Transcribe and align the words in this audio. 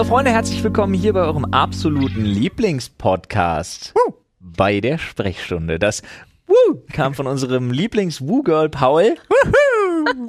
Hallo 0.00 0.08
Freunde, 0.08 0.30
herzlich 0.30 0.64
willkommen 0.64 0.94
hier 0.94 1.12
bei 1.12 1.20
eurem 1.20 1.44
absoluten 1.52 2.24
Lieblingspodcast. 2.24 3.92
Bei 4.40 4.80
der 4.80 4.96
Sprechstunde. 4.96 5.78
Das 5.78 6.00
Woo 6.46 6.82
kam 6.90 7.12
von 7.12 7.26
unserem 7.26 7.70
Lieblings-Woo-Girl 7.70 8.70
Paul. 8.70 9.16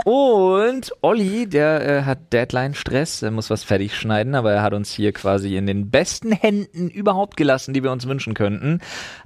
Und 0.03 0.91
Olli, 0.99 1.47
der 1.47 1.87
äh, 1.87 2.03
hat 2.03 2.33
Deadline-Stress, 2.33 3.21
er 3.21 3.31
muss 3.31 3.49
was 3.49 3.63
fertig 3.63 3.95
schneiden, 3.95 4.35
aber 4.35 4.51
er 4.51 4.61
hat 4.61 4.73
uns 4.73 4.91
hier 4.91 5.13
quasi 5.13 5.55
in 5.55 5.67
den 5.67 5.89
besten 5.89 6.33
Händen 6.33 6.89
überhaupt 6.89 7.37
gelassen, 7.37 7.73
die 7.73 7.81
wir 7.81 7.93
uns 7.93 8.05
wünschen 8.05 8.33
könnten. 8.33 8.81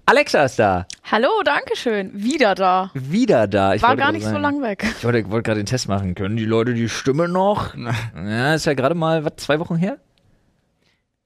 Alexa 0.05 0.43
ist 0.43 0.59
da. 0.59 0.86
Hallo, 1.09 1.30
danke 1.43 1.75
schön. 1.75 2.12
Wieder 2.14 2.54
da. 2.54 2.92
Wieder 2.93 3.48
da. 3.48 3.73
Ich 3.73 3.82
War 3.82 3.96
gar 3.96 4.12
nicht 4.12 4.25
so 4.25 4.29
sagen, 4.29 4.43
lang 4.43 4.62
weg. 4.62 4.86
Ich 4.96 5.04
wollte, 5.04 5.28
wollte 5.32 5.48
gerade 5.48 5.62
den 5.62 5.65
Test 5.65 5.87
machen. 5.87 6.14
Können 6.14 6.37
die 6.37 6.46
Leute 6.46 6.75
die 6.75 6.87
Stimme 6.87 7.28
noch? 7.28 7.73
Ja, 8.15 8.54
ist 8.54 8.68
ja 8.68 8.75
gerade 8.75 8.93
mal, 8.93 9.25
was, 9.25 9.37
zwei 9.37 9.59
Wochen 9.59 9.78
her? 9.78 9.98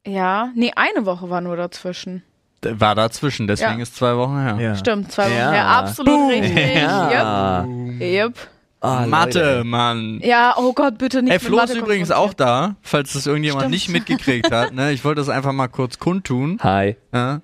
Ja, 0.06 0.50
nee, 0.56 0.72
eine 0.76 1.06
Woche 1.06 1.30
war 1.30 1.42
nur 1.42 1.56
dazwischen. 1.58 2.24
War 2.62 2.96
dazwischen, 2.96 3.48
deswegen 3.48 3.78
Ja. 3.78 3.84
ist 3.84 3.96
zwei 3.96 4.16
Wochen 4.18 4.38
her. 4.58 4.76
Stimmt, 4.76 5.12
zwei 5.12 5.26
Wochen. 5.26 5.34
Ja. 5.38 5.56
Ja, 5.56 5.68
absolut 5.80 6.30
richtig. 6.32 6.76
Ja. 6.76 7.64
Yep. 7.66 8.02
Yep. 8.02 8.34
Ah, 8.82 9.06
Mathe, 9.08 9.40
Leute. 9.40 9.64
Mann. 9.66 10.20
Ja, 10.24 10.54
oh 10.58 10.72
Gott, 10.74 10.98
bitte 10.98 11.22
nicht 11.22 11.32
Ey, 11.32 11.38
mit 11.38 11.44
Flo 11.44 11.60
ist 11.60 11.76
übrigens 11.76 12.12
auch 12.12 12.34
da, 12.34 12.76
falls 12.82 13.12
das 13.14 13.28
irgendjemand 13.28 13.64
Stimmt. 13.64 13.74
nicht 13.74 13.90
mitgekriegt 13.90 14.52
hat. 14.52 14.74
Ne? 14.74 14.92
Ich 14.94 15.04
wollte 15.04 15.20
das 15.20 15.28
einfach 15.30 15.52
mal 15.52 15.68
kurz 15.68 16.00
kundtun. 16.00 16.60
Hi. 16.64 16.96
Ja. 17.14 17.42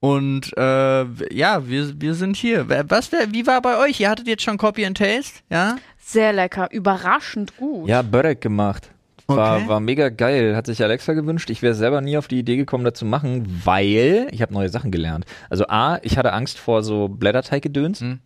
Und 0.00 0.56
äh, 0.58 1.04
ja, 1.34 1.66
wir, 1.66 1.98
wir 2.00 2.14
sind 2.14 2.36
hier. 2.36 2.66
Was, 2.90 3.10
wär- 3.10 3.32
wie 3.32 3.46
war 3.46 3.62
bei 3.62 3.78
euch? 3.78 4.00
Ihr 4.00 4.10
hattet 4.10 4.26
jetzt 4.28 4.42
schon 4.42 4.58
Copy 4.58 4.84
and 4.84 4.98
Taste? 4.98 5.40
Ja? 5.50 5.76
Sehr 5.98 6.34
lecker, 6.34 6.70
überraschend 6.70 7.56
gut. 7.56 7.88
Ja, 7.88 8.02
Börek 8.02 8.40
gemacht. 8.42 8.90
War, 9.28 9.56
Okay. 9.56 9.68
war 9.68 9.80
mega 9.80 10.08
geil. 10.08 10.54
Hat 10.56 10.66
sich 10.66 10.82
Alexa 10.82 11.12
gewünscht. 11.14 11.50
Ich 11.50 11.60
wäre 11.62 11.74
selber 11.74 12.00
nie 12.00 12.16
auf 12.16 12.28
die 12.28 12.38
Idee 12.38 12.56
gekommen, 12.56 12.84
das 12.84 12.94
zu 12.94 13.04
machen, 13.04 13.60
weil 13.64 14.28
ich 14.30 14.40
habe 14.42 14.54
neue 14.54 14.68
Sachen 14.68 14.90
gelernt. 14.90 15.24
Also 15.50 15.66
A, 15.68 15.98
ich 16.02 16.16
hatte 16.16 16.32
Angst 16.32 16.58
vor 16.58 16.82
so 16.82 17.08
Blätterteiggedöns. 17.08 18.00
Mhm. 18.02 18.20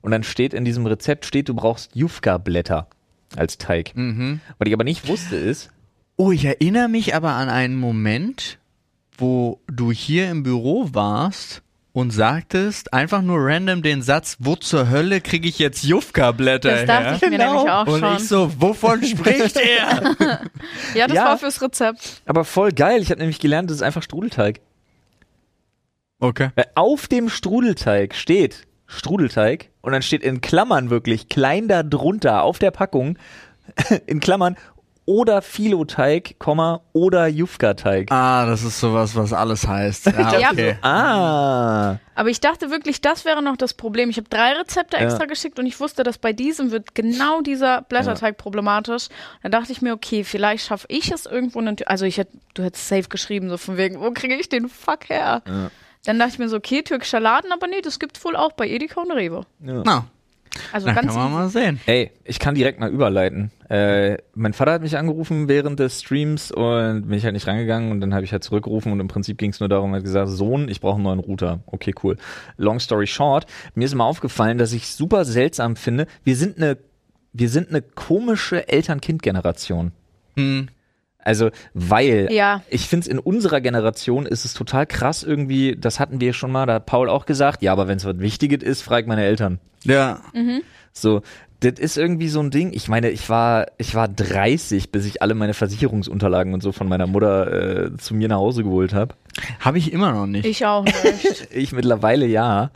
Und 0.00 0.12
dann 0.12 0.22
steht 0.22 0.54
in 0.54 0.64
diesem 0.64 0.86
Rezept, 0.86 1.26
steht, 1.26 1.48
du 1.50 1.54
brauchst 1.54 1.94
Jufka-Blätter 1.94 2.88
als 3.36 3.58
Teig. 3.58 3.92
Mhm. 3.94 4.40
Was 4.58 4.66
ich 4.66 4.72
aber 4.74 4.84
nicht 4.84 5.06
wusste 5.08 5.36
ist, 5.36 5.70
Oh, 6.16 6.32
ich 6.32 6.44
erinnere 6.44 6.88
mich 6.88 7.14
aber 7.14 7.30
an 7.32 7.48
einen 7.48 7.76
Moment, 7.76 8.58
wo 9.16 9.58
du 9.68 9.90
hier 9.90 10.30
im 10.30 10.42
Büro 10.42 10.88
warst 10.92 11.62
und 11.92 12.10
sagtest 12.12 12.92
einfach 12.92 13.20
nur 13.20 13.38
random 13.40 13.82
den 13.82 14.00
Satz, 14.02 14.36
wo 14.38 14.54
zur 14.56 14.90
Hölle 14.90 15.20
kriege 15.20 15.48
ich 15.48 15.58
jetzt 15.58 15.82
Jufka-Blätter 15.82 16.70
Das 16.70 16.86
dachte 16.86 17.04
her? 17.04 17.14
ich 17.16 17.20
mir 17.22 17.30
nämlich 17.30 17.48
auch 17.70 17.86
und 17.86 18.00
schon. 18.00 18.16
ich 18.16 18.28
so, 18.28 18.52
wovon 18.60 19.02
spricht 19.04 19.56
er? 19.58 20.16
ja, 20.94 21.06
das 21.08 21.16
Ja. 21.16 21.24
war 21.24 21.38
fürs 21.38 21.60
Rezept. 21.60 22.22
aber 22.26 22.44
voll 22.44 22.70
geil. 22.72 23.02
Ich 23.02 23.10
habe 23.10 23.18
nämlich 23.20 23.40
gelernt, 23.40 23.70
das 23.70 23.78
ist 23.78 23.82
einfach 23.82 24.02
Strudelteig. 24.04 24.60
Okay. 26.20 26.50
Weil 26.54 26.66
auf 26.74 27.08
dem 27.08 27.28
Strudelteig 27.28 28.14
steht 28.14 28.66
Strudelteig 28.86 29.70
und 29.80 29.92
dann 29.92 30.02
steht 30.02 30.22
in 30.22 30.40
Klammern 30.40 30.90
wirklich 30.90 31.28
klein 31.28 31.66
da 31.68 31.82
drunter 31.82 32.42
auf 32.42 32.58
der 32.58 32.70
Packung 32.70 33.18
in 34.06 34.20
Klammern 34.20 34.56
oder 35.10 35.42
Filoteig, 35.42 36.36
Komma, 36.38 36.82
oder 36.92 37.26
Jufka-Teig. 37.26 38.12
Ah, 38.12 38.46
das 38.46 38.62
ist 38.62 38.78
sowas, 38.78 39.16
was 39.16 39.32
alles 39.32 39.66
heißt. 39.66 40.06
Ja, 40.16 40.38
Ja. 40.38 40.50
okay. 40.52 40.76
Ah. 40.82 41.96
Aber 42.14 42.28
ich 42.28 42.38
dachte 42.38 42.70
wirklich, 42.70 43.00
das 43.00 43.24
wäre 43.24 43.42
noch 43.42 43.56
das 43.56 43.74
Problem. 43.74 44.08
Ich 44.10 44.18
habe 44.18 44.28
drei 44.28 44.52
Rezepte 44.52 44.96
Ja. 44.98 45.02
extra 45.02 45.24
geschickt 45.24 45.58
und 45.58 45.66
ich 45.66 45.80
wusste, 45.80 46.04
dass 46.04 46.18
bei 46.18 46.32
diesem 46.32 46.70
wird 46.70 46.94
genau 46.94 47.40
dieser 47.40 47.82
Blätterteig 47.82 48.36
problematisch. 48.36 49.08
Dann 49.42 49.50
dachte 49.50 49.72
ich 49.72 49.82
mir, 49.82 49.94
okay, 49.94 50.22
vielleicht 50.22 50.64
schaffe 50.64 50.86
ich 50.88 51.10
es 51.10 51.26
irgendwo. 51.26 51.58
Also 51.86 52.04
ich 52.04 52.16
hätte, 52.18 52.38
du 52.54 52.62
hättest 52.62 52.86
safe 52.88 53.08
geschrieben, 53.08 53.48
so 53.50 53.56
von 53.56 53.76
wegen, 53.76 54.00
wo 54.00 54.12
kriege 54.12 54.36
ich 54.36 54.48
den 54.48 54.68
Fuck 54.68 55.08
her? 55.08 55.42
Ja. 55.44 55.70
Dann 56.04 56.18
dachte 56.20 56.34
ich 56.34 56.38
mir 56.38 56.48
so, 56.48 56.56
okay, 56.56 56.82
türkischer 56.82 57.18
Laden, 57.18 57.50
aber 57.50 57.66
nee, 57.66 57.80
das 57.82 57.98
gibt's 57.98 58.24
wohl 58.24 58.36
auch 58.36 58.52
bei 58.52 58.68
Edeka 58.68 59.00
und 59.00 59.10
Rewe. 59.10 59.44
Na, 59.58 60.06
Also 60.72 60.86
dann 60.86 60.96
ganz 60.96 61.08
kann 61.08 61.16
man 61.16 61.32
mal 61.32 61.48
sehen. 61.48 61.80
Ey, 61.86 62.10
ich 62.24 62.38
kann 62.38 62.54
direkt 62.54 62.80
mal 62.80 62.90
überleiten. 62.90 63.50
Äh, 63.68 64.18
mein 64.34 64.52
Vater 64.52 64.72
hat 64.72 64.82
mich 64.82 64.96
angerufen 64.96 65.48
während 65.48 65.78
des 65.78 66.00
Streams 66.00 66.50
und 66.50 67.08
bin 67.08 67.12
ich 67.12 67.24
halt 67.24 67.34
nicht 67.34 67.46
rangegangen 67.46 67.92
und 67.92 68.00
dann 68.00 68.14
habe 68.14 68.24
ich 68.24 68.32
halt 68.32 68.42
zurückgerufen 68.42 68.90
und 68.92 69.00
im 69.00 69.08
Prinzip 69.08 69.38
ging 69.38 69.50
es 69.50 69.60
nur 69.60 69.68
darum, 69.68 69.92
er 69.92 69.98
hat 69.98 70.04
gesagt, 70.04 70.28
Sohn, 70.28 70.68
ich 70.68 70.80
brauche 70.80 70.96
einen 70.96 71.04
neuen 71.04 71.20
Router. 71.20 71.60
Okay, 71.66 71.94
cool. 72.02 72.16
Long 72.56 72.80
story 72.80 73.06
short, 73.06 73.46
mir 73.74 73.84
ist 73.84 73.92
immer 73.92 74.06
aufgefallen, 74.06 74.58
dass 74.58 74.72
ich 74.72 74.88
super 74.88 75.24
seltsam 75.24 75.76
finde. 75.76 76.06
Wir 76.24 76.36
sind 76.36 76.56
eine, 76.56 76.78
wir 77.32 77.48
sind 77.48 77.68
eine 77.68 77.82
komische 77.82 78.68
Eltern-Kind-Generation. 78.68 79.92
Hm. 80.36 80.68
Also, 81.24 81.50
weil 81.74 82.28
Ja. 82.30 82.62
ich 82.68 82.88
finde 82.88 83.04
es 83.04 83.08
in 83.08 83.18
unserer 83.18 83.60
Generation 83.60 84.26
ist 84.26 84.44
es 84.44 84.54
total 84.54 84.86
krass 84.86 85.22
irgendwie, 85.22 85.76
das 85.76 86.00
hatten 86.00 86.20
wir 86.20 86.32
schon 86.32 86.50
mal, 86.52 86.66
da 86.66 86.74
hat 86.74 86.86
Paul 86.86 87.08
auch 87.08 87.26
gesagt, 87.26 87.62
ja, 87.62 87.72
aber 87.72 87.88
wenn 87.88 87.98
es 87.98 88.04
was 88.04 88.18
Wichtiges 88.18 88.62
ist, 88.62 88.82
frag 88.82 89.06
meine 89.06 89.24
Eltern. 89.24 89.58
Ja. 89.84 90.20
So, 90.92 91.22
das 91.60 91.78
ist 91.78 91.98
irgendwie 91.98 92.28
so 92.28 92.40
ein 92.40 92.50
Ding. 92.50 92.72
Ich 92.72 92.88
meine, 92.88 93.10
ich 93.10 93.28
war, 93.28 93.66
ich 93.76 93.94
war 93.94 94.08
30, 94.08 94.90
bis 94.92 95.04
ich 95.06 95.20
alle 95.22 95.34
meine 95.34 95.52
Versicherungsunterlagen 95.54 96.54
und 96.54 96.62
so 96.62 96.72
von 96.72 96.88
meiner 96.88 97.06
Mutter 97.06 97.86
äh, 97.92 97.96
zu 97.98 98.14
mir 98.14 98.28
nach 98.28 98.38
Hause 98.38 98.64
geholt 98.64 98.94
habe. 98.94 99.14
Habe 99.60 99.78
ich 99.78 99.92
immer 99.92 100.12
noch 100.12 100.26
nicht. 100.26 100.46
Ich 100.46 100.64
auch 100.64 100.84
nicht. 100.84 101.48
Ich 101.52 101.72
mittlerweile 101.72 102.26
ja. 102.26 102.70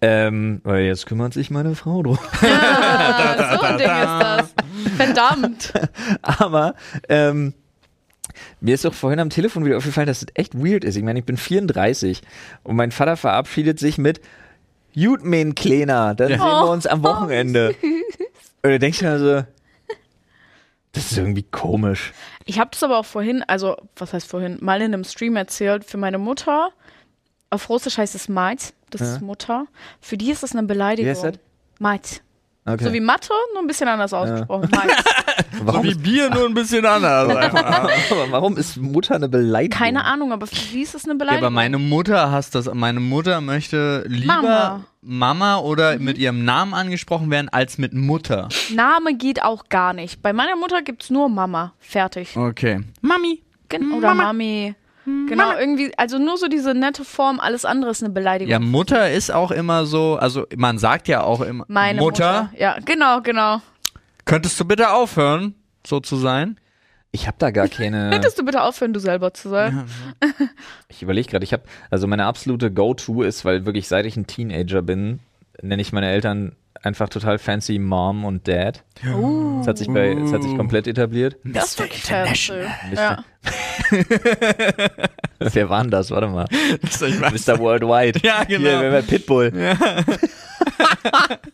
Ähm, 0.00 0.60
weil 0.64 0.84
jetzt 0.84 1.06
kümmert 1.06 1.32
sich 1.32 1.50
meine 1.50 1.74
Frau 1.76 2.02
drum. 2.02 2.18
ah, 2.42 3.54
so 3.56 3.60
ein 3.62 3.78
Ding 3.78 3.86
ist 3.86 4.20
das. 4.20 4.54
Verdammt. 4.96 5.72
Aber 6.22 6.74
ähm, 7.08 7.54
mir 8.62 8.74
ist 8.74 8.84
doch 8.84 8.94
vorhin 8.94 9.20
am 9.20 9.30
Telefon 9.30 9.64
wieder 9.64 9.76
aufgefallen, 9.76 10.06
dass 10.06 10.20
das 10.20 10.28
echt 10.34 10.54
weird 10.54 10.84
ist. 10.84 10.96
Ich 10.96 11.02
meine, 11.02 11.18
ich 11.18 11.24
bin 11.24 11.36
34 11.36 12.22
und 12.62 12.76
mein 12.76 12.90
Vater 12.92 13.16
verabschiedet 13.16 13.78
sich 13.78 13.98
mit 13.98 14.20
Gut, 14.94 15.24
mein 15.24 15.54
Kleiner, 15.54 16.14
dann 16.14 16.28
sehen 16.28 16.38
wir 16.38 16.68
uns 16.70 16.86
am 16.86 17.02
Wochenende. 17.02 17.74
Und 18.62 18.70
da 18.70 18.78
denkst 18.78 18.98
du 18.98 19.04
mir 19.06 19.18
so, 19.18 19.44
das 20.92 21.10
ist 21.10 21.16
irgendwie 21.16 21.44
komisch. 21.44 22.12
Ich 22.44 22.58
habe 22.58 22.70
das 22.72 22.82
aber 22.82 22.98
auch 22.98 23.06
vorhin, 23.06 23.42
also 23.44 23.76
was 23.96 24.12
heißt 24.12 24.28
vorhin, 24.28 24.58
mal 24.60 24.82
in 24.82 24.92
einem 24.92 25.04
Stream 25.04 25.36
erzählt, 25.36 25.84
für 25.84 25.96
meine 25.96 26.18
Mutter, 26.18 26.70
auf 27.48 27.68
Russisch 27.70 27.96
heißt 27.96 28.14
es 28.14 28.28
Mait, 28.28 28.74
das 28.90 29.00
Ja. 29.00 29.14
ist 29.14 29.20
Mutter, 29.22 29.66
für 30.00 30.18
die 30.18 30.30
ist 30.30 30.42
das 30.42 30.52
eine 30.52 30.62
Wie 30.62 30.66
Beleidigung. 30.66 31.10
heißt 31.12 31.24
das? 31.24 31.34
Mait. 31.78 32.22
Okay. 32.64 32.84
So 32.84 32.92
wie 32.92 33.00
Mathe, 33.00 33.32
nur 33.54 33.62
ein 33.62 33.66
bisschen 33.66 33.88
anders 33.88 34.12
ausgesprochen. 34.12 34.68
Mait. 34.74 34.90
warum, 35.64 35.82
so 35.82 35.90
wie 35.90 35.94
Bier, 35.94 36.30
nur 36.30 36.46
ein 36.46 36.54
bisschen 36.54 36.86
anders. 36.86 37.28
aber 38.10 38.30
warum 38.30 38.56
ist 38.56 38.76
Mutter 38.76 39.16
eine 39.16 39.28
Beleidigung? 39.28 39.76
Keine 39.78 40.04
Ahnung, 40.04 40.32
aber 40.32 40.46
für 40.46 40.54
sie 40.54 40.82
ist 40.82 40.94
es 40.94 41.04
eine 41.04 41.14
Ja, 41.14 41.18
Beleidigung. 41.18 41.46
aber 41.46 41.50
meine 41.50 41.78
Mutter 41.78 42.30
hasst 42.30 42.54
das. 42.54 42.72
Meine 42.72 43.00
Mutter 43.00 43.40
möchte 43.40 44.04
lieber 44.06 44.34
Mama. 44.42 44.84
Mama, 45.00 45.58
oder 45.58 45.98
mit 45.98 46.18
ihrem 46.18 46.44
Namen 46.44 46.74
angesprochen 46.74 47.30
werden, 47.32 47.48
als 47.48 47.78
mit 47.78 47.92
Mutter. 47.94 48.48
Name 48.72 49.14
geht 49.16 49.42
auch 49.42 49.64
gar 49.68 49.92
nicht. 49.92 50.22
Bei 50.22 50.32
meiner 50.32 50.54
Mutter 50.54 50.82
gibt's 50.82 51.10
nur 51.10 51.28
Mama. 51.28 51.72
Fertig. 51.80 52.36
Okay. 52.36 52.84
Mami. 53.00 53.42
Gen 53.68 53.90
oder 53.92 54.14
Mami. 54.14 54.76
Genau, 55.04 55.56
irgendwie, 55.58 55.92
also 55.96 56.18
nur 56.18 56.36
so 56.36 56.46
diese 56.48 56.74
nette 56.74 57.04
Form, 57.04 57.40
alles 57.40 57.64
andere 57.64 57.90
ist 57.90 58.02
eine 58.02 58.12
Beleidigung. 58.12 58.50
Ja, 58.50 58.58
Mutter 58.60 59.10
ist 59.10 59.32
auch 59.32 59.50
immer 59.50 59.84
so, 59.84 60.16
also 60.16 60.46
man 60.56 60.78
sagt 60.78 61.08
ja 61.08 61.22
auch 61.24 61.40
immer, 61.40 61.64
Meine 61.68 62.00
Mutter. 62.00 62.50
Ja, 62.56 62.78
genau, 62.84 63.20
genau. 63.20 63.60
könntest 64.24 64.58
du 64.60 64.64
bitte 64.64 64.90
aufhören, 64.90 65.54
so 65.84 66.00
zu 66.00 66.16
sein? 66.16 66.58
Ich 67.10 67.26
habe 67.26 67.36
da 67.38 67.50
gar 67.50 67.68
keine. 67.68 68.08
Könntest 68.12 68.38
du 68.38 68.44
bitte 68.44 68.62
aufhören, 68.62 68.94
du 68.94 69.00
selber 69.00 69.34
zu 69.34 69.50
sein? 69.50 69.84
ich 70.88 71.02
überlege 71.02 71.28
gerade, 71.28 71.44
ich 71.44 71.52
habe 71.52 71.64
also 71.90 72.06
meine 72.06 72.24
absolute 72.24 72.72
Go-To 72.72 73.22
ist, 73.22 73.44
weil 73.44 73.66
wirklich 73.66 73.86
seit 73.86 74.06
ich 74.06 74.16
ein 74.16 74.26
Teenager 74.26 74.80
bin, 74.80 75.20
nenne 75.60 75.82
ich 75.82 75.92
meine 75.92 76.10
Eltern 76.10 76.56
einfach 76.82 77.08
total 77.08 77.38
fancy 77.38 77.78
Mom 77.78 78.24
und 78.24 78.46
Dad. 78.48 78.82
Uh, 79.06 79.58
Das 79.58 79.68
hat 79.68 79.78
sich 79.78 79.88
bei, 79.88 80.14
das 80.14 80.32
hat 80.32 80.42
sich 80.42 80.56
komplett 80.56 80.86
etabliert. 80.86 81.36
das 81.44 81.66
ist 81.70 81.78
wirklich 81.78 82.02
fancy. 82.02 82.52
Ja. 82.94 83.24
Wer 85.38 85.68
war 85.70 85.82
denn 85.82 85.90
das? 85.90 86.10
Warte 86.10 86.28
mal. 86.28 86.46
Mr. 86.82 87.58
Worldwide. 87.58 88.20
Ja, 88.22 88.44
genau. 88.44 88.68
Hier, 88.68 88.80
wer 88.80 88.92
war 88.92 89.02
Pitbull? 89.02 89.50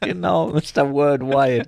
genau, 0.00 0.48
Mr. 0.48 0.90
Worldwide. 0.92 1.66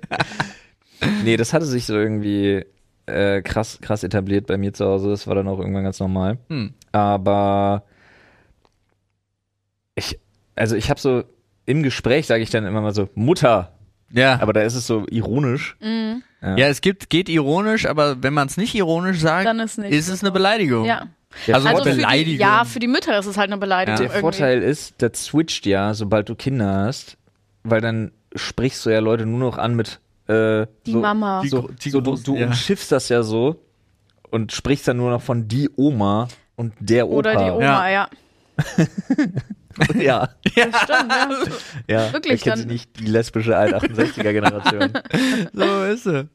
nee, 1.23 1.37
das 1.37 1.53
hatte 1.53 1.65
sich 1.65 1.85
so 1.85 1.97
irgendwie 1.97 2.63
äh, 3.07 3.41
krass, 3.41 3.79
krass 3.81 4.03
etabliert 4.03 4.45
bei 4.47 4.57
mir 4.57 4.73
zu 4.73 4.85
Hause. 4.85 5.09
Das 5.09 5.25
war 5.27 5.35
dann 5.35 5.47
auch 5.47 5.59
irgendwann 5.59 5.83
ganz 5.83 5.99
normal. 5.99 6.37
Hm. 6.49 6.73
Aber 6.91 7.83
ich, 9.95 10.19
also 10.55 10.75
ich 10.75 10.89
habe 10.91 10.99
so 10.99 11.23
im 11.65 11.83
Gespräch 11.83 12.27
sage 12.27 12.43
ich 12.43 12.49
dann 12.49 12.65
immer 12.65 12.81
mal 12.81 12.93
so 12.93 13.09
Mutter, 13.15 13.71
Ja. 14.11 14.39
aber 14.41 14.53
da 14.53 14.61
ist 14.61 14.75
es 14.75 14.87
so 14.87 15.05
ironisch. 15.09 15.75
Mhm. 15.81 16.23
ja, 16.41 16.67
es 16.67 16.81
gibt, 16.81 17.09
geht 17.09 17.29
ironisch, 17.29 17.85
aber 17.85 18.21
wenn 18.23 18.33
man 18.33 18.47
es 18.47 18.57
nicht 18.57 18.73
ironisch 18.75 19.19
sagt, 19.19 19.45
Dann 19.45 19.59
ist 19.59 19.77
nicht. 19.77 19.91
ist 19.93 20.09
es 20.09 20.23
eine 20.23 20.31
Beleidigung. 20.31 20.85
Ja. 20.85 21.07
Der, 21.47 21.55
Also 21.55 21.67
Also 21.69 21.83
für 21.83 21.89
die, 21.91 21.95
Beleidigung. 21.97 22.39
ja, 22.41 22.65
für 22.65 22.79
die 22.79 22.87
Mütter 22.87 23.17
ist 23.17 23.25
es 23.25 23.37
halt 23.37 23.49
eine 23.49 23.57
Beleidigung. 23.57 23.97
der 23.97 24.05
irgendwie. 24.07 24.19
Vorteil 24.21 24.61
ist, 24.63 24.95
das 25.01 25.23
switcht 25.25 25.65
ja, 25.65 25.93
sobald 25.93 26.27
du 26.27 26.35
Kinder 26.35 26.85
hast, 26.87 27.17
weil 27.63 27.79
dann 27.79 28.11
sprichst 28.35 28.85
du 28.85 28.89
ja 28.89 28.99
Leute 28.99 29.25
nur 29.25 29.39
noch 29.39 29.57
an 29.57 29.75
mit 29.75 29.99
äh, 30.27 30.65
Die 30.85 30.91
so, 30.93 30.99
Mama. 30.99 31.41
Die- 31.41 31.49
So, 31.49 31.69
die 31.69 31.89
so, 31.89 32.01
du, 32.01 32.15
du 32.17 32.35
ja. 32.35 32.47
umschiffst 32.47 32.91
das 32.91 33.07
ja 33.09 33.23
so 33.23 33.63
und 34.29 34.51
sprichst 34.51 34.87
dann 34.87 34.97
nur 34.97 35.09
noch 35.11 35.21
von 35.21 35.47
die 35.47 35.69
Oma 35.77 36.27
und 36.55 36.73
der 36.79 37.07
Opa. 37.07 37.15
Oder 37.17 37.35
die 37.35 37.51
Oma, 37.51 37.89
ja. 37.89 37.91
ja. 37.91 38.09
Das 39.91 39.97
stimmt, 39.97 40.03
ja. 40.03 40.29
ja. 41.87 42.13
Wirklich, 42.13 42.41
sie 42.43 42.49
dann- 42.49 42.67
nicht 42.67 42.99
die 42.99 43.05
lesbische 43.05 43.55
alt 43.57 43.73
68er 43.73 44.31
Generation. 44.33 44.91
So 45.53 45.83
ist 45.85 46.03
sie. 46.03 46.27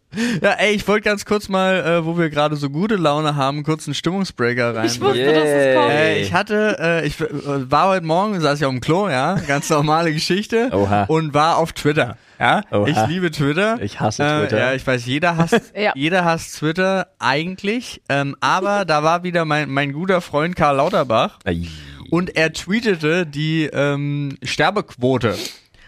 Ja, 0.43 0.53
ey, 0.53 0.75
ich 0.75 0.87
wollte 0.89 1.03
ganz 1.03 1.25
kurz 1.25 1.49
mal, 1.49 1.77
äh, 1.85 2.05
wo 2.07 2.17
wir 2.19 2.31
gerade 2.31 2.57
so 2.57 2.71
gute 2.71 2.97
Laune 2.97 3.37
haben, 3.37 3.63
kurz 3.65 3.87
einen 3.87 3.95
Stimmungsbreaker 3.95 4.75
rein. 4.75 4.87
Ich 4.87 5.01
wusste, 5.01 5.25
dass 5.33 5.45
es 5.45 5.77
kommt. 5.77 5.91
Äh, 5.91 6.21
ich 6.23 6.33
hatte, 6.33 6.77
äh, 6.81 7.07
ich 7.07 7.21
äh, 7.21 7.27
war 7.71 7.89
heute 7.89 8.07
Morgen, 8.07 8.41
saß 8.41 8.59
ich 8.59 8.65
auf 8.65 8.71
dem 8.73 8.81
Klo, 8.81 9.09
ja, 9.09 9.35
ganz 9.47 9.69
normale 9.69 10.13
Geschichte 10.13 10.71
Oha. 10.73 11.05
und 11.05 11.35
war 11.35 11.59
auf 11.59 11.73
Twitter. 11.73 12.17
Ja, 12.39 12.63
Oha. 12.71 12.87
ich 12.89 13.07
liebe 13.09 13.31
Twitter. 13.31 13.79
Ich 13.83 14.01
hasse 14.01 14.23
Äh, 14.23 14.41
Twitter. 14.41 14.59
ja, 14.59 14.73
ich 14.75 14.87
weiß, 14.87 15.05
jeder 15.07 15.37
hasst, 15.37 15.61
Ja. 15.77 15.93
jeder 15.95 16.25
hasst 16.25 16.57
Twitter 16.59 17.09
eigentlich, 17.19 18.01
ähm, 18.09 18.37
aber 18.41 18.85
da 18.85 19.03
war 19.03 19.23
wieder 19.23 19.45
mein, 19.45 19.69
mein 19.71 19.93
guter 19.93 20.21
Freund 20.21 20.57
Karl 20.57 20.77
Lauterbach 20.77 21.39
Ei. 21.45 21.63
Und 22.11 22.37
er 22.37 22.53
tweetete 22.53 23.27
die 23.27 23.65
ähm, 23.73 24.37
Sterbequote 24.43 25.37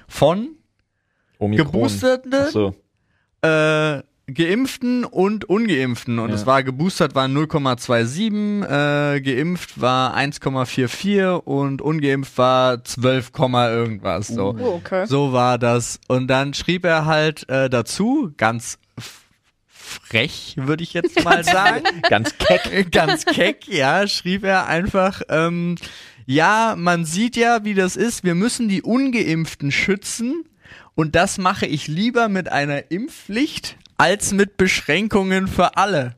von 0.08 0.48
Omikron. 1.38 1.66
Geboosterten? 1.66 2.32
Ach 2.34 2.48
so. 2.50 2.74
äh, 3.42 4.02
Geimpften 4.30 5.04
und 5.06 5.46
Ungeimpften. 5.46 6.18
Und 6.18 6.28
Ja. 6.28 6.34
es 6.34 6.44
war 6.44 6.62
geboostert 6.62 7.14
war 7.14 7.28
0,27, 7.28 8.62
äh, 8.62 9.20
geimpft 9.22 9.80
war 9.80 10.14
1,44 10.14 11.34
und 11.44 11.80
ungeimpft 11.80 12.36
war 12.36 12.84
12, 12.84 13.32
Komma 13.32 13.70
irgendwas. 13.70 14.28
So. 14.28 14.54
Oh, 14.58 14.74
okay. 14.84 15.06
so 15.06 15.32
war 15.32 15.58
das. 15.58 15.98
Und 16.08 16.28
dann 16.28 16.52
schrieb 16.52 16.84
er 16.84 17.06
halt 17.06 17.48
äh, 17.48 17.70
dazu, 17.70 18.30
ganz 18.36 18.78
frech, 19.88 20.54
würde 20.56 20.82
ich 20.82 20.92
jetzt 20.92 21.24
mal 21.24 21.42
sagen. 21.44 21.84
Ganz 22.08 22.36
keck. 22.38 22.90
ganz 22.92 23.24
keck, 23.24 23.66
ja, 23.68 24.06
schrieb 24.06 24.44
er 24.44 24.66
einfach, 24.66 25.22
ähm, 25.28 25.76
ja, 26.26 26.74
man 26.76 27.04
sieht 27.04 27.36
ja, 27.36 27.64
wie 27.64 27.74
das 27.74 27.96
ist, 27.96 28.24
wir 28.24 28.34
müssen 28.34 28.68
die 28.68 28.82
Ungeimpften 28.82 29.72
schützen 29.72 30.44
und 30.94 31.14
das 31.14 31.38
mache 31.38 31.66
ich 31.66 31.88
lieber 31.88 32.28
mit 32.28 32.50
einer 32.50 32.90
Impfpflicht 32.90 33.76
als 33.96 34.32
mit 34.32 34.56
Beschränkungen 34.56 35.48
für 35.48 35.76
alle. 35.76 36.16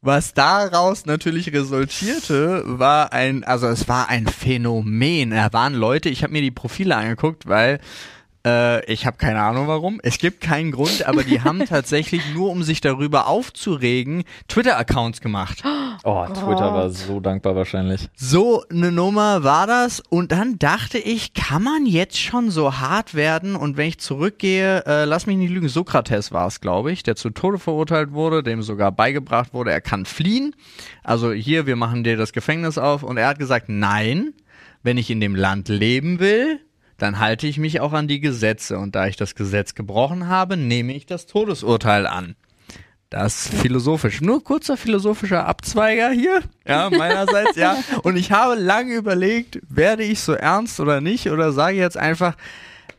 Was 0.00 0.34
daraus 0.34 1.06
natürlich 1.06 1.52
resultierte, 1.52 2.64
war 2.66 3.12
ein, 3.12 3.44
also 3.44 3.68
es 3.68 3.86
war 3.86 4.08
ein 4.08 4.26
Phänomen. 4.26 5.30
Da 5.30 5.52
waren 5.52 5.74
Leute, 5.74 6.08
ich 6.08 6.24
habe 6.24 6.32
mir 6.32 6.42
die 6.42 6.50
Profile 6.50 6.96
angeguckt, 6.96 7.46
weil 7.46 7.78
äh, 8.46 8.84
ich 8.92 9.06
habe 9.06 9.16
keine 9.16 9.40
Ahnung 9.40 9.68
warum. 9.68 10.00
Es 10.02 10.18
gibt 10.18 10.40
keinen 10.40 10.72
Grund, 10.72 11.06
aber 11.06 11.22
die 11.22 11.40
haben 11.42 11.64
tatsächlich 11.68 12.22
nur, 12.34 12.50
um 12.50 12.62
sich 12.62 12.80
darüber 12.80 13.26
aufzuregen, 13.26 14.24
Twitter-Accounts 14.48 15.20
gemacht. 15.20 15.62
Oh, 16.04 16.26
Twitter 16.26 16.74
war 16.74 16.90
so 16.90 17.20
dankbar 17.20 17.54
wahrscheinlich. 17.54 18.08
So 18.16 18.64
eine 18.70 18.90
Nummer 18.90 19.44
war 19.44 19.66
das 19.66 20.00
und 20.00 20.32
dann 20.32 20.58
dachte 20.58 20.98
ich, 20.98 21.34
kann 21.34 21.62
man 21.62 21.86
jetzt 21.86 22.18
schon 22.18 22.50
so 22.50 22.78
hart 22.78 23.14
werden 23.14 23.54
und 23.54 23.76
wenn 23.76 23.88
ich 23.88 24.00
zurückgehe, 24.00 24.84
äh, 24.86 25.04
lass 25.04 25.26
mich 25.26 25.36
nicht 25.36 25.50
lügen, 25.50 25.68
Sokrates 25.68 26.32
war 26.32 26.46
es, 26.46 26.60
glaube 26.60 26.92
ich, 26.92 27.02
der 27.02 27.16
zu 27.16 27.30
Tode 27.30 27.58
verurteilt 27.58 28.12
wurde, 28.12 28.42
dem 28.42 28.62
sogar 28.62 28.90
beigebracht 28.92 29.54
wurde, 29.54 29.70
er 29.70 29.80
kann 29.80 30.04
fliehen. 30.04 30.54
Also 31.04 31.32
hier, 31.32 31.66
wir 31.66 31.76
machen 31.76 32.04
dir 32.04 32.16
das 32.16 32.32
Gefängnis 32.32 32.78
auf 32.78 33.02
und 33.02 33.16
er 33.16 33.28
hat 33.28 33.38
gesagt, 33.38 33.68
nein, 33.68 34.34
wenn 34.82 34.98
ich 34.98 35.10
in 35.10 35.20
dem 35.20 35.36
Land 35.36 35.68
leben 35.68 36.18
will, 36.18 36.60
dann 37.02 37.18
halte 37.18 37.48
ich 37.48 37.58
mich 37.58 37.80
auch 37.80 37.92
an 37.92 38.06
die 38.06 38.20
Gesetze 38.20 38.78
und 38.78 38.94
da 38.94 39.08
ich 39.08 39.16
das 39.16 39.34
Gesetz 39.34 39.74
gebrochen 39.74 40.28
habe, 40.28 40.56
nehme 40.56 40.94
ich 40.94 41.04
das 41.04 41.26
Todesurteil 41.26 42.06
an. 42.06 42.36
Das 43.10 43.48
philosophisch. 43.48 44.20
Nur 44.20 44.44
kurzer 44.44 44.76
philosophischer 44.76 45.44
Abzweiger 45.44 46.10
hier. 46.10 46.42
Ja, 46.64 46.90
meinerseits, 46.90 47.56
ja. 47.56 47.76
Und 48.04 48.16
ich 48.16 48.30
habe 48.30 48.54
lange 48.54 48.94
überlegt, 48.94 49.58
werde 49.68 50.04
ich 50.04 50.20
so 50.20 50.32
ernst 50.32 50.78
oder 50.78 51.00
nicht? 51.00 51.28
Oder 51.28 51.50
sage 51.50 51.76
jetzt 51.76 51.96
einfach, 51.96 52.36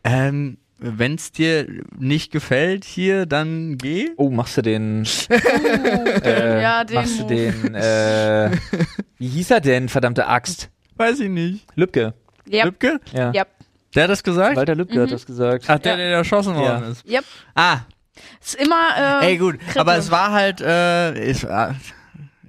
ähm, 0.04 0.58
wenn 0.80 1.16
es 1.16 1.32
dir 1.32 1.66
nicht 1.98 2.30
gefällt 2.32 2.84
hier, 2.84 3.26
dann 3.26 3.78
geh. 3.78 4.10
Oh, 4.18 4.30
machst 4.30 4.58
du 4.58 4.62
den, 4.62 5.08
äh, 5.30 6.62
ja, 6.62 6.84
den 6.84 6.96
machst 6.96 7.22
du 7.22 7.24
den, 7.26 7.74
äh, 7.74 8.52
wie 9.18 9.30
hieß 9.30 9.52
er 9.52 9.62
denn, 9.62 9.88
verdammte 9.88 10.28
Axt? 10.28 10.70
Weiß 10.98 11.22
ich 11.22 11.30
nicht. 11.30 11.66
Lübcke. 11.76 12.14
Yep. 12.52 12.66
Lübcke? 12.66 13.00
Ja. 13.14 13.32
Yep. 13.34 13.48
Der 13.96 14.04
hat 14.04 14.10
das 14.10 14.24
gesagt? 14.24 14.56
Walter 14.56 14.76
Lübcke 14.76 15.02
hat 15.02 15.12
das 15.12 15.26
gesagt. 15.26 15.66
Ach, 15.68 15.80
der, 15.80 15.92
Ja. 15.94 15.98
der 15.98 16.08
erschossen 16.18 16.56
worden 16.56 16.84
Ja. 16.84 16.90
ist. 16.90 17.06
Yep. 17.10 17.26
Ah, 17.56 17.80
Ist 18.44 18.56
immer. 18.56 19.22
Äh, 19.22 19.26
ey 19.32 19.38
gut. 19.38 19.60
Krippe. 19.60 19.80
Aber 19.80 19.96
es 19.98 20.12
war 20.12 20.32
halt, 20.32 20.62
äh, 20.62 21.14
es 21.14 21.44
war, 21.44 21.76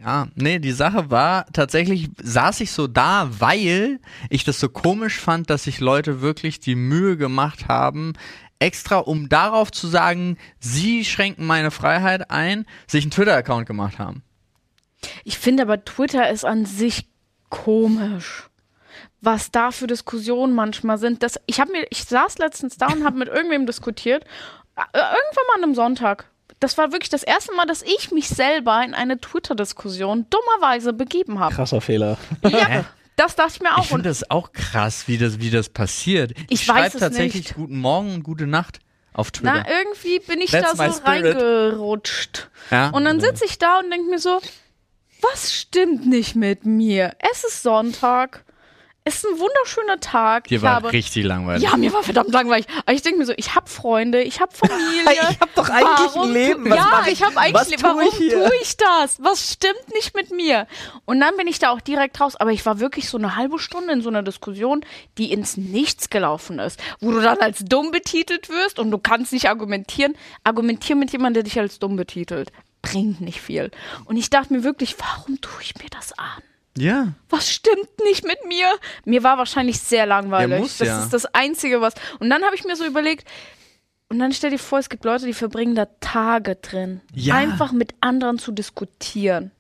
ja, 0.03 0.29
nee, 0.35 0.59
die 0.59 0.73
Sache 0.73 1.11
war, 1.11 1.47
tatsächlich 1.53 2.11
saß 2.23 2.61
ich 2.61 2.71
so 2.71 2.87
da, 2.87 3.29
weil 3.39 3.99
ich 4.29 4.45
das 4.45 4.61
so 4.61 4.69
komisch 4.69 5.19
fand, 5.19 5.49
dass 5.49 5.65
sich 5.65 5.81
Leute 5.81 6.21
wirklich 6.21 6.61
die 6.61 6.75
Mühe 6.75 7.17
gemacht 7.17 7.69
haben, 7.69 8.13
extra 8.59 8.99
um 8.99 9.29
darauf 9.31 9.73
zu 9.73 9.87
sagen, 9.89 10.37
sie 10.61 11.05
schränken 11.05 11.47
meine 11.47 11.71
Freiheit 11.71 12.31
ein, 12.31 12.67
sich 12.87 13.05
einen 13.05 13.11
Twitter-Account 13.11 13.67
gemacht 13.67 13.99
haben. 13.99 14.23
Ich 15.25 15.39
finde 15.39 15.63
aber 15.65 15.83
Twitter 15.85 16.31
ist 16.31 16.45
an 16.45 16.67
sich 16.67 17.09
komisch. 17.49 18.49
Was 19.25 19.51
da 19.51 19.71
für 19.71 19.87
Diskussionen 19.87 20.55
manchmal 20.55 20.99
sind. 20.99 21.23
Das, 21.23 21.41
ich 21.47 21.61
habe 21.61 21.73
mir, 21.73 21.87
ich 21.91 22.05
saß 22.05 22.39
letztens 22.39 22.77
da 22.77 22.89
und 22.89 23.05
habe 23.05 23.17
mit 23.19 23.29
irgendwem 23.29 23.65
diskutiert. 23.67 24.25
Äh, 24.77 24.81
Irgendwann 24.99 25.47
mal 25.49 25.55
an 25.57 25.63
einem 25.65 25.75
Sonntag. 25.75 26.27
Das 26.61 26.77
war 26.79 26.93
wirklich 26.93 27.09
das 27.11 27.23
erste 27.23 27.53
Mal, 27.55 27.67
dass 27.67 27.83
ich 27.83 28.11
mich 28.11 28.29
selber 28.29 28.83
in 28.85 28.95
eine 28.95 29.19
Twitter-Diskussion 29.21 30.27
dummerweise 30.31 30.93
begeben 30.93 31.41
habe. 31.41 31.55
Krasser 31.55 31.81
Fehler. 31.81 32.19
Ja, 32.43 32.85
das 33.17 33.35
dachte 33.37 33.53
ich 33.57 33.61
mir 33.63 33.69
Ich 33.69 33.75
auch. 33.75 33.79
Und 33.79 33.87
finde 33.89 34.09
das 34.09 34.31
auch 34.31 34.53
krass, 34.53 35.05
wie 35.07 35.19
das, 35.19 35.39
wie 35.41 35.51
das 35.51 35.69
passiert. 35.69 36.33
Ich 36.49 36.65
schreib 36.65 36.85
weiß 36.85 36.95
es 36.95 37.01
tatsächlich 37.01 37.45
nicht. 37.45 37.55
Guten 37.55 37.79
Morgen 37.79 38.15
und 38.15 38.23
Gute 38.25 38.47
Nacht 38.47 38.81
auf 39.13 39.31
Twitter. 39.31 39.65
na, 39.67 39.71
irgendwie 39.71 40.19
bin 40.21 40.41
ich 40.41 40.51
That's 40.51 40.77
da 40.77 40.91
so 40.91 41.03
reingerutscht. 41.03 42.51
ja? 42.71 42.91
Und 42.91 43.05
dann 43.05 43.21
sitze 43.21 43.45
ich 43.45 43.59
da 43.59 43.79
und 43.79 43.91
denke 43.91 44.11
mir 44.11 44.19
so, 44.19 44.41
was 45.23 45.55
stimmt 45.55 46.07
nicht 46.07 46.35
mit 46.37 46.67
mir? 46.67 47.15
Es 47.19 47.45
ist 47.45 47.63
Sonntag. 47.63 48.44
Es 49.07 49.17
ist 49.17 49.27
ein 49.27 49.39
wunderschöner 49.39 50.01
Tag. 50.01 50.45
Dir 50.45 50.57
ich 50.57 50.63
war 50.63 50.77
habe, 50.77 50.91
richtig 50.91 51.25
langweilig. 51.27 51.63
ja, 51.63 51.77
mir 51.77 51.93
war 51.93 52.03
verdammt 52.03 52.33
langweilig. 52.33 52.67
Aber 52.87 52.95
ich 52.95 53.03
denke 53.03 53.19
mir 53.19 53.27
so, 53.27 53.35
ich 53.37 53.55
habe 53.55 53.69
Freunde, 53.69 54.23
ich 54.23 54.41
habe 54.41 54.51
Familie. 54.55 55.05
Ich 55.31 55.41
hab 55.41 55.55
doch 55.55 55.69
eigentlich 55.69 56.17
ein 56.17 56.33
Leben. 56.33 56.71
Was 56.71 56.77
ja, 56.79 57.03
ich- 57.07 57.13
ich 57.13 57.23
habe 57.23 57.37
eigentlich 57.37 57.69
Leben. 57.69 57.83
Warum 57.83 58.09
tue 58.09 58.51
ich 58.63 58.79
das? 58.79 59.23
Was 59.23 59.53
stimmt 59.53 59.93
nicht 59.93 60.15
mit 60.17 60.31
mir? 60.31 60.67
Und 61.05 61.21
dann 61.21 61.37
bin 61.37 61.47
ich 61.47 61.59
da 61.59 61.69
auch 61.69 61.83
direkt 61.83 62.19
raus. 62.19 62.35
Aber 62.37 62.51
ich 62.53 62.65
war 62.65 62.81
wirklich 62.81 63.11
so 63.11 63.19
eine 63.19 63.37
halbe 63.37 63.59
Stunde 63.59 63.93
in 63.93 64.01
so 64.01 64.09
einer 64.09 64.23
Diskussion, 64.23 64.87
die 65.19 65.33
ins 65.33 65.59
Nichts 65.59 66.09
gelaufen 66.09 66.59
ist. 66.59 66.81
Wo 67.01 67.11
du 67.11 67.21
dann 67.21 67.39
als 67.41 67.59
dumm 67.63 67.91
betitelt 67.91 68.49
wirst 68.49 68.79
und 68.79 68.91
du 68.91 68.97
kannst 68.97 69.35
nicht 69.35 69.51
argumentieren. 69.51 70.17
Argumentier 70.45 70.97
mit 70.97 71.13
jemandem, 71.13 71.35
der 71.35 71.43
dich 71.43 71.59
als 71.59 71.79
dumm 71.79 71.97
betitelt. 71.97 72.53
Bringt 72.81 73.21
nicht 73.21 73.43
viel. 73.43 73.71
Und 74.07 74.17
ich 74.17 74.31
dachte 74.31 74.55
mir 74.55 74.65
wirklich, 74.65 74.97
warum 74.99 75.39
tue 75.43 75.61
ich 75.61 75.75
mir 75.77 75.91
das 75.91 76.13
an? 76.19 76.43
Ja. 76.77 77.09
was 77.31 77.51
stimmt 77.51 77.91
nicht 78.05 78.25
mit 78.25 78.45
mir? 78.47 78.67
Mir 79.05 79.23
war 79.23 79.39
wahrscheinlich 79.39 79.81
sehr 79.81 80.07
langweilig. 80.07 80.51
Ja, 80.53 80.59
muss 80.59 80.79
das 80.79 80.89
ja. 80.89 81.03
ist 81.03 81.13
das 81.13 81.27
Einzige, 81.27 81.81
was. 81.81 81.95
Und 82.19 82.31
dann 82.31 82.43
habe 82.43 82.55
ich 82.55 82.65
mir 82.65 82.77
so 82.77 82.85
überlegt, 82.85 83.29
und 84.09 84.19
dann 84.19 84.33
stell 84.33 84.51
dir 84.51 84.59
vor, 84.59 84.79
es 84.79 84.89
gibt 84.89 85.05
Leute, 85.05 85.27
die 85.27 85.33
verbringen 85.33 85.75
da 85.75 85.87
Tage 86.01 86.57
drin. 86.57 87.01
Ja. 87.15 87.35
Einfach 87.35 87.73
mit 87.73 87.95
anderen 88.01 88.39
zu 88.39 88.53
diskutieren. 88.53 89.51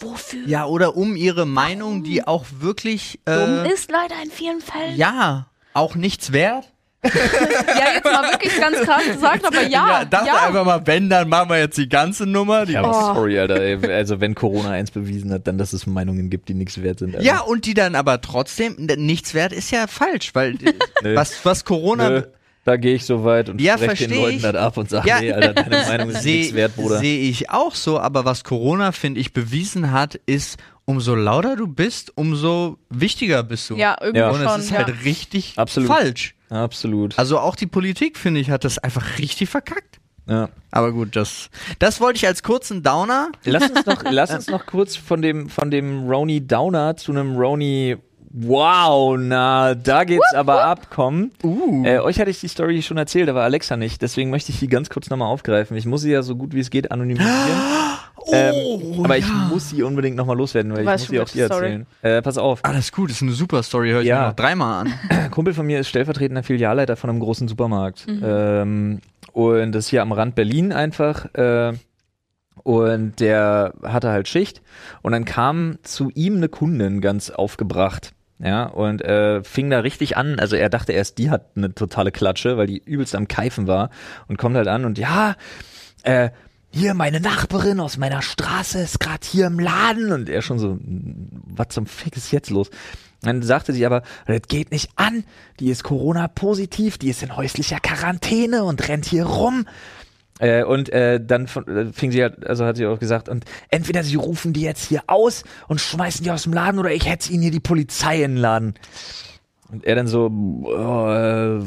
Wofür? 0.00 0.46
Ja, 0.46 0.66
oder 0.66 0.96
um 0.96 1.16
ihre 1.16 1.44
Meinung, 1.44 2.04
die 2.04 2.24
auch 2.24 2.44
wirklich 2.60 3.18
Dumm 3.24 3.64
äh, 3.64 3.72
ist 3.72 3.90
leider 3.90 4.14
in 4.22 4.30
vielen 4.30 4.60
Fällen. 4.60 4.96
ja 4.96 5.48
auch 5.78 5.94
nichts 5.94 6.32
wert. 6.32 6.70
Ja, 7.04 7.94
jetzt 7.94 8.04
mal 8.04 8.30
wirklich 8.32 8.58
ganz 8.60 8.78
krass 8.80 9.02
gesagt, 9.12 9.46
aber 9.46 9.62
ja. 9.62 10.04
dachte 10.04 10.26
ja. 10.26 10.46
einfach 10.46 10.64
mal, 10.64 10.80
wenn, 10.84 11.08
dann 11.08 11.28
machen 11.28 11.50
wir 11.50 11.58
jetzt 11.58 11.78
die 11.78 11.88
ganze 11.88 12.26
Nummer. 12.26 12.66
Die 12.66 12.72
Ja, 12.72 12.80
aber 12.82 12.90
Oh. 12.90 13.14
sorry, 13.14 13.38
Alter. 13.38 13.60
ey. 13.60 13.92
Also 13.92 14.20
wenn 14.20 14.34
Corona 14.34 14.70
eins 14.70 14.90
bewiesen 14.90 15.32
hat, 15.32 15.46
dann, 15.46 15.58
dass 15.58 15.72
es 15.72 15.86
Meinungen 15.86 16.28
gibt, 16.30 16.48
die 16.48 16.54
nichts 16.54 16.82
wert 16.82 16.98
sind. 16.98 17.14
Alter. 17.14 17.24
ja, 17.24 17.40
und 17.40 17.66
die 17.66 17.74
dann 17.74 17.94
aber 17.94 18.20
trotzdem 18.20 18.74
nichts 18.96 19.34
wert 19.34 19.52
ist 19.52 19.70
ja 19.70 19.86
falsch, 19.86 20.34
weil 20.34 20.54
äh, 21.04 21.14
was 21.14 21.44
was 21.44 21.64
Corona 21.64 22.08
Nö, 22.10 22.22
da 22.64 22.76
gehe 22.76 22.94
ich 22.96 23.04
so 23.06 23.24
weit 23.24 23.48
und 23.48 23.60
Ja, 23.60 23.78
spreche 23.78 24.08
den 24.08 24.20
Leuten 24.20 24.36
ich. 24.36 24.42
das 24.42 24.54
ab 24.56 24.76
und 24.76 24.90
sage, 24.90 25.08
Ja. 25.08 25.20
nee, 25.20 25.32
Alter, 25.32 25.54
deine 25.54 25.84
Meinung 25.86 26.08
ist 26.10 26.14
nichts 26.24 26.48
sehe 26.48 26.54
wert, 26.54 26.74
Bruder. 26.76 26.98
sehe 26.98 27.20
ich 27.30 27.48
auch 27.50 27.74
so, 27.74 27.98
aber 28.00 28.24
was 28.24 28.42
Corona 28.44 28.90
finde 28.92 29.20
ich 29.20 29.32
bewiesen 29.32 29.92
hat, 29.92 30.16
ist 30.26 30.58
umso 30.84 31.14
lauter 31.14 31.54
du 31.56 31.66
bist, 31.68 32.12
umso 32.16 32.78
wichtiger 32.90 33.42
bist 33.44 33.70
du. 33.70 33.76
Ja, 33.76 33.96
irgendwie 34.00 34.18
Ja. 34.20 34.30
Und 34.30 34.40
es 34.42 34.64
ist 34.64 34.70
ja. 34.72 34.78
halt 34.78 35.04
richtig 35.04 35.52
Absolut. 35.56 35.88
falsch. 35.88 36.34
Absolut. 36.50 37.18
Also 37.18 37.38
auch 37.38 37.56
die 37.56 37.66
Politik, 37.66 38.16
finde 38.16 38.40
ich, 38.40 38.50
hat 38.50 38.64
das 38.64 38.78
einfach 38.78 39.18
richtig 39.18 39.48
verkackt. 39.48 40.00
Ja. 40.26 40.50
Aber 40.70 40.92
gut, 40.92 41.16
das, 41.16 41.48
das 41.78 42.00
wollte 42.00 42.18
ich 42.18 42.26
als 42.26 42.42
kurzen 42.42 42.82
Downer. 42.82 43.30
Lass 43.44 43.70
uns 43.70 43.86
noch, 43.86 44.02
lass 44.10 44.30
uns 44.30 44.48
noch 44.48 44.66
kurz 44.66 44.96
von 44.96 45.22
dem, 45.22 45.48
von 45.48 45.70
dem 45.70 46.08
Roni 46.08 46.46
Downer 46.46 46.96
zu 46.96 47.12
einem 47.12 47.36
Roni 47.36 47.96
Wow, 48.30 49.16
na, 49.18 49.74
da 49.74 50.04
geht's 50.04 50.34
aber 50.34 50.62
ab, 50.62 50.90
kommen. 50.90 51.32
Uh. 51.42 51.84
Äh, 51.86 52.00
euch 52.00 52.20
hatte 52.20 52.30
ich 52.30 52.40
die 52.40 52.48
Story 52.48 52.82
schon 52.82 52.98
erzählt, 52.98 53.28
aber 53.30 53.42
Alexa 53.42 53.78
nicht. 53.78 54.02
Deswegen 54.02 54.28
möchte 54.28 54.52
ich 54.52 54.58
die 54.58 54.68
ganz 54.68 54.90
kurz 54.90 55.08
nochmal 55.08 55.28
aufgreifen. 55.28 55.76
Ich 55.78 55.86
muss 55.86 56.02
sie 56.02 56.12
ja 56.12 56.22
so 56.22 56.36
gut 56.36 56.54
wie 56.54 56.60
es 56.60 56.68
geht 56.68 56.92
anonymisieren. 56.92 57.38
ähm, 58.32 58.54
aber 59.04 59.16
ich 59.18 59.26
muss 59.50 59.70
sie 59.70 59.82
unbedingt 59.82 60.16
nochmal 60.16 60.36
loswerden, 60.36 60.72
weil 60.72 60.80
ich 60.80 60.86
Weiß 60.86 61.00
muss 61.00 61.06
schon, 61.06 61.14
sie 61.16 61.20
auch 61.20 61.28
dir 61.28 61.42
erzählen. 61.54 61.86
Äh, 62.02 62.22
pass 62.22 62.38
auf, 62.38 62.64
Alles 62.64 62.92
gut, 62.92 63.10
ist 63.10 63.22
eine 63.22 63.32
super 63.32 63.62
Story, 63.62 63.90
höre 63.90 64.00
ich 64.02 64.06
Ja. 64.08 64.20
mir 64.22 64.26
noch 64.28 64.36
dreimal 64.36 64.86
an. 64.86 64.92
ein 65.08 65.30
Kumpel 65.30 65.54
von 65.54 65.66
mir 65.66 65.80
ist 65.80 65.88
stellvertretender 65.88 66.42
Filialleiter 66.42 66.96
von 66.96 67.10
einem 67.10 67.20
großen 67.20 67.48
Supermarkt. 67.48 68.06
Ähm, 68.08 69.00
und 69.32 69.72
das 69.72 69.84
ist 69.84 69.90
hier 69.90 70.02
am 70.02 70.12
Rand 70.12 70.34
Berlin 70.34 70.72
einfach. 70.72 71.32
Äh, 71.34 71.72
und 72.64 73.20
der 73.20 73.72
hatte 73.82 74.10
halt 74.10 74.28
Schicht. 74.28 74.62
Und 75.02 75.12
dann 75.12 75.24
kam 75.24 75.78
zu 75.82 76.10
ihm 76.14 76.36
eine 76.36 76.48
Kundin 76.48 77.00
ganz 77.00 77.30
aufgebracht. 77.30 78.12
Ja, 78.40 78.64
und 78.66 79.02
äh, 79.02 79.42
fing 79.42 79.68
da 79.70 79.80
richtig 79.80 80.16
an. 80.16 80.38
Also 80.38 80.54
er 80.54 80.68
dachte 80.68 80.92
erst, 80.92 81.18
die 81.18 81.28
hat 81.30 81.46
eine 81.56 81.74
totale 81.74 82.12
Klatsche, 82.12 82.56
weil 82.56 82.68
die 82.68 82.78
übelst 82.84 83.14
am 83.16 83.26
Keifen 83.26 83.66
war. 83.66 83.90
Und 84.28 84.36
kommt 84.38 84.56
halt 84.56 84.68
an 84.68 84.84
und 84.84 84.96
ja, 84.98 85.34
äh, 86.04 86.30
hier 86.78 86.94
meine 86.94 87.20
Nachbarin 87.20 87.80
aus 87.80 87.96
meiner 87.98 88.22
Straße 88.22 88.78
ist 88.78 89.00
gerade 89.00 89.26
hier 89.26 89.46
im 89.48 89.58
Laden. 89.58 90.12
Und 90.12 90.28
er 90.28 90.42
schon 90.42 90.58
so, 90.58 90.78
was 90.80 91.68
zum 91.68 91.86
Fick 91.86 92.16
ist 92.16 92.30
jetzt 92.30 92.50
los? 92.50 92.70
Dann 93.20 93.42
sagte 93.42 93.72
sie 93.72 93.84
aber, 93.84 94.02
das 94.26 94.42
geht 94.48 94.70
nicht 94.70 94.90
an, 94.94 95.24
die 95.58 95.70
ist 95.70 95.82
Corona-positiv, 95.82 96.98
die 96.98 97.10
ist 97.10 97.22
in 97.22 97.36
häuslicher 97.36 97.80
Quarantäne 97.80 98.62
und 98.62 98.86
rennt 98.88 99.06
hier 99.06 99.24
rum. 99.24 99.66
Äh, 100.38 100.62
und 100.62 100.88
äh, 100.90 101.20
dann 101.20 101.46
äh, 101.46 101.86
fing 101.92 102.12
sie 102.12 102.22
halt, 102.22 102.46
also 102.46 102.64
hat 102.64 102.76
sie 102.76 102.86
auch 102.86 103.00
gesagt, 103.00 103.28
und 103.28 103.44
entweder 103.70 104.04
sie 104.04 104.14
rufen 104.14 104.52
die 104.52 104.60
jetzt 104.60 104.84
hier 104.84 105.02
aus 105.08 105.42
und 105.66 105.80
schmeißen 105.80 106.22
die 106.22 106.30
aus 106.30 106.44
dem 106.44 106.52
Laden 106.52 106.78
oder 106.78 106.92
ich 106.92 107.08
hetze 107.08 107.32
ihnen 107.32 107.42
hier 107.42 107.50
die 107.50 107.58
Polizei 107.58 108.22
in 108.22 108.36
den 108.36 108.40
Laden. 108.40 108.74
Und 109.70 109.84
er 109.84 109.96
dann 109.96 110.06
so, 110.06 110.30
oh, 110.30 111.10
äh, 111.10 111.60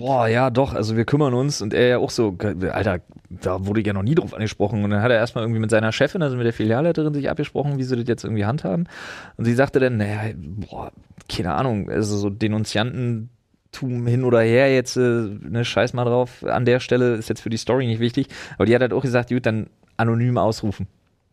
boah, 0.00 0.26
ja 0.26 0.48
doch, 0.48 0.72
also 0.72 0.96
wir 0.96 1.04
kümmern 1.04 1.34
uns. 1.34 1.60
Und 1.60 1.74
er 1.74 1.86
ja 1.86 1.98
auch 1.98 2.08
so, 2.08 2.36
Alter, 2.72 3.00
da 3.28 3.66
wurde 3.66 3.80
ich 3.80 3.86
ja 3.86 3.92
noch 3.92 4.02
nie 4.02 4.14
drauf 4.14 4.32
angesprochen. 4.32 4.82
Und 4.84 4.90
dann 4.90 5.02
hat 5.02 5.10
er 5.10 5.18
erstmal 5.18 5.44
irgendwie 5.44 5.60
mit 5.60 5.70
seiner 5.70 5.92
Chefin, 5.92 6.22
also 6.22 6.36
mit 6.36 6.46
der 6.46 6.54
Filialleiterin, 6.54 7.12
sich 7.12 7.28
abgesprochen, 7.28 7.76
wie 7.76 7.82
sie 7.82 7.96
das 7.96 8.08
jetzt 8.08 8.24
irgendwie 8.24 8.46
handhaben. 8.46 8.88
Und 9.36 9.44
sie 9.44 9.52
sagte 9.52 9.80
dann, 9.80 9.98
naja, 9.98 10.32
boah, 10.34 10.92
keine 11.28 11.52
Ahnung, 11.52 11.90
also 11.90 12.16
so 12.16 12.30
Denunziantentum 12.30 14.06
hin 14.06 14.24
oder 14.24 14.40
her, 14.40 14.72
jetzt, 14.72 14.96
äh, 14.96 15.00
ne, 15.00 15.62
scheiß 15.62 15.92
mal 15.92 16.04
drauf, 16.04 16.42
an 16.42 16.64
der 16.64 16.80
Stelle 16.80 17.16
ist 17.16 17.28
jetzt 17.28 17.42
für 17.42 17.50
die 17.50 17.58
Story 17.58 17.86
nicht 17.86 18.00
wichtig. 18.00 18.28
Aber 18.56 18.64
die 18.64 18.74
hat 18.74 18.80
halt 18.80 18.94
auch 18.94 19.02
gesagt, 19.02 19.28
gut, 19.28 19.44
dann 19.44 19.66
anonym 19.98 20.38
ausrufen. 20.38 20.86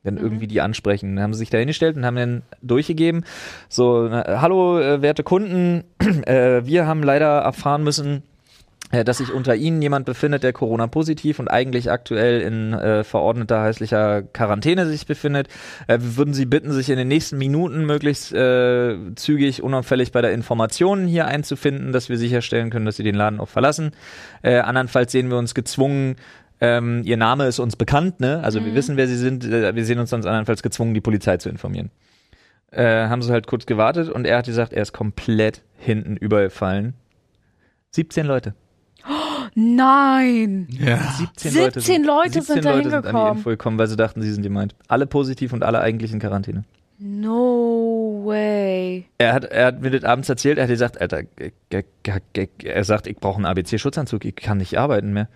Dann 0.03 0.17
irgendwie 0.17 0.47
die 0.47 0.61
ansprechen. 0.61 1.15
Dann 1.15 1.23
haben 1.23 1.33
sie 1.33 1.39
sich 1.39 1.49
da 1.49 1.57
hingestellt 1.57 1.95
und 1.95 2.05
haben 2.05 2.17
dann 2.17 2.41
durchgegeben, 2.61 3.23
so, 3.69 4.07
na, 4.09 4.41
hallo, 4.41 4.79
äh, 4.79 5.01
werte 5.01 5.23
Kunden, 5.23 5.85
äh, 6.25 6.65
wir 6.65 6.87
haben 6.87 7.03
leider 7.03 7.39
erfahren 7.39 7.83
müssen, 7.83 8.23
äh, 8.93 9.03
dass 9.03 9.17
sich 9.17 9.33
unter 9.33 9.55
Ihnen 9.55 9.81
jemand 9.81 10.05
befindet, 10.05 10.43
der 10.43 10.53
Corona-positiv 10.53 11.39
und 11.39 11.47
eigentlich 11.47 11.89
aktuell 11.89 12.41
in 12.41 12.73
äh, 12.73 13.03
verordneter 13.03 13.63
häuslicher 13.63 14.21
Quarantäne 14.21 14.85
sich 14.85 15.07
befindet. 15.07 15.47
Äh, 15.87 15.99
wir 15.99 16.15
würden 16.15 16.35
Sie 16.35 16.45
bitten, 16.45 16.71
sich 16.71 16.91
in 16.91 16.97
den 16.97 17.07
nächsten 17.07 17.39
Minuten 17.39 17.85
möglichst 17.87 18.31
äh, 18.33 18.95
zügig, 19.15 19.63
unauffällig 19.63 20.11
bei 20.11 20.21
der 20.21 20.31
Information 20.31 21.07
hier 21.07 21.25
einzufinden, 21.25 21.91
dass 21.91 22.09
wir 22.09 22.19
sicherstellen 22.19 22.69
können, 22.69 22.85
dass 22.85 22.97
Sie 22.97 23.03
den 23.03 23.15
Laden 23.15 23.39
auch 23.39 23.49
verlassen. 23.49 23.91
Äh, 24.43 24.59
andernfalls 24.59 25.11
sehen 25.11 25.29
wir 25.31 25.37
uns 25.37 25.55
gezwungen, 25.55 26.15
ähm, 26.63 27.01
Ihr 27.03 27.17
Name 27.17 27.45
ist 27.47 27.59
uns 27.59 27.75
bekannt, 27.75 28.21
ne? 28.21 28.41
Also 28.41 28.63
wir 28.63 28.73
wissen, 28.73 28.95
wer 28.95 29.05
Sie 29.05 29.17
sind. 29.17 29.43
Äh, 29.43 29.75
wir 29.75 29.83
sehen 29.83 29.99
uns 29.99 30.11
sonst 30.11 30.25
andernfalls 30.25 30.63
gezwungen, 30.63 30.93
die 30.93 31.01
Polizei 31.01 31.35
zu 31.35 31.49
informieren. 31.49 31.91
Äh, 32.71 33.07
haben 33.07 33.21
sie 33.21 33.33
halt 33.33 33.47
kurz 33.47 33.65
gewartet 33.65 34.07
und 34.07 34.25
er 34.25 34.37
hat 34.37 34.45
gesagt, 34.45 34.71
er 34.71 34.81
ist 34.81 34.93
komplett 34.93 35.61
hinten 35.77 36.15
überfallen. 36.15 36.93
17 37.91 38.25
Leute. 38.25 38.55
Nein. 39.55 40.67
Ja. 40.69 40.97
17, 41.35 41.51
17 41.51 42.03
Leute 42.05 42.41
sind 42.41 42.63
da 42.63 42.71
Leute 42.71 42.89
sind 42.89 42.95
an 42.95 43.03
die 43.03 43.11
hingekommen. 43.11 43.37
Info 43.37 43.49
gekommen, 43.49 43.77
weil 43.77 43.87
sie 43.87 43.97
dachten, 43.97 44.21
sie 44.21 44.31
sind 44.31 44.41
gemeint. 44.41 44.73
Alle 44.87 45.05
positiv 45.05 45.51
und 45.51 45.63
alle 45.63 45.81
eigentlich 45.81 46.13
in 46.13 46.19
Quarantäne. 46.19 46.63
No 46.97 48.23
way. 48.25 49.05
Er 49.17 49.33
hat, 49.33 49.43
er 49.43 49.65
hat 49.65 49.81
mir 49.81 49.91
das 49.91 50.05
abends 50.05 50.29
erzählt, 50.29 50.57
er 50.57 50.63
hat 50.63 50.69
gesagt, 50.69 51.01
Alter, 51.01 51.23
er 52.63 52.83
sagt, 52.85 53.07
ich 53.07 53.17
brauche 53.17 53.35
einen 53.35 53.45
ABC-Schutzanzug, 53.45 54.23
ich 54.23 54.35
kann 54.37 54.59
nicht 54.59 54.79
arbeiten 54.79 55.11
mehr. 55.11 55.27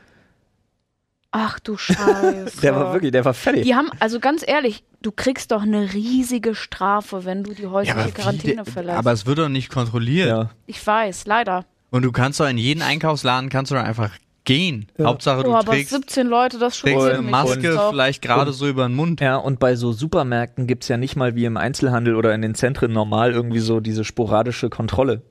Ach 1.31 1.59
du 1.59 1.77
Scheiße. 1.77 2.51
Der 2.61 2.75
war 2.75 2.93
wirklich, 2.93 3.11
der 3.11 3.25
war 3.25 3.33
fertig. 3.33 3.63
Die 3.63 3.75
haben, 3.75 3.89
also 3.99 4.19
ganz 4.19 4.43
ehrlich, 4.47 4.83
du 5.01 5.11
kriegst 5.11 5.51
doch 5.51 5.61
eine 5.61 5.93
riesige 5.93 6.55
Strafe, 6.55 7.25
wenn 7.25 7.43
du 7.43 7.53
die 7.53 7.67
häusliche 7.67 8.11
Quarantäne 8.11 8.65
wie, 8.65 8.71
verlässt. 8.71 8.97
aber 8.97 9.11
es 9.11 9.25
wird 9.25 9.37
doch 9.39 9.49
nicht 9.49 9.69
kontrolliert. 9.69 10.27
ja. 10.29 10.49
ich 10.65 10.85
weiß, 10.85 11.25
leider. 11.27 11.65
Und 11.89 12.03
du 12.03 12.11
kannst 12.11 12.39
doch 12.39 12.47
in 12.49 12.57
jeden 12.57 12.81
Einkaufsladen 12.81 13.49
kannst 13.49 13.71
du 13.71 13.75
doch 13.75 13.83
einfach 13.83 14.11
gehen. 14.45 14.87
Hauptsache 15.01 15.43
du 15.43 15.51
Oh, 15.51 15.55
aber 15.55 15.73
trägst, 15.73 15.91
17 15.91 16.25
Leute, 16.25 16.57
das 16.57 16.79
trägst 16.79 16.99
schockiert 17.01 17.19
eine. 17.19 17.29
Maske 17.29 17.79
vielleicht 17.89 18.21
gerade 18.21 18.53
so 18.53 18.67
über 18.67 18.87
den 18.87 18.95
Mund. 18.95 19.19
Ja, 19.21 19.35
und 19.35 19.59
bei 19.59 19.75
so 19.75 19.91
Supermärkten 19.91 20.67
gibt's 20.67 20.87
ja 20.87 20.97
nicht 20.97 21.15
mal 21.17 21.35
wie 21.35 21.45
im 21.45 21.57
Einzelhandel 21.57 22.15
oder 22.15 22.33
in 22.33 22.41
den 22.41 22.55
Zentren 22.55 22.93
normal 22.93 23.33
irgendwie 23.33 23.59
so 23.59 23.81
diese 23.81 24.05
sporadische 24.05 24.69
Kontrolle. 24.69 25.21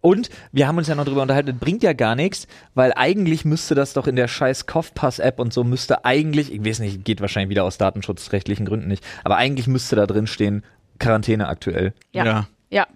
Und 0.00 0.30
wir 0.52 0.68
haben 0.68 0.78
uns 0.78 0.86
ja 0.86 0.94
noch 0.94 1.04
drüber 1.04 1.22
unterhalten, 1.22 1.50
das 1.50 1.58
bringt 1.58 1.82
ja 1.82 1.92
gar 1.92 2.14
nichts, 2.14 2.46
weil 2.74 2.92
eigentlich 2.94 3.44
müsste 3.44 3.74
das 3.74 3.94
doch 3.94 4.06
in 4.06 4.16
der 4.16 4.28
scheiß 4.28 4.66
Kopfpass-App 4.66 5.40
und 5.40 5.52
so 5.52 5.64
müsste 5.64 6.04
eigentlich, 6.04 6.52
ich 6.52 6.64
weiß 6.64 6.78
nicht, 6.80 7.04
geht 7.04 7.20
wahrscheinlich 7.20 7.50
wieder 7.50 7.64
aus 7.64 7.78
datenschutzrechtlichen 7.78 8.64
Gründen 8.64 8.86
nicht, 8.88 9.04
aber 9.24 9.36
eigentlich 9.36 9.66
müsste 9.66 9.96
da 9.96 10.06
drin 10.06 10.26
stehen, 10.26 10.62
Quarantäne 10.98 11.48
aktuell. 11.48 11.94
Ja. 12.12 12.24
Ja. 12.70 12.86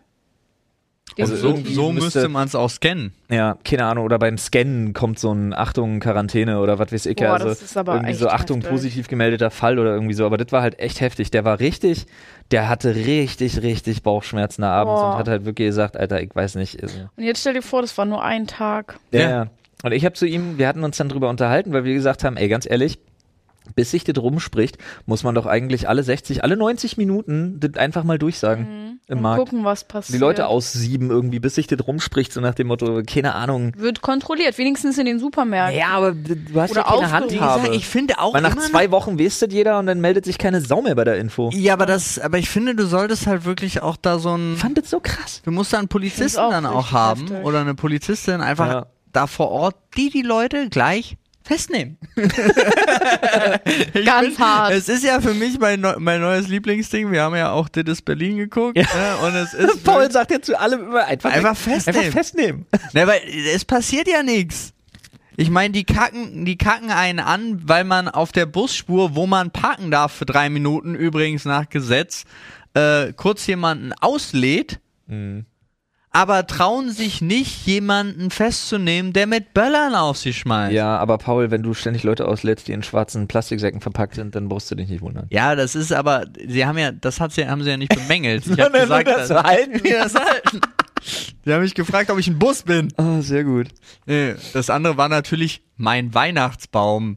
Also 1.21 1.37
so 1.37 1.57
so 1.57 1.93
müsste- 1.93 2.05
müsste 2.21 2.29
man 2.29 2.47
es 2.47 2.55
auch 2.55 2.71
scannen. 2.71 3.13
Ja, 3.31 3.57
keine 3.65 3.85
Ahnung, 3.85 4.05
oder 4.05 4.19
beim 4.19 4.39
Scannen 4.39 4.93
kommt 4.95 5.19
so 5.19 5.33
ein 5.33 5.53
Achtung, 5.55 6.01
Quarantäne 6.01 6.59
oder 6.61 6.79
was 6.79 6.93
weiß 6.93 7.07
ich, 7.07 7.17
Boah, 7.17 7.35
also 7.35 7.49
das 7.49 7.63
ist 7.63 7.77
aber 7.77 7.95
irgendwie 7.97 8.15
so 8.15 8.29
Achtung, 8.29 8.57
heftig. 8.59 8.71
positiv 8.73 9.09
gemeldeter 9.09 9.51
Fall 9.51 9.79
oder 9.79 9.93
irgendwie 9.95 10.15
so, 10.15 10.25
aber 10.27 10.37
das 10.39 10.53
war 10.53 10.63
halt 10.63 10.79
echt 10.79 11.01
heftig. 11.01 11.31
Der 11.31 11.45
war 11.45 11.61
richtig, 11.61 12.07
der 12.51 12.69
hatte 12.69 12.95
richtig, 12.95 13.63
richtig 13.63 14.03
Bauchschmerzen 14.03 14.65
abends 14.65 15.01
Boah. 15.01 15.13
und 15.13 15.19
hat 15.19 15.29
halt 15.29 15.45
wirklich 15.45 15.69
gesagt, 15.69 15.97
Alter, 15.97 16.21
ich 16.23 16.35
weiß 16.35 16.55
nicht. 16.57 16.83
Also, 16.83 16.99
Und 17.17 17.25
jetzt 17.25 17.41
stell 17.41 17.55
dir 17.55 17.63
vor, 17.63 17.83
das 17.83 17.97
war 17.99 18.05
nur 18.05 18.23
ein 18.23 18.47
Tag. 18.47 18.99
ja. 19.13 19.21
Ja. 19.21 19.31
ja. 19.31 19.47
Und 19.85 19.91
ich 19.91 20.05
habe 20.05 20.15
zu 20.15 20.27
ihm, 20.27 20.59
wir 20.59 20.69
hatten 20.69 20.85
uns 20.85 20.97
dann 20.97 21.09
drüber 21.09 21.29
unterhalten, 21.29 21.73
weil 21.73 21.83
wir 21.83 21.93
gesagt 21.93 22.23
haben, 22.23 22.37
ey, 22.37 22.47
ganz 22.49 22.71
ehrlich, 22.71 23.01
bis 23.75 23.91
sich 23.91 24.05
das 24.05 24.17
rumspricht, 24.23 24.79
muss 25.07 25.23
man 25.25 25.35
doch 25.35 25.47
eigentlich 25.47 25.89
alle 25.89 26.03
60, 26.03 26.43
alle 26.45 26.57
90 26.57 26.97
Minuten 26.97 27.59
das 27.61 27.75
einfach 27.77 28.05
mal 28.05 28.19
durchsagen 28.19 28.99
im 29.09 29.17
Und 29.19 29.23
Markt. 29.23 29.39
gucken, 29.49 29.65
was 29.65 29.85
passiert. 29.85 30.15
Die 30.15 30.21
Leute 30.21 30.47
aussieben 30.47 31.11
irgendwie, 31.11 31.39
bis 31.41 31.55
sich 31.55 31.67
das 31.67 31.87
rumspricht, 31.87 32.33
so 32.33 32.41
nach 32.41 32.55
dem 32.55 32.67
Motto, 32.69 33.03
keine 33.07 33.35
Ahnung. 33.35 33.73
Wird 33.77 34.01
kontrolliert, 34.03 34.59
wenigstens 34.59 34.99
in 34.99 35.07
den 35.07 35.19
Supermärkten. 35.19 35.79
Ja, 35.79 35.89
aber 35.89 36.13
du 36.13 36.61
hast 36.61 36.71
Oder 36.73 36.81
ja 36.83 36.87
keine. 36.87 37.13
Handhabe. 37.13 37.75
ich 37.75 37.87
finde 37.87 38.19
auch 38.19 38.35
Weil 38.35 38.43
nach 38.43 38.53
immer 38.53 38.63
zwei 38.63 38.91
Wochen 38.91 39.19
weiß 39.19 39.41
das 39.41 39.53
jeder 39.53 39.79
und 39.79 39.87
dann 39.87 40.01
meldet 40.01 40.25
sich 40.25 40.39
keine 40.39 40.61
Sau 40.61 40.83
mehr 40.83 40.95
bei 40.95 41.05
der 41.05 41.17
Info. 41.19 41.51
Ich 41.53 41.59
Ja, 41.61 41.75
aber 41.75 41.87
das, 41.87 42.19
aber 42.19 42.39
ich 42.39 42.49
finde, 42.51 42.75
du 42.75 42.87
solltest 42.87 43.27
halt 43.27 43.45
wirklich 43.45 43.83
auch 43.83 43.97
da 43.97 44.19
so 44.19 44.37
ein, 44.37 44.57
fand 44.57 44.79
das 44.79 44.91
so 44.91 45.01
krass. 45.01 45.41
du 45.45 45.51
musst 45.51 45.73
da 45.73 45.79
einen 45.79 45.89
Polizisten 45.89 46.41
auch 46.41 46.51
dann 46.51 46.67
auch 46.67 46.93
haben 46.93 47.23
heftig. 47.23 47.45
oder 47.45 47.61
eine 47.61 47.75
Polizistin 47.75 48.41
einfach 48.41 48.67
Ja. 48.69 48.87
da 49.13 49.27
vor 49.27 49.51
Ort, 49.51 49.77
die 49.97 50.11
die 50.11 50.23
Leute 50.23 50.69
gleich 50.69 51.17
festnehmen. 51.53 51.99
Ganz 54.05 54.39
hart. 54.39 54.73
Es 54.73 54.89
ist 54.89 55.05
ja 55.05 55.21
für 55.21 55.35
mich 55.35 55.59
mein, 55.59 55.85
mein 55.99 56.21
neues 56.21 56.49
Lieblingsding. 56.49 57.13
Wir 57.13 57.23
haben 57.23 57.37
ja 57.37 57.51
auch 57.53 57.69
Dit 57.69 57.89
ist 57.89 58.03
Berlin 58.03 58.39
geguckt. 58.39 58.77
Ja. 58.79 58.85
Ne? 58.85 59.27
Und 59.27 59.35
es 59.35 59.53
ist 59.53 59.85
Paul 59.85 60.11
sagt 60.11 60.31
ja 60.31 60.41
zu 60.41 60.59
allem 60.59 60.85
immer 60.85 61.05
einfach, 61.05 61.31
Einfach 61.31 61.57
festnehmen. 61.57 62.01
Einfach 62.01 62.19
festnehmen. 62.19 62.67
Ne, 62.95 63.07
weil 63.07 63.21
es 63.55 63.65
passiert 63.65 64.09
ja 64.09 64.23
nichts. 64.23 64.73
Ich 65.37 65.49
meine, 65.51 65.73
die 65.73 65.85
kacken, 65.85 66.45
die 66.45 66.59
kacken 66.59 66.91
einen 66.91 67.21
an, 67.21 67.63
weil 67.65 67.85
man 67.85 68.09
auf 68.09 68.33
der 68.33 68.45
Busspur, 68.45 69.15
wo 69.15 69.27
man 69.27 69.51
parken 69.51 69.91
darf 69.91 70.13
für 70.13 70.27
drei 70.27 70.51
Minuten, 70.51 70.95
übrigens 70.95 71.45
nach 71.47 71.69
Gesetz, 71.71 72.25
äh, 72.75 73.13
kurz 73.15 73.47
jemanden 73.47 73.93
auslädt, 73.95 74.81
aber 76.13 76.47
trauen 76.47 76.91
sich 76.91 77.21
nicht, 77.23 77.67
jemanden 77.67 78.31
festzunehmen, 78.31 79.13
der 79.13 79.27
mit 79.27 79.55
Böllern 79.55 79.95
auf 79.95 80.19
sie 80.19 80.33
schmeißt. 80.33 80.73
Ja, 80.75 80.99
aber 80.99 81.17
Paul, 81.19 81.51
wenn 81.51 81.63
du 81.63 81.73
ständig 81.75 82.03
Leute 82.03 82.29
auslädst, 82.29 82.69
die 82.69 82.73
in 82.73 82.83
schwarzen 82.83 83.29
Plastiksäcken 83.29 83.81
verpackt 83.81 84.15
sind, 84.17 84.35
dann 84.35 84.49
brauchst 84.49 84.71
du 84.71 84.75
dich 84.75 84.89
nicht 84.89 85.01
wundern. 85.01 85.27
Ja, 85.31 85.55
das 85.57 85.75
ist 85.75 85.93
aber, 85.93 86.27
sie 86.47 86.67
haben 86.67 86.77
ja, 86.79 86.93
das 86.93 87.19
hat 87.21 87.33
sie, 87.33 87.47
haben 87.49 87.63
sie 87.63 87.71
ja 87.71 87.77
nicht 87.77 87.95
bemängelt. 87.95 88.47
Ich 88.47 88.53
habe 88.61 88.81
gesagt, 88.81 89.09
das 89.09 89.29
dass- 89.29 89.43
halten. 89.43 89.81
Ja, 89.89 90.05
das 90.05 90.15
halten. 90.15 90.61
Die 91.45 91.53
haben 91.53 91.63
mich 91.63 91.75
gefragt, 91.75 92.11
ob 92.11 92.19
ich 92.19 92.29
ein 92.29 92.39
Bus 92.39 92.63
bin. 92.63 92.93
Oh, 92.97 93.21
sehr 93.21 93.43
gut. 93.43 93.69
Nee, 94.07 94.35
das 94.53 94.71
andere 94.71 94.97
war 94.97 95.09
natürlich 95.09 95.63
mein 95.77 96.15
Weihnachtsbaum, 96.15 97.17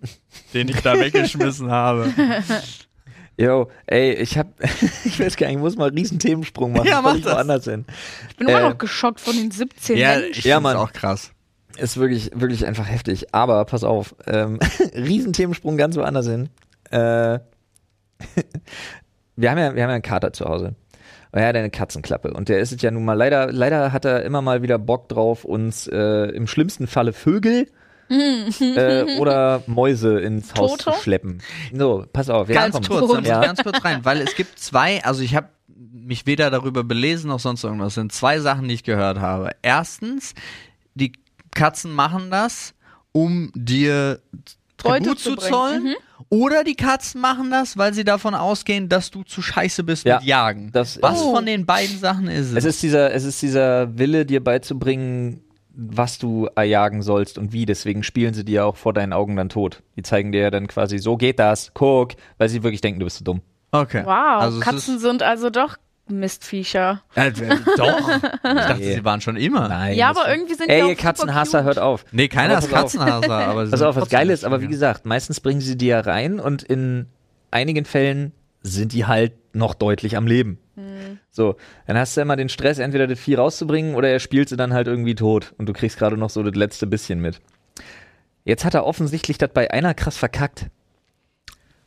den 0.56 0.70
ich 0.70 0.82
da 0.82 1.00
weggeschmissen 1.00 1.70
habe. 1.70 2.12
Yo, 3.38 3.70
ey, 3.88 4.14
ich 4.14 4.38
hab, 4.38 4.48
ich 5.06 5.20
weiß 5.20 5.36
gar 5.36 5.48
nicht, 5.48 5.56
ich 5.58 5.62
muss 5.62 5.76
mal 5.76 5.88
einen 5.90 5.98
riesen 5.98 6.20
Themensprung 6.20 6.72
machen, 6.74 6.88
Ja, 6.90 7.02
mach 7.02 7.16
ich 7.16 7.24
das. 7.24 7.34
woanders 7.34 7.66
hin. 7.66 7.86
Ich 8.30 8.38
bin 8.38 8.48
immer 8.48 8.60
Äh, 8.60 8.70
noch 8.70 8.78
geschockt 8.78 9.20
von 9.20 9.36
den 9.36 9.52
17 9.52 9.98
Ja, 9.98 10.16
Menschen. 10.16 10.32
ich 10.32 10.44
Ja, 10.46 10.52
ja, 10.56 10.60
Mann. 10.62 10.78
auch 10.78 10.94
krass. 10.94 11.32
Ist 11.78 11.98
wirklich, 11.98 12.32
wirklich 12.34 12.66
einfach 12.66 12.88
heftig. 12.88 13.34
Aber 13.34 13.66
pass 13.66 13.84
auf, 13.84 14.16
ähm, 14.28 14.60
riesen 14.96 15.34
Themensprung 15.34 15.76
ganz 15.76 15.98
woanders 15.98 16.28
hin. 16.28 16.50
Äh, 16.92 17.40
wir 19.36 19.52
haben 19.52 19.58
ja, 19.58 19.76
wir 19.76 19.84
haben 19.84 19.90
ja 19.90 19.96
einen 19.96 20.02
Kater 20.02 20.32
zu 20.32 20.46
Hause. 20.46 20.76
Und 21.32 21.40
er 21.42 21.48
hat 21.50 21.56
eine 21.58 21.70
Katzenklappe. 21.70 22.32
Und 22.34 22.48
der 22.48 22.60
ist 22.60 22.72
es 22.72 22.82
ja 22.82 22.92
nun 22.92 23.04
mal 23.04 23.14
leider, 23.14 23.52
leider 23.52 23.92
hat 23.92 24.06
er 24.06 24.24
immer 24.24 24.42
mal 24.42 24.62
wieder 24.62 24.78
Bock 24.80 25.10
drauf, 25.10 25.44
uns 25.44 25.88
äh, 25.88 26.30
im 26.30 26.48
schlimmsten 26.48 26.88
Falle 26.88 27.12
Vögel 27.12 27.68
äh, 28.10 29.18
oder 29.20 29.64
Mäuse 29.68 30.20
ins 30.20 30.54
Haus 30.56 30.78
Tote? 30.78 30.98
zu 30.98 31.04
schleppen. 31.04 31.42
So, 31.74 32.06
pass 32.12 32.30
auf. 32.30 32.50
Ja, 32.50 32.56
Ganz 32.68 32.88
kurz, 32.88 33.12
da 33.12 33.20
muss 33.20 33.28
Ja. 33.28 33.42
ganz 33.42 33.64
kurz 33.64 33.84
rein, 33.84 34.04
weil 34.06 34.22
es 34.22 34.36
gibt 34.36 34.60
zwei, 34.60 35.04
also 35.04 35.22
ich 35.22 35.36
habe 35.36 35.50
mich 35.92 36.26
weder 36.28 36.52
darüber 36.52 36.84
belesen 36.84 37.30
noch 37.30 37.40
sonst 37.40 37.64
irgendwas. 37.64 37.90
Es 37.90 37.96
sind 37.96 38.12
zwei 38.12 38.40
Sachen, 38.40 38.68
die 38.68 38.76
ich 38.76 38.84
gehört 38.84 39.20
habe. 39.20 39.52
Erstens, 39.62 40.34
die 40.94 41.14
Katzen 41.54 41.92
machen 41.92 42.30
das, 42.32 42.74
um 43.12 43.52
dir 43.56 44.20
Beute 44.84 45.04
Tribut 45.04 45.20
zu 45.20 45.36
zu 45.36 45.38
zollen. 45.38 45.84
Mhm. 45.86 45.96
Oder 46.30 46.64
die 46.64 46.76
Katzen 46.76 47.22
machen 47.22 47.50
das, 47.50 47.78
weil 47.78 47.94
sie 47.94 48.04
davon 48.04 48.36
ausgehen, 48.36 48.90
dass 48.90 49.10
du 49.12 49.24
zu 49.24 49.42
scheiße 49.42 49.84
bist 49.84 50.06
Ja, 50.06 50.18
mit 50.18 50.26
Jagen. 50.28 50.72
das- 50.72 51.00
Was 51.02 51.22
Oh. 51.22 51.34
von 51.36 51.46
den 51.46 51.66
beiden 51.66 51.98
Sachen 51.98 52.28
ist 52.28 52.48
es? 52.52 52.56
Es 52.56 52.66
ist 52.66 52.84
dieser, 52.84 53.14
es 53.14 53.24
ist 53.24 53.42
dieser 53.42 53.98
Wille, 53.98 54.26
dir 54.26 54.44
beizubringen, 54.44 55.42
was 55.78 56.18
du 56.20 56.48
erjagen 56.56 57.02
sollst 57.02 57.38
und 57.38 57.52
wie. 57.54 57.66
Deswegen 57.66 58.04
spielen 58.04 58.34
sie 58.34 58.46
dir 58.46 58.66
auch 58.66 58.76
vor 58.78 58.94
deinen 58.94 59.14
Augen 59.14 59.36
dann 59.36 59.50
tot. 59.50 59.84
Die 59.96 60.04
zeigen 60.04 60.32
dir 60.32 60.42
ja 60.42 60.52
dann 60.52 60.68
quasi, 60.68 60.98
so 61.00 61.18
geht 61.18 61.40
das, 61.40 61.72
guck, 61.74 62.14
weil 62.38 62.50
sie 62.50 62.64
wirklich 62.64 62.82
denken, 62.82 63.00
du 63.00 63.06
bist 63.06 63.18
so 63.18 63.24
dumm. 63.26 63.42
okay. 63.72 64.04
Wow, 64.06 64.42
Also 64.42 64.60
Katzen 64.60 65.00
sind 65.00 65.22
also 65.24 65.50
doch 65.50 65.78
Mistviecher. 66.08 67.02
Ist, 67.16 67.42
äh, 67.42 67.56
doch. 67.78 68.10
Ich 68.10 68.22
dachte, 68.44 68.76
Nee. 68.80 68.94
sie 68.96 69.04
waren 69.06 69.22
schon 69.22 69.38
immer. 69.38 69.68
Nein. 69.68 69.96
Ja, 69.98 70.10
aber 70.12 70.30
irgendwie 70.30 70.54
sind 70.54 70.70
die 70.70 70.74
Ey, 70.74 70.90
ihr 70.90 70.96
Katzenhasser, 70.96 71.64
hört 71.64 71.80
auf. 71.80 72.06
Nee, 72.12 72.28
keiner 72.28 72.60
ist. 72.60 72.70
Katzenhasser, 72.70 73.32
aber 73.48 73.66
sie 73.66 73.72
Pass 73.72 73.80
sind 73.80 73.88
auf, 73.90 73.96
was 73.96 74.10
geil 74.10 74.30
ist, 74.30 74.46
aber 74.46 74.62
wie 74.62 74.68
gesagt, 74.68 75.06
meistens 75.06 75.40
bringen 75.40 75.62
sie 75.62 75.78
die 75.78 75.88
ja 75.88 76.00
rein 76.02 76.40
und 76.40 76.62
in 76.64 77.08
einigen 77.52 77.86
Fällen 77.86 78.34
sind 78.62 78.94
die 78.94 79.06
halt 79.06 79.34
noch 79.56 79.74
deutlich 79.74 80.16
am 80.18 80.28
Leben. 80.28 80.60
So, 81.32 81.56
dann 81.88 81.98
hast 81.98 82.18
du 82.18 82.22
immer 82.22 82.36
den 82.36 82.50
Stress, 82.50 82.80
entweder 82.80 83.08
das 83.08 83.20
Vieh 83.20 83.36
rauszubringen 83.36 83.96
oder 83.96 84.10
er 84.10 84.20
spielt 84.20 84.50
sie 84.50 84.58
dann 84.58 84.74
halt 84.74 84.88
irgendwie 84.88 85.16
tot 85.16 85.54
und 85.58 85.68
du 85.68 85.74
kriegst 85.74 85.98
gerade 85.98 86.18
noch 86.18 86.30
so 86.30 86.44
das 86.44 86.56
letzte 86.56 86.88
bisschen 86.88 87.20
mit. 87.20 87.42
Jetzt 88.44 88.66
hat 88.66 88.74
er 88.74 88.86
offensichtlich 88.86 89.38
das 89.38 89.50
bei 89.54 89.72
einer 89.72 89.94
krass 89.94 90.18
verkackt. 90.18 90.68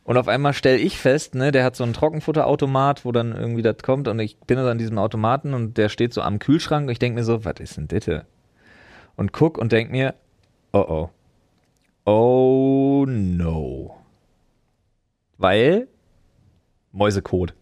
Und 0.03 0.17
auf 0.17 0.27
einmal 0.27 0.53
stelle 0.53 0.77
ich 0.79 0.97
fest, 0.97 1.35
ne, 1.35 1.51
der 1.51 1.63
hat 1.63 1.75
so 1.75 1.83
einen 1.83 1.93
Trockenfutterautomat, 1.93 3.05
wo 3.05 3.11
dann 3.11 3.35
irgendwie 3.35 3.61
das 3.61 3.77
kommt 3.83 4.07
und 4.07 4.19
ich 4.19 4.37
bin 4.39 4.57
an 4.57 4.79
diesem 4.79 4.97
Automaten 4.97 5.53
und 5.53 5.77
der 5.77 5.87
steht 5.87 6.13
so 6.13 6.21
am 6.21 6.39
Kühlschrank 6.39 6.87
und 6.87 6.91
ich 6.91 6.99
denke 6.99 7.19
mir 7.19 7.23
so, 7.23 7.45
was 7.45 7.59
ist 7.59 7.77
denn 7.77 7.87
das? 7.87 8.23
Und 9.15 9.33
guck 9.33 9.57
und 9.59 9.71
denk 9.71 9.91
mir, 9.91 10.15
oh 10.73 10.79
oh. 10.79 11.09
Oh 12.05 13.05
no. 13.07 13.97
Weil 15.37 15.87
Mäusekot. 16.91 17.53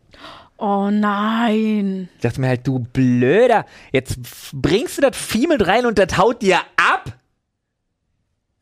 Oh 0.57 0.89
nein. 0.91 2.09
Ich 2.15 2.21
dachte 2.21 2.41
mir 2.41 2.47
halt, 2.47 2.65
du 2.65 2.79
Blöder, 2.79 3.65
jetzt 3.91 4.17
bringst 4.53 4.97
du 4.97 5.01
das 5.01 5.15
Vieh 5.15 5.47
mit 5.47 5.65
rein 5.67 5.85
und 5.85 5.99
das 5.99 6.17
haut 6.17 6.41
dir 6.41 6.57
ab? 6.77 7.13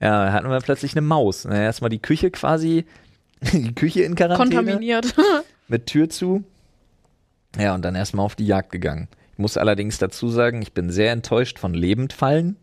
Ja, 0.02 0.26
da 0.26 0.34
hatten 0.34 0.50
wir 0.50 0.60
plötzlich 0.60 0.92
eine 0.94 1.02
Maus. 1.02 1.46
Na, 1.46 1.56
Erstmal 1.62 1.90
die 1.90 2.02
Küche 2.02 2.32
quasi, 2.32 2.86
die 3.54 3.74
Küche 3.74 4.02
in 4.04 4.16
Quarantäne 4.16 4.56
Kontaminiert. 4.56 5.16
mit 5.68 5.86
Tür 5.88 6.10
zu. 6.10 6.44
Ja, 7.58 7.74
und 7.74 7.84
dann 7.84 7.96
erstmal 7.96 8.26
auf 8.26 8.36
die 8.36 8.46
Jagd 8.46 8.72
gegangen. 8.72 9.08
Ich 9.32 9.40
muss 9.40 9.56
allerdings 9.58 9.98
dazu 9.98 10.28
sagen, 10.30 10.62
ich 10.62 10.74
bin 10.74 10.90
sehr 10.90 11.12
enttäuscht 11.14 11.60
von 11.60 11.74
Lebendfallen. 11.74 12.58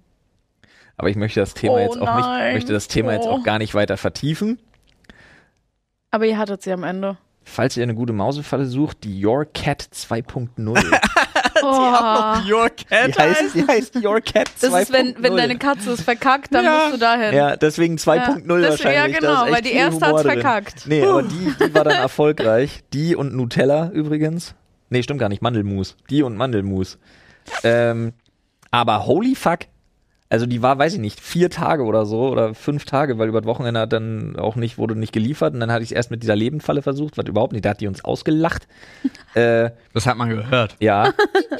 Aber 0.98 1.08
ich 1.08 1.16
möchte 1.16 1.40
das 1.40 1.54
Thema 1.54 1.74
Oh 1.76 1.78
jetzt 1.78 1.98
auch 1.98 2.16
nicht, 2.16 2.54
möchte 2.54 2.72
das 2.74 2.86
Thema 2.88 3.12
jetzt 3.14 3.26
Oh. 3.26 3.30
auch 3.30 3.42
gar 3.42 3.58
nicht 3.58 3.74
weiter 3.74 3.96
vertiefen. 3.96 4.58
Aber 6.10 6.26
ihr 6.26 6.36
hattet 6.36 6.62
sie 6.62 6.72
am 6.72 6.84
Ende. 6.84 7.16
Falls 7.44 7.76
ihr 7.76 7.82
eine 7.82 7.94
gute 7.94 8.12
Mausefalle 8.12 8.66
sucht, 8.66 9.04
die 9.04 9.24
Your 9.24 9.44
Cat 9.46 9.82
2.0. 9.94 10.98
Oh. 11.64 12.38
Your 12.50 12.70
Cat 12.70 13.08
Die 13.08 13.12
heißt, 13.20 13.54
die 13.54 13.64
heißt 13.66 13.96
Your 14.04 14.20
Cat 14.20 14.48
2.0. 14.48 14.70
Das 14.70 14.82
ist, 14.82 14.92
wenn, 14.92 15.14
wenn 15.20 15.36
deine 15.36 15.56
Katze 15.56 15.92
es 15.92 16.00
verkackt, 16.02 16.52
dann 16.52 16.64
Ja. 16.64 16.78
musst 16.82 16.94
du 16.94 16.98
dahin. 16.98 17.34
Ja, 17.36 17.56
deswegen 17.56 17.98
2.0 17.98 18.16
Ja, 18.16 18.68
das- 18.68 18.70
wahrscheinlich. 18.82 19.14
ja, 19.14 19.20
genau, 19.20 19.52
weil 19.52 19.62
die 19.62 19.72
erste 19.72 20.00
drin. 20.00 20.18
verkackt. 20.18 20.86
Nee, 20.88 21.04
aber 21.04 21.22
die, 21.22 21.54
die 21.60 21.72
war 21.74 21.84
dann 21.84 21.94
erfolgreich. 21.94 22.82
Die 22.92 23.14
und 23.14 23.34
Nutella 23.36 23.90
übrigens. 23.90 24.56
Nee, 24.90 25.04
stimmt 25.04 25.20
gar 25.20 25.28
nicht. 25.28 25.40
Mandelmus. 25.42 25.96
Die 26.10 26.22
und 26.24 26.36
Mandelmus. 26.36 26.98
Ähm, 27.62 28.12
aber 28.72 29.06
holy 29.06 29.36
fuck. 29.36 29.60
Also 30.32 30.46
die 30.46 30.62
war, 30.62 30.78
weiß 30.78 30.94
ich 30.94 30.98
nicht, 30.98 31.20
vier 31.20 31.50
Tage 31.50 31.82
oder 31.82 32.06
so 32.06 32.30
oder 32.30 32.54
fünf 32.54 32.86
Tage, 32.86 33.18
weil 33.18 33.28
über 33.28 33.42
das 33.42 33.46
Wochenende 33.46 33.80
hat 33.80 33.92
dann 33.92 34.34
auch 34.36 34.56
nicht, 34.56 34.78
wurde 34.78 34.96
nicht 34.96 35.12
geliefert 35.12 35.52
und 35.52 35.60
dann 35.60 35.70
hatte 35.70 35.82
ich 35.82 35.90
es 35.90 35.94
erst 35.94 36.10
mit 36.10 36.22
dieser 36.22 36.34
Lebendfalle 36.34 36.80
versucht, 36.80 37.18
was 37.18 37.26
überhaupt 37.26 37.52
nicht, 37.52 37.66
da 37.66 37.70
hat 37.70 37.82
die 37.82 37.86
uns 37.86 38.02
ausgelacht. 38.02 38.66
äh, 39.34 39.72
Das 39.92 40.06
hat 40.06 40.16
man 40.16 40.30
gehört. 40.30 40.76
ja. 40.80 41.12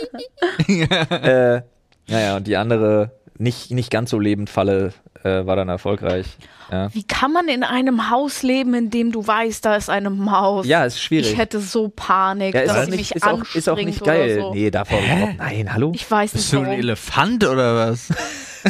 äh, 0.69 1.61
naja, 2.09 2.37
und 2.37 2.47
die 2.47 2.57
andere, 2.57 3.11
nicht, 3.37 3.73
nicht 3.73 3.91
ganz 3.91 4.09
so 4.09 4.19
Lebendfalle, 4.19 4.95
äh, 5.23 5.45
war 5.45 5.55
dann 5.55 5.69
erfolgreich. 5.69 6.39
Ja. 6.71 6.89
Wie 6.95 7.03
kann 7.03 7.31
man 7.31 7.49
in 7.49 7.65
einem 7.65 8.09
Haus 8.09 8.43
leben, 8.43 8.73
in 8.73 8.89
dem 8.89 9.13
du 9.13 9.27
weißt, 9.27 9.67
da 9.67 9.77
ist 9.77 9.91
eine 9.91 10.09
Maus? 10.09 10.67
Ja, 10.67 10.87
ist 10.87 10.99
schwierig. 10.99 11.33
Ich 11.33 11.39
hätte 11.39 11.61
so 11.61 11.93
Panik, 11.95 12.55
ja, 12.55 12.65
dass 12.65 12.71
auch 12.71 12.85
sie 12.85 12.91
nicht, 12.93 12.99
mich 13.01 13.15
ist 13.17 13.23
auch, 13.25 13.41
anspringt 13.41 13.57
ist 13.57 13.69
auch 13.69 13.77
nicht 13.77 14.03
geil. 14.03 14.39
oder 14.39 14.43
so. 14.49 14.55
Nee, 14.55 14.71
davor. 14.71 14.99
Nein, 15.37 15.73
hallo? 15.75 15.93
Ich 15.95 16.11
weiß 16.11 16.33
nicht 16.33 16.43
Bist 16.43 16.53
du 16.55 16.61
ein. 16.61 16.79
Elefant 16.79 17.45
oder 17.45 17.77
was? 17.77 18.09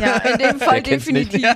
Ja, 0.01 0.17
in 0.19 0.39
dem 0.39 0.59
Fall 0.61 0.83
definitiv. 0.83 1.47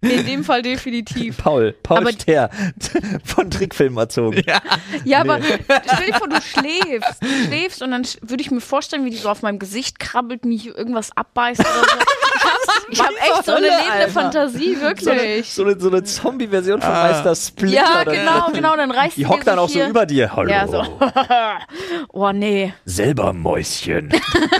In 0.00 0.26
dem 0.26 0.42
Fall 0.44 0.62
definitiv. 0.62 1.36
Paul, 1.38 1.74
Paul 1.82 1.98
Aber- 1.98 2.12
Ster, 2.12 2.50
von 3.24 3.50
Trickfilm 3.50 3.96
erzogen. 3.96 4.42
Ja. 4.46 4.60
Ja, 5.04 5.20
aber 5.20 5.38
stell 5.42 6.06
dir 6.06 6.14
vor, 6.14 6.28
du 6.28 6.40
schläfst. 6.40 7.22
Du 7.22 7.28
schläfst 7.46 7.82
und 7.82 7.92
dann 7.92 8.02
würde 8.20 8.42
ich 8.42 8.50
mir 8.50 8.60
vorstellen, 8.60 9.04
wie 9.04 9.10
die 9.10 9.16
so 9.16 9.28
auf 9.28 9.42
meinem 9.42 9.60
Gesicht 9.60 10.00
krabbelt, 10.00 10.40
hier 10.44 10.76
irgendwas 10.76 11.16
abbeißt 11.16 11.60
oder 11.60 11.68
so. 11.70 12.41
Ich 12.90 13.00
hab, 13.00 13.10
ich 13.10 13.20
hab 13.20 13.36
echt 13.36 13.44
so 13.46 13.52
eine 13.52 13.66
Hölle, 13.66 13.76
lebende 13.76 13.92
Alter. 13.92 14.08
Fantasie, 14.10 14.74
So 14.74 14.80
eine, 14.86 15.20
wirklich. 15.20 15.52
so 15.52 15.62
eine, 15.64 15.80
so 15.80 15.88
eine 15.88 16.02
Zombie-Version 16.04 16.80
von 16.80 16.90
Ah. 16.92 17.02
Meister 17.10 17.34
Splinter. 17.34 17.76
Ja, 17.76 18.04
genau, 18.04 18.50
genau, 18.52 18.76
dann 18.76 18.90
reißt 18.90 19.16
Die 19.16 19.26
hockt 19.26 19.46
dann 19.46 19.58
auch 19.58 19.68
so 19.68 19.74
hier- 19.74 19.88
über 19.88 20.06
dir. 20.06 20.34
Hallo. 20.36 20.50
Ja, 20.50 20.66
so. 20.68 20.84
oh, 22.12 22.30
nee. 22.32 22.72
Selber 22.84 23.32
Mäuschen. 23.32 24.10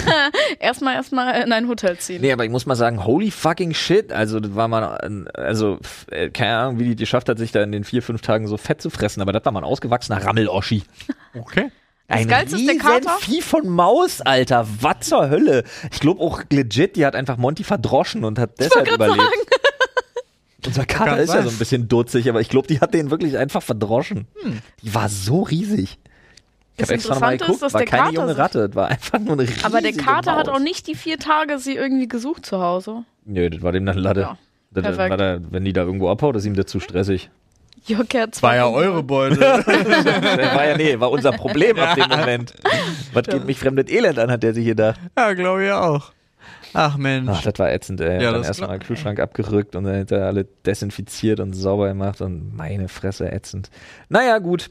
Erstmal, 0.58 0.94
erstmal 0.96 1.42
in 1.42 1.52
ein 1.52 1.68
Hotel 1.68 1.98
ziehen. 1.98 2.20
Nee, 2.22 2.32
aber 2.32 2.44
ich 2.44 2.50
muss 2.50 2.66
mal 2.66 2.74
sagen, 2.74 3.04
holy 3.04 3.30
fucking 3.30 3.74
shit. 3.74 4.12
Also, 4.12 4.40
das 4.40 4.54
war 4.54 4.68
mal, 4.68 5.26
also, 5.34 5.78
äh, 6.10 6.30
keine 6.30 6.56
Ahnung, 6.56 6.78
wie 6.78 6.84
die 6.84 6.90
die 6.96 6.96
geschafft 7.02 7.28
hat, 7.28 7.38
sich 7.38 7.52
da 7.52 7.62
in 7.62 7.72
den 7.72 7.84
vier, 7.84 8.02
fünf 8.02 8.20
Tagen 8.22 8.46
so 8.46 8.56
fett 8.56 8.80
zu 8.82 8.90
fressen, 8.90 9.22
aber 9.22 9.32
das 9.32 9.44
war 9.44 9.52
mal 9.52 9.60
ein 9.60 9.64
ausgewachsener 9.64 10.24
Rammel-Oschi. 10.24 10.82
Okay. 11.38 11.70
Ein 12.08 12.28
Geilste 12.28 12.56
ist 12.56 12.66
der 12.66 12.74
riesen 12.74 12.86
Kater. 12.86 13.16
Vieh 13.20 13.40
von 13.40 13.68
Maus, 13.68 14.20
Alter. 14.20 14.66
Was 14.80 15.00
zur 15.08 15.30
Hölle? 15.30 15.64
Ich 15.90 16.00
glaube 16.00 16.20
auch 16.20 16.42
legit, 16.50 16.96
die 16.96 17.06
hat 17.06 17.14
einfach 17.14 17.36
Monty 17.38 17.64
verdroschen 17.64 18.24
und 18.24 18.38
hat 18.38 18.58
deshalb 18.58 18.90
überlebt. 18.92 19.22
Unser 20.66 20.84
Kater 20.86 21.18
ist 21.18 21.34
ja 21.34 21.42
so 21.42 21.48
ein 21.48 21.56
bisschen 21.58 21.88
dutzig, 21.88 22.28
aber 22.28 22.40
ich 22.40 22.48
glaube, 22.48 22.68
die 22.68 22.80
hat 22.80 22.94
den 22.94 23.10
wirklich 23.10 23.36
einfach 23.38 23.62
verdroschen. 23.62 24.26
Die 24.82 24.94
war 24.94 25.08
so 25.08 25.42
riesig. 25.42 25.98
Ich 26.76 26.78
Das 26.78 26.88
habe 26.88 26.94
extra 26.94 27.14
nochmal 27.14 27.32
Interessante 27.34 27.34
ist, 27.34 27.46
geguckt, 27.46 27.62
dass 27.62 27.72
war 27.74 27.78
der 27.80 27.88
keine 27.88 28.02
Kater 28.04 28.14
junge 28.14 28.36
Ratte, 28.38 28.68
das 28.68 28.76
war 28.76 28.88
einfach 28.88 29.18
nur 29.18 29.32
eine 29.32 29.42
riesige 29.42 29.64
Aber 29.64 29.80
der 29.80 29.92
Kater 29.92 30.36
hat 30.36 30.46
Maus. 30.46 30.56
auch 30.56 30.60
nicht 30.60 30.86
die 30.86 30.94
vier 30.94 31.18
Tage 31.18 31.58
sie 31.58 31.74
irgendwie 31.74 32.08
gesucht 32.08 32.46
zu 32.46 32.60
Hause. 32.62 33.04
Nö, 33.24 33.50
das 33.50 33.62
war 33.62 33.72
dem 33.72 33.84
dann 33.86 33.98
Latte. 33.98 34.20
Ja, 34.20 34.38
das, 34.70 34.84
das 34.84 34.96
war 34.98 35.16
da, 35.16 35.38
wenn 35.50 35.64
die 35.64 35.72
da 35.72 35.82
irgendwo 35.82 36.08
abhaut, 36.10 36.36
ist 36.36 36.44
ihm 36.46 36.54
das 36.54 36.66
zu 36.66 36.78
stressig. 36.80 37.30
Cat 38.08 38.42
War 38.42 38.56
ja 38.56 38.66
2.0. 38.66 38.74
eure 38.74 39.02
Beute. 39.02 39.40
War 39.40 40.66
ja, 40.66 40.76
nee, 40.76 40.98
war 41.00 41.10
unser 41.10 41.32
Problem 41.32 41.78
ab 41.78 41.96
dem 41.96 42.08
Moment. 42.08 42.54
Was 43.12 43.24
geht 43.24 43.44
mich 43.44 43.58
fremdes 43.58 43.90
Elend 43.90 44.18
an, 44.18 44.30
hat 44.30 44.42
der 44.42 44.54
sich 44.54 44.64
gedacht. 44.66 45.00
ja, 45.16 45.32
glaube 45.34 45.64
ich 45.66 45.72
auch. 45.72 46.12
Ach 46.74 46.96
Mensch. 46.96 47.28
Ach, 47.30 47.42
das 47.42 47.58
war 47.58 47.70
ätzend, 47.70 48.00
ey. 48.00 48.22
Ja, 48.22 48.32
dann 48.32 48.44
erstmal 48.44 48.78
den 48.78 48.86
Kühlschrank 48.86 49.20
abgerückt 49.20 49.76
und 49.76 49.84
dann 49.84 50.00
hat 50.00 50.10
er 50.12 50.26
alle 50.26 50.46
desinfiziert 50.64 51.40
und 51.40 51.52
sauber 51.52 51.88
gemacht 51.88 52.20
und 52.22 52.56
meine 52.56 52.88
Fresse 52.88 53.30
ätzend. 53.30 53.70
Naja, 54.08 54.38
gut. 54.38 54.70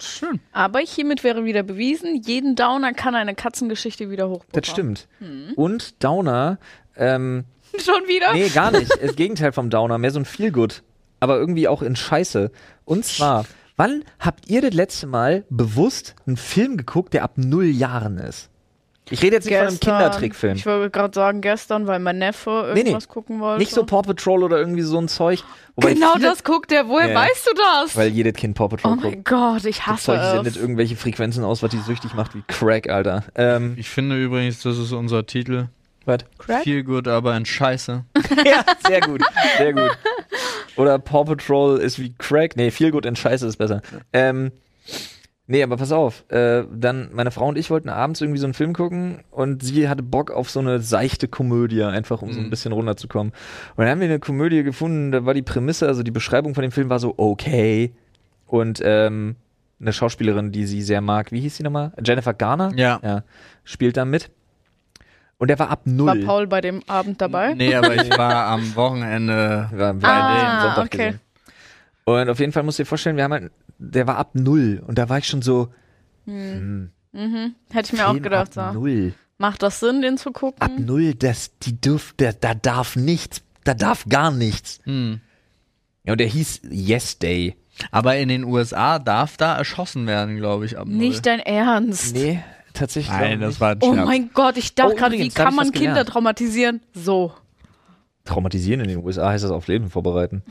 Schön. 0.00 0.38
Aber 0.52 0.78
hiermit 0.78 1.24
wäre 1.24 1.44
wieder 1.44 1.64
bewiesen, 1.64 2.22
jeden 2.22 2.54
Downer 2.54 2.92
kann 2.92 3.16
eine 3.16 3.34
Katzengeschichte 3.34 4.10
wieder 4.10 4.28
hochbuttern. 4.28 4.62
Das 4.62 4.70
stimmt. 4.70 5.08
Hm. 5.18 5.54
Und 5.56 6.04
Downer, 6.04 6.58
ähm, 6.96 7.44
Schon 7.78 8.06
wieder? 8.06 8.32
nee, 8.32 8.48
gar 8.48 8.70
nicht. 8.70 8.90
Das 9.02 9.16
Gegenteil 9.16 9.50
vom 9.52 9.70
Downer, 9.70 9.98
mehr 9.98 10.10
so 10.12 10.20
ein 10.20 10.24
Feelgood. 10.24 10.82
Aber 11.20 11.36
irgendwie 11.38 11.68
auch 11.68 11.82
in 11.82 11.96
Scheiße. 11.96 12.50
Und 12.84 13.04
zwar, 13.04 13.44
wann 13.76 14.04
habt 14.20 14.48
ihr 14.48 14.60
das 14.62 14.72
letzte 14.74 15.06
Mal 15.06 15.44
bewusst 15.50 16.14
einen 16.26 16.36
Film 16.36 16.76
geguckt, 16.76 17.14
der 17.14 17.24
ab 17.24 17.32
null 17.36 17.66
Jahren 17.66 18.18
ist? 18.18 18.50
Ich 19.10 19.22
rede 19.22 19.36
jetzt 19.36 19.46
nicht 19.46 19.56
von 19.56 19.66
einem 19.68 19.80
Kindertrickfilm. 19.80 20.56
Ich 20.56 20.66
wollte 20.66 20.90
gerade 20.90 21.14
sagen 21.14 21.40
gestern, 21.40 21.86
weil 21.86 21.98
mein 21.98 22.18
Neffe 22.18 22.72
Nee, 22.74 22.82
nee. 22.82 22.88
irgendwas 22.90 23.08
gucken 23.08 23.40
wollte. 23.40 23.58
Nicht 23.58 23.72
so 23.72 23.84
Paw 23.86 24.02
Patrol 24.02 24.44
oder 24.44 24.58
irgendwie 24.58 24.82
so 24.82 24.98
ein 24.98 25.08
Zeug. 25.08 25.42
Wobei 25.76 25.94
Genau 25.94 26.12
viele, 26.12 26.28
das 26.28 26.44
guckt 26.44 26.70
er. 26.72 26.88
Woher 26.88 27.08
Ja. 27.12 27.18
weißt 27.18 27.46
du 27.46 27.54
das? 27.54 27.96
Weil 27.96 28.08
jedes 28.08 28.34
Kind 28.34 28.54
Paw 28.54 28.68
Patrol 28.68 28.92
oh 28.92 28.96
guckt. 28.96 29.04
mein 29.14 29.24
Gott, 29.24 29.64
ich 29.64 29.78
Das 29.78 29.86
hasse 29.86 30.04
Zeug 30.04 30.20
sendet 30.22 30.56
irgendwelche 30.58 30.94
Frequenzen 30.96 31.42
aus, 31.42 31.62
was 31.62 31.70
die 31.70 31.78
süchtig 31.78 32.12
macht 32.12 32.34
wie 32.34 32.42
Crack, 32.48 32.90
Alter. 32.90 33.24
Ähm, 33.34 33.74
Ich 33.78 33.88
finde 33.88 34.22
übrigens, 34.22 34.60
das 34.62 34.76
ist 34.76 34.92
unser 34.92 35.24
Titel. 35.24 35.68
Was? 36.08 36.18
Crack? 36.38 36.64
Viel 36.64 36.82
gut, 36.82 37.06
aber 37.06 37.36
in 37.36 37.44
Scheiße. 37.46 38.04
ja, 38.44 38.64
sehr 38.86 39.00
gut, 39.00 39.22
sehr 39.58 39.72
gut. 39.72 39.96
Oder 40.76 40.98
Paw 40.98 41.24
Patrol 41.24 41.78
ist 41.78 41.98
wie 41.98 42.14
Crack. 42.18 42.56
Nee, 42.56 42.70
viel 42.70 42.90
gut 42.90 43.06
in 43.06 43.14
Scheiße 43.14 43.46
ist 43.46 43.56
besser. 43.56 43.82
Ähm, 44.12 44.50
Nee, 45.50 45.62
aber 45.62 45.78
pass 45.78 45.92
auf. 45.92 46.30
Äh, 46.30 46.64
dann, 46.70 47.08
meine 47.14 47.30
Frau 47.30 47.48
und 47.48 47.56
ich 47.56 47.70
wollten 47.70 47.88
abends 47.88 48.20
irgendwie 48.20 48.38
so 48.38 48.44
einen 48.44 48.52
Film 48.52 48.74
gucken 48.74 49.20
und 49.30 49.62
sie 49.62 49.88
hatte 49.88 50.02
Bock 50.02 50.30
auf 50.30 50.50
so 50.50 50.60
eine 50.60 50.80
seichte 50.80 51.26
Komödie, 51.26 51.82
einfach 51.84 52.20
um 52.20 52.34
so 52.34 52.38
ein 52.38 52.50
bisschen 52.50 52.72
runterzukommen. 52.72 53.32
Und 53.74 53.78
dann 53.78 53.88
haben 53.88 54.00
wir 54.00 54.08
eine 54.08 54.18
Komödie 54.18 54.62
gefunden, 54.62 55.10
da 55.10 55.24
war 55.24 55.32
die 55.32 55.40
Prämisse, 55.40 55.86
also 55.86 56.02
die 56.02 56.10
Beschreibung 56.10 56.54
von 56.54 56.60
dem 56.60 56.70
Film 56.70 56.90
war 56.90 56.98
so 56.98 57.14
okay. 57.16 57.94
Und 58.46 58.82
ähm, 58.84 59.36
eine 59.80 59.94
Schauspielerin, 59.94 60.52
die 60.52 60.66
sie 60.66 60.82
sehr 60.82 61.00
mag, 61.00 61.32
wie 61.32 61.40
hieß 61.40 61.56
sie 61.56 61.62
nochmal? 61.62 61.92
Jennifer 62.04 62.34
Garner? 62.34 62.72
Ja. 62.76 63.00
Ja, 63.02 63.22
spielt 63.64 63.96
da 63.96 64.04
mit. 64.04 64.30
Und 65.38 65.48
der 65.48 65.58
war 65.58 65.70
ab 65.70 65.82
null. 65.84 66.06
War 66.08 66.16
Paul 66.26 66.46
bei 66.48 66.60
dem 66.60 66.82
Abend 66.88 67.20
dabei? 67.20 67.54
Nee, 67.54 67.74
aber 67.74 67.94
ich 67.94 68.10
war 68.10 68.46
am 68.46 68.74
Wochenende 68.74 69.68
War 69.72 69.94
bei 69.94 70.08
Ah, 70.08 70.28
dem 70.58 70.60
Sonntag 70.66 70.84
okay. 70.86 70.96
gesehen. 71.06 71.20
Und 72.04 72.28
auf 72.30 72.40
jeden 72.40 72.52
Fall 72.52 72.62
musst 72.64 72.78
du 72.78 72.82
dir 72.82 72.86
vorstellen, 72.88 73.16
wir 73.16 73.24
haben 73.24 73.32
halt, 73.32 73.52
der 73.78 74.06
war 74.06 74.16
ab 74.16 74.30
null. 74.34 74.82
Und 74.86 74.98
da 74.98 75.08
war 75.08 75.18
ich 75.18 75.26
schon 75.26 75.42
so, 75.42 75.68
hm, 76.26 76.90
Mhm. 77.12 77.54
Hätte 77.70 77.94
ich 77.94 77.98
mir 77.98 78.06
auch 78.08 78.20
gedacht, 78.20 78.56
ab 78.58 78.72
so. 78.74 78.80
null. 78.80 79.14
Macht 79.38 79.62
das 79.62 79.80
Sinn, 79.80 80.02
den 80.02 80.18
zu 80.18 80.30
Ab 80.30 80.34
gucken? 80.34 80.84
null, 80.84 81.14
das, 81.14 81.56
die 81.60 81.80
dürf, 81.80 82.12
der, 82.18 82.32
da 82.32 82.54
darf 82.54 82.96
nichts, 82.96 83.42
da 83.64 83.72
darf 83.74 84.04
gar 84.08 84.30
nichts. 84.30 84.80
Hm. 84.84 85.20
Ja, 86.04 86.12
und 86.12 86.18
der 86.20 86.26
hieß 86.26 86.62
Yes 86.70 87.18
Day. 87.18 87.56
Aber 87.92 88.16
in 88.16 88.28
den 88.28 88.44
USA 88.44 88.98
darf 88.98 89.36
da 89.36 89.56
erschossen 89.56 90.06
werden, 90.06 90.36
glaube 90.36 90.64
ich. 90.66 90.76
Ab 90.76 90.86
null. 90.88 90.96
Nicht 90.96 91.24
dein 91.26 91.38
Ernst. 91.40 92.14
Nee, 92.14 92.40
tatsächlich. 92.78 93.16
Nein, 93.16 93.40
das 93.40 93.50
nicht. 93.50 93.60
war 93.60 93.70
ein 93.72 93.78
Oh 93.82 93.94
Scherz. 93.94 94.06
mein 94.06 94.30
Gott, 94.34 94.56
ich 94.56 94.74
dachte 94.74 94.92
Oh, 94.92 94.96
gerade, 94.96 95.12
wie 95.12 95.16
übrigens, 95.16 95.34
kann 95.34 95.54
man 95.54 95.70
Kinder 95.72 95.88
gelernt. 95.90 96.08
traumatisieren? 96.10 96.80
So. 96.94 97.32
Traumatisieren 98.24 98.80
in 98.80 98.88
den 98.88 99.04
USA 99.04 99.30
heißt 99.30 99.44
das 99.44 99.50
auf 99.50 99.66
Leben 99.68 99.88
vorbereiten. 99.90 100.42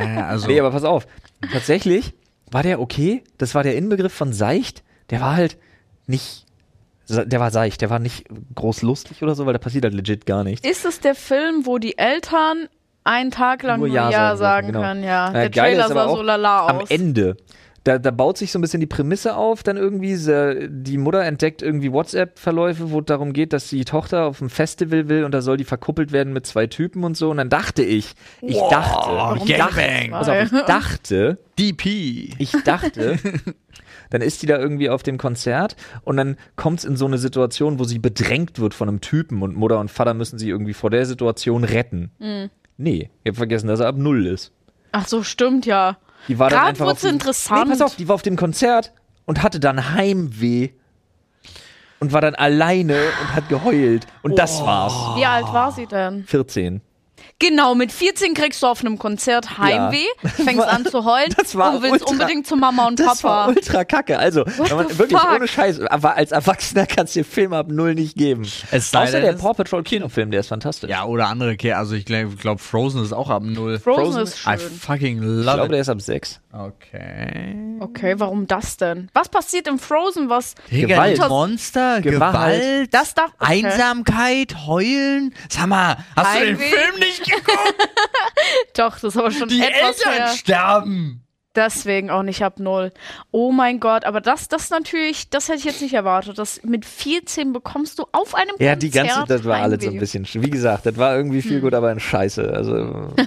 Äh, 0.00 0.20
also, 0.20 0.46
Nee, 0.46 0.60
aber 0.60 0.70
pass 0.70 0.84
auf. 0.84 1.06
Tatsächlich 1.52 2.14
war 2.52 2.62
der 2.62 2.80
okay. 2.80 3.24
Das 3.38 3.54
war 3.54 3.62
der 3.62 3.76
Inbegriff 3.76 4.12
von 4.12 4.32
seicht. 4.32 4.82
Der 5.10 5.20
war 5.20 5.34
halt 5.34 5.56
nicht, 6.06 6.46
der 7.08 7.40
war 7.40 7.50
seicht. 7.50 7.80
Der 7.80 7.90
war 7.90 7.98
nicht 7.98 8.26
groß 8.54 8.82
lustig 8.82 9.22
oder 9.22 9.34
so, 9.34 9.44
weil 9.46 9.52
da 9.54 9.58
passiert 9.58 9.84
halt 9.84 9.94
legit 9.94 10.24
gar 10.26 10.44
nichts. 10.44 10.66
Ist 10.68 10.84
es 10.84 11.00
der 11.00 11.16
Film, 11.16 11.66
wo 11.66 11.78
die 11.78 11.98
Eltern 11.98 12.68
einen 13.02 13.30
Tag 13.32 13.62
lang 13.64 13.80
Nur 13.80 13.88
nur 13.88 13.96
Ja 13.96 14.10
Ja, 14.10 14.36
sagen 14.36 14.38
sagen 14.38 14.66
genau. 14.68 14.80
können? 14.82 15.02
Ja, 15.02 15.30
Äh, 15.30 15.50
der 15.50 15.52
Trailer 15.64 15.88
sah 15.88 16.04
auch 16.04 16.16
so 16.16 16.22
lala 16.22 16.66
Am 16.68 16.78
aus. 16.78 16.90
Ende. 16.90 17.36
Da, 17.84 17.98
da 17.98 18.10
baut 18.10 18.36
sich 18.36 18.52
so 18.52 18.58
ein 18.58 18.62
bisschen 18.62 18.80
die 18.80 18.86
Prämisse 18.86 19.36
auf, 19.36 19.62
dann 19.62 19.78
irgendwie, 19.78 20.16
die 20.68 20.98
Mutter 20.98 21.24
entdeckt 21.24 21.62
irgendwie 21.62 21.92
WhatsApp-Verläufe, 21.92 22.90
wo 22.90 23.00
es 23.00 23.06
darum 23.06 23.32
geht, 23.32 23.54
dass 23.54 23.68
die 23.68 23.84
Tochter 23.84 24.26
auf 24.26 24.42
ein 24.42 24.50
Festival 24.50 25.08
will 25.08 25.24
und 25.24 25.32
da 25.32 25.40
soll 25.40 25.56
die 25.56 25.64
verkuppelt 25.64 26.12
werden 26.12 26.32
mit 26.34 26.46
zwei 26.46 26.66
Typen 26.66 27.04
und 27.04 27.16
so. 27.16 27.30
Und 27.30 27.38
dann 27.38 27.48
dachte 27.48 27.82
ich, 27.82 28.12
ich 28.42 28.58
dachte, 28.70 29.08
Warum 29.08 29.48
ich 29.48 29.56
dachte, 29.56 29.82
auf, 30.12 30.52
ich 30.52 30.60
dachte, 30.66 31.38
DP. 31.58 32.34
ich 32.38 32.52
dachte, 32.64 33.18
dann 34.10 34.20
ist 34.20 34.42
die 34.42 34.46
da 34.46 34.58
irgendwie 34.58 34.90
auf 34.90 35.02
dem 35.02 35.16
Konzert 35.16 35.76
und 36.04 36.16
dann 36.16 36.36
kommt 36.56 36.80
es 36.80 36.84
in 36.84 36.96
so 36.96 37.06
eine 37.06 37.18
Situation, 37.18 37.78
wo 37.78 37.84
sie 37.84 37.98
bedrängt 37.98 38.58
wird 38.58 38.74
von 38.74 38.88
einem 38.88 39.00
Typen 39.00 39.42
und 39.42 39.56
Mutter 39.56 39.80
und 39.80 39.90
Vater 39.90 40.14
müssen 40.14 40.38
sie 40.38 40.50
irgendwie 40.50 40.74
vor 40.74 40.90
der 40.90 41.06
Situation 41.06 41.64
retten. 41.64 42.10
Mhm. 42.18 42.50
Nee, 42.76 43.10
ich 43.24 43.30
hab 43.30 43.36
vergessen, 43.36 43.68
dass 43.68 43.80
er 43.80 43.88
ab 43.88 43.96
Null 43.96 44.26
ist. 44.26 44.52
Ach 44.92 45.06
so, 45.06 45.22
stimmt 45.22 45.66
ja. 45.66 45.98
Die 46.28 46.38
war 46.38 46.50
dann 46.50 46.58
Grad 46.60 46.68
einfach 46.70 46.86
wird's 46.86 46.98
auf 46.98 47.00
diesem- 47.02 47.14
interessant. 47.14 47.64
Nee, 47.64 47.70
pass 47.72 47.80
auf, 47.82 47.96
die 47.96 48.08
war 48.08 48.14
auf 48.14 48.22
dem 48.22 48.36
Konzert 48.36 48.92
und 49.26 49.42
hatte 49.42 49.60
dann 49.60 49.94
Heimweh 49.94 50.70
und 51.98 52.12
war 52.12 52.20
dann 52.20 52.34
alleine 52.34 52.94
und 53.22 53.34
hat 53.34 53.48
geheult. 53.48 54.06
Und 54.22 54.38
das 54.38 54.60
war's. 54.64 54.92
Wie 55.16 55.24
alt 55.26 55.46
war 55.52 55.72
sie 55.72 55.86
denn? 55.86 56.24
14. 56.24 56.80
Genau, 57.40 57.74
mit 57.74 57.90
14 57.90 58.34
kriegst 58.34 58.62
du 58.62 58.66
auf 58.66 58.80
einem 58.80 58.98
Konzert 58.98 59.58
Heimweh, 59.58 60.04
fängst 60.36 60.58
war- 60.58 60.68
an 60.68 60.84
zu 60.84 61.04
heulen 61.04 61.34
das 61.36 61.54
war 61.56 61.74
und 61.74 61.82
willst 61.82 62.02
ultra- 62.06 62.10
unbedingt 62.12 62.46
zu 62.46 62.54
Mama 62.54 62.86
und 62.86 63.00
Das 63.00 63.24
war 63.24 63.46
Papa. 63.46 63.48
ultra 63.48 63.84
kacke. 63.84 64.18
Also, 64.18 64.44
wenn 64.46 64.76
man, 64.76 64.98
wirklich 64.98 65.18
fuck? 65.18 65.32
ohne 65.34 65.48
Scheiß, 65.48 65.80
aber 65.80 66.16
als 66.16 66.32
Erwachsener 66.32 66.86
kannst 66.86 67.16
du 67.16 67.20
den 67.20 67.24
Film 67.24 67.52
ab 67.54 67.66
Null 67.70 67.94
nicht 67.94 68.14
geben. 68.16 68.46
Es 68.70 68.90
sei 68.90 69.04
Außer 69.04 69.20
der 69.20 69.32
Paw 69.32 69.54
Patrol 69.54 69.82
Kinofilm, 69.82 70.30
der 70.30 70.40
ist 70.40 70.48
fantastisch. 70.48 70.90
Ja, 70.90 71.04
oder 71.04 71.28
andere 71.28 71.56
Also 71.74 71.94
ich 71.94 72.04
glaube, 72.04 72.36
glaub, 72.36 72.60
Frozen 72.60 73.02
ist 73.02 73.12
auch 73.12 73.30
ab 73.30 73.42
null. 73.42 73.78
Frozen, 73.80 74.04
Frozen- 74.12 74.22
ist 74.22 74.46
I 74.46 74.58
schön. 74.58 74.70
fucking 74.78 75.16
ich 75.18 75.24
love 75.24 75.42
glaube, 75.42 75.64
it. 75.64 75.72
der 75.72 75.80
ist 75.80 75.88
ab 75.88 76.00
6. 76.02 76.40
Okay. 76.52 77.76
Okay, 77.78 78.14
warum 78.18 78.46
das 78.46 78.76
denn? 78.76 79.08
Was 79.14 79.28
passiert 79.28 79.68
im 79.68 79.78
Frozen, 79.78 80.28
was 80.28 80.54
Digga, 80.70 80.88
Gewalt. 81.06 81.28
Monster, 81.28 82.00
Gewalt. 82.00 82.32
Gewalt, 82.32 82.94
das 82.94 83.14
darf 83.14 83.32
okay. 83.38 83.64
Einsamkeit, 83.64 84.56
Heulen. 84.66 85.32
Sag 85.48 85.66
mal, 85.68 85.96
hast 86.16 86.34
du 86.34 86.40
den 86.46 86.58
Heimweh? 86.58 86.70
Film 86.70 86.98
nicht 86.98 87.24
geguckt? 87.24 87.74
Doch, 88.76 88.94
das 88.98 89.14
ist 89.14 89.16
aber 89.16 89.30
schon 89.30 89.48
Die 89.48 89.60
etwas 89.62 89.98
Eltern 89.98 90.12
her. 90.12 90.28
sterben. 90.36 91.22
Deswegen 91.56 92.10
auch 92.10 92.22
nicht 92.22 92.44
ab 92.44 92.60
null. 92.60 92.92
Oh 93.32 93.50
mein 93.50 93.80
Gott, 93.80 94.04
aber 94.04 94.20
das, 94.20 94.46
das 94.46 94.70
natürlich, 94.70 95.30
das 95.30 95.48
hätte 95.48 95.58
ich 95.58 95.64
jetzt 95.64 95.82
nicht 95.82 95.94
erwartet. 95.94 96.38
Das 96.38 96.62
mit 96.62 96.84
14 96.84 97.52
bekommst 97.52 97.98
du 97.98 98.04
auf 98.12 98.36
einem 98.36 98.50
Ja, 98.60 98.74
Konzert 98.76 98.82
die 98.82 98.90
ganze, 98.90 99.24
das 99.26 99.44
war 99.44 99.56
alles 99.60 99.82
so 99.82 99.90
ein 99.90 99.98
bisschen, 99.98 100.24
sch- 100.24 100.40
wie 100.44 100.50
gesagt, 100.50 100.86
das 100.86 100.96
war 100.96 101.16
irgendwie 101.16 101.42
viel 101.42 101.60
gut, 101.60 101.74
aber 101.74 101.88
ein 101.88 101.98
Scheiße. 101.98 102.52
Also, 102.52 102.72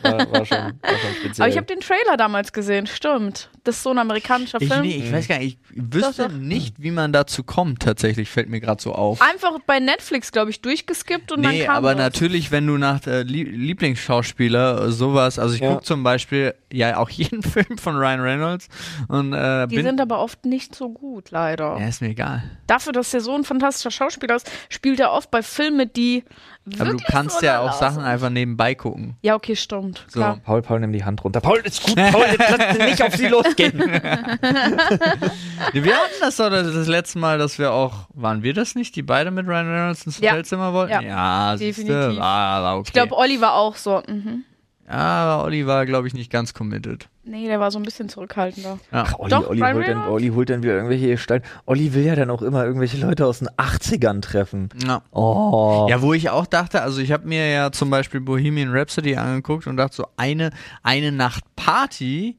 war, 0.03 0.31
war, 0.31 0.45
schon, 0.45 0.57
war 0.57 0.99
schon 1.01 1.13
speziell. 1.19 1.33
Aber 1.43 1.49
ich 1.49 1.57
habe 1.57 1.67
den 1.67 1.81
Trailer 1.81 2.15
damals 2.15 2.53
gesehen, 2.53 2.87
stimmt. 2.87 3.49
Das 3.65 3.75
ist 3.77 3.83
so 3.83 3.89
ein 3.91 3.97
amerikanischer 3.97 4.61
Ich, 4.61 4.69
Film. 4.69 4.83
nee, 4.83 5.03
ich 5.05 5.11
weiß 5.11 5.27
gar 5.27 5.39
nicht, 5.39 5.57
ich 5.73 5.93
wüsste 5.93 6.29
Doch, 6.29 6.31
nicht, 6.33 6.75
wie 6.81 6.91
man 6.91 7.11
dazu 7.11 7.43
kommt, 7.43 7.81
tatsächlich, 7.81 8.29
fällt 8.29 8.47
mir 8.49 8.61
gerade 8.61 8.81
so 8.81 8.93
auf. 8.93 9.21
Einfach 9.21 9.59
bei 9.67 9.79
Netflix, 9.81 10.31
glaube 10.31 10.49
ich, 10.49 10.61
durchgeskippt 10.61 11.31
und 11.33 11.41
Nee, 11.41 11.59
dann 11.59 11.65
kam 11.67 11.75
aber 11.77 11.95
das. 11.95 12.03
natürlich, 12.05 12.51
wenn 12.51 12.67
du 12.67 12.77
nach 12.77 13.05
äh, 13.05 13.23
Lie 13.23 13.43
Lieblingsschauspieler 13.43 14.85
äh, 14.87 14.91
sowas, 14.91 15.39
also 15.39 15.55
ich 15.55 15.61
Ja. 15.61 15.71
gucke 15.73 15.83
zum 15.83 16.03
Beispiel 16.03 16.53
ja 16.71 16.97
auch 16.97 17.09
jeden 17.09 17.41
Film 17.43 17.77
von 17.77 17.95
Ryan 17.95 18.12
Reynolds 18.21 18.67
und 19.07 19.33
äh, 19.33 19.67
Die 19.67 19.75
bin, 19.77 19.85
sind 19.85 20.01
aber 20.01 20.19
oft 20.19 20.45
nicht 20.45 20.75
so 20.75 20.89
gut, 20.89 21.31
leider. 21.31 21.77
ja, 21.79 21.87
ist 21.87 22.01
mir 22.01 22.09
egal. 22.09 22.43
Dafür, 22.67 22.93
dass 22.93 23.13
er 23.13 23.21
so 23.21 23.35
ein 23.35 23.43
fantastischer 23.43 23.91
Schauspieler 23.91 24.35
ist, 24.35 24.49
spielt 24.69 24.99
er 24.99 25.11
oft 25.11 25.29
bei 25.31 25.41
Filmen 25.43 25.91
die 25.93 26.23
Aber 26.79 26.91
du 26.91 26.97
kannst 26.97 27.41
ja 27.41 27.59
auch 27.61 27.73
Sachen 27.73 27.95
sind. 27.95 28.03
einfach 28.05 28.29
nebenbei 28.29 28.73
gucken. 28.75 29.15
Ja, 29.21 29.35
okay, 29.35 29.55
stimmt. 29.55 30.05
So. 30.07 30.19
Klar. 30.19 30.39
Paul, 30.43 30.61
Paul, 30.61 30.79
nimm 30.79 30.91
die 30.93 31.03
Hand 31.03 31.23
runter. 31.23 31.41
Paul, 31.41 31.59
ist 31.63 31.83
gut, 31.83 31.95
Paul, 31.95 32.25
jetzt 32.31 32.39
lass 32.57 32.77
nicht 32.77 33.03
auf 33.03 33.15
sie 33.15 33.27
losgehen. 33.27 33.79
Wir 35.73 35.95
hatten 35.95 36.13
das 36.21 36.37
doch 36.37 36.49
das, 36.49 36.73
das 36.73 36.87
letzte 36.87 37.19
Mal, 37.19 37.37
dass 37.37 37.57
wir 37.59 37.71
auch, 37.73 38.07
waren 38.13 38.43
wir 38.43 38.53
das 38.53 38.75
nicht, 38.75 38.95
die 38.95 39.01
beide 39.01 39.31
mit 39.31 39.47
Ryan 39.47 39.67
Reynolds 39.67 40.05
ins 40.05 40.19
Ja. 40.19 40.31
Hotelzimmer 40.31 40.73
wollten? 40.73 40.91
Ja. 40.93 41.01
Ja, 41.01 41.57
siehste, 41.57 41.83
Definitiv. 41.85 42.19
war, 42.19 42.63
war 42.63 42.77
okay. 42.77 42.87
Ich 42.87 42.93
glaube, 42.93 43.15
Olli 43.17 43.41
war 43.41 43.53
auch 43.55 43.75
so. 43.75 44.01
Mhm. 44.07 44.43
Ja, 44.87 44.93
aber 44.93 45.45
Olli 45.45 45.65
war, 45.65 45.85
glaube 45.85 46.07
ich, 46.07 46.13
nicht 46.13 46.31
ganz 46.31 46.53
committed. 46.53 47.07
Nee, 47.23 47.47
der 47.47 47.59
war 47.59 47.71
so 47.71 47.79
ein 47.79 47.83
bisschen 47.83 48.09
zurückhaltender. 48.09 48.79
Ja. 48.91 49.05
Ach, 49.07 49.17
Olli, 49.17 49.29
Doch, 49.29 49.49
Olli, 49.49 49.61
holt 49.61 49.87
dann? 49.87 50.07
Olli 50.07 50.29
holt 50.29 50.49
dann 50.49 50.61
wieder 50.61 50.73
irgendwelche 50.73 51.07
Gestalten. 51.07 51.47
Olli 51.65 51.93
will 51.93 52.03
ja 52.03 52.15
dann 52.15 52.29
auch 52.29 52.41
immer 52.41 52.65
irgendwelche 52.65 52.97
Leute 52.97 53.25
aus 53.25 53.39
den 53.39 53.47
80ern 53.49 54.21
treffen. 54.21 54.69
Ja. 54.85 55.01
Oh. 55.11 55.87
Ja, 55.89 56.01
wo 56.01 56.13
ich 56.13 56.29
auch 56.29 56.45
dachte, 56.45 56.81
also 56.81 56.99
ich 56.99 57.13
habe 57.13 57.27
mir 57.27 57.49
ja 57.49 57.71
zum 57.71 57.89
Beispiel 57.89 58.19
Bohemian 58.19 58.71
Rhapsody 58.71 59.15
angeguckt 59.15 59.67
und 59.67 59.77
dachte 59.77 59.95
so, 59.95 60.07
eine, 60.17 60.49
eine 60.83 61.13
Nacht 61.13 61.43
Party 61.55 62.37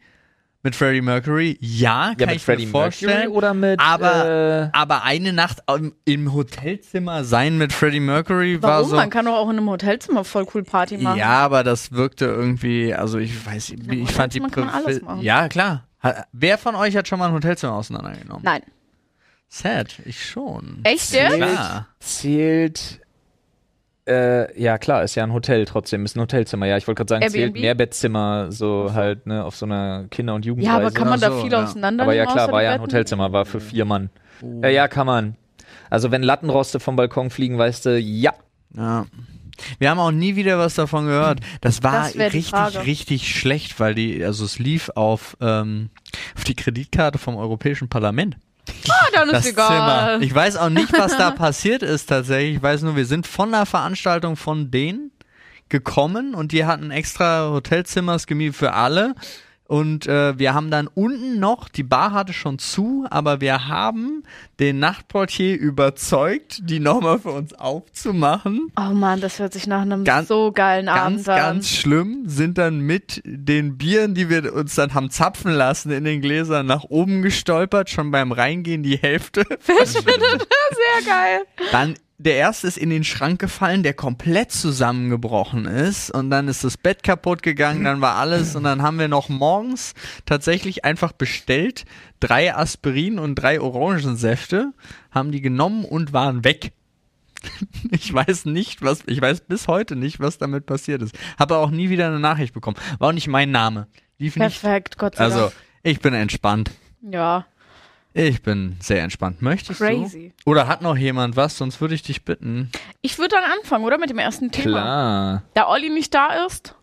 mit 0.65 0.75
Freddie 0.75 1.03
Mercury, 1.03 1.59
ja, 1.61 2.09
kann 2.09 2.21
ja, 2.21 2.27
mit 2.27 2.37
ich 2.37 2.43
Freddie 2.43 2.65
mir 2.65 2.73
vorstellen. 2.73 3.13
Mercury 3.13 3.37
oder 3.37 3.55
mit. 3.55 3.79
aber, 3.79 4.71
äh, 4.73 4.77
aber 4.77 5.05
eine 5.05 5.33
Nacht 5.35 5.59
im, 5.69 5.95
im 6.07 6.33
Hotelzimmer 6.33 7.23
sein 7.23 7.59
mit 7.59 7.73
Freddie 7.73 8.01
Mercury 8.01 8.63
war 8.63 8.79
Warum? 8.79 8.89
so. 8.89 8.97
Man 8.97 9.11
kann 9.11 9.27
doch 9.27 9.35
auch 9.35 9.51
in 9.51 9.59
einem 9.59 9.69
Hotelzimmer 9.69 10.25
voll 10.25 10.47
cool 10.55 10.65
Party 10.65 10.97
machen. 10.97 11.19
Ja, 11.19 11.45
aber 11.45 11.63
das 11.65 11.93
wirkte 11.93 12.25
irgendwie, 12.25 12.95
also 12.95 13.19
ich 13.19 13.47
weiß, 13.47 13.71
ich, 13.71 13.89
ich 13.89 14.11
fand 14.11 14.33
die 14.33 14.41
kann 14.41 14.65
man 14.67 14.75
alles 14.75 15.03
machen. 15.03 15.21
Ja, 15.21 15.49
klar. 15.49 15.87
Wer 16.33 16.59
von 16.59 16.75
euch 16.75 16.97
hat 16.97 17.09
schon 17.09 17.19
mal 17.19 17.29
ein 17.29 17.35
Hotelzimmer 17.35 17.75
auseinandergenommen? 17.75 18.43
Nein. 18.43 18.63
Sad, 19.49 20.01
ich 20.05 20.25
schon. 20.27 20.81
Echt 20.83 21.13
jetzt? 21.13 21.37
Klar. 21.37 21.89
zählt. 22.01 23.01
Äh, 24.07 24.61
ja, 24.61 24.77
klar, 24.77 25.03
ist 25.03 25.15
ja 25.15 25.23
ein 25.25 25.33
Hotel 25.33 25.65
trotzdem, 25.65 26.05
ist 26.05 26.15
ein 26.17 26.21
Hotelzimmer. 26.21 26.67
Ja, 26.67 26.77
ich 26.77 26.87
wollte 26.87 26.99
gerade 27.05 27.09
sagen, 27.09 27.31
zählt 27.31 27.43
Airbnb? 27.45 27.61
Mehrbettzimmer, 27.63 28.53
so 28.53 28.93
halt, 28.93 29.27
ne, 29.27 29.43
auf 29.45 29.57
so 29.57 29.65
einer 29.65 30.05
Kinder- 30.11 30.35
und 30.35 30.45
Ja, 30.45 30.51
Jugendreise. 30.51 30.77
aber 30.77 30.91
kann 30.91 31.09
man 31.09 31.21
da 31.21 31.31
so, 31.31 31.41
viel 31.41 31.53
ja. 31.53 31.63
auseinander 31.65 32.05
Aber 32.05 32.15
ja, 32.15 32.27
klar, 32.27 32.53
war 32.53 32.63
ja 32.63 32.73
ein? 32.73 32.81
Hotelzimmer, 32.83 33.33
war 33.33 33.47
für 33.47 33.61
vier 33.61 33.87
Mann. 33.87 34.11
Ja, 34.63 34.69
ja, 34.69 34.89
kann 34.89 35.07
man. 35.07 35.37
Also, 35.89 36.11
wenn 36.11 36.23
Lattenroste 36.23 36.81
vom 36.81 36.97
Balkon 36.97 37.31
fliegen, 37.31 37.57
weißt 37.57 37.87
du, 37.87 37.99
ja. 37.99 38.33
Ja. 38.77 39.07
Wir 39.79 39.89
haben 39.89 40.01
auch 40.01 40.11
nie 40.11 40.35
wieder 40.37 40.59
was 40.59 40.75
davon 40.75 41.07
gehört. 41.07 41.39
Das 41.61 41.83
war 41.83 41.93
Das 42.05 42.17
richtig, 42.17 42.49
Frage. 42.51 42.85
richtig 42.85 43.35
schlecht, 43.39 43.79
weil 43.81 43.95
die, 43.95 44.23
also 44.25 44.45
es 44.45 44.59
lief 44.59 44.91
auf, 44.97 45.37
ähm, 45.41 45.91
auf 46.37 46.43
die 46.45 46.57
Kreditkarte 46.57 47.19
vom 47.19 47.37
Europäischen 47.37 47.89
Parlament. 47.89 48.37
Ah, 48.89 49.07
dann 49.13 49.29
ist 49.29 49.35
Das 49.35 49.47
egal. 49.47 49.69
Zimmer. 49.69 50.19
Ich 50.23 50.35
weiß 50.35 50.57
auch 50.57 50.69
nicht, 50.69 50.93
was 50.93 51.17
da 51.17 51.31
passiert 51.33 51.83
ist 51.83 52.07
tatsächlich. 52.07 52.57
Ich 52.57 52.63
weiß 52.63 52.83
nur, 52.83 52.97
wir 52.97 53.07
sind 53.07 53.27
von 53.27 53.51
der 53.51 53.67
Veranstaltung 53.67 54.37
von 54.37 54.71
denen 54.71 55.11
gekommen 55.69 56.35
und 56.35 56.53
die 56.53 56.65
hatten 56.67 56.91
extra 56.91 57.49
Hotelzimmers 57.51 58.27
gemietet 58.27 58.57
für 58.57 58.73
alle. 58.75 59.15
Und 59.67 60.07
äh, 60.07 60.39
wir 60.39 60.53
haben 60.53 60.71
dann 60.71 60.89
unten 60.89 61.41
noch, 61.41 61.71
die 61.71 61.83
Bar 61.85 62.13
hatte 62.13 62.35
schon 62.35 62.59
zu, 62.59 63.07
aber 63.09 63.41
wir 63.41 63.67
haben 63.67 64.23
den 64.61 64.79
Nachtportier 64.79 65.59
überzeugt, 65.59 66.61
die 66.69 66.81
nochmal 66.81 67.19
für 67.19 67.31
uns 67.31 67.55
aufzumachen. 67.55 68.71
Oh 68.79 68.93
Mann, 68.93 69.23
das 69.23 69.39
hört 69.39 69.55
sich 69.55 69.67
nach 69.67 69.81
einem 69.81 70.05
Ganz- 70.05 70.29
so 70.29 70.53
geilen 70.53 70.87
Ganz, 70.87 71.01
Abend 71.01 71.29
an. 71.31 71.37
ganz 71.37 71.69
schlimm, 71.71 72.25
sind 72.27 72.59
dann 72.59 72.81
mit 72.81 73.23
den 73.25 73.79
Bieren, 73.79 74.15
die 74.15 74.29
wir 74.29 74.53
uns 74.55 74.75
dann 74.75 74.93
haben 74.93 75.09
zapfen 75.09 75.53
lassen 75.53 75.91
in 75.93 76.05
den 76.05 76.21
Gläsern, 76.21 76.67
nach 76.67 76.85
oben 76.85 77.23
gestolpert, 77.23 77.89
schon 77.89 78.11
beim 78.11 78.33
Reingehen 78.33 78.83
die 78.83 78.97
Hälfte. 78.99 79.45
Sehr 79.65 81.07
geil. 81.07 81.41
Dann 81.73 81.95
der 82.25 82.37
erste 82.37 82.67
ist 82.67 82.79
in 82.79 82.91
den 82.91 83.05
Schrank 83.05 83.39
gefallen, 83.41 83.83
der 83.83 83.95
komplett 83.95 84.51
zusammengebrochen 84.51 85.67
ist 85.67 86.11
und 86.11 86.31
dann 86.31 86.49
ist 86.49 86.65
das 86.65 86.77
Bett 86.77 87.03
kaputt 87.03 87.43
gegangen, 87.43 87.85
dann 87.85 88.01
war 88.01 88.17
alles 88.17 88.57
und 88.57 88.65
dann 88.65 88.83
haben 88.83 88.99
wir 88.99 89.09
noch 89.09 89.29
morgens 89.29 89.95
tatsächlich 90.27 90.85
einfach 90.85 91.13
bestellt, 91.13 91.85
drei 92.21 92.55
Aspirin 92.55 93.19
und 93.19 93.35
drei 93.37 93.61
Orangensäfte, 93.61 94.73
haben 95.11 95.33
die 95.33 95.41
genommen 95.41 95.85
und 95.85 96.13
waren 96.13 96.45
weg. 96.45 96.73
Ich 97.91 98.13
weiß 98.13 98.47
nicht, 98.47 98.81
was, 98.81 99.03
ich 99.07 99.21
weiß 99.21 99.43
bis 99.43 99.69
heute 99.69 99.97
nicht, 99.97 100.19
was 100.19 100.39
damit 100.39 100.65
passiert 100.65 101.03
ist. 101.03 101.15
Habe 101.39 101.59
auch 101.59 101.71
nie 101.71 101.91
wieder 101.91 102.07
eine 102.07 102.19
Nachricht 102.19 102.55
bekommen. 102.55 102.79
War 102.99 103.09
auch 103.11 103.13
nicht 103.13 103.29
mein 103.29 103.51
Name. 103.51 103.87
Lief 104.19 104.37
nicht. 104.37 104.63
Perfekt, 104.63 104.97
Gott 104.97 105.17
sei 105.17 105.25
Also, 105.25 105.39
Dank. 105.41 105.53
ich 105.83 106.01
bin 106.01 106.15
entspannt. 106.15 106.71
Ja. 107.03 107.45
Ich 108.17 108.43
bin 108.43 108.77
sehr 108.81 109.03
entspannt. 109.03 109.43
Möchtest 109.43 109.81
Crazy. 109.81 110.33
du? 110.45 110.51
Oder 110.51 110.69
hat 110.69 110.83
noch 110.83 110.97
jemand 110.97 111.35
was? 111.37 111.59
Sonst 111.59 111.81
würde 111.81 111.95
ich 111.97 112.03
dich 112.03 112.25
bitten. 112.25 112.71
Ich 113.03 113.19
würde 113.19 113.35
dann 113.37 113.45
anfangen, 113.59 113.85
oder? 113.85 113.99
Mit 113.99 114.09
dem 114.09 114.19
ersten 114.19 114.53
Thema. 114.53 114.71
Klar. 114.81 115.43
Da 115.55 115.69
Olli 115.69 115.91
nicht 115.91 116.15
da 116.15 116.47
ist, 116.47 116.75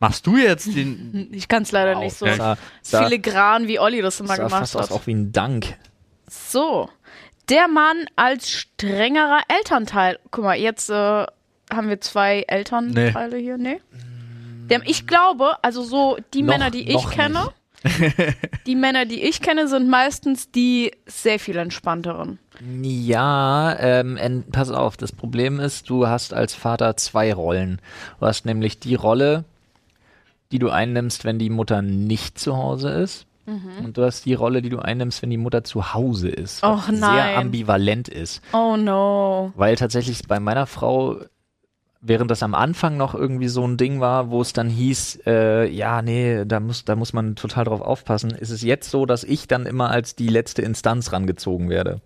Machst 0.00 0.26
du 0.26 0.36
jetzt 0.36 0.66
den? 0.74 1.28
ich 1.32 1.46
kann 1.46 1.62
es 1.62 1.70
leider 1.70 1.96
nicht 2.00 2.16
so 2.16 2.26
Ja, 2.26 2.56
filigran, 2.82 3.68
wie 3.68 3.78
Olli 3.78 4.02
das 4.02 4.18
immer 4.18 4.30
sah 4.34 4.36
gemacht 4.48 4.58
fast 4.72 4.74
hat. 4.74 4.90
auch 4.90 5.06
wie 5.06 5.14
ein 5.14 5.30
Dank. 5.30 5.76
So. 6.28 6.88
Der 7.48 7.68
Mann 7.68 8.06
als 8.16 8.50
strengerer 8.50 9.42
Elternteil. 9.46 10.18
Guck 10.32 10.42
mal, 10.42 10.56
jetzt 10.58 10.90
äh, 10.90 10.94
haben 11.72 11.88
wir 11.88 12.00
zwei 12.00 12.40
Elternteile 12.48 13.36
hier. 13.36 13.56
Nee. 13.58 13.80
Der, 14.68 14.82
ich 14.86 15.06
glaube, 15.06 15.52
also 15.62 15.84
so 15.84 16.16
die 16.34 16.42
Noch- 16.42 16.54
Männer, 16.54 16.70
die 16.72 16.90
ich 16.90 17.08
kenne, 17.10 17.52
die 18.66 18.74
Männer, 18.74 19.06
die 19.06 19.22
ich 19.22 19.40
kenne, 19.40 19.68
sind 19.68 19.88
meistens 19.88 20.50
die 20.50 20.92
sehr 21.06 21.38
viel 21.38 21.56
entspannteren. 21.56 22.38
Ja, 22.60 23.76
ähm, 23.78 24.44
pass 24.52 24.70
auf, 24.70 24.96
das 24.96 25.12
Problem 25.12 25.60
ist, 25.60 25.90
du 25.90 26.06
hast 26.06 26.34
als 26.34 26.54
Vater 26.54 26.96
zwei 26.96 27.32
Rollen. 27.32 27.80
Du 28.20 28.26
hast 28.26 28.46
nämlich 28.46 28.78
die 28.78 28.94
Rolle, 28.94 29.44
die 30.52 30.58
du 30.58 30.68
einnimmst, 30.70 31.24
wenn 31.24 31.38
die 31.38 31.50
Mutter 31.50 31.82
nicht 31.82 32.38
zu 32.38 32.56
Hause 32.56 32.90
ist. 32.90 33.26
Und 33.44 33.98
du 33.98 34.04
hast 34.04 34.24
die 34.24 34.34
Rolle, 34.34 34.62
die 34.62 34.68
du 34.68 34.78
einnimmst, 34.78 35.20
wenn 35.20 35.30
die 35.30 35.36
Mutter 35.36 35.64
zu 35.64 35.94
Hause 35.94 36.28
ist. 36.28 36.62
Och, 36.62 36.88
nein. 36.88 37.00
Sehr 37.00 37.38
ambivalent 37.38 38.08
ist. 38.08 38.40
Oh 38.52 38.76
no. 38.76 39.52
Weil 39.56 39.74
tatsächlich 39.74 40.22
bei 40.28 40.38
meiner 40.38 40.66
Frau, 40.66 41.16
während 42.04 42.30
das 42.30 42.42
am 42.42 42.54
Anfang 42.54 42.96
noch 42.96 43.14
irgendwie 43.14 43.48
so 43.48 43.64
ein 43.66 43.76
Ding 43.76 44.00
war, 44.00 44.30
wo 44.30 44.40
es 44.42 44.52
dann 44.52 44.68
hieß, 44.68 45.20
äh, 45.26 45.68
ja, 45.70 46.02
nee, 46.02 46.44
da 46.44 46.58
muss, 46.60 46.84
da 46.84 46.96
muss 46.96 47.12
man 47.12 47.36
total 47.36 47.64
drauf 47.64 47.80
aufpassen, 47.80 48.32
ist 48.32 48.50
es 48.50 48.62
jetzt 48.62 48.90
so, 48.90 49.06
dass 49.06 49.22
ich 49.24 49.46
dann 49.48 49.66
immer 49.66 49.90
als 49.90 50.16
die 50.16 50.28
letzte 50.28 50.62
Instanz 50.62 51.12
rangezogen 51.12 51.68
werde. 51.70 52.00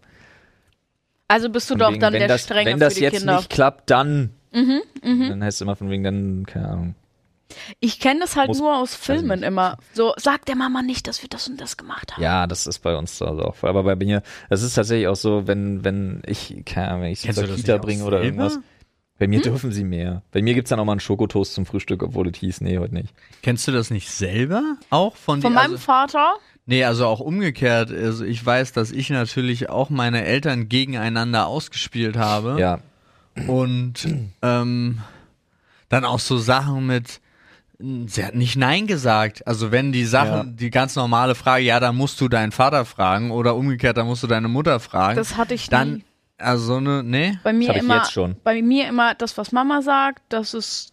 Also 1.28 1.48
bist 1.50 1.68
du 1.70 1.74
Von 1.74 1.78
doch 1.80 1.90
wegen, 1.92 2.00
dann 2.00 2.12
der 2.12 2.28
das, 2.28 2.44
Strenge 2.44 2.70
Wenn 2.70 2.78
das 2.78 2.94
für 2.94 2.98
die 3.00 3.04
jetzt 3.06 3.18
Kinder. 3.18 3.36
nicht 3.38 3.50
klappt, 3.50 3.90
dann. 3.90 4.30
Mhm, 4.52 4.80
Dann 5.02 5.42
heißt 5.44 5.56
es 5.56 5.60
immer 5.60 5.76
von 5.76 5.90
wegen, 5.90 6.04
dann, 6.04 6.46
keine 6.46 6.68
Ahnung. 6.68 6.94
Ich 7.80 8.00
kenne 8.00 8.20
das 8.20 8.36
halt 8.36 8.48
Muss- 8.48 8.58
nur 8.58 8.76
aus 8.76 8.94
Filmen 8.94 9.42
immer. 9.42 9.76
So, 9.92 10.14
sag 10.16 10.46
der 10.46 10.56
Mama 10.56 10.82
nicht, 10.82 11.06
dass 11.08 11.22
wir 11.22 11.28
das 11.28 11.48
und 11.48 11.60
das 11.60 11.76
gemacht 11.76 12.12
haben. 12.14 12.22
Ja, 12.22 12.46
das 12.46 12.66
ist 12.66 12.78
bei 12.80 12.96
uns 12.96 13.20
Hause 13.20 13.44
auch. 13.44 13.62
Aber 13.62 13.82
bei 13.82 13.96
mir, 13.96 14.22
das 14.50 14.62
ist 14.62 14.74
tatsächlich 14.74 15.08
auch 15.08 15.16
so, 15.16 15.46
wenn, 15.46 15.84
wenn 15.84 16.22
ich, 16.26 16.62
keine 16.64 16.88
Ahnung, 16.88 17.02
wenn 17.02 17.12
ich 17.12 17.20
sie 17.20 17.32
zur 17.32 17.46
Kita 17.54 17.78
bringe 17.78 18.04
oder 18.04 18.22
irgendwas. 18.22 18.58
Bei 19.18 19.24
Hm? 19.24 19.30
mir 19.30 19.40
dürfen 19.40 19.72
sie 19.72 19.84
mehr. 19.84 20.22
Bei 20.32 20.42
mir 20.42 20.54
gibt's 20.54 20.70
dann 20.70 20.78
auch 20.80 20.84
mal 20.84 20.92
einen 20.92 21.00
Schokotoast 21.00 21.54
zum 21.54 21.64
Frühstück, 21.66 22.02
obwohl 22.02 22.28
es 22.28 22.38
hieß, 22.38 22.60
nee, 22.60 22.78
heute 22.78 22.94
nicht. 22.94 23.14
Kennst 23.42 23.66
du 23.66 23.72
das 23.72 23.90
nicht 23.90 24.10
selber? 24.10 24.76
Auch 24.90 25.16
von, 25.16 25.40
Von 25.42 25.52
die, 25.52 25.54
meinem 25.54 25.72
also, 25.72 25.78
Vater? 25.78 26.34
Nee, 26.66 26.84
also 26.84 27.06
auch 27.06 27.20
umgekehrt. 27.20 27.90
Also 27.92 28.24
ich 28.24 28.44
weiß, 28.44 28.72
dass 28.72 28.90
ich 28.90 29.08
natürlich 29.10 29.70
auch 29.70 29.88
meine 29.88 30.24
Eltern 30.24 30.68
gegeneinander 30.68 31.46
ausgespielt 31.46 32.16
habe. 32.16 32.56
Ja, 32.60 32.80
Und 33.46 34.06
ähm, 34.42 34.98
dann 35.88 36.04
auch 36.04 36.18
so 36.18 36.36
Sachen 36.38 36.86
mit, 36.86 37.20
sie 37.78 38.24
hat 38.24 38.34
nicht 38.34 38.56
Nein 38.56 38.86
gesagt. 38.86 39.46
Also 39.46 39.70
wenn 39.70 39.92
die 39.92 40.04
Sachen, 40.04 40.34
Ja. 40.34 40.44
die 40.44 40.70
ganz 40.70 40.96
normale 40.96 41.34
Frage, 41.34 41.64
ja, 41.64 41.78
dann 41.80 41.96
musst 41.96 42.20
du 42.20 42.28
deinen 42.28 42.52
Vater 42.52 42.84
fragen 42.84 43.30
oder 43.30 43.54
umgekehrt, 43.54 43.96
dann 43.96 44.06
musst 44.06 44.22
du 44.22 44.26
deine 44.26 44.48
Mutter 44.48 44.80
fragen. 44.80 45.16
Das 45.16 45.36
hatte 45.36 45.54
ich 45.54 45.68
dann, 45.68 45.94
nie. 45.94 46.04
Also 46.38 46.64
so 46.64 46.76
eine, 46.76 47.02
nee. 47.02 47.38
Bei 47.42 47.52
mir 47.52 47.68
hab 47.68 47.76
ich 47.76 47.82
immer, 47.82 47.96
jetzt 47.98 48.12
schon. 48.12 48.36
bei 48.44 48.60
mir 48.62 48.88
immer 48.88 49.14
das, 49.14 49.36
was 49.38 49.52
Mama 49.52 49.82
sagt, 49.82 50.22
das 50.28 50.54
ist, 50.54 50.92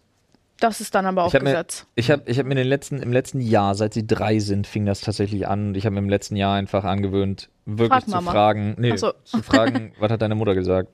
das 0.59 0.81
ist 0.81 0.95
dann 0.95 1.05
aber 1.05 1.23
auch 1.23 1.27
Ich 1.27 1.35
habe 1.35 1.45
mir, 1.45 1.51
Gesetz. 1.51 1.85
ich 1.95 2.09
hab, 2.11 2.27
ich 2.27 2.39
hab 2.39 2.45
mir 2.45 2.55
den 2.55 2.67
letzten, 2.67 3.01
im 3.01 3.11
letzten 3.11 3.41
Jahr, 3.41 3.75
seit 3.75 3.93
sie 3.93 4.07
drei 4.07 4.39
sind, 4.39 4.67
fing 4.67 4.85
das 4.85 5.01
tatsächlich 5.01 5.47
an 5.47 5.69
und 5.69 5.77
ich 5.77 5.85
habe 5.85 5.93
mir 5.93 5.99
im 5.99 6.09
letzten 6.09 6.35
Jahr 6.35 6.55
einfach 6.55 6.83
angewöhnt, 6.83 7.49
wirklich 7.65 7.89
Frag 7.89 8.05
zu 8.05 8.11
Mama. 8.11 8.31
fragen, 8.31 8.75
nee, 8.77 8.95
so. 8.95 9.13
zu 9.23 9.41
fragen, 9.43 9.93
was 9.99 10.11
hat 10.11 10.21
deine 10.21 10.35
Mutter 10.35 10.55
gesagt? 10.55 10.89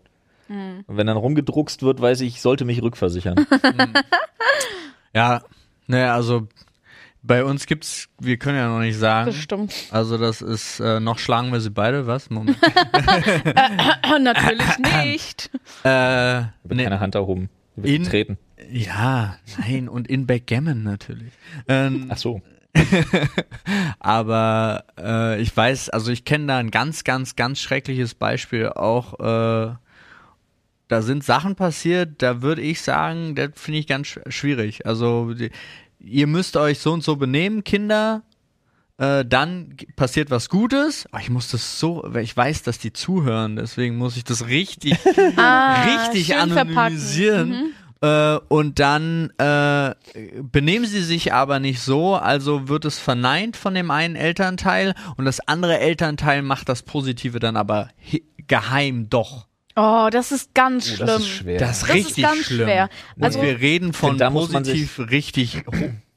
Hm. 0.47 0.83
Und 0.87 0.97
wenn 0.97 1.05
dann 1.05 1.17
rumgedruckst 1.17 1.83
wird, 1.83 2.01
weiß 2.01 2.21
ich, 2.21 2.35
ich 2.35 2.41
sollte 2.41 2.65
mich 2.65 2.81
rückversichern. 2.81 3.45
Ja, 5.13 5.41
ne, 5.87 6.11
also 6.11 6.47
bei 7.21 7.43
uns 7.43 7.65
gibt's, 7.65 8.07
wir 8.19 8.37
können 8.37 8.57
ja 8.57 8.67
noch 8.69 8.79
nicht 8.79 8.97
sagen. 8.97 9.27
Das 9.27 9.35
stimmt. 9.35 9.73
Also 9.91 10.17
das 10.17 10.41
ist, 10.41 10.79
äh, 10.79 10.99
noch 10.99 11.19
schlagen 11.19 11.51
wir 11.51 11.59
sie 11.61 11.69
beide, 11.69 12.07
was? 12.07 12.29
Moment. 12.29 12.57
Natürlich 14.21 14.77
nicht. 15.03 15.49
äh, 15.83 15.89
Wird 15.89 16.49
nee, 16.65 16.83
keine 16.83 16.99
Hand 16.99 17.15
erhoben. 17.15 17.49
In- 17.75 18.03
getreten. 18.03 18.37
ja, 18.71 19.37
nein, 19.59 19.87
und 19.89 20.07
in 20.07 20.27
Backgammon 20.27 20.83
natürlich. 20.83 21.31
Ähm, 21.67 22.07
Ach 22.09 22.17
so. 22.17 22.41
aber 23.99 24.83
äh, 24.97 25.41
ich 25.41 25.55
weiß, 25.55 25.89
also 25.89 26.11
ich 26.11 26.25
kenne 26.25 26.47
da 26.47 26.57
ein 26.57 26.71
ganz, 26.71 27.03
ganz, 27.03 27.35
ganz 27.35 27.59
schreckliches 27.59 28.15
Beispiel 28.15 28.69
auch. 28.69 29.19
Äh, 29.19 29.75
da 30.87 31.01
sind 31.01 31.23
Sachen 31.23 31.55
passiert, 31.55 32.21
da 32.21 32.41
würde 32.41 32.61
ich 32.61 32.81
sagen, 32.81 33.35
das 33.35 33.51
finde 33.55 33.79
ich 33.79 33.87
ganz 33.87 34.07
sch 34.07 34.19
schwierig. 34.27 34.85
Also 34.85 35.33
die, 35.33 35.51
ihr 35.99 36.27
müsst 36.27 36.57
euch 36.57 36.79
so 36.79 36.93
und 36.93 37.03
so 37.03 37.15
benehmen, 37.15 37.63
Kinder. 37.63 38.23
Äh, 38.97 39.23
dann 39.25 39.77
passiert 39.95 40.29
was 40.29 40.49
Gutes. 40.49 41.07
Oh, 41.13 41.17
ich 41.21 41.29
muss 41.29 41.49
das 41.49 41.79
so, 41.79 42.03
weil 42.05 42.23
ich 42.23 42.35
weiß, 42.35 42.63
dass 42.63 42.79
die 42.79 42.91
zuhören, 42.91 43.55
deswegen 43.55 43.95
muss 43.95 44.17
ich 44.17 44.25
das 44.25 44.47
richtig, 44.47 44.97
Ah, 45.37 45.83
richtig 45.83 46.35
anonymisieren. 46.35 47.49
Mhm. 47.49 47.73
Äh, 48.01 48.39
und 48.47 48.79
dann 48.79 49.31
äh, 49.37 49.93
benehmen 50.41 50.85
sie 50.85 51.01
sich 51.01 51.33
aber 51.33 51.59
nicht 51.59 51.81
so, 51.81 52.15
also 52.15 52.67
wird 52.67 52.85
es 52.85 52.97
verneint 52.97 53.57
von 53.57 53.73
dem 53.73 53.91
einen 53.91 54.15
Elternteil 54.15 54.93
und 55.17 55.25
das 55.25 55.41
andere 55.41 55.79
Elternteil 55.79 56.41
macht 56.41 56.69
das 56.69 56.83
Positive 56.83 57.39
dann 57.39 57.57
aber 57.57 57.89
geheim 58.47 59.09
doch. 59.09 59.48
Oh, 59.81 60.09
das 60.11 60.31
ist 60.31 60.53
ganz 60.53 60.89
Oh, 60.91 60.95
schlimm. 60.95 61.07
das 61.07 61.19
ist 61.21 61.27
schwer. 61.27 61.59
Das 61.59 61.69
ist 61.71 61.81
Das 61.83 61.89
ist 61.89 61.95
richtig 61.95 62.23
ganz 62.23 62.37
schlimm. 62.45 62.67
schwer. 62.67 62.89
Und 63.15 63.23
Also- 63.23 63.41
wir 63.41 63.59
reden 63.59 63.93
von 63.93 64.17
da 64.17 64.29
muss 64.29 64.51
man 64.51 64.63
positiv 64.63 64.99
richtig, 65.09 65.63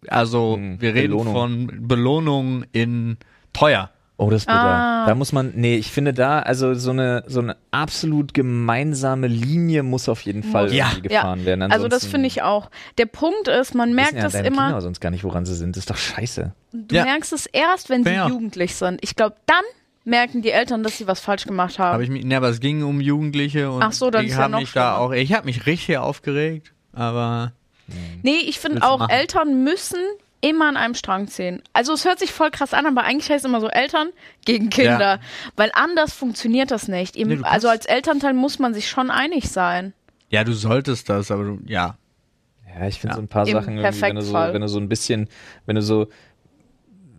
also 0.08 0.56
Hm, 0.56 0.80
wir 0.80 0.94
reden 0.94 1.10
Belohnung. 1.12 1.32
von 1.34 1.86
Belohnung 1.88 2.64
in 2.72 3.18
teuer. 3.52 3.90
Oh, 4.18 4.30
das 4.30 4.42
ist 4.42 4.46
bitter. 4.46 4.58
Ah. 4.60 5.06
Da 5.06 5.14
muss 5.16 5.32
man, 5.32 5.52
nee, 5.56 5.76
ich 5.76 5.90
finde 5.90 6.12
da, 6.12 6.40
also 6.40 6.74
so 6.74 6.90
eine, 6.90 7.24
so 7.26 7.40
eine 7.40 7.56
absolut 7.72 8.34
gemeinsame 8.34 9.26
Linie 9.26 9.82
muss 9.82 10.08
auf 10.08 10.20
jeden 10.20 10.42
Fall 10.44 10.72
Ja. 10.72 10.88
irgendwie 10.92 11.08
gefahren 11.08 11.44
werden. 11.44 11.62
Also 11.62 11.86
das 11.88 11.94
Ansonsten 12.04 12.10
finde 12.10 12.26
ich 12.28 12.42
auch. 12.42 12.70
Der 12.98 13.06
Punkt 13.06 13.48
ist, 13.48 13.74
man 13.74 13.94
merkt 13.94 14.14
ja 14.14 14.22
das 14.22 14.34
deine 14.34 14.46
immer, 14.48 14.66
Kinder 14.66 14.80
sonst 14.80 15.00
gar 15.00 15.10
nicht, 15.10 15.24
woran 15.24 15.44
sie 15.44 15.56
sind. 15.56 15.74
Das 15.76 15.82
ist 15.82 15.90
doch 15.90 15.96
scheiße. 15.96 16.52
du 16.72 16.94
Ja. 16.94 17.04
merkst 17.04 17.32
es 17.32 17.46
erst, 17.46 17.90
wenn 17.90 18.04
sie 18.04 18.10
Ja. 18.12 18.28
jugendlich 18.28 18.74
sind. 18.76 18.98
Ich 19.02 19.16
glaube, 19.16 19.36
dann 19.46 19.64
merken 20.04 20.42
die 20.42 20.50
Eltern, 20.50 20.82
dass 20.82 20.98
sie 20.98 21.06
was 21.06 21.20
falsch 21.20 21.44
gemacht 21.44 21.78
haben. 21.78 21.92
Habe 21.94 22.04
ich 22.04 22.10
mich, 22.10 22.24
ne, 22.24 22.36
aber 22.36 22.48
es 22.48 22.60
ging 22.60 22.82
um 22.82 23.00
Jugendliche 23.00 23.70
und 23.70 23.82
Ach 23.82 23.92
so, 23.92 24.10
dann 24.10 24.22
die 24.22 24.28
ist 24.30 24.36
ja 24.36 24.42
haben 24.44 24.50
noch 24.52 24.60
mich 24.60 24.72
da 24.72 24.94
schlimmer. 24.94 24.98
auch, 24.98 25.12
ich 25.12 25.32
habe 25.32 25.46
mich 25.46 25.66
richtig 25.66 25.98
aufgeregt, 25.98 26.72
aber 26.92 27.52
Nee, 28.22 28.36
ich 28.46 28.58
finde 28.58 28.76
Willst 28.76 28.84
du 28.84 28.88
auch, 28.90 28.98
machen? 29.00 29.10
Eltern 29.10 29.64
müssen 29.64 29.98
immer 30.40 30.66
an 30.68 30.76
einem 30.76 30.94
Strang 30.94 31.28
ziehen. 31.28 31.62
Also 31.72 31.92
es 31.92 32.04
hört 32.04 32.18
sich 32.18 32.32
voll 32.32 32.50
krass 32.50 32.74
an, 32.74 32.86
aber 32.86 33.04
eigentlich 33.04 33.30
heißt 33.30 33.44
es 33.44 33.48
immer 33.48 33.60
so 33.60 33.68
Eltern 33.68 34.10
gegen 34.44 34.70
Kinder. 34.70 34.98
Ja. 35.16 35.20
Weil 35.56 35.70
anders 35.74 36.12
funktioniert 36.14 36.70
das 36.70 36.88
nicht. 36.88 37.16
Eben, 37.16 37.30
Nee, 37.30 37.36
du 37.36 37.44
also 37.44 37.68
kannst- 37.68 37.86
als 37.88 37.94
Elternteil 37.94 38.32
muss 38.34 38.58
man 38.58 38.72
sich 38.74 38.88
schon 38.88 39.10
einig 39.10 39.50
sein. 39.50 39.92
ja, 40.30 40.42
du 40.42 40.52
solltest 40.52 41.08
das, 41.10 41.30
aber 41.30 41.44
du, 41.44 41.58
ja. 41.66 41.96
Ja, 42.74 42.86
ich 42.88 42.98
finde 42.98 43.12
Ja. 43.12 43.16
so 43.16 43.22
ein 43.22 43.28
paar 43.28 43.46
Im 43.46 43.52
Sachen 43.52 43.76
irgendwie, 43.78 44.00
wenn 44.00 44.16
du 44.16 44.22
so, 44.22 44.32
Perfektfall. 44.32 44.54
wenn 44.54 44.62
du 44.62 44.68
so 44.68 44.78
ein 44.80 44.88
bisschen, 44.88 45.28
wenn 45.66 45.76
du 45.76 45.82
so, 45.82 46.08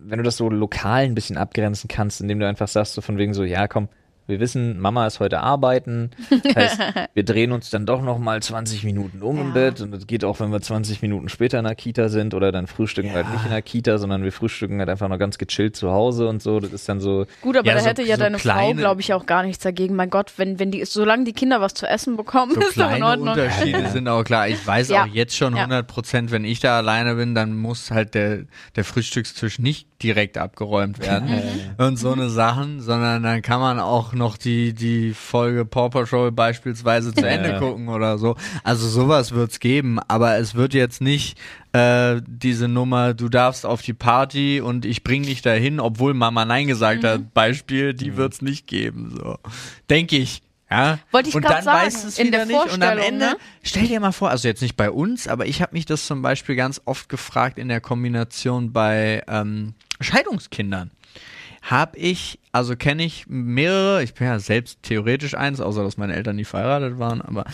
wenn 0.04 0.18
du 0.18 0.22
das 0.24 0.36
so 0.36 0.48
lokal 0.50 1.04
ein 1.04 1.14
bisschen 1.14 1.36
abgrenzen 1.36 1.88
kannst, 1.88 2.20
indem 2.20 2.38
du 2.38 2.46
einfach 2.46 2.68
sagst, 2.68 2.94
so 2.94 3.00
von 3.00 3.18
wegen 3.18 3.34
so, 3.34 3.44
ja, 3.44 3.68
komm, 3.68 3.88
Wir 4.26 4.40
wissen, 4.40 4.80
Mama 4.80 5.06
ist 5.06 5.20
heute 5.20 5.40
arbeiten. 5.40 6.10
Heißt, 6.56 6.80
wir 7.12 7.24
drehen 7.24 7.52
uns 7.52 7.68
dann 7.68 7.84
doch 7.84 8.00
noch 8.00 8.18
mal 8.18 8.42
20 8.42 8.82
Minuten 8.84 9.20
um 9.22 9.38
im 9.38 9.48
Ja. 9.48 9.52
Bett. 9.52 9.80
Und 9.82 9.90
das 9.90 10.06
geht 10.06 10.24
auch, 10.24 10.40
wenn 10.40 10.50
wir 10.50 10.62
20 10.62 11.02
Minuten 11.02 11.28
später 11.28 11.58
in 11.58 11.64
der 11.64 11.74
Kita 11.74 12.08
sind 12.08 12.32
oder 12.32 12.50
dann 12.50 12.66
frühstücken 12.66 13.10
wir 13.10 13.16
halt 13.16 13.30
nicht 13.32 13.44
in 13.44 13.50
der 13.50 13.60
Kita, 13.60 13.98
sondern 13.98 14.22
wir 14.24 14.32
frühstücken 14.32 14.78
halt 14.78 14.88
einfach 14.88 15.08
noch 15.08 15.18
ganz 15.18 15.36
gechillt 15.36 15.76
zu 15.76 15.90
Hause 15.90 16.26
und 16.28 16.42
so. 16.42 16.58
Das 16.60 16.72
ist 16.72 16.88
dann 16.88 17.00
so, 17.00 17.26
Gut, 17.42 17.56
aber 17.56 17.66
Ja, 17.66 17.74
da 17.74 17.80
so- 17.80 17.86
hätte 17.86 18.02
ja 18.02 18.16
so 18.16 18.22
deine 18.22 18.38
Frau, 18.38 18.52
kleine- 18.52 18.80
glaube 18.80 19.02
ich, 19.02 19.12
auch 19.12 19.26
gar 19.26 19.42
nichts 19.42 19.62
dagegen. 19.62 19.94
Mein 19.94 20.08
Gott, 20.08 20.32
wenn, 20.38 20.58
wenn 20.58 20.70
die, 20.70 20.84
solange 20.86 21.24
die 21.24 21.34
Kinder 21.34 21.60
was 21.60 21.74
zu 21.74 21.86
essen 21.86 22.16
bekommen, 22.16 22.52
So 22.54 22.60
ist 22.66 22.78
doch 22.78 22.84
in 22.84 22.96
kleine 22.96 23.06
Ordnung. 23.06 23.28
Unterschiede 23.34 23.88
sind 23.90 24.08
auch 24.08 24.24
klar. 24.24 24.48
Ich 24.48 24.66
weiß 24.66 24.88
Ja. 24.88 25.02
auch 25.02 25.06
jetzt 25.06 25.36
schon 25.36 25.54
Ja. 25.54 25.64
100 25.64 25.86
Prozent, 25.86 26.30
wenn 26.30 26.44
ich 26.46 26.60
da 26.60 26.78
alleine 26.78 27.14
bin, 27.16 27.34
dann 27.34 27.54
muss 27.56 27.90
halt 27.90 28.14
der, 28.14 28.44
der 28.76 28.84
Frühstückstisch 28.84 29.58
nicht 29.58 29.86
direkt 30.02 30.38
abgeräumt 30.38 30.98
werden 31.00 31.28
und 31.78 31.98
so 31.98 32.12
eine 32.12 32.30
Sachen, 32.30 32.80
sondern 32.80 33.22
dann 33.22 33.42
kann 33.42 33.60
man 33.60 33.80
auch 33.80 34.13
noch 34.14 34.36
die, 34.36 34.72
die 34.74 35.12
Folge 35.14 35.64
Paw 35.64 35.88
Patrol 35.90 36.32
beispielsweise 36.32 37.12
zu 37.14 37.26
Ende 37.26 37.50
Ja. 37.52 37.58
gucken 37.58 37.88
oder 37.88 38.18
so. 38.18 38.36
Also 38.62 38.88
sowas 38.88 39.32
wird's 39.32 39.60
geben, 39.60 39.98
aber 40.08 40.36
es 40.38 40.54
wird 40.54 40.74
jetzt 40.74 41.00
nicht 41.00 41.38
äh, 41.72 42.20
diese 42.26 42.68
Nummer, 42.68 43.14
du 43.14 43.28
darfst 43.28 43.66
auf 43.66 43.82
die 43.82 43.94
Party 43.94 44.60
und 44.60 44.84
ich 44.84 45.02
bring 45.04 45.22
dich 45.24 45.42
dahin, 45.42 45.80
obwohl 45.80 46.14
Mama 46.14 46.44
Nein 46.44 46.66
gesagt 46.66 47.02
Mhm. 47.02 47.06
hat, 47.06 47.34
Beispiel, 47.34 47.94
die 47.94 48.16
wird's 48.16 48.42
nicht 48.42 48.66
geben, 48.66 49.12
so. 49.16 49.36
Denke 49.90 50.16
ich. 50.16 50.40
Ja? 50.70 50.98
Wollte 51.12 51.28
ich 51.28 51.34
und 51.34 51.44
dann 51.44 51.62
sagen, 51.62 51.84
weißt 51.86 52.04
du 52.04 52.08
es 52.08 52.18
in 52.18 52.28
wieder 52.28 52.46
der 52.46 52.46
nicht. 52.46 52.72
Und 52.74 52.82
am 52.82 52.98
Ende, 52.98 53.26
ne? 53.26 53.36
stell 53.62 53.86
dir 53.86 54.00
mal 54.00 54.12
vor, 54.12 54.30
also 54.30 54.48
jetzt 54.48 54.62
nicht 54.62 54.76
bei 54.76 54.90
uns, 54.90 55.28
aber 55.28 55.46
ich 55.46 55.60
habe 55.62 55.72
mich 55.74 55.84
das 55.86 56.06
zum 56.06 56.22
Beispiel 56.22 56.56
ganz 56.56 56.80
oft 56.84 57.08
gefragt 57.08 57.58
in 57.58 57.68
der 57.68 57.80
Kombination 57.80 58.72
bei 58.72 59.22
ähm, 59.28 59.74
Scheidungskindern. 60.00 60.90
Hab 61.70 61.96
ich, 61.96 62.38
also 62.52 62.76
kenne 62.76 63.04
ich 63.04 63.26
mehrere, 63.26 64.02
ich 64.02 64.12
bin 64.12 64.26
ja 64.26 64.38
selbst 64.38 64.82
theoretisch 64.82 65.34
eins, 65.34 65.60
außer 65.60 65.82
dass 65.82 65.96
meine 65.96 66.14
Eltern 66.14 66.36
nie 66.36 66.44
verheiratet 66.44 66.98
waren, 66.98 67.22
aber 67.22 67.44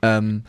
ähm, 0.00 0.44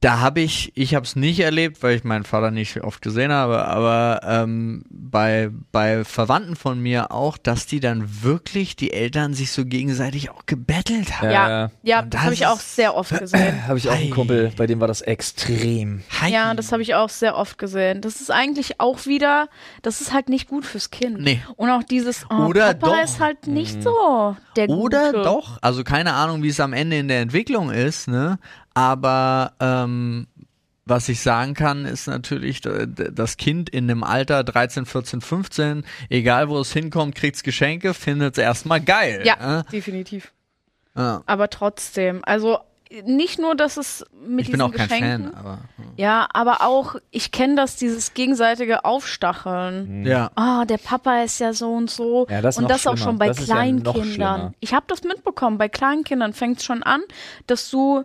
da 0.00 0.20
habe 0.20 0.40
ich, 0.40 0.70
ich 0.76 0.94
habe 0.94 1.04
es 1.04 1.16
nicht 1.16 1.40
erlebt, 1.40 1.82
weil 1.82 1.96
ich 1.96 2.04
meinen 2.04 2.22
Vater 2.22 2.52
nicht 2.52 2.84
oft 2.84 3.02
gesehen 3.02 3.32
habe, 3.32 3.64
aber 3.66 4.20
ähm, 4.24 4.84
bei, 4.88 5.50
bei 5.72 6.04
Verwandten 6.04 6.54
von 6.54 6.80
mir 6.80 7.10
auch, 7.10 7.36
dass 7.36 7.66
die 7.66 7.80
dann 7.80 8.22
wirklich 8.22 8.76
die 8.76 8.92
Eltern 8.92 9.34
sich 9.34 9.50
so 9.50 9.64
gegenseitig 9.64 10.30
auch 10.30 10.46
gebettelt 10.46 11.20
haben. 11.20 11.30
Ja, 11.32 11.70
Ja. 11.82 12.02
das 12.02 12.10
das 12.10 12.20
habe 12.22 12.34
ich 12.34 12.46
auch 12.46 12.60
sehr 12.60 12.94
oft 12.94 13.18
gesehen. 13.18 13.66
habe 13.66 13.76
ich 13.76 13.88
auch 13.88 13.94
einen 13.94 14.12
Ei. 14.12 14.14
Kumpel, 14.14 14.52
bei 14.56 14.68
dem 14.68 14.78
war 14.78 14.86
das 14.86 15.00
extrem. 15.00 16.02
Ja, 16.28 16.54
das 16.54 16.70
habe 16.70 16.82
ich 16.82 16.94
auch 16.94 17.08
sehr 17.08 17.36
oft 17.36 17.58
gesehen. 17.58 18.00
Das 18.02 18.20
ist 18.20 18.30
eigentlich 18.30 18.78
auch 18.78 19.06
wieder, 19.06 19.48
das 19.82 20.00
ist 20.00 20.12
halt 20.12 20.28
nicht 20.28 20.46
gut 20.48 20.64
fürs 20.64 20.90
Kind. 20.92 21.20
Nee. 21.20 21.42
Und 21.56 21.70
auch 21.70 21.82
dieses, 21.82 22.24
oh, 22.30 22.44
Oder 22.46 22.74
Papa 22.74 22.98
doch. 22.98 23.02
ist 23.04 23.18
halt 23.18 23.48
nicht 23.48 23.82
so 23.82 24.36
der 24.54 24.68
Oder 24.68 25.06
Gute. 25.12 25.22
doch, 25.24 25.58
also 25.60 25.82
keine 25.82 26.12
Ahnung, 26.12 26.44
wie 26.44 26.48
es 26.48 26.60
am 26.60 26.72
Ende 26.72 26.98
in 26.98 27.08
der 27.08 27.20
Entwicklung 27.20 27.70
ist, 27.70 28.06
ne? 28.06 28.38
Aber 28.74 29.52
ähm, 29.60 30.26
was 30.84 31.08
ich 31.08 31.20
sagen 31.20 31.54
kann, 31.54 31.84
ist 31.84 32.06
natürlich, 32.08 32.60
das 32.60 33.36
Kind 33.36 33.70
in 33.70 33.86
dem 33.88 34.02
Alter 34.02 34.42
13, 34.44 34.84
14, 34.86 35.20
15, 35.20 35.84
egal 36.10 36.48
wo 36.48 36.58
es 36.58 36.72
hinkommt, 36.72 37.14
kriegt's 37.14 37.42
Geschenke, 37.42 37.94
findet's 37.94 38.38
erstmal 38.38 38.80
geil. 38.80 39.22
Ja, 39.24 39.62
definitiv. 39.64 40.32
Äh? 40.96 41.00
Ja. 41.00 41.22
Aber 41.26 41.48
trotzdem, 41.50 42.20
also 42.24 42.58
nicht 43.06 43.38
nur, 43.38 43.54
dass 43.54 43.78
es 43.78 44.04
mit 44.26 44.40
Ich 44.40 44.46
diesen 44.48 44.52
bin 44.52 44.60
auch 44.60 44.72
kein 44.74 44.86
Geschenken, 44.88 45.32
Fan, 45.32 45.34
aber 45.34 45.58
Ja, 45.96 46.28
aber 46.34 46.60
auch, 46.60 46.96
ich 47.10 47.30
kenne 47.32 47.54
das, 47.56 47.76
dieses 47.76 48.12
gegenseitige 48.12 48.84
Aufstacheln. 48.84 50.04
ja. 50.04 50.30
Ah, 50.34 50.66
der 50.66 50.76
Papa 50.76 51.22
ist 51.22 51.38
ja 51.38 51.54
so 51.54 51.72
und 51.72 51.90
so. 51.90 52.26
Ja, 52.28 52.42
das 52.42 52.56
ist 52.56 52.58
und 52.58 52.64
noch 52.64 52.68
das 52.70 52.86
auch 52.86 52.92
schlimmer. 52.96 53.04
schon 53.10 53.18
bei 53.18 53.28
Das 53.28 53.38
ja 53.38 53.44
Kleinkindern. 53.46 54.04
schlimmer. 54.04 54.54
ich 54.60 54.74
habe 54.74 54.84
das 54.88 55.04
mitbekommen, 55.04 55.56
bei 55.56 55.68
Kleinkindern 55.70 56.34
fängt 56.34 56.58
es 56.58 56.64
schon 56.64 56.82
an, 56.82 57.00
dass 57.46 57.70
du 57.70 58.04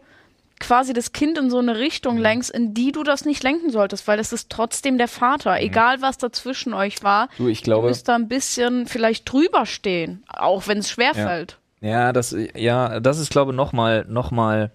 quasi 0.59 0.93
das 0.93 1.11
Kind 1.11 1.37
in 1.37 1.49
so 1.49 1.59
eine 1.59 1.77
Richtung 1.77 2.15
Mhm. 2.15 2.21
lenkst, 2.21 2.49
in 2.51 2.73
die 2.73 2.91
du 2.91 3.03
das 3.03 3.25
nicht 3.25 3.43
lenken 3.43 3.69
solltest, 3.71 4.07
weil 4.07 4.19
es 4.19 4.33
ist 4.33 4.49
trotzdem 4.49 4.97
der 4.97 5.07
Vater. 5.07 5.59
Egal, 5.61 6.01
was 6.01 6.17
dazwischen 6.17 6.73
euch 6.73 7.03
war, 7.03 7.25
Mhm. 7.25 7.29
Du, 7.37 7.47
ich 7.47 7.59
du 7.61 7.65
glaube, 7.65 7.87
müsst 7.89 8.07
da 8.07 8.15
ein 8.15 8.27
bisschen 8.27 8.87
vielleicht 8.87 9.31
drüber 9.31 9.65
stehen, 9.65 10.23
auch 10.27 10.67
wenn 10.67 10.79
es 10.79 10.89
schwerfällt. 10.89 11.57
Ja, 11.81 12.11
das, 12.11 12.35
ja, 12.55 12.99
das 12.99 13.19
ist, 13.19 13.29
glaube 13.29 13.51
ich, 13.51 13.55
nochmal, 13.57 14.05
noch 14.09 14.31
mal 14.31 14.71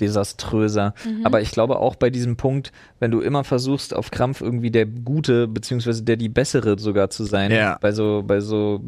desaströser. 0.00 0.94
Mhm. 1.04 1.26
Aber 1.26 1.40
ich 1.40 1.50
glaube 1.50 1.78
auch 1.78 1.94
bei 1.94 2.10
diesem 2.10 2.36
Punkt, 2.36 2.72
wenn 2.98 3.10
du 3.10 3.20
immer 3.20 3.44
versuchst, 3.44 3.94
auf 3.94 4.10
Krampf 4.10 4.40
irgendwie 4.40 4.70
der 4.70 4.86
Gute, 4.86 5.46
beziehungsweise 5.48 6.02
der 6.02 6.16
die 6.16 6.28
Bessere 6.28 6.78
sogar 6.78 7.10
zu 7.10 7.24
sein, 7.24 7.50
Ja. 7.50 7.78
bei 7.80 7.92
so, 7.92 8.22
bei 8.26 8.40
so 8.40 8.80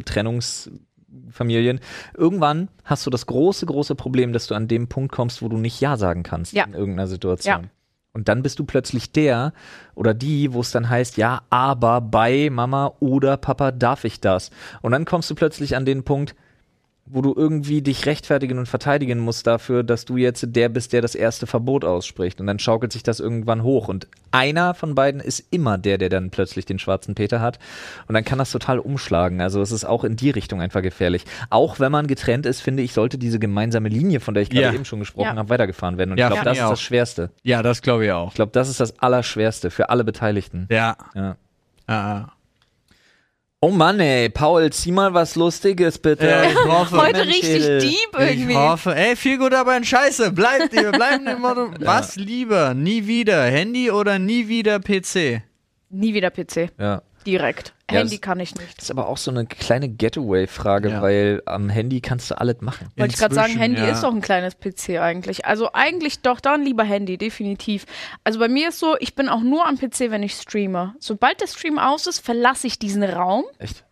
Trennungsfamilien, 1.33 1.81
irgendwann 2.17 2.69
hast 2.85 3.07
du 3.07 3.11
das 3.11 3.27
große, 3.27 3.67
große 3.67 3.95
Problem, 3.95 4.33
dass 4.33 4.47
du 4.47 4.55
an 4.55 4.69
dem 4.69 4.89
Punkt 4.89 5.13
kommst, 5.13 5.43
wo 5.43 5.49
du 5.49 5.57
nicht 5.57 5.81
Ja 5.81 5.97
sagen 5.97 6.23
kannst 6.23 6.53
Ja. 6.53 6.65
in 6.65 6.75
irgendeiner 6.75 7.09
Situation. 7.09 7.63
Ja. 7.65 7.69
Und 8.15 8.29
dann 8.29 8.43
bist 8.43 8.59
du 8.59 8.65
plötzlich 8.65 9.13
der 9.13 9.55
oder 9.95 10.13
die, 10.13 10.53
wo 10.53 10.61
es 10.61 10.71
dann 10.71 10.91
heißt, 10.91 11.17
ja, 11.17 11.43
aber 11.49 12.03
bei 12.03 12.51
Mama 12.51 12.93
oder 13.01 13.39
Papa 13.39 13.73
darf 13.73 14.05
ich 14.05 14.21
das. 14.21 14.51
Und 14.83 14.93
dann 14.93 15.07
kommst 15.07 15.31
du 15.31 15.35
plötzlich 15.35 15.77
an 15.77 15.87
den 15.87 16.05
Punkt, 16.05 16.35
wo 17.05 17.21
du 17.21 17.35
irgendwie 17.37 17.83
dich 17.83 18.07
rechtfertigen 18.07 18.59
und 18.59 18.67
verteidigen 18.67 19.19
musst 19.19 19.47
dafür, 19.47 19.83
dass 19.83 20.05
du 20.05 20.17
jetzt 20.17 20.47
der 20.55 20.69
bist, 20.69 20.93
der 20.93 21.03
das 21.03 21.15
erste 21.17 21.47
Verbot 21.49 21.85
ausspricht. 21.85 22.41
Und 22.41 22.47
dann 22.47 22.59
schaukelt 22.61 22.93
sich 22.93 23.03
das 23.03 23.19
irgendwann 23.21 23.65
hoch. 23.65 23.89
Und 23.89 24.07
einer 24.31 24.73
von 24.73 24.95
beiden 24.95 25.21
ist 25.21 25.45
immer 25.51 25.79
der, 25.79 25.99
der 25.99 26.09
dann 26.09 26.31
plötzlich 26.31 26.65
den 26.65 26.79
schwarzen 26.79 27.15
Peter 27.17 27.41
hat. 27.41 27.59
Und 28.07 28.15
dann 28.15 28.25
kann 28.25 28.39
das 28.39 28.53
total 28.53 28.79
umschlagen. 28.79 29.41
Also 29.41 29.61
es 29.61 29.73
ist 29.73 29.85
auch 29.85 30.05
in 30.05 30.15
die 30.17 30.31
Richtung 30.31 30.61
einfach 30.63 30.81
gefährlich. 30.81 31.25
Auch 31.51 31.81
wenn 31.81 31.91
man 31.93 32.07
getrennt 32.07 32.47
ist, 32.47 32.61
finde 32.61 32.83
ich, 32.85 32.93
sollte 32.93 33.19
diese 33.19 33.41
gemeinsame 33.41 33.89
Linie, 33.89 34.21
von 34.21 34.35
der 34.35 34.45
ich 34.45 34.51
gerade 34.51 34.67
Ja. 34.67 34.73
eben 34.73 34.85
schon 34.85 35.01
gesprochen 35.01 35.27
Ja. 35.27 35.37
habe, 35.37 35.49
weitergefahren 35.51 35.99
werden. 35.99 36.13
Und 36.13 36.19
Ja, 36.19 36.29
ich 36.29 36.33
glaube, 36.35 36.45
das 36.47 36.59
ist 36.59 36.65
auch. 36.65 36.71
das 36.71 36.81
Schwerste. 36.81 37.31
ja, 37.43 37.63
das 37.63 37.83
glaube 37.83 38.07
ich 38.07 38.13
auch. 38.13 38.29
Ich 38.29 38.35
glaube, 38.37 38.53
das 38.53 38.69
ist 38.69 38.79
das 38.81 39.01
Allerschwerste 39.01 39.71
für 39.71 39.91
alle 39.91 40.05
Beteiligten. 40.05 40.67
Ja. 40.71 40.97
Ja. 41.15 41.37
ja. 41.89 42.33
Oh 43.65 43.71
Mann, 43.71 44.01
ey, 44.01 44.29
Paul, 44.29 44.71
zieh 44.73 44.91
mal 44.91 45.15
was 45.15 45.37
Lustiges, 45.37 45.97
bitte. 45.97 46.27
Ja, 46.27 46.43
ich 46.43 46.57
hoffe. 46.65 46.97
Heute 46.97 47.19
Mensch, 47.21 47.29
richtig 47.29 47.65
Edel. 47.65 47.79
deep 47.81 48.19
irgendwie. 48.19 48.51
Ich 48.55 48.59
hoffe, 48.59 48.93
ey, 48.97 49.15
viel 49.15 49.39
gut, 49.39 49.55
aber 49.55 49.77
in 49.77 49.85
Scheiße. 49.85 50.33
Bleibt, 50.33 50.73
wir 50.73 50.91
bleiben 50.91 51.29
im 51.29 51.43
Motto. 51.43 51.71
Was 51.79 52.17
lieber? 52.17 52.75
Nie 52.75 53.07
wieder 53.07 53.41
Handy 53.45 53.89
oder 53.93 54.19
nie 54.19 54.49
wieder 54.49 54.81
PC? 54.81 55.43
Nie 55.91 56.13
wieder 56.13 56.31
PC. 56.31 56.73
Ja. 56.77 57.03
Direkt. 57.27 57.73
Ja, 57.91 57.99
Handy 57.99 58.17
das- 58.17 58.21
kann 58.23 58.41
ich 58.41 58.55
nicht. 58.55 58.77
Das 58.79 58.85
ist 58.85 58.91
aber 58.91 59.09
auch 59.09 59.17
so 59.19 59.31
eine 59.31 59.45
kleine 59.47 59.89
Getaway-Frage, 59.89 60.91
Ja. 60.91 61.03
weil 61.03 61.43
am 61.47 61.69
Handy 61.69 62.01
kannst 62.01 62.31
du 62.31 62.39
alles 62.39 62.61
machen. 62.61 62.89
Wollte 62.97 63.15
ich 63.15 63.21
gerade 63.21 63.35
sagen, 63.35 63.53
Handy 63.59 63.81
ja. 63.81 63.89
ist 63.89 64.03
doch 64.03 64.13
ein 64.15 64.21
kleines 64.23 64.55
PC 64.59 64.99
eigentlich. 65.01 65.45
Also 65.47 65.71
eigentlich 65.73 66.21
doch 66.21 66.41
dann 66.41 66.63
lieber 66.65 66.85
Handy, 66.85 67.19
definitiv. 67.19 67.85
Also 68.25 68.39
bei 68.39 68.49
mir 68.49 68.69
ist 68.71 68.79
so, 68.79 68.97
ich 69.01 69.15
bin 69.15 69.29
auch 69.29 69.41
nur 69.43 69.67
am 69.67 69.77
PC, 69.79 70.11
wenn 70.11 70.23
ich 70.23 70.35
streame. 70.35 70.95
Sobald 71.01 71.41
der 71.41 71.47
Stream 71.49 71.79
aus 71.79 72.07
ist, 72.07 72.21
verlasse 72.21 72.67
ich 72.67 72.79
diesen 72.79 73.03
Raum 73.05 73.45
Echt? 73.59 73.85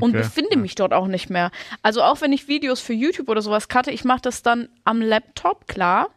und 0.00 0.10
Okay. 0.10 0.18
befinde 0.24 0.56
mich 0.58 0.74
dort 0.74 0.92
auch 0.92 1.06
nicht 1.06 1.30
mehr. 1.30 1.50
Also 1.82 2.02
auch 2.02 2.20
wenn 2.20 2.32
ich 2.32 2.48
Videos 2.48 2.80
für 2.80 2.92
YouTube 2.92 3.28
oder 3.28 3.42
sowas 3.42 3.68
cutte, 3.68 3.90
ich 3.92 4.04
mache 4.04 4.22
das 4.22 4.42
dann 4.42 4.68
am 4.84 5.00
Laptop, 5.00 5.68
klar, 5.68 6.08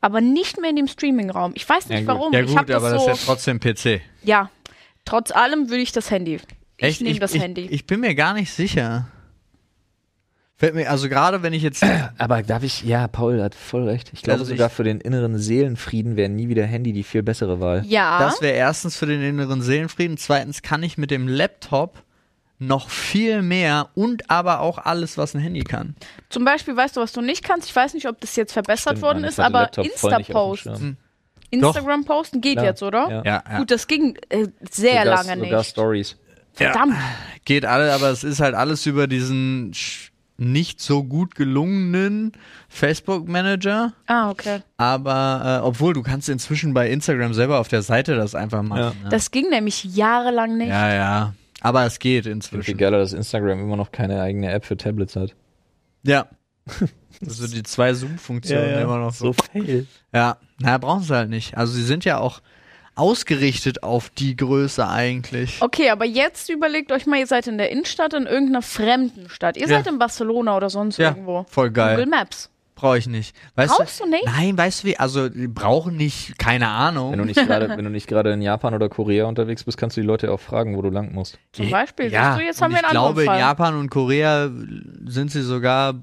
aber 0.00 0.20
nicht 0.22 0.58
mehr 0.60 0.70
in 0.70 0.76
dem 0.76 0.88
Streaming-Raum. 0.88 1.52
Ich 1.54 1.68
weiß 1.68 1.88
nicht 1.90 2.00
Ja, 2.00 2.06
warum. 2.06 2.32
Ja 2.32 2.40
ich 2.40 2.46
gut, 2.56 2.68
das 2.70 2.76
aber 2.82 2.90
das 2.94 3.04
so, 3.04 3.10
ist 3.10 3.20
ja 3.20 3.26
trotzdem 3.26 3.60
PC. 3.60 4.00
ja, 4.22 4.48
trotz 5.06 5.30
allem 5.30 5.70
würde 5.70 5.82
ich 5.82 5.92
das 5.92 6.10
Handy. 6.10 6.38
Ich 6.76 7.00
nehme 7.00 7.18
das 7.18 7.32
ich, 7.34 7.40
Handy. 7.40 7.62
Ich 7.70 7.86
bin 7.86 8.00
mir 8.00 8.14
gar 8.14 8.34
nicht 8.34 8.52
sicher. 8.52 9.06
Fällt 10.58 10.74
mir, 10.74 10.90
also 10.90 11.08
gerade 11.08 11.42
wenn 11.42 11.52
ich 11.52 11.62
jetzt. 11.62 11.82
Aber 12.18 12.42
darf 12.42 12.62
ich, 12.62 12.82
ja, 12.82 13.08
Paul 13.08 13.42
hat 13.42 13.54
voll 13.54 13.88
recht. 13.88 14.10
Ich 14.14 14.22
glaube 14.22 14.40
Also 14.40 14.52
sogar 14.52 14.68
ich- 14.68 14.72
für 14.72 14.84
den 14.84 15.00
inneren 15.00 15.38
Seelenfrieden 15.38 16.16
wäre 16.16 16.28
nie 16.30 16.48
wieder 16.48 16.64
Handy 16.64 16.92
die 16.92 17.02
viel 17.02 17.22
bessere 17.22 17.60
Wahl. 17.60 17.84
ja. 17.86 18.18
Das 18.20 18.40
wäre 18.40 18.56
erstens 18.56 18.96
für 18.96 19.06
den 19.06 19.22
inneren 19.22 19.60
Seelenfrieden. 19.62 20.16
Zweitens 20.16 20.62
kann 20.62 20.82
ich 20.82 20.96
mit 20.98 21.10
dem 21.10 21.28
Laptop 21.28 22.02
noch 22.58 22.88
viel 22.88 23.42
mehr 23.42 23.90
und 23.94 24.30
aber 24.30 24.60
auch 24.60 24.78
alles, 24.78 25.18
was 25.18 25.34
ein 25.34 25.40
Handy 25.40 25.60
kann. 25.62 25.94
Zum 26.30 26.46
Beispiel, 26.46 26.74
weißt 26.74 26.96
du, 26.96 27.02
was 27.02 27.12
du 27.12 27.20
nicht 27.20 27.44
kannst? 27.44 27.68
Ich 27.68 27.76
weiß 27.76 27.92
nicht, 27.92 28.08
ob 28.08 28.18
das 28.22 28.34
jetzt 28.34 28.54
verbessert 28.54 28.92
Stimmt, 28.92 29.02
worden 29.02 29.24
ist, 29.24 29.38
aber 29.38 29.60
Laptop 29.60 29.84
Instagram 31.50 32.04
posten 32.04 32.40
geht 32.40 32.54
Klar, 32.54 32.64
jetzt, 32.66 32.82
oder? 32.82 33.08
ja. 33.08 33.22
Ja, 33.24 33.44
ja. 33.50 33.58
Gut, 33.58 33.70
das 33.70 33.86
ging 33.86 34.16
äh, 34.28 34.48
sehr 34.70 35.02
sogar, 35.02 35.24
lange 35.24 35.44
sogar 35.44 35.58
nicht. 35.58 35.68
Stories. 35.70 36.16
Verdammt. 36.52 36.94
Geht 37.44 37.64
alle, 37.66 37.92
aber 37.92 38.10
es 38.10 38.24
ist 38.24 38.40
halt 38.40 38.54
alles 38.54 38.86
über 38.86 39.06
diesen 39.06 39.72
nicht 40.38 40.80
so 40.80 41.02
gut 41.04 41.34
gelungenen 41.34 42.32
Facebook-Manager. 42.68 43.92
Ah, 44.06 44.30
okay. 44.30 44.60
Aber 44.76 45.60
äh, 45.62 45.66
obwohl 45.66 45.94
du 45.94 46.02
kannst 46.02 46.28
inzwischen 46.28 46.74
bei 46.74 46.90
Instagram 46.90 47.32
selber 47.34 47.58
auf 47.60 47.68
der 47.68 47.82
Seite 47.82 48.16
das 48.16 48.34
einfach 48.34 48.62
machen. 48.62 49.02
ne? 49.02 49.08
Das 49.10 49.30
ging 49.30 49.48
nämlich 49.50 49.84
jahrelang 49.84 50.56
nicht. 50.58 50.68
Ja, 50.68 50.92
ja. 50.92 51.34
Aber 51.62 51.84
es 51.86 51.98
geht 51.98 52.24
Viel 52.24 52.32
inzwischen. 52.32 52.76
geiler, 52.76 52.98
dass 52.98 53.12
Instagram 53.12 53.60
immer 53.60 53.76
noch 53.76 53.92
keine 53.92 54.20
eigene 54.20 54.50
App 54.52 54.64
für 54.64 54.76
Tablets 54.76 55.16
hat. 55.16 55.34
Ja. 56.02 56.26
Also 57.24 57.46
die 57.46 57.62
zwei 57.62 57.94
Zoom-Funktionen 57.94 58.80
immer 58.80 58.98
noch 58.98 59.12
so. 59.14 59.32
fail. 59.32 59.86
Ja, 60.12 60.36
naja, 60.58 60.78
brauchen 60.78 61.02
sie 61.02 61.14
halt 61.14 61.30
nicht. 61.30 61.56
Also 61.56 61.72
sie 61.72 61.84
sind 61.84 62.04
ja 62.04 62.18
auch 62.18 62.40
ausgerichtet 62.94 63.82
auf 63.82 64.08
die 64.10 64.36
Größe 64.36 64.88
eigentlich. 64.88 65.60
Okay, 65.60 65.90
aber 65.90 66.06
jetzt 66.06 66.48
überlegt 66.48 66.90
euch 66.92 67.06
mal, 67.06 67.18
ihr 67.18 67.26
seid 67.26 67.46
in 67.46 67.58
der 67.58 67.70
Innenstadt, 67.70 68.14
in 68.14 68.24
irgendeiner 68.26 68.62
fremden 68.62 69.28
Stadt. 69.28 69.56
Ihr 69.56 69.66
Ja. 69.68 69.76
seid 69.76 69.86
in 69.86 69.98
Barcelona 69.98 70.56
oder 70.56 70.70
sonst 70.70 70.96
Ja, 70.98 71.10
irgendwo. 71.10 71.44
voll 71.48 71.70
geil. 71.70 71.96
Google 71.96 72.10
Maps. 72.10 72.50
Brauche 72.74 72.98
ich 72.98 73.06
nicht. 73.06 73.34
Weißt 73.54 73.74
Brauchst 73.74 74.00
du 74.00 74.06
nicht? 74.06 74.24
Nein, 74.26 74.56
weißt 74.58 74.82
du 74.82 74.88
wie? 74.88 74.98
Also, 74.98 75.30
die 75.30 75.48
brauchen 75.48 75.96
nicht, 75.96 76.38
keine 76.38 76.68
Ahnung. 76.68 77.12
Wenn 77.12 77.18
du 77.20 77.24
nicht 77.24 77.40
gerade, 77.46 77.70
wenn 77.70 77.84
du 77.84 77.90
nicht 77.90 78.06
gerade 78.06 78.32
in 78.32 78.42
Japan 78.42 78.74
oder 78.74 78.90
Korea 78.90 79.24
unterwegs 79.24 79.64
bist, 79.64 79.78
kannst 79.78 79.96
du 79.96 80.02
die 80.02 80.06
Leute 80.06 80.30
auch 80.30 80.40
fragen, 80.40 80.76
wo 80.76 80.82
du 80.82 80.90
lang 80.90 81.12
musst. 81.14 81.38
Zum 81.52 81.70
Beispiel. 81.70 82.12
Ja, 82.12 82.32
Siehst 82.32 82.40
du, 82.42 82.44
jetzt 82.46 82.60
haben 82.62 82.72
wir 82.72 82.80
ich 82.80 82.84
einen 82.84 82.90
glaube, 82.92 83.08
anderen 83.08 83.20
in 83.22 83.26
Fall. 83.30 83.38
Japan 83.40 83.74
und 83.78 83.90
Korea 83.90 84.50
sind 85.06 85.30
sie 85.30 85.40
sogar, 85.40 85.94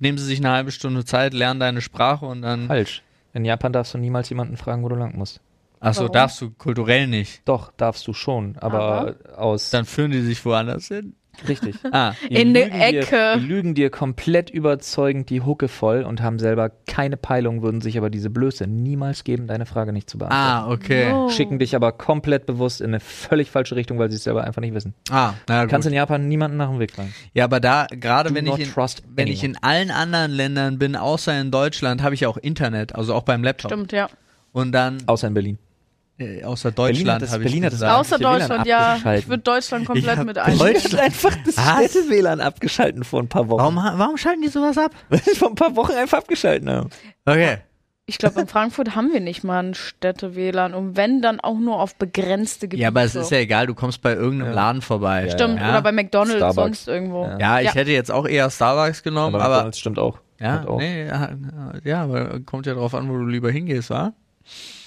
nehmen 0.00 0.18
sie 0.18 0.24
sich 0.24 0.40
eine 0.40 0.50
halbe 0.50 0.72
Stunde 0.72 1.04
Zeit, 1.04 1.32
lernen 1.34 1.60
deine 1.60 1.80
Sprache 1.80 2.26
und 2.26 2.42
dann. 2.42 2.66
Falsch. 2.66 3.02
In 3.32 3.44
Japan 3.44 3.72
darfst 3.72 3.94
du 3.94 3.98
niemals 3.98 4.28
jemanden 4.28 4.56
fragen, 4.56 4.82
wo 4.82 4.88
du 4.88 4.96
lang 4.96 5.16
musst. 5.16 5.40
Achso, 5.78 6.08
darfst 6.08 6.40
du 6.40 6.50
kulturell 6.50 7.06
nicht. 7.06 7.42
Doch, 7.46 7.72
darfst 7.76 8.06
du 8.06 8.12
schon, 8.12 8.56
aber, 8.58 9.16
aus 9.36 9.70
Dann 9.70 9.86
führen 9.86 10.10
die 10.10 10.20
sich 10.20 10.44
woanders 10.44 10.88
hin. 10.88 11.14
Richtig. 11.48 11.76
Ah, 11.92 12.12
Die 12.28 12.34
In 12.34 12.54
der 12.54 12.68
dir- 12.70 13.00
Ecke. 13.00 13.34
Die 13.40 13.44
lügen 13.46 13.74
dir 13.74 13.90
komplett 13.90 14.50
überzeugend 14.50 15.28
die 15.30 15.40
Hucke 15.40 15.68
voll 15.68 16.02
und 16.02 16.22
haben 16.22 16.38
selber 16.38 16.70
keine 16.86 17.16
Peilung, 17.16 17.62
würden 17.62 17.80
sich 17.80 17.98
aber 17.98 18.10
diese 18.10 18.30
Blöße 18.30 18.66
niemals 18.66 19.24
geben, 19.24 19.46
deine 19.46 19.66
Frage 19.66 19.92
nicht 19.92 20.08
zu 20.08 20.18
beantworten. 20.18 20.44
ah 20.68 20.70
okay. 20.72 21.12
Oh. 21.12 21.28
Schicken 21.30 21.58
dich 21.58 21.74
aber 21.74 21.92
komplett 21.92 22.46
bewusst 22.46 22.80
in 22.80 22.88
eine 22.90 23.00
völlig 23.00 23.50
falsche 23.50 23.76
Richtung, 23.76 23.98
weil 23.98 24.10
sie 24.10 24.16
es 24.16 24.24
selber 24.24 24.44
einfach 24.44 24.60
nicht 24.60 24.74
wissen. 24.74 24.94
Ah, 25.10 25.34
na 25.48 25.62
Du 25.62 25.68
kannst 25.68 25.86
gut. 25.86 25.92
in 25.92 25.96
Japan 25.96 26.28
niemanden 26.28 26.56
nach 26.56 26.68
dem 26.70 26.78
Weg 26.78 26.92
fragen. 26.92 27.12
Ja, 27.34 27.44
aber 27.44 27.60
da, 27.60 27.86
gerade 27.90 28.34
wenn 28.34 28.46
ich, 28.46 28.58
in, 28.58 28.68
trust 28.70 29.02
wenn 29.14 29.26
ich 29.28 29.42
in 29.42 29.56
allen 29.62 29.90
anderen 29.90 30.30
Ländern 30.30 30.78
bin, 30.78 30.96
außer 30.96 31.38
in 31.40 31.50
Deutschland, 31.50 32.02
habe 32.02 32.14
ich 32.14 32.26
auch 32.26 32.36
Internet, 32.36 32.94
also 32.94 33.14
auch 33.14 33.22
beim 33.22 33.42
Laptop. 33.42 33.70
Stimmt, 33.72 33.92
ja. 33.92 34.08
Und 34.52 34.72
dann, 34.72 34.98
Außer 35.06 35.28
in 35.28 35.34
Berlin. 35.34 35.58
Äh, 36.20 36.44
außer 36.44 36.70
Deutschland 36.70 37.22
das- 37.22 37.32
habe 37.32 37.42
ich 37.42 37.48
Berlin 37.48 37.62
das 37.64 37.72
gesagt. 37.72 37.98
Außer 37.98 38.16
ich 38.16 38.22
Deutschland, 38.22 38.66
ja. 38.66 38.96
Ich 39.16 39.28
würde 39.28 39.42
Deutschland 39.42 39.82
Ich 39.82 39.86
komplett 39.88 40.16
hab 40.18 40.26
mit 40.26 40.36
Deutschland- 40.36 40.60
einschließen. 40.62 40.98
einfach 40.98 41.36
das? 41.44 41.54
Städte-WLAN 41.54 42.40
abgeschalten 42.40 43.04
vor 43.04 43.20
ein 43.22 43.28
paar 43.28 43.48
Wochen. 43.48 43.60
Warum, 43.60 43.76
warum 43.76 44.16
schalten 44.16 44.42
die 44.42 44.48
sowas 44.48 44.78
ab? 44.78 44.92
vor 45.36 45.48
ein 45.48 45.54
paar 45.54 45.74
Wochen 45.76 45.92
einfach 45.92 46.18
abgeschalten 46.18 46.68
haben. 46.70 46.90
Okay. 47.24 47.58
Ich 48.06 48.18
glaube, 48.18 48.40
in 48.40 48.48
Frankfurt 48.48 48.96
haben 48.96 49.12
wir 49.12 49.20
nicht 49.20 49.44
mal 49.44 49.62
ein 49.62 49.74
Städte-WLAN. 49.74 50.74
Und 50.74 50.96
wenn, 50.96 51.22
dann 51.22 51.38
auch 51.38 51.56
nur 51.58 51.78
auf 51.78 51.94
begrenzte 51.94 52.66
Gebiete. 52.66 52.82
Ja, 52.82 52.88
aber 52.88 53.02
es 53.04 53.14
ist 53.14 53.30
ja 53.30 53.38
egal, 53.38 53.68
du 53.68 53.74
kommst 53.74 54.02
bei 54.02 54.14
irgendeinem 54.14 54.48
Ja. 54.48 54.54
Laden 54.56 54.82
vorbei. 54.82 55.28
Stimmt, 55.30 55.60
ja. 55.60 55.68
oder 55.70 55.80
bei 55.82 55.92
McDonalds, 55.92 56.38
Starbucks. 56.38 56.56
sonst 56.56 56.88
irgendwo. 56.88 57.24
Ja. 57.24 57.38
Ja, 57.38 57.60
ich 57.60 57.66
Ja. 57.66 57.74
hätte 57.74 57.92
jetzt 57.92 58.10
auch 58.10 58.26
eher 58.26 58.50
Starbucks 58.50 59.04
genommen, 59.04 59.36
Aber, 59.36 59.44
aber, 59.44 59.54
McDonald's 59.54 59.78
stimmt 59.78 60.00
auch. 60.00 60.18
ja, 60.40 60.66
auch. 60.66 60.78
nee, 60.78 61.06
ja, 61.06 61.30
ja, 61.84 62.02
aber 62.02 62.40
kommt 62.40 62.66
ja 62.66 62.74
drauf 62.74 62.94
an, 62.96 63.08
wo 63.08 63.12
du 63.16 63.26
lieber 63.26 63.50
hingehst, 63.52 63.90
wa? 63.90 64.12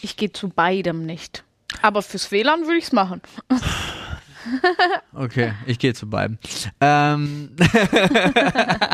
Ich 0.04 0.18
gehe 0.18 0.32
zu 0.32 0.50
beidem 0.50 1.06
nicht. 1.06 1.44
Aber 1.82 2.02
fürs 2.02 2.32
WLAN 2.32 2.62
würde 2.66 2.78
ich 2.78 2.86
es 2.86 2.92
machen. 2.92 3.22
Okay, 5.14 5.54
ich 5.66 5.80
gehe 5.80 5.94
zu 5.94 6.10
beiden. 6.10 6.38
Ähm. 6.82 7.56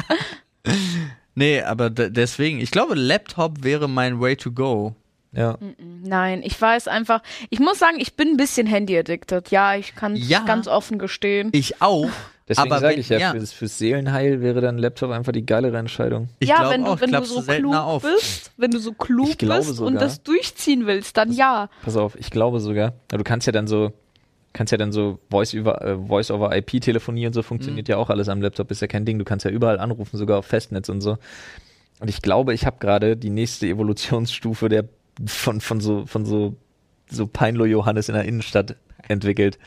nee, 1.36 1.62
aber 1.62 1.90
de- 1.90 2.10
deswegen, 2.12 2.60
ich 2.60 2.72
glaube, 2.72 2.96
Laptop 2.96 3.64
wäre 3.64 3.88
mein 3.90 4.20
Way 4.20 4.36
to 4.38 4.52
go. 4.52 4.96
Ja. 5.32 5.58
Nein, 5.80 6.42
ich 6.44 6.60
weiß 6.60 6.88
einfach, 6.88 7.22
ich 7.50 7.60
muss 7.60 7.80
sagen, 7.80 8.00
ich 8.00 8.16
bin 8.16 8.30
ein 8.30 8.38
bisschen 8.38 8.68
handy-addicted. 8.68 9.50
Ja, 9.52 9.76
ich 9.76 9.96
kann 9.96 10.14
es 10.14 10.28
Ja. 10.30 10.40
ganz 10.42 10.68
offen 10.68 11.00
gestehen. 11.00 11.50
Ich 11.52 11.82
auch. 11.82 12.10
Deswegen 12.50 12.72
aber 12.72 12.80
sage 12.82 12.96
ich 12.96 13.10
ja, 13.10 13.20
ja. 13.20 13.32
Fürs, 13.32 13.54
fürs 13.54 13.78
Seelenheil 13.78 14.42
wäre 14.42 14.60
dann 14.60 14.80
Laptop 14.80 15.12
einfach 15.12 15.32
die 15.32 15.46
geilere 15.46 15.78
Entscheidung. 15.78 16.30
Ich 16.40 16.50
ja, 16.50 16.58
glaube 16.58 16.74
wenn 16.74 16.84
du, 16.84 16.90
auch, 16.90 17.00
wenn 17.02 17.12
du 17.12 17.24
so 17.24 17.42
klug 17.44 17.76
auf. 17.76 18.02
bist, 18.02 18.52
wenn 18.58 18.72
du 18.72 18.80
so 18.80 18.94
klug 18.94 19.38
bist 19.38 19.80
und 19.80 19.96
das 20.02 20.24
durchziehen 20.24 20.88
willst, 20.88 21.16
dann 21.16 21.32
ja. 21.32 21.70
Pass 21.84 21.96
auf, 21.96 22.16
ich 22.20 22.32
glaube 22.32 22.60
sogar. 22.60 22.94
Du 23.10 23.24
kannst 23.24 23.46
ja 23.46 23.54
dann 23.54 23.68
so, 23.68 23.94
kannst 24.52 24.72
ja 24.72 24.80
dann 24.80 24.92
so 24.92 25.20
Voice 25.30 25.54
über 25.54 25.82
äh, 25.84 25.96
Voice 25.96 26.32
over 26.32 26.56
IP 26.58 26.82
Telefonie 26.82 27.28
und 27.28 27.34
so 27.34 27.44
funktioniert 27.44 27.88
Mhm. 27.88 27.92
ja 27.92 27.98
auch 27.98 28.10
alles 28.10 28.30
am 28.30 28.42
Laptop, 28.42 28.72
ist 28.72 28.82
ja 28.82 28.88
kein 28.88 29.06
Ding. 29.06 29.20
Du 29.20 29.26
kannst 29.26 29.46
ja 29.46 29.52
überall 29.52 29.78
anrufen, 29.80 30.18
sogar 30.18 30.40
auf 30.40 30.48
Festnetz 30.48 30.90
und 30.90 31.02
so. 31.02 31.18
Und 32.00 32.10
ich 32.10 32.24
glaube, 32.24 32.56
ich 32.56 32.66
habe 32.66 32.78
gerade 32.80 33.16
die 33.16 33.30
nächste 33.30 33.68
Evolutionsstufe 33.68 34.70
der 34.70 34.86
von 35.28 35.62
von 35.62 35.82
so 35.82 36.06
von 36.08 36.26
so 36.26 36.56
so 37.12 37.28
Peinlo 37.28 37.66
Johannes 37.66 38.10
in 38.10 38.16
der 38.16 38.24
Innenstadt 38.24 38.76
entwickelt. 39.08 39.60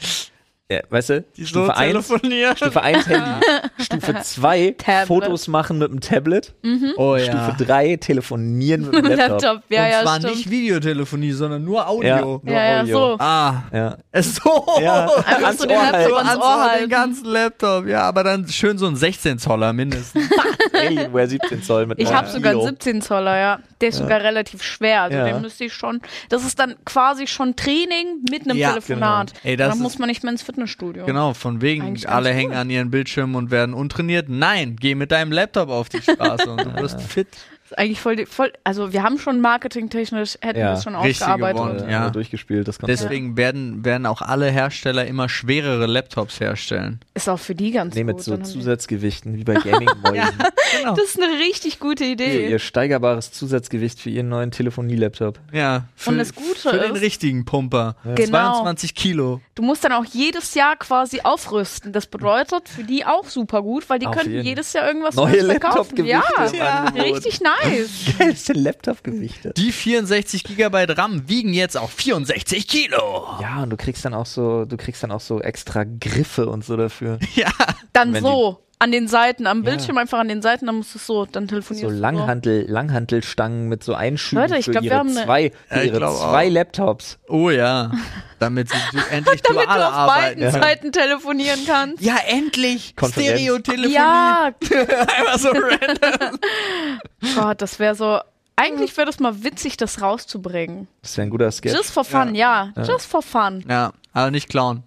Ja, 0.73 0.81
weißt 0.91 1.11
du? 1.11 1.25
Stufe 1.45 1.77
1, 1.77 1.93
telefonieren. 1.93 2.57
Stufe 2.57 2.83
1 2.83 3.07
Handy. 3.09 3.31
Stufe 3.79 4.14
2 4.23 4.75
Tablet. 4.79 5.07
Fotos 5.09 5.49
machen 5.49 5.79
mit 5.79 5.91
dem 5.91 6.01
Tablet. 6.01 6.55
Oh 6.97 7.16
ja. 7.16 7.25
Stufe 7.25 7.64
3 7.64 7.97
telefonieren 7.97 8.83
mit 8.91 8.95
dem 8.95 9.05
Laptop. 9.07 9.43
Laptop, 9.43 9.62
ja, 9.68 9.85
und 9.85 9.91
ja, 9.91 10.03
zwar 10.03 10.18
stimmt. 10.18 10.35
nicht 10.37 10.51
Videotelefonie, 10.51 11.33
sondern 11.33 11.64
nur 11.64 11.81
Ja, 11.81 11.87
Audio. 11.87 12.41
nur 12.43 12.53
ja, 12.53 12.64
ja, 12.64 12.81
Audio. 12.83 12.99
so. 12.99 13.16
Ah, 13.18 13.62
Ja. 13.73 13.97
so. 14.23 14.66
Ja. 14.81 15.07
Einfach 15.27 15.43
ans 15.45 15.61
so 15.61 15.66
den 15.66 15.77
Ohr 15.77 15.83
Laptop 15.93 16.16
halten. 16.16 16.29
ans 16.29 16.43
Ohr 16.43 16.70
den 16.81 16.89
ganzen 16.89 17.27
Laptop, 17.27 17.87
ja, 17.87 18.01
aber 18.03 18.25
dann 18.25 18.49
schön 18.49 18.79
so 18.79 18.87
ein 18.87 18.97
16 18.97 19.39
Zoller 19.39 19.73
mindestens. 19.73 20.29
Alienware 20.73 21.27
17 21.29 21.62
Zoll 21.62 21.87
mit 21.87 21.99
Ich 22.01 22.12
habe 22.12 22.29
sogar 22.29 22.51
einen 22.53 22.61
Kilo. 22.61 22.70
17 22.70 23.03
Zoller, 23.03 23.37
ja. 23.39 23.59
Der 23.81 23.89
ist 23.89 23.99
sogar 23.99 24.20
relativ 24.20 24.62
schwer. 24.62 25.03
Also 25.03 25.18
Ja. 25.18 25.25
den 25.25 25.41
müsste 25.41 25.64
ich 25.64 25.73
schon. 25.73 26.01
Das 26.29 26.45
ist 26.45 26.59
dann 26.59 26.77
quasi 26.85 27.27
schon 27.27 27.57
Training 27.57 28.25
mit 28.31 28.49
einem 28.49 28.57
Ja, 28.57 28.70
Telefonat. 28.70 29.33
genau. 29.35 29.41
Ey, 29.45 29.57
das 29.57 29.68
dann 29.68 29.77
ist- 29.79 29.83
muss 29.83 29.99
man 29.99 30.09
nicht 30.09 30.23
mehr 30.23 30.33
ins 30.33 30.43
Fitnessstudio. 30.67 31.07
genau, 31.07 31.35
von 31.35 31.61
wegen, 31.61 31.83
Eigentlich 31.83 32.09
alle 32.09 32.31
cool. 32.31 32.35
hängen 32.37 32.53
an 32.53 32.71
ihren 32.71 32.91
Bildschirmen 32.91 33.35
und 33.37 33.51
werden 33.51 33.75
untrainiert. 33.75 34.29
Nein, 34.29 34.77
geh 34.79 34.95
mit 34.95 35.11
deinem 35.13 35.33
Laptop 35.33 35.69
auf 35.69 35.89
die 35.89 36.01
Straße 36.03 36.51
und 36.51 36.65
du 36.65 36.75
wirst 36.81 37.01
fit. 37.01 37.29
Ist 37.73 37.79
eigentlich 37.79 38.01
voll, 38.01 38.16
die- 38.16 38.27
voll. 38.27 38.53
Also 38.64 38.93
wir 38.93 39.03
haben 39.03 39.18
schon 39.18 39.41
marketingtechnisch 39.41 40.37
hätten 40.43 40.59
Ja, 40.61 40.66
wir 40.66 40.73
es 40.75 40.83
schon 40.85 40.95
richtig 40.95 41.23
ausgearbeitet. 41.23 41.57
gewonnen. 41.62 41.91
Ja. 41.91 42.11
durchgespielt, 42.11 42.68
das 42.68 42.79
Konzept. 42.79 43.01
Deswegen 43.01 43.37
werden, 43.37 43.85
werden 43.85 44.07
auch 44.07 44.20
alle 44.23 44.51
Hersteller 44.51 45.07
immer 45.07 45.29
schwerere 45.29 45.87
Laptops 45.87 46.39
herstellen. 46.41 47.01
Ist 47.14 47.29
auch 47.29 47.39
für 47.39 47.55
die 47.55 47.70
ganz 47.70 47.95
Nee, 47.95 48.05
mit 48.05 48.16
gut. 48.16 48.25
so 48.25 48.33
haben 48.33 48.43
die- 48.43 48.51
Zusatzgewichten, 48.51 49.37
wie 49.37 49.45
bei 49.45 49.55
Gaming-Mäusen. 49.55 50.39
Genau. 50.79 50.95
das 50.95 51.05
ist 51.05 51.23
eine 51.23 51.31
richtig 51.39 51.81
gute 51.81 52.03
ihr, 52.05 52.12
Idee. 52.12 52.49
ihr 52.51 52.59
steigerbares 52.59 53.31
Zusatzgewicht 53.31 54.01
für 54.01 54.09
ihren 54.09 54.31
neuen 54.31 54.51
Telefonie-Laptop. 54.51 55.39
Ja, 55.53 55.85
für, 55.97 56.11
Und 56.11 56.18
das 56.18 56.35
Gute 56.35 56.57
für 56.70 56.79
den 56.79 56.95
ist- 56.95 57.03
richtigen 57.03 57.45
Pumper. 57.45 57.95
Genau. 58.14 58.31
22 58.31 58.95
Kilo. 58.95 59.43
Du 59.55 59.62
musst 59.62 59.85
dann 59.85 59.93
auch 59.93 60.07
jedes 60.07 60.55
Jahr 60.55 60.77
quasi 60.77 61.20
aufrüsten. 61.20 61.93
Das 61.93 62.07
bedeutet 62.07 62.70
für 62.70 62.85
die 62.85 63.05
auch 63.05 63.27
super 63.27 63.61
gut, 63.61 63.91
weil 63.91 63.99
die 63.99 64.07
Auf 64.07 64.16
könnten 64.16 64.31
jeden. 64.33 64.47
jedes 64.47 64.73
Jahr 64.73 64.87
irgendwas 64.89 65.14
Neue 65.14 65.33
Neues 65.33 65.45
verkaufen. 65.45 65.97
Laptop-Gewichte 65.99 66.57
Ja, 66.57 66.87
Ja. 66.95 67.03
Richtig 67.03 67.41
nice. 67.43 67.53
Geilste 68.19 68.53
Laptop-Gewichte. 68.53 69.53
Die 69.57 69.73
64 69.73 70.45
Gigabyte 70.45 70.97
RAM 70.97 71.29
wiegen 71.29 71.53
jetzt 71.53 71.77
auch 71.77 71.91
64 71.91 72.67
Kilo. 72.67 73.29
Ja, 73.41 73.63
und 73.63 73.71
du 73.71 73.77
kriegst 73.77 74.05
dann 74.05 74.15
auch 74.15 74.27
so, 74.27 74.65
du 74.65 74.77
kriegst 74.77 75.03
dann 75.03 75.11
auch 75.13 75.21
so 75.21 75.41
extra 75.41 75.85
Griffe 75.85 76.49
und 76.49 76.65
so 76.65 76.77
dafür. 76.77 77.19
Ja. 77.35 77.51
Dann 77.95 78.15
so 78.15 78.61
an 78.83 78.91
den 78.93 79.07
Seiten, 79.09 79.47
am 79.47 79.62
Bildschirm 79.62 79.97
einfach 79.97 80.18
an 80.18 80.28
den 80.28 80.43
Seiten, 80.43 80.66
dann 80.66 80.76
musst 80.76 80.95
du 80.95 80.99
es 80.99 81.07
so, 81.07 81.24
dann 81.26 81.47
telefonierst 81.47 81.89
So 81.89 81.95
du 81.95 82.01
Langhantel, 82.01 82.66
Langhantelstangen 82.68 83.68
mit 83.68 83.85
so 83.85 83.95
Einschüben 83.95 84.43
Leute, 84.43 84.59
ich 84.59 84.64
für 84.64 84.72
glaub, 84.72 84.83
wir 84.83 84.91
ihre 84.91 84.99
haben 84.99 85.11
eine- 85.16 85.24
zwei, 85.24 85.53
für 85.68 85.74
Ja, 85.76 85.83
ich 85.83 85.93
ihre 85.93 86.14
zwei. 86.16 86.49
Laptops. 86.49 87.18
Oh 87.28 87.51
ja. 87.51 87.93
Damit 88.41 88.68
sie 88.70 88.76
du 88.93 88.99
endlich 89.11 89.41
Damit 89.43 89.64
du 89.64 89.70
auf 89.70 89.78
arbeiten. 89.93 90.41
beiden 90.41 90.51
Seiten 90.51 90.93
telefonieren 90.93 91.61
kannst. 91.66 92.03
Ja, 92.03 92.16
endlich. 92.26 92.97
Konferenz. 92.97 93.41
Stereotelefonie. 93.41 93.95
Ja, 93.95 94.51
Einfach 94.70 95.39
so 95.39 95.49
random. 95.51 96.39
Gott, 97.37 97.62
das 97.62 97.78
wäre 97.78 97.95
so. 97.95 98.18
Eigentlich 98.57 98.97
wäre 98.97 99.07
das 99.07 99.18
mal 99.20 99.43
witzig, 99.45 99.76
das 99.76 100.03
rauszubringen. 100.03 100.87
Das 101.03 101.16
wäre 101.16 101.26
ein 101.26 101.30
guter 101.30 101.51
Sketch. 101.51 101.74
Just 101.74 101.91
for 101.93 102.05
fun, 102.05 102.35
ja. 102.35 102.72
Just 102.76 103.07
for 103.07 103.22
fun. 103.22 103.64
Ja, 103.68 103.93
aber 104.12 104.30
nicht 104.30 104.49
klauen. 104.49 104.83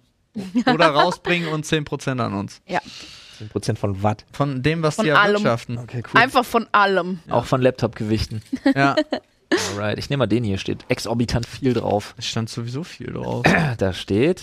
Oder 0.72 0.88
rausbringen 0.90 1.48
und 1.48 1.64
10% 1.64 2.20
an 2.22 2.34
uns. 2.34 2.60
Ja. 2.66 2.80
10% 3.38 3.76
von 3.76 4.02
Watt. 4.02 4.24
Von 4.32 4.62
dem, 4.62 4.82
was 4.82 4.96
Von 4.96 5.04
die 5.04 5.12
allem. 5.12 5.34
erwirtschaften. 5.36 5.78
Okay, 5.78 6.02
cool. 6.12 6.20
Einfach 6.20 6.44
von 6.44 6.66
allem. 6.72 7.20
Auch 7.28 7.44
von 7.44 7.60
Laptop-Gewichten. 7.62 8.42
Ja, 8.74 8.96
Alright, 9.70 9.98
ich 9.98 10.10
nehme 10.10 10.22
mal 10.22 10.26
den 10.26 10.42
hier, 10.42 10.58
steht 10.58 10.84
exorbitant 10.88 11.46
viel 11.46 11.72
drauf. 11.72 12.14
es 12.18 12.26
stand 12.26 12.48
sowieso 12.50 12.82
viel 12.82 13.12
drauf. 13.12 13.44
Da 13.78 13.92
steht 13.92 14.42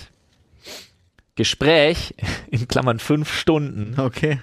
Gespräch, 1.35 2.13
in 2.51 2.67
Klammern 2.67 2.99
fünf 2.99 3.33
Stunden, 3.33 3.99
Okay. 3.99 4.39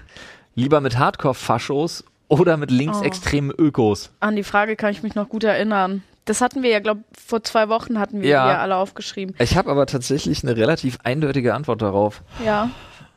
lieber 0.55 0.81
mit 0.81 0.97
Hardcore-Faschos 0.97 2.03
oder 2.27 2.57
mit 2.57 2.69
linksextremen 2.69 3.51
Ökos. 3.57 4.11
An 4.19 4.35
die 4.35 4.43
Frage 4.43 4.75
kann 4.75 4.91
ich 4.91 5.01
mich 5.01 5.15
noch 5.15 5.29
gut 5.29 5.43
erinnern. 5.43 6.03
Das 6.25 6.41
hatten 6.41 6.61
wir 6.63 6.69
ja, 6.69 6.79
glaube 6.79 7.03
vor 7.17 7.43
zwei 7.43 7.67
Wochen 7.69 7.97
hatten 7.97 8.21
wir 8.21 8.29
Ja. 8.29 8.51
ja 8.51 8.59
alle 8.59 8.75
aufgeschrieben. 8.75 9.35
Ich 9.39 9.57
habe 9.57 9.71
aber 9.71 9.85
tatsächlich 9.87 10.43
eine 10.43 10.55
relativ 10.55 10.99
eindeutige 11.03 11.53
Antwort 11.55 11.81
darauf. 11.81 12.21
Ja. 12.45 12.69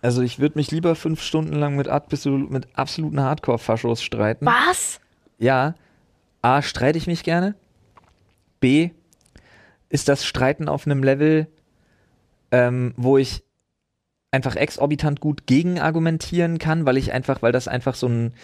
Also 0.04 0.20
ich 0.20 0.38
würde 0.38 0.58
mich 0.58 0.70
lieber 0.70 0.96
fünf 0.96 1.22
Stunden 1.22 1.54
lang 1.54 1.76
mit, 1.76 1.88
absolut, 1.88 2.50
mit 2.50 2.68
absoluten 2.76 3.20
Hardcore-Faschos 3.22 4.02
streiten. 4.02 4.44
Was? 4.44 5.00
Ja. 5.38 5.76
A, 6.42 6.60
streite 6.60 6.98
ich 6.98 7.06
mich 7.06 7.22
gerne. 7.22 7.54
B, 8.60 8.90
ist 9.88 10.10
das 10.10 10.26
Streiten 10.26 10.68
auf 10.68 10.86
einem 10.86 11.02
Level, 11.02 11.46
ähm, 12.50 12.92
wo 12.98 13.16
ich 13.16 13.44
einfach 14.30 14.56
exorbitant 14.56 15.20
gut 15.20 15.46
gegen 15.46 15.80
argumentieren 15.80 16.58
kann, 16.58 16.84
weil 16.84 16.98
ich 16.98 17.12
einfach, 17.14 17.40
weil 17.40 17.52
das 17.52 17.66
einfach 17.66 17.94
so 17.94 18.06
ein 18.06 18.34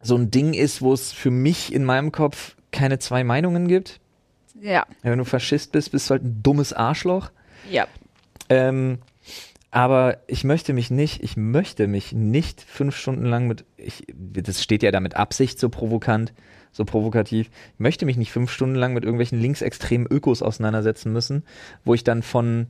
so 0.00 0.16
ein 0.16 0.30
Ding 0.30 0.54
ist, 0.54 0.80
wo 0.80 0.94
es 0.94 1.12
für 1.12 1.30
mich 1.30 1.70
in 1.70 1.84
meinem 1.84 2.12
Kopf 2.12 2.56
keine 2.70 2.98
zwei 2.98 3.24
Meinungen 3.24 3.68
gibt. 3.68 4.00
Ja, 4.58 4.86
Ja, 5.02 5.10
wenn 5.10 5.18
du 5.18 5.26
Faschist 5.26 5.70
bist, 5.70 5.92
bist 5.92 6.08
du 6.08 6.12
halt 6.12 6.24
ein 6.24 6.42
dummes 6.42 6.72
Arschloch. 6.72 7.30
ja. 7.70 7.86
Ähm, 8.48 8.98
aber 9.72 10.18
ich 10.26 10.44
möchte 10.44 10.74
mich 10.74 10.90
nicht, 10.90 11.22
ich 11.22 11.38
möchte 11.38 11.86
mich 11.86 12.12
nicht 12.12 12.60
fünf 12.60 12.94
Stunden 12.94 13.24
lang 13.24 13.48
mit, 13.48 13.64
ich, 13.78 14.04
das 14.14 14.62
steht 14.62 14.82
ja 14.82 14.90
da 14.90 15.00
mit 15.00 15.16
Absicht 15.16 15.58
so 15.58 15.70
provokant, 15.70 16.34
so 16.72 16.84
provokativ, 16.84 17.50
ich 17.72 17.80
möchte 17.80 18.04
mich 18.04 18.18
nicht 18.18 18.32
fünf 18.32 18.52
Stunden 18.52 18.76
lang 18.76 18.92
mit 18.92 19.02
irgendwelchen 19.02 19.40
linksextremen 19.40 20.06
Ökos 20.06 20.42
auseinandersetzen 20.42 21.10
müssen, 21.10 21.44
wo 21.84 21.94
ich 21.94 22.04
dann 22.04 22.22
von, 22.22 22.66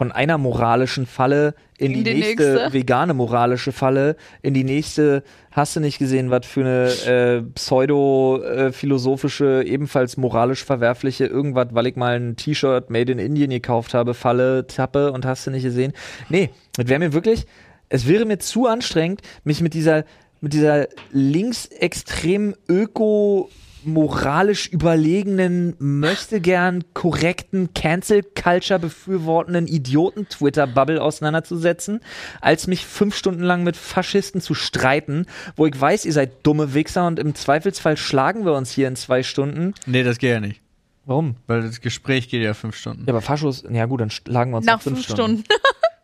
von 0.00 0.12
einer 0.12 0.38
moralischen 0.38 1.04
Falle 1.04 1.54
in, 1.76 1.92
In 1.92 1.98
die, 1.98 2.04
die 2.04 2.14
nächste, 2.20 2.54
nächste. 2.54 2.72
vegane 2.72 3.12
moralische 3.12 3.70
Falle, 3.70 4.16
in 4.40 4.54
die 4.54 4.64
nächste, 4.64 5.22
hast 5.50 5.76
du 5.76 5.80
nicht 5.80 5.98
gesehen, 5.98 6.30
was 6.30 6.46
für 6.46 6.62
eine 6.62 6.88
äh, 6.88 7.42
pseudo-philosophische, 7.42 9.62
ebenfalls 9.62 10.16
moralisch 10.16 10.64
verwerfliche, 10.64 11.26
irgendwas, 11.26 11.66
weil 11.72 11.86
ich 11.86 11.96
mal 11.96 12.18
ein 12.18 12.36
T-Shirt 12.36 12.88
made 12.88 13.12
in 13.12 13.18
Indien 13.18 13.50
gekauft 13.50 13.92
habe, 13.92 14.14
Falle, 14.14 14.66
Tappe 14.66 15.12
und 15.12 15.26
hast 15.26 15.46
du 15.46 15.50
nicht 15.50 15.64
gesehen. 15.64 15.92
Nee, 16.30 16.48
das 16.76 16.88
wäre 16.88 16.98
mir 16.98 17.12
wirklich, 17.12 17.44
es 17.90 18.08
wäre 18.08 18.24
mir 18.24 18.38
zu 18.38 18.68
anstrengend, 18.68 19.20
mich 19.44 19.60
mit 19.60 19.74
dieser, 19.74 20.04
mit 20.40 20.54
dieser 20.54 20.88
linksextrem 21.12 22.54
öko 22.70 23.50
moralisch 23.84 24.68
überlegenen, 24.68 25.74
möchte 25.78 26.40
gern 26.40 26.84
korrekten, 26.94 27.74
Cancel 27.74 28.22
Culture 28.22 28.78
befürwortenden 28.78 29.66
Idioten-Twitter-Bubble 29.66 31.02
auseinanderzusetzen, 31.02 32.00
als 32.40 32.66
mich 32.66 32.86
fünf 32.86 33.16
Stunden 33.16 33.42
lang 33.42 33.64
mit 33.64 33.76
Faschisten 33.76 34.40
zu 34.40 34.54
streiten, 34.54 35.26
wo 35.56 35.66
ich 35.66 35.78
weiß, 35.78 36.04
ihr 36.04 36.12
seid 36.12 36.46
dumme 36.46 36.74
Wichser 36.74 37.06
und 37.06 37.18
im 37.18 37.34
Zweifelsfall 37.34 37.96
schlagen 37.96 38.44
wir 38.44 38.54
uns 38.54 38.70
hier 38.70 38.88
in 38.88 38.96
zwei 38.96 39.22
Stunden. 39.22 39.74
Nee, 39.86 40.02
das 40.02 40.18
geht 40.18 40.30
ja 40.30 40.40
nicht. 40.40 40.60
Warum? 41.06 41.36
Weil 41.46 41.62
das 41.62 41.80
Gespräch 41.80 42.28
geht 42.28 42.42
ja 42.42 42.54
fünf 42.54 42.76
Stunden. 42.76 43.04
Ja, 43.06 43.12
aber 43.12 43.20
Faschos, 43.20 43.64
ja 43.68 43.86
gut, 43.86 44.00
dann 44.00 44.10
schlagen 44.10 44.52
wir 44.52 44.58
uns 44.58 44.66
Nach 44.66 44.80
fünf 44.80 45.02
Stunden. 45.02 45.44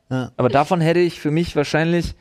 Aber 0.09 0.49
davon 0.49 0.81
hätte 0.81 1.01
ich 1.01 1.21
für 1.21 1.33
mich 1.33 1.57
wahrscheinlich, 1.57 2.15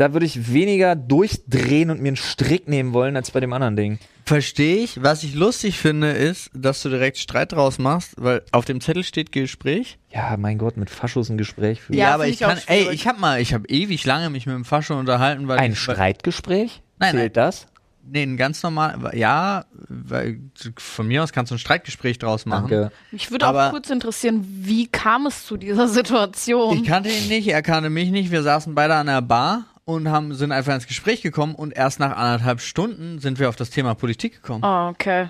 da 0.00 0.14
würde 0.14 0.24
ich 0.24 0.50
weniger 0.50 0.96
durchdrehen 0.96 1.90
und 1.90 2.00
mir 2.00 2.08
einen 2.08 2.16
Strick 2.16 2.66
nehmen 2.68 2.94
wollen, 2.94 3.16
als 3.16 3.32
bei 3.32 3.40
dem 3.40 3.52
anderen 3.52 3.76
Ding. 3.76 3.98
Verstehe 4.24 4.76
ich. 4.76 5.02
Was 5.02 5.22
ich 5.22 5.34
lustig 5.34 5.76
finde, 5.76 6.12
ist, 6.12 6.50
dass 6.54 6.80
du 6.80 6.88
direkt 6.88 7.18
Streit 7.18 7.52
draus 7.52 7.78
machst, 7.78 8.14
weil 8.16 8.40
auf 8.50 8.64
dem 8.64 8.80
Zettel 8.80 9.04
steht 9.04 9.30
Gespräch. 9.30 9.98
Ja, 10.10 10.38
mein 10.38 10.56
Gott, 10.56 10.78
mit 10.78 10.88
Faschos 10.88 11.28
ein 11.28 11.36
Gespräch 11.36 11.82
führen. 11.82 11.98
Ja, 11.98 12.14
aber 12.14 12.26
ich 12.28 12.36
ich 12.36 12.46
auch 12.46 12.48
kann, 12.48 12.60
ey, 12.68 12.88
ich 12.92 13.06
hab 13.06 13.18
mal, 13.18 13.42
ich 13.42 13.52
habe 13.52 13.68
ewig 13.68 14.06
lange 14.06 14.30
mich 14.30 14.46
mit 14.46 14.54
dem 14.54 14.64
Fascho 14.64 14.98
unterhalten, 14.98 15.48
weil 15.48 15.58
Ein 15.58 15.72
ich, 15.72 15.78
Streitgespräch? 15.78 16.80
Nein, 16.98 17.16
Zählt 17.16 17.36
das? 17.36 17.66
Nee, 18.02 18.22
ein 18.22 18.38
ganz 18.38 18.62
normal, 18.62 19.10
ja, 19.14 19.66
weil 19.88 20.40
von 20.78 21.08
mir 21.08 21.22
aus 21.22 21.32
kannst 21.32 21.50
du 21.50 21.56
ein 21.56 21.58
Streitgespräch 21.58 22.18
draus 22.18 22.46
machen. 22.46 22.70
Danke. 22.70 22.92
Mich 23.12 23.30
würde 23.30 23.44
auch 23.44 23.50
Aber- 23.50 23.68
kurz 23.70 23.90
interessieren, 23.90 24.42
wie 24.48 24.86
kam 24.86 25.26
es 25.26 25.44
zu 25.44 25.58
dieser 25.58 25.88
Situation? 25.88 26.78
Ich 26.78 26.84
kannte 26.88 27.10
ihn 27.10 27.28
nicht, 27.28 27.48
er 27.48 27.60
kannte 27.60 27.90
mich 27.90 28.10
nicht. 28.10 28.30
Wir 28.30 28.42
saßen 28.42 28.74
beide 28.74 28.94
an 28.94 29.06
der 29.06 29.20
Bar 29.20 29.66
und 29.94 30.10
haben, 30.10 30.34
sind 30.34 30.52
einfach 30.52 30.74
ins 30.74 30.86
Gespräch 30.86 31.22
gekommen 31.22 31.54
und 31.54 31.76
erst 31.76 32.00
nach 32.00 32.16
anderthalb 32.16 32.60
Stunden 32.60 33.18
sind 33.18 33.38
wir 33.38 33.48
auf 33.48 33.56
das 33.56 33.70
Thema 33.70 33.94
Politik 33.94 34.42
gekommen. 34.42 34.64
oh, 34.64 34.88
okay. 34.88 35.28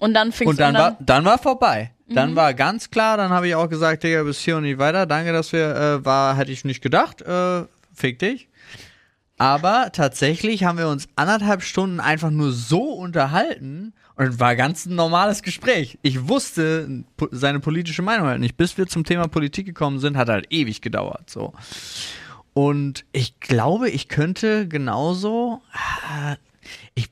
Und 0.00 0.14
dann 0.14 0.32
fing 0.32 0.48
und 0.48 0.58
dann 0.58 0.74
war, 0.74 0.96
dann 1.00 1.24
war 1.24 1.38
vorbei. 1.38 1.92
Dann 2.08 2.36
war 2.36 2.52
ganz 2.52 2.90
klar, 2.90 3.16
dann 3.16 3.30
habe 3.30 3.48
ich 3.48 3.54
auch 3.54 3.68
gesagt, 3.68 4.02
Digga, 4.02 4.24
bis 4.24 4.40
hier 4.40 4.56
und 4.56 4.64
nicht 4.64 4.78
weiter. 4.78 5.06
Danke, 5.06 5.32
dass 5.32 5.52
wir, 5.52 5.74
äh, 5.74 6.04
war, 6.04 6.36
hätte 6.36 6.52
ich 6.52 6.64
nicht 6.64 6.82
gedacht, 6.82 7.22
äh, 7.22 7.64
fick 7.94 8.18
dich. 8.18 8.48
Aber 9.38 9.90
tatsächlich 9.92 10.64
haben 10.64 10.78
wir 10.78 10.88
uns 10.88 11.08
anderthalb 11.16 11.62
Stunden 11.62 12.00
einfach 12.00 12.30
nur 12.30 12.52
so 12.52 12.82
unterhalten 12.92 13.94
und 14.16 14.26
es 14.26 14.40
war 14.40 14.54
ganz 14.54 14.86
ein 14.86 14.94
normales 14.94 15.42
Gespräch. 15.42 15.98
Ich 16.02 16.28
wusste 16.28 17.04
seine 17.32 17.58
politische 17.58 18.02
Meinung 18.02 18.28
halt 18.28 18.40
nicht. 18.40 18.56
Bis 18.56 18.78
wir 18.78 18.86
zum 18.86 19.04
Thema 19.04 19.26
Politik 19.26 19.66
gekommen 19.66 19.98
sind, 19.98 20.16
hat 20.16 20.28
halt 20.28 20.46
ewig 20.50 20.80
gedauert, 20.80 21.28
so. 21.28 21.52
Und 22.54 23.04
ich 23.12 23.40
glaube, 23.40 23.90
ich 23.90 24.08
könnte 24.08 24.68
genauso, 24.68 25.60
ah, 25.72 26.36
ich, 26.94 27.10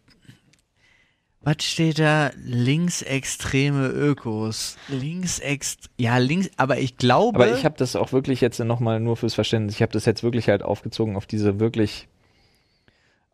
was 1.40 1.56
steht 1.60 1.98
da? 1.98 2.30
Linksextreme 2.44 3.88
Ökos. 3.88 4.76
Linksext, 4.88 5.90
ja, 5.98 6.18
links, 6.18 6.48
aber 6.56 6.78
ich 6.78 6.96
glaube. 6.96 7.42
Aber 7.44 7.56
ich 7.56 7.64
habe 7.64 7.74
das 7.76 7.96
auch 7.96 8.12
wirklich 8.12 8.40
jetzt 8.40 8.60
nochmal 8.60 9.00
nur 9.00 9.16
fürs 9.16 9.34
Verständnis, 9.34 9.74
ich 9.74 9.82
habe 9.82 9.92
das 9.92 10.04
jetzt 10.04 10.22
wirklich 10.22 10.48
halt 10.48 10.62
aufgezogen 10.62 11.16
auf 11.16 11.26
diese 11.26 11.58
wirklich, 11.58 12.06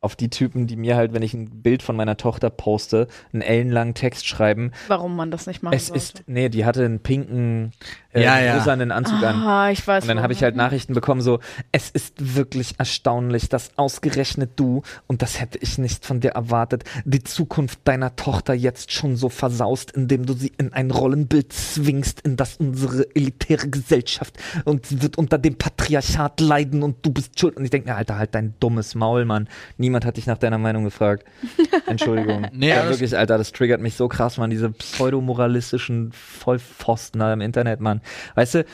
auf 0.01 0.17
die 0.17 0.31
Typen, 0.31 0.67
die 0.67 0.77
mir 0.77 0.97
halt, 0.97 1.13
wenn 1.13 1.23
ich 1.23 1.35
ein 1.35 1.61
Bild 1.61 1.83
von 1.83 1.97
meiner 1.97 2.17
Tochter 2.17 2.49
poste, 2.49 3.09
einen 3.35 3.43
ellenlangen 3.43 3.93
Text 3.95 4.27
schreiben. 4.27 4.73
warum 4.87 5.15
man 5.15 5.31
das 5.31 5.47
nicht 5.47 5.63
machen 5.63 5.75
Es 5.75 5.89
sollte. 5.89 5.99
ist, 6.03 6.23
nee, 6.27 6.49
die 6.49 6.65
hatte 6.65 6.87
einen 6.87 7.01
pinken, 7.01 7.73
äh, 8.19 8.25
Ja, 8.25 8.41
ja. 8.41 8.59
rosanen 8.59 8.93
Anzug 8.93 9.23
an. 9.23 9.37
Ah, 9.43 9.71
ich 9.71 9.87
weiß. 9.87 10.05
Und 10.05 10.09
dann 10.09 10.23
habe 10.23 10.33
ich 10.33 10.43
halt 10.43 10.57
Nachrichten 10.57 10.95
bekommen, 10.95 11.21
so, 11.21 11.41
es 11.73 11.91
ist 11.91 12.37
wirklich 12.37 12.75
erstaunlich, 12.79 13.49
dass 13.49 13.71
ausgerechnet 13.77 14.53
du, 14.57 14.83
und 15.07 15.23
das 15.23 15.41
hätte 15.41 15.59
ich 15.59 15.79
nicht 15.79 16.05
von 16.05 16.21
dir 16.21 16.31
erwartet, 16.31 16.85
die 17.05 17.23
Zukunft 17.23 17.81
deiner 17.85 18.17
Tochter 18.17 18.55
jetzt 18.55 18.93
schon 18.93 19.17
so 19.17 19.29
versaust, 19.29 19.91
indem 19.93 20.27
du 20.27 20.33
sie 20.35 20.53
in 20.59 20.73
ein 20.73 20.91
Rollenbild 20.91 21.53
zwingst, 21.53 22.21
in 22.23 22.37
das 22.37 22.57
unsere 22.57 23.07
elitäre 23.15 23.69
Gesellschaft 23.69 24.37
und 24.65 24.87
sie 24.87 25.03
wird 25.03 25.19
unter 25.19 25.39
dem 25.39 25.57
Patriarchat 25.57 26.41
leiden 26.41 26.83
und 26.83 27.05
du 27.05 27.11
bist 27.13 27.39
schuld. 27.39 27.57
Und 27.57 27.65
ich 27.65 27.71
denke 27.71 27.89
mir, 27.89 27.97
Alter, 27.97 28.19
halt 28.19 28.35
dein 28.35 28.55
dummes 28.61 28.95
Maul, 28.95 29.25
Mann. 29.25 29.49
Niemand 29.77 30.05
hat 30.05 30.17
dich 30.17 30.27
nach 30.27 30.39
deiner 30.39 30.59
Meinung 30.59 30.85
gefragt. 30.85 31.25
Entschuldigung. 31.87 32.47
Nee, 32.53 32.71
ja, 32.71 32.89
wirklich, 32.89 33.17
Alter, 33.17 33.39
das 33.39 33.53
triggert 33.53 33.81
mich 33.81 33.95
so 33.95 34.09
krass, 34.09 34.37
Mann, 34.39 34.51
diese 34.51 34.71
pseudomoralistischen 34.71 36.13
Vollpfosten 36.13 37.21
da 37.21 37.33
im 37.33 37.41
Internet, 37.41 37.81
Mann. 37.81 38.01
Weißt 38.35 38.55
du, 38.57 38.65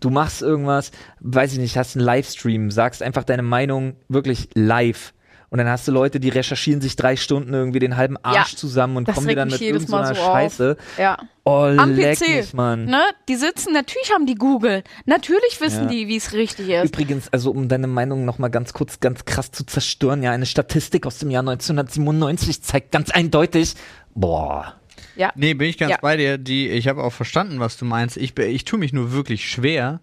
du 0.00 0.10
machst 0.10 0.42
irgendwas, 0.42 0.90
weiß 1.20 1.52
ich 1.52 1.58
nicht, 1.58 1.76
hast 1.76 1.96
einen 1.96 2.04
Livestream, 2.04 2.70
sagst 2.70 3.02
einfach 3.02 3.24
deine 3.24 3.42
Meinung 3.42 3.96
wirklich 4.08 4.48
live. 4.54 5.12
Und 5.50 5.58
dann 5.58 5.68
hast 5.68 5.86
du 5.86 5.92
Leute, 5.92 6.18
die 6.18 6.30
recherchieren 6.30 6.80
sich 6.80 6.96
drei 6.96 7.14
Stunden 7.14 7.52
irgendwie 7.52 7.78
den 7.78 7.98
halben 7.98 8.16
Arsch 8.22 8.52
Ja, 8.52 8.56
zusammen 8.56 8.96
und 8.96 9.06
kommen 9.06 9.28
dir 9.28 9.36
dann 9.36 9.48
mit 9.50 9.60
irgendeiner 9.60 10.14
so 10.14 10.22
auf. 10.22 10.26
Scheiße. 10.32 10.78
Ja. 10.96 11.18
Oh, 11.44 11.64
Am 11.76 11.94
leck 11.94 12.18
PC. 12.18 12.28
mich, 12.36 12.54
Mann. 12.54 12.86
Ne? 12.86 13.02
Die 13.28 13.34
sitzen, 13.36 13.74
natürlich 13.74 14.10
haben 14.14 14.24
die 14.24 14.34
Google. 14.36 14.82
Natürlich 15.04 15.60
wissen 15.60 15.82
Ja. 15.84 15.90
die, 15.90 16.08
wie 16.08 16.16
es 16.16 16.32
richtig 16.32 16.70
ist. 16.70 16.86
Übrigens, 16.86 17.28
also 17.34 17.50
um 17.50 17.68
deine 17.68 17.86
Meinung 17.86 18.24
nochmal 18.24 18.48
ganz 18.48 18.72
kurz, 18.72 18.98
ganz 19.00 19.26
krass 19.26 19.50
zu 19.52 19.66
zerstören, 19.66 20.22
ja, 20.22 20.30
eine 20.30 20.46
Statistik 20.46 21.04
aus 21.06 21.18
dem 21.18 21.30
Jahr 21.30 21.42
1997 21.42 22.62
zeigt 22.62 22.90
ganz 22.90 23.10
eindeutig, 23.10 23.74
boah, 24.14 24.76
Ja. 25.16 25.32
Nee, 25.34 25.54
bin 25.54 25.68
ich 25.68 25.78
ganz 25.78 25.90
Ja. 25.92 25.98
bei 26.00 26.16
dir. 26.16 26.38
Die, 26.38 26.68
ich 26.68 26.88
habe 26.88 27.02
auch 27.02 27.12
verstanden, 27.12 27.60
was 27.60 27.76
du 27.76 27.84
meinst. 27.84 28.16
Ich, 28.16 28.36
ich 28.38 28.64
tue 28.64 28.78
mich 28.78 28.92
nur 28.92 29.12
wirklich 29.12 29.48
schwer, 29.48 30.00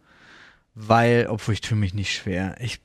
weil, 0.76 1.28
obwohl 1.30 1.54
ich 1.54 1.62
tue 1.62 1.78
mich 1.78 1.94
nicht 1.94 2.14
schwer. 2.14 2.56
Ich 2.60 2.80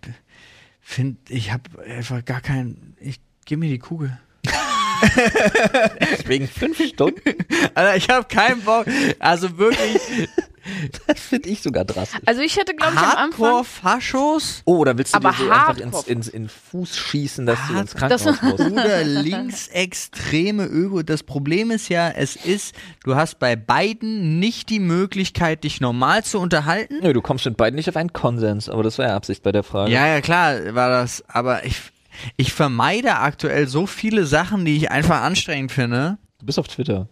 finde, 0.81 1.19
ich 1.29 1.53
habe 1.53 1.63
einfach 1.85 2.25
gar 2.25 2.41
keinen. 2.41 2.97
Ich 3.01 3.21
gib 3.45 3.59
mir 3.59 3.69
die 3.69 3.79
Kugel. 3.79 4.19
wegen 6.27 6.49
fünf 6.49 6.83
Stunden? 6.87 7.21
Alter, 7.75 7.97
ich 7.97 8.09
habe 8.09 8.27
keinen 8.27 8.63
Bock. 8.63 8.87
Also 9.19 9.59
wirklich 9.59 10.29
Das 11.07 11.21
finde 11.21 11.49
ich 11.51 11.63
sogar 11.63 11.85
drastisch. 11.85 12.21
Also 12.27 12.41
ich 12.41 12.57
hätte, 12.57 12.75
glaube 12.75 12.95
ich, 12.95 12.99
am 13.01 13.05
Anfang. 13.07 13.47
Hardcore-Faschos 13.49 14.63
Oh, 14.65 14.79
oder 14.79 14.97
willst 14.97 15.13
du 15.15 15.17
Aber 15.19 15.31
dir 15.33 15.45
so 15.45 15.51
einfach 15.51 15.77
ins, 15.79 16.03
ins, 16.05 16.29
in 16.29 16.49
Fuß 16.49 16.97
schießen, 16.97 17.47
dass 17.47 17.59
du 17.69 17.75
Hard- 17.75 17.81
ins 17.83 17.95
Krankenhaus 17.95 18.43
musst? 18.43 18.61
oder 18.73 19.05
linksextreme 19.05 20.65
Öko. 20.67 21.03
Das 21.03 21.23
Problem 21.23 21.71
ist 21.71 21.89
ja, 21.89 22.09
es 22.11 22.37
ist, 22.37 22.75
du 23.05 23.15
hast 23.17 23.39
bei 23.39 23.57
beiden 23.57 24.39
nicht 24.39 24.71
die 24.71 24.81
Möglichkeit, 24.81 25.65
dich 25.65 25.81
normal 25.81 26.25
zu 26.25 26.39
unterhalten. 26.39 26.99
Nö, 27.03 27.13
du 27.13 27.21
kommst 27.23 27.45
mit 27.45 27.57
beiden 27.57 27.77
nicht 27.77 27.89
auf 27.89 27.97
einen 27.97 28.13
Konsens, 28.13 28.69
aber 28.69 28.83
das 28.83 28.99
war 28.99 29.07
ja 29.09 29.17
Absicht 29.17 29.43
bei 29.43 29.53
der 29.53 29.63
Frage. 29.63 29.91
Ja, 29.93 30.07
ja, 30.07 30.21
klar, 30.21 30.75
war 30.75 30.89
das, 30.91 31.25
aber 31.29 31.65
ich, 31.65 31.81
ich 32.37 32.53
vermeide 32.53 33.17
aktuell 33.19 33.67
so 33.69 33.87
viele 33.87 34.25
Sachen, 34.27 34.65
die 34.65 34.77
ich 34.77 34.91
einfach 34.91 35.23
anstrengend 35.23 35.73
finde. 35.73 36.19
Du 36.39 36.47
bist 36.47 36.59
auf 36.59 36.69
Twitter. 36.69 37.09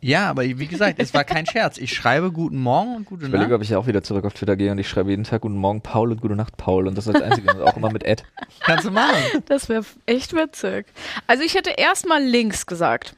Ja, 0.00 0.30
aber 0.30 0.44
wie 0.44 0.66
gesagt, 0.68 0.96
es 0.98 1.12
war 1.12 1.24
kein 1.24 1.44
Scherz. 1.44 1.76
Ich 1.76 1.92
schreibe 1.92 2.30
guten 2.30 2.58
Morgen 2.62 2.94
und 2.94 3.04
gute 3.06 3.22
Ich 3.24 3.28
überlege, 3.28 3.50
Nacht. 3.50 3.56
ob 3.56 3.62
ich 3.62 3.70
ja 3.70 3.78
auch 3.78 3.86
wieder 3.88 4.02
zurück 4.02 4.24
auf 4.24 4.32
Twitter 4.34 4.54
gehe 4.54 4.70
und 4.70 4.78
ich 4.78 4.88
schreibe 4.88 5.10
jeden 5.10 5.24
Tag 5.24 5.40
Guten 5.40 5.56
Morgen 5.56 5.80
Paul 5.80 6.12
und 6.12 6.20
Gute 6.20 6.36
Nacht 6.36 6.56
Paul 6.56 6.86
und 6.86 6.96
das 6.96 7.08
als 7.08 7.20
einzige 7.20 7.52
und 7.52 7.62
auch 7.62 7.76
immer 7.76 7.90
mit 7.90 8.04
Ed. 8.04 8.22
Kannst 8.60 8.84
du 8.84 8.92
machen. 8.92 9.16
Das 9.46 9.68
wäre 9.68 9.84
echt 10.06 10.34
witzig. 10.34 10.86
Also 11.26 11.42
ich 11.42 11.54
hätte 11.54 11.70
erstmal 11.70 12.22
links 12.22 12.66
gesagt. 12.66 13.14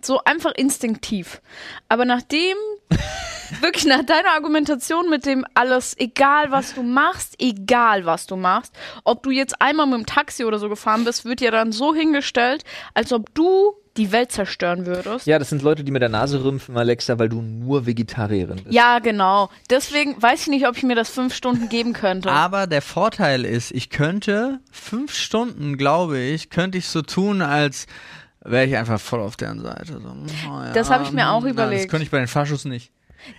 So 0.00 0.24
einfach 0.24 0.52
instinktiv. 0.56 1.42
Aber 1.90 2.06
nachdem, 2.06 2.56
wirklich 3.60 3.84
nach 3.84 4.02
deiner 4.02 4.30
Argumentation 4.30 5.10
mit 5.10 5.26
dem 5.26 5.44
alles, 5.52 5.94
egal 5.98 6.50
was 6.50 6.74
du 6.74 6.82
machst, 6.82 7.34
egal 7.40 8.06
was 8.06 8.26
du 8.26 8.36
machst, 8.36 8.74
ob 9.04 9.22
du 9.22 9.30
jetzt 9.30 9.60
einmal 9.60 9.86
mit 9.86 9.98
dem 9.98 10.06
Taxi 10.06 10.44
oder 10.46 10.58
so 10.58 10.70
gefahren 10.70 11.04
bist, 11.04 11.26
wird 11.26 11.40
dir 11.40 11.50
dann 11.50 11.72
so 11.72 11.94
hingestellt, 11.94 12.64
als 12.94 13.12
ob 13.12 13.34
du 13.34 13.74
die 13.96 14.12
Welt 14.12 14.32
zerstören 14.32 14.86
würdest. 14.86 15.26
Ja, 15.26 15.38
das 15.38 15.50
sind 15.50 15.62
Leute, 15.62 15.84
die 15.84 15.92
mit 15.92 16.02
der 16.02 16.08
Nase 16.08 16.42
rümpfen, 16.42 16.76
Alexa, 16.76 17.18
weil 17.18 17.28
du 17.28 17.42
nur 17.42 17.86
Vegetarierin 17.86 18.56
bist. 18.56 18.72
Ja, 18.72 18.98
genau. 19.00 19.50
Deswegen 19.68 20.20
weiß 20.20 20.42
ich 20.42 20.48
nicht, 20.48 20.66
ob 20.66 20.76
ich 20.76 20.82
mir 20.82 20.94
das 20.94 21.10
fünf 21.10 21.34
Stunden 21.34 21.68
geben 21.68 21.92
könnte. 21.92 22.30
Aber 22.32 22.66
der 22.66 22.82
Vorteil 22.82 23.44
ist, 23.44 23.70
ich 23.70 23.90
könnte 23.90 24.60
fünf 24.70 25.14
Stunden, 25.14 25.76
glaube 25.76 26.18
ich, 26.18 26.48
könnte 26.50 26.78
ich 26.78 26.86
so 26.88 27.02
tun, 27.02 27.42
als 27.42 27.86
wäre 28.44 28.64
ich 28.66 28.76
einfach 28.76 29.00
voll 29.00 29.20
auf 29.20 29.36
deren 29.36 29.60
Seite. 29.60 30.00
So, 30.00 30.08
oh 30.48 30.62
ja, 30.62 30.72
Das 30.72 30.90
hab 30.90 31.02
ich 31.02 31.12
mir 31.12 31.30
auch 31.30 31.42
na, 31.42 31.50
überlegt. 31.50 31.84
Das 31.84 31.90
könnte 31.90 32.04
ich 32.04 32.10
bei 32.10 32.18
den 32.18 32.28
Faschos 32.28 32.64
nicht. 32.64 32.92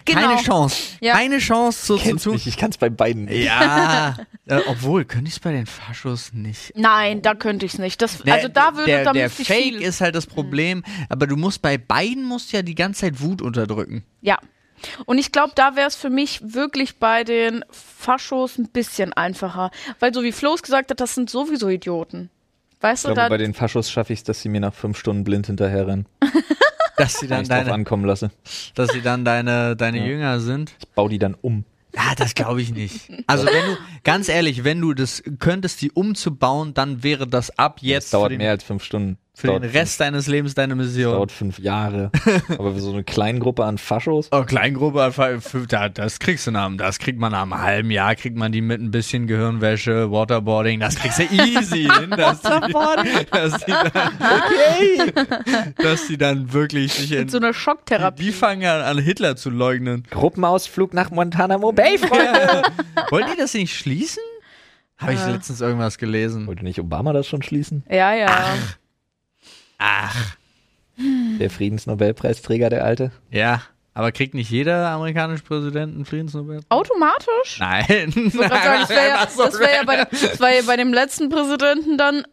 Genau. 0.06 0.22
Keine 0.22 0.42
Chance. 0.42 0.78
Ja. 1.02 1.14
Keine 1.14 1.40
Chance 1.40 1.86
so 1.86 1.98
zu 1.98 2.16
tun. 2.18 2.34
mich, 2.34 2.48
ich 2.48 2.58
kann 2.58 2.72
es 2.72 2.78
bei 2.78 2.90
beiden 2.90 3.26
nicht. 3.26 3.46
Ja, 3.46 4.18
äh, 4.46 4.60
obwohl, 4.68 5.06
könnte 5.06 5.28
ich 5.28 5.34
es 5.36 5.40
bei 5.40 5.52
den 5.52 5.66
Faschos 5.66 6.32
nicht. 6.34 6.72
Nein, 6.76 7.22
da 7.22 7.36
könnte 7.36 7.66
ich 7.66 7.74
es 7.74 7.80
nicht. 7.80 8.02
Das, 8.02 8.20
Der- 8.20 8.34
also 8.36 8.48
da 8.48 8.76
würde, 8.76 8.86
der, 8.86 9.04
da 9.06 9.14
der 9.14 9.30
Fake 9.30 9.46
viel. 9.48 9.82
ist 9.82 10.02
halt 10.02 10.16
das 10.16 10.26
Problem, 10.26 10.84
aber 11.10 11.28
du 11.28 11.36
musst 11.36 11.62
bei 11.62 11.78
beiden 11.78 12.24
musst 12.26 12.52
ja 12.52 12.62
die 12.62 12.76
ganze 12.76 13.02
Zeit 13.02 13.22
Wut 13.22 13.42
unterdrücken. 13.42 14.04
Ja. 14.22 14.38
Und 15.06 15.18
ich 15.18 15.32
glaube, 15.32 15.54
da 15.56 15.76
wäre 15.78 15.88
es 15.88 15.96
für 15.96 16.10
mich 16.10 16.42
wirklich 16.54 16.98
bei 17.00 17.24
den 17.24 17.64
Faschos 17.72 18.58
ein 18.58 18.68
bisschen 18.70 19.14
einfacher. 19.14 19.72
Weil 20.00 20.14
so 20.14 20.24
wie 20.24 20.34
Flo 20.34 20.54
es 20.56 20.62
gesagt 20.62 20.92
hat, 20.92 21.00
das 21.00 21.16
sind 21.16 21.30
sowieso 21.30 21.70
Idioten. 21.70 22.30
Weißt 22.82 23.06
Ich 23.06 23.08
du, 23.10 23.14
glaube, 23.14 23.22
da, 23.22 23.30
bei 23.30 23.38
den 23.38 23.54
Faschos 23.54 23.90
schaffe 23.90 24.12
ich 24.12 24.20
es, 24.20 24.24
dass 24.26 24.42
sie 24.42 24.50
mir 24.50 24.60
nach 24.60 24.74
fünf 24.74 24.98
Stunden 25.00 25.24
blind 25.24 25.48
hinterherrennen. 25.48 26.06
Dass 26.98 27.20
sie 27.20 27.28
dann 27.28 27.46
deine, 27.48 27.74
ankommen 27.74 28.06
lasse. 28.06 28.32
dass 28.76 28.92
sie 28.92 29.02
dann 29.02 29.26
deine, 29.26 29.76
deine 29.76 30.00
Ja. 30.00 30.06
Jünger 30.06 30.40
sind. 30.40 30.76
Ich 30.80 30.88
baue 30.90 31.10
die 31.10 31.20
dann 31.20 31.36
um. 31.42 31.66
Ja, 31.96 32.16
das 32.16 32.34
glaube 32.34 32.62
ich 32.62 32.74
nicht. 32.74 33.12
Also 33.28 33.46
wenn 33.46 33.66
du, 33.66 33.78
ganz 34.04 34.28
ehrlich, 34.28 34.64
wenn 34.64 34.82
du 34.82 34.94
das 34.94 35.22
könntest, 35.40 35.82
die 35.82 35.92
umzubauen, 35.92 36.74
dann 36.74 37.04
wäre 37.04 37.28
das 37.28 37.58
ab 37.60 37.78
jetzt 37.82 38.06
Das 38.06 38.12
dauert 38.20 38.36
mehr 38.38 38.50
als 38.52 38.64
fünf 38.64 38.84
Stunden. 38.84 39.18
Für 39.36 39.48
dauert 39.48 39.64
den 39.64 39.72
Rest 39.72 40.00
deines 40.00 40.28
Lebens 40.28 40.54
deine 40.54 40.76
Fünf, 40.76 40.88
Mission. 40.88 41.14
dauert 41.14 41.32
fünf 41.32 41.58
Jahre. 41.60 42.12
Aber 42.50 42.74
für 42.76 42.82
so 42.82 42.92
eine 42.94 43.04
kleine 43.04 43.40
Gruppe 43.40 43.66
an 43.66 43.80
Faschos. 43.80 44.30
Oh, 44.32 44.44
Kleingruppe, 44.44 45.12
für- 45.42 45.66
da- 45.68 45.90
das 45.90 46.20
kriegst 46.20 46.46
du 46.46 46.52
nach, 46.52 46.68
einem- 46.68 46.78
das 46.78 47.00
kriegt 47.00 47.18
man 47.20 47.32
nach 47.32 47.42
einem 47.42 47.60
halben 47.60 47.90
Jahr, 47.90 48.14
kriegt 48.16 48.38
man 48.38 48.52
die 48.52 48.62
mit 48.62 48.80
ein 48.80 48.92
bisschen 48.92 49.26
Gehirnwäsche, 49.26 50.12
Waterboarding, 50.12 50.80
das 50.80 50.96
kriegst 50.96 51.18
du 51.18 51.24
easy 51.24 51.90
hin, 52.00 52.12
dass 52.12 52.42
die, 52.42 53.26
dass 53.32 53.58
die 53.66 53.72
dann, 53.72 53.92
okay, 54.20 55.14
dass 55.78 56.08
die 56.08 56.18
dann 56.18 56.54
wirklich 56.54 56.94
sich 56.94 57.12
in, 57.14 57.28
so 57.30 57.38
einer 57.38 57.54
Schocktherapie. 57.54 58.24
die 58.26 58.32
fangen 58.32 58.66
an, 58.66 58.82
an 58.82 58.98
Hitler 59.00 59.36
zu 59.36 59.50
leugnen. 59.50 60.04
Gruppenausflug 60.12 60.94
nach 60.94 61.10
Guantanamo 61.10 61.72
Bay, 61.72 61.98
Freunde. 61.98 62.62
Wollen 63.10 63.26
die 63.34 63.38
das 63.40 63.54
nicht 63.56 63.76
schließen? 63.76 64.22
Habe 65.00 65.14
ich 65.14 65.20
Ja. 65.20 65.30
letztens 65.32 65.60
irgendwas 65.60 65.98
gelesen. 65.98 66.46
Wollte 66.48 66.64
nicht 66.64 66.80
Obama 66.80 67.14
das 67.14 67.28
schon 67.28 67.42
schließen? 67.42 67.84
Ja, 67.90 68.14
ja. 68.14 68.28
Ach, 68.30 68.78
Der 71.40 71.50
Friedensnobelpreisträger, 71.50 72.70
der 72.70 72.86
Alte? 72.86 73.12
ja, 73.32 73.62
aber 73.96 74.12
kriegt 74.12 74.34
nicht 74.34 74.50
jeder 74.50 74.90
amerikanische 74.90 75.44
Präsident 75.44 75.94
einen 75.94 76.06
Friedensnobelpreis? 76.06 76.66
Automatisch? 76.70 77.60
Nein. 77.60 77.86
Ich 78.16 78.34
sagen, 78.34 78.50
das 78.50 78.90
wäre 78.90 79.08
ja, 79.08 79.24
das 79.38 79.60
wär 79.60 79.72
ja, 79.76 79.84
bei 79.86 79.96
dem- 79.98 80.08
das 80.10 80.40
wär 80.40 80.56
ja 80.56 80.62
bei 80.66 80.78
dem 80.78 80.92
letzten 80.94 81.30
Präsidenten 81.30 81.96
dann, 82.00 82.24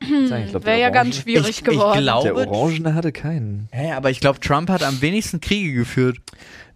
Ich 0.00 0.30
wäre 0.30 0.60
der 0.60 0.76
ja 0.76 0.90
ganz 0.90 1.16
schwierig 1.16 1.48
Ich- 1.48 1.58
ich 1.60 1.64
geworden. 1.64 2.04
Der 2.04 2.20
Glaube- 2.20 2.48
Orangene 2.48 2.94
hatte 2.94 3.12
keinen. 3.12 3.68
Hä, 3.72 3.92
aber 3.92 4.10
ich 4.10 4.20
glaube, 4.20 4.40
Trump 4.40 4.68
hat 4.68 4.82
am 4.82 5.00
wenigsten 5.00 5.40
Kriege 5.40 5.72
geführt. 5.72 6.18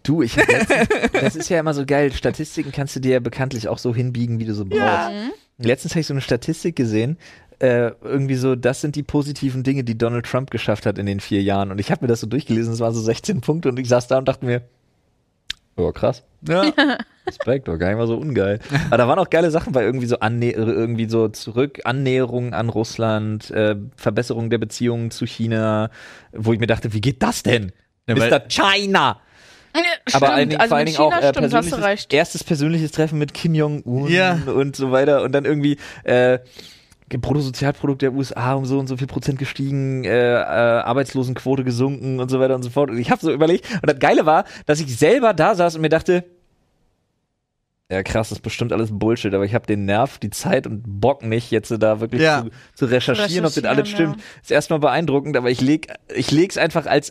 Du, 0.04 0.22
ich 0.22 0.38
hab 0.38 0.48
letztens, 0.48 0.88
das 1.12 1.36
ist 1.36 1.50
ja 1.50 1.60
immer 1.60 1.74
so 1.74 1.84
geil. 1.84 2.10
Statistiken 2.14 2.72
kannst 2.72 2.96
du 2.96 3.00
dir 3.00 3.12
ja 3.12 3.20
bekanntlich 3.20 3.68
auch 3.68 3.76
so 3.76 3.94
hinbiegen, 3.94 4.38
wie 4.38 4.46
du 4.46 4.54
so 4.54 4.64
brauchst. 4.64 5.10
Letztens 5.58 5.92
habe 5.92 6.00
ich 6.00 6.06
so 6.06 6.14
eine 6.14 6.22
Statistik 6.22 6.74
gesehen, 6.76 7.18
äh, 7.60 7.92
irgendwie 8.02 8.34
so, 8.36 8.56
das 8.56 8.80
sind 8.80 8.96
die 8.96 9.02
positiven 9.02 9.62
Dinge, 9.62 9.84
die 9.84 9.96
Donald 9.96 10.26
Trump 10.26 10.50
geschafft 10.50 10.86
hat 10.86 10.98
in 10.98 11.06
den 11.06 11.20
vier 11.20 11.42
Jahren. 11.42 11.70
Und 11.70 11.78
ich 11.78 11.90
habe 11.90 12.02
mir 12.04 12.08
das 12.08 12.20
so 12.20 12.26
durchgelesen, 12.26 12.72
es 12.72 12.80
waren 12.80 12.94
so 12.94 13.00
16 13.00 13.40
Punkte 13.40 13.68
und 13.68 13.78
ich 13.78 13.88
saß 13.88 14.06
da 14.08 14.18
und 14.18 14.26
dachte 14.28 14.44
mir, 14.44 14.62
oh 15.76 15.92
krass, 15.92 16.22
Ja. 16.46 16.64
Respekt, 17.26 17.68
doch 17.68 17.76
gar 17.76 17.88
nicht 17.88 17.98
mal 17.98 18.06
so 18.08 18.16
ungeil. 18.16 18.58
Aber 18.86 18.96
da 18.96 19.06
waren 19.06 19.18
auch 19.18 19.30
geile 19.30 19.50
Sachen 19.52 19.72
bei 19.72 19.84
irgendwie 19.84 20.06
so 20.06 20.18
Annä 20.18 20.50
irgendwie 20.50 21.08
so 21.08 21.28
zurück, 21.28 21.80
Annäherung 21.84 22.54
an 22.54 22.68
Russland, 22.70 23.50
äh, 23.50 23.76
Verbesserung 23.96 24.50
der 24.50 24.58
Beziehungen 24.58 25.10
zu 25.12 25.26
China, 25.26 25.90
wo 26.32 26.52
ich 26.52 26.58
mir 26.58 26.66
dachte, 26.66 26.92
wie 26.92 27.00
geht 27.00 27.22
das 27.22 27.42
denn? 27.44 27.72
Ja, 28.08 28.16
Mr. 28.16 28.40
China! 28.48 29.20
Stimmt, 29.72 30.14
Aber 30.14 30.32
allen 30.32 30.48
Dingen, 30.48 30.60
also 30.60 30.68
vor 30.70 30.76
allen 30.78 30.86
Dingen 30.86 30.98
auch 30.98 31.12
äh, 31.12 31.28
stimmt, 31.28 31.50
persönliches, 31.50 32.06
erstes 32.10 32.42
persönliches 32.42 32.90
Treffen 32.90 33.18
mit 33.20 33.34
Kim 33.34 33.54
Jong-un 33.54 34.08
Ja. 34.10 34.36
und 34.46 34.74
so 34.74 34.90
weiter 34.90 35.22
und 35.22 35.30
dann 35.30 35.44
irgendwie 35.44 35.76
äh, 36.02 36.40
Bruttosozialprodukt 37.18 38.02
der 38.02 38.12
USA 38.12 38.54
um 38.54 38.64
so 38.64 38.78
und 38.78 38.86
so 38.86 38.96
viel 38.96 39.06
Prozent 39.06 39.38
gestiegen, 39.38 40.04
äh, 40.04 40.34
äh, 40.34 40.36
Arbeitslosenquote 40.36 41.64
gesunken 41.64 42.20
und 42.20 42.28
so 42.30 42.38
weiter 42.40 42.54
und 42.54 42.62
so 42.62 42.70
fort. 42.70 42.90
Und 42.90 42.98
ich 42.98 43.10
habe 43.10 43.20
so 43.20 43.32
überlegt 43.32 43.66
und 43.74 43.88
das 43.90 43.98
Geile 43.98 44.26
war, 44.26 44.44
dass 44.66 44.80
ich 44.80 44.96
selber 44.96 45.34
da 45.34 45.54
saß 45.54 45.74
und 45.76 45.80
mir 45.82 45.88
dachte, 45.88 46.24
ja 47.90 48.02
krass, 48.04 48.28
das 48.28 48.38
ist 48.38 48.42
bestimmt 48.42 48.72
alles 48.72 48.90
Bullshit, 48.92 49.34
aber 49.34 49.44
ich 49.44 49.54
habe 49.54 49.66
den 49.66 49.84
Nerv, 49.84 50.18
die 50.18 50.30
Zeit 50.30 50.66
und 50.66 50.82
Bock 50.86 51.24
nicht, 51.24 51.50
jetzt 51.50 51.70
da 51.70 52.00
wirklich 52.00 52.22
Ja. 52.22 52.44
zu, 52.44 52.50
zu 52.74 52.86
recherchieren, 52.86 53.44
ob 53.44 53.52
das 53.52 53.64
alles 53.64 53.86
Recherchieren, 53.86 54.14
stimmt. 54.14 54.24
Ist 54.42 54.52
erstmal 54.52 54.78
beeindruckend, 54.78 55.36
aber 55.36 55.50
ich 55.50 55.60
leg, 55.60 55.88
ich 56.14 56.30
leg's 56.30 56.56
einfach 56.56 56.86
als 56.86 57.10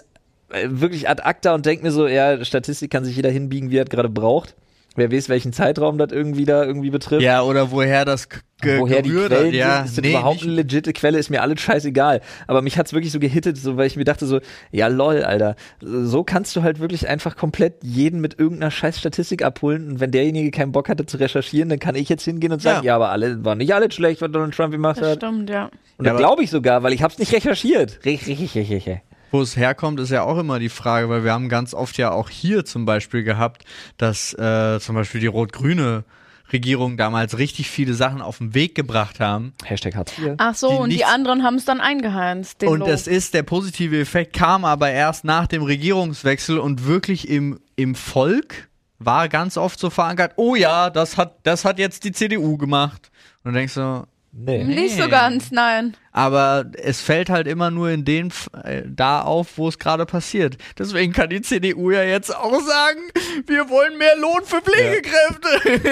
äh, 0.52 0.68
wirklich 0.70 1.10
ad 1.10 1.24
acta 1.24 1.54
und 1.54 1.66
denk 1.66 1.84
mir 1.84 1.91
so, 1.91 2.08
ja, 2.08 2.43
Statistik 2.45 2.91
kann 2.91 3.04
sich 3.04 3.16
jeder 3.18 3.30
hinbiegen, 3.30 3.72
wie 3.72 3.78
er 3.78 3.86
gerade 3.86 4.10
braucht. 4.10 4.56
Wer 4.96 5.12
weiß, 5.12 5.30
welchen 5.30 5.54
Zeitraum 5.54 5.98
das 5.98 6.12
irgendwie 6.12 6.46
da 6.46 6.64
irgendwie 6.66 6.90
betrifft. 6.90 7.22
ja, 7.22 7.42
oder 7.44 7.72
woher 7.72 8.06
das 8.06 8.28
Woher 8.62 9.02
die 9.02 9.12
Quellen 9.12 9.48
hat. 9.48 9.54
Ja, 9.54 9.76
sind, 9.78 9.86
ist 9.86 9.98
das 10.00 10.04
nee, 10.04 10.10
überhaupt 10.12 10.36
nicht- 10.38 10.44
eine 10.46 10.54
legitime 10.56 10.92
Quelle, 10.94 11.18
ist 11.18 11.30
mir 11.30 11.42
alles 11.42 11.62
scheißegal. 11.62 12.20
Aber 12.48 12.62
mich 12.62 12.78
hat's 12.78 12.92
wirklich 12.92 13.14
so 13.14 13.20
gehittet, 13.20 13.56
so, 13.58 13.78
weil 13.78 13.88
ich 13.88 13.96
mir 13.96 14.04
dachte 14.04 14.26
so, 14.26 14.42
ja 14.72 14.88
lol, 14.88 15.24
Alter, 15.24 15.56
so 15.82 16.24
kannst 16.26 16.56
du 16.58 16.64
halt 16.64 16.80
wirklich 16.80 17.08
einfach 17.08 17.38
komplett 17.38 17.76
jeden 17.84 18.20
mit 18.20 18.38
irgendeiner 18.38 18.72
scheiß 18.72 19.00
Statistik 19.00 19.44
abholen 19.46 19.92
und 19.92 20.00
wenn 20.02 20.12
derjenige 20.12 20.52
keinen 20.52 20.74
Bock 20.74 20.90
hatte 20.90 21.06
zu 21.06 21.16
recherchieren, 21.18 21.70
dann 21.70 21.80
kann 21.80 21.96
ich 21.96 22.10
jetzt 22.10 22.26
hingehen 22.26 22.52
und 22.52 22.62
sagen, 22.62 22.80
Ja. 22.84 22.88
ja, 22.92 22.96
aber 22.96 23.10
alle, 23.12 23.46
war 23.46 23.56
nicht 23.56 23.74
alles 23.74 23.94
schlecht, 23.94 24.22
was 24.22 24.32
Donald 24.32 24.54
Trump 24.54 24.72
gemacht 24.74 25.00
Das 25.00 25.08
hat. 25.08 25.18
stimmt, 25.18 25.50
ja. 25.50 25.66
Und 25.66 25.72
Ja, 25.72 25.80
das 26.04 26.10
aber- 26.12 26.18
glaube 26.20 26.44
ich 26.44 26.50
sogar, 26.50 26.84
weil 26.84 26.92
ich 26.92 27.02
hab's 27.02 27.18
nicht 27.18 27.32
recherchiert. 27.32 28.00
Richtig, 28.04 28.40
richtig, 28.40 28.70
richtig. 28.70 29.00
Wo 29.32 29.41
es 29.41 29.55
herkommt, 29.55 29.99
ist 29.99 30.09
ja 30.09 30.23
auch 30.23 30.38
immer 30.38 30.59
die 30.59 30.69
Frage, 30.69 31.09
weil 31.09 31.23
wir 31.23 31.34
haben 31.34 31.49
ganz 31.49 31.73
oft 31.73 31.97
ja 31.97 32.11
auch 32.11 32.30
hier 32.30 32.65
zum 32.65 32.86
Beispiel 32.86 33.23
gehabt, 33.23 33.63
dass 33.97 34.34
äh, 34.34 34.80
zum 34.80 34.95
Beispiel 34.95 35.21
die 35.21 35.27
rot-grüne 35.27 36.03
Regierung 36.51 36.97
damals 36.97 37.38
richtig 37.38 37.69
viele 37.69 37.93
Sachen 37.93 38.21
auf 38.21 38.39
den 38.39 38.53
Weg 38.53 38.75
gebracht 38.75 39.19
haben. 39.19 39.53
Hashtag 39.63 39.95
Hartz 39.95 40.17
IV. 40.17 40.34
Ach 40.38 40.55
so, 40.55 40.69
Die 40.69 40.77
und 40.77 40.89
die 40.89 41.05
anderen 41.05 41.43
haben 41.43 41.55
es 41.55 41.65
dann 41.65 41.80
eingeheizt. 41.80 42.63
Und 42.63 42.80
Lob. 42.80 42.89
es 42.89 43.07
ist, 43.07 43.34
der 43.34 43.43
positive 43.43 43.99
Effekt 43.99 44.34
kam 44.34 44.65
aber 44.65 44.89
erst 44.89 45.25
nach 45.25 45.47
dem 45.47 45.63
Regierungswechsel 45.63 46.57
und 46.57 46.86
wirklich 46.86 47.30
im, 47.30 47.59
im 47.75 47.95
Volk 47.95 48.69
war 48.97 49.30
ganz 49.30 49.57
oft 49.57 49.80
so 49.80 49.89
verankert, 49.89 50.34
oh 50.36 50.55
ja, 50.55 50.89
das 50.89 51.17
hat, 51.17 51.38
das 51.43 51.65
hat 51.65 51.80
jetzt 51.80 52.03
die 52.03 52.11
CDU 52.11 52.57
gemacht. 52.57 53.11
Und 53.43 53.53
du 53.53 53.57
denkst 53.57 53.73
so, 53.73 54.05
Nee. 54.32 54.63
Nicht 54.63 54.95
so 54.95 55.09
ganz, 55.09 55.49
nein. 55.51 55.97
aber 56.11 56.65
es 56.77 57.01
fällt 57.01 57.30
halt 57.32 57.47
immer 57.47 57.71
nur 57.71 57.89
in 57.89 58.05
den 58.05 58.27
F- 58.27 58.49
äh, 58.63 58.84
da 58.86 59.21
auf, 59.23 59.57
wo 59.57 59.67
es 59.67 59.80
gerade 59.80 60.05
passiert. 60.05 60.57
Deswegen 60.77 61.13
kann 61.13 61.30
die 61.32 61.41
CDU 61.41 61.89
ja 61.91 62.03
jetzt 62.03 62.36
auch 62.36 62.61
sagen, 62.61 62.99
wir 63.47 63.69
wollen 63.69 63.97
mehr 63.97 64.15
Lohn 64.17 64.41
für 64.45 64.61
Pflegekräfte. 64.61 65.89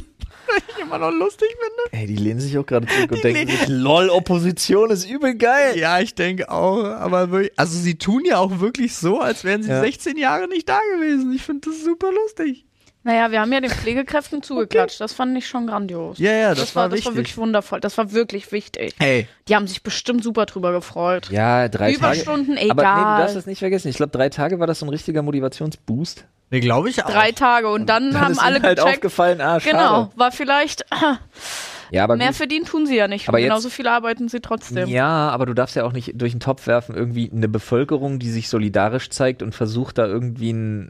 Was 0.48 0.62
ich 0.76 0.82
immer 0.82 0.98
noch 0.98 1.10
lustig 1.10 1.48
finde. 1.50 2.00
Ey, 2.02 2.06
die 2.06 2.14
lehnen 2.16 2.38
sich 2.38 2.56
auch 2.56 2.64
gerade 2.66 2.86
zurück 2.86 3.10
und 3.12 3.24
denken 3.24 3.48
sich, 3.50 3.66
lol, 3.68 4.08
Opposition 4.10 4.90
ist 4.90 5.08
übel 5.10 5.34
geil. 5.34 5.76
Ja, 5.76 5.98
ich 5.98 6.14
denke 6.14 6.50
auch, 6.50 6.84
aber 6.84 7.30
wirklich, 7.32 7.52
also 7.56 7.76
sie 7.76 7.96
tun 7.98 8.22
ja 8.24 8.38
auch 8.38 8.60
wirklich 8.60 8.94
so, 8.94 9.18
als 9.20 9.42
wären 9.42 9.64
sie 9.64 9.70
Ja. 9.70 9.80
16 9.80 10.16
Jahre 10.16 10.46
nicht 10.46 10.68
da 10.68 10.78
gewesen. 10.94 11.32
Ich 11.34 11.42
finde 11.42 11.68
das 11.70 11.82
super 11.82 12.10
lustig. 12.12 12.65
Naja, 13.06 13.30
wir 13.30 13.40
haben 13.40 13.52
ja 13.52 13.60
den 13.60 13.70
Pflegekräften 13.82 14.42
zugeklatscht. 14.42 15.00
Das 15.00 15.12
fand 15.12 15.38
ich 15.38 15.46
schon 15.46 15.68
grandios. 15.68 16.18
Ja, 16.18 16.32
ja, 16.32 16.54
das, 16.56 16.74
war, 16.74 16.88
das 16.88 16.94
wichtig. 16.98 17.06
war 17.06 17.14
wirklich 17.16 17.36
wundervoll. 17.38 17.78
Das 17.80 17.96
war 17.98 18.10
wirklich 18.12 18.50
wichtig. 18.50 18.94
Ey, 18.98 19.28
Die 19.48 19.54
haben 19.54 19.68
sich 19.68 19.82
bestimmt 19.84 20.24
super 20.24 20.44
drüber 20.46 20.72
gefreut. 20.72 21.30
Ja, 21.30 21.68
drei 21.68 21.92
Überstunden, 21.94 22.56
Tage. 22.56 22.70
Aber 22.72 22.82
nee, 22.82 22.88
du 22.88 23.00
egal. 23.00 23.20
darfst 23.20 23.36
das 23.36 23.46
nicht 23.46 23.60
vergessen. 23.60 23.88
Ich 23.88 23.96
glaube, 23.96 24.10
drei 24.10 24.28
Tage 24.28 24.58
war 24.58 24.66
das 24.66 24.80
so 24.80 24.86
ein 24.86 24.88
richtiger 24.88 25.22
Motivationsboost. 25.22 26.24
nee, 26.50 26.58
glaube 26.60 26.90
ich 26.90 27.02
auch. 27.04 27.08
Drei 27.10 27.30
Tage 27.30 27.68
und 27.68 27.86
dann, 27.88 28.10
Dann 28.10 28.20
haben 28.20 28.32
ist 28.32 28.38
alle 28.42 28.60
halt 28.60 28.78
gecheckt. 28.78 28.96
aufgefallen, 28.96 29.40
ah, 29.40 29.60
schade. 29.60 29.76
Genau, 29.76 30.10
war 30.16 30.32
vielleicht 30.32 30.84
Ja, 31.92 32.02
aber 32.02 32.16
mehr 32.16 32.26
gut. 32.28 32.36
verdienen 32.36 32.64
tun 32.64 32.86
sie 32.86 32.96
ja 32.96 33.06
nicht. 33.06 33.28
Aber 33.28 33.36
und 33.38 33.42
jetzt- 33.44 33.50
genauso 33.50 33.68
viel 33.70 33.86
arbeiten 33.86 34.28
sie 34.28 34.40
trotzdem. 34.40 34.88
Ja, 34.88 35.28
aber 35.30 35.46
du 35.46 35.54
darfst 35.54 35.76
ja 35.76 35.84
auch 35.84 35.92
nicht 35.92 36.20
durch 36.20 36.32
den 36.32 36.40
Topf 36.40 36.66
werfen, 36.66 36.96
irgendwie 36.96 37.30
eine 37.32 37.48
Bevölkerung, 37.48 38.18
die 38.18 38.30
sich 38.30 38.48
solidarisch 38.48 39.10
zeigt 39.10 39.40
und 39.44 39.54
versucht, 39.54 39.98
da 39.98 40.06
irgendwie 40.06 40.50
ein, 40.50 40.80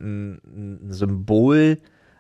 ein, 0.40 0.40
ein 0.88 0.92
Symbol 0.92 1.76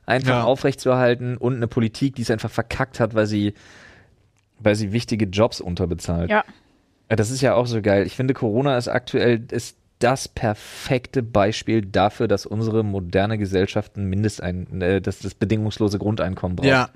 einfach 0.06 0.28
Ja. 0.30 0.44
aufrechtzuerhalten 0.44 1.36
und 1.36 1.56
eine 1.56 1.66
Politik, 1.66 2.14
die 2.14 2.22
es 2.22 2.30
einfach 2.30 2.50
verkackt 2.50 3.00
hat, 3.00 3.14
weil 3.14 3.26
sie, 3.26 3.54
weil 4.58 4.74
sie 4.74 4.92
wichtige 4.92 5.26
Jobs 5.26 5.60
unterbezahlt. 5.60 6.30
Ja. 6.30 6.44
Ja, 7.10 7.16
Das 7.16 7.30
ist 7.30 7.40
ja 7.40 7.54
auch 7.54 7.66
so 7.66 7.82
geil. 7.82 8.06
Ich 8.06 8.16
finde, 8.16 8.34
Corona 8.34 8.76
ist 8.78 8.88
aktuell 8.88 9.42
ist 9.50 9.76
das 9.98 10.28
perfekte 10.28 11.22
Beispiel 11.22 11.80
dafür, 11.82 12.28
dass 12.28 12.44
unsere 12.46 12.84
moderne 12.84 13.38
Gesellschaft 13.38 13.96
ein 13.96 14.04
Mindestein, 14.10 14.82
äh, 14.82 15.00
dass 15.00 15.20
das 15.20 15.34
bedingungslose 15.34 15.98
Grundeinkommen 15.98 16.56
braucht. 16.56 16.68
Ja, 16.68 16.90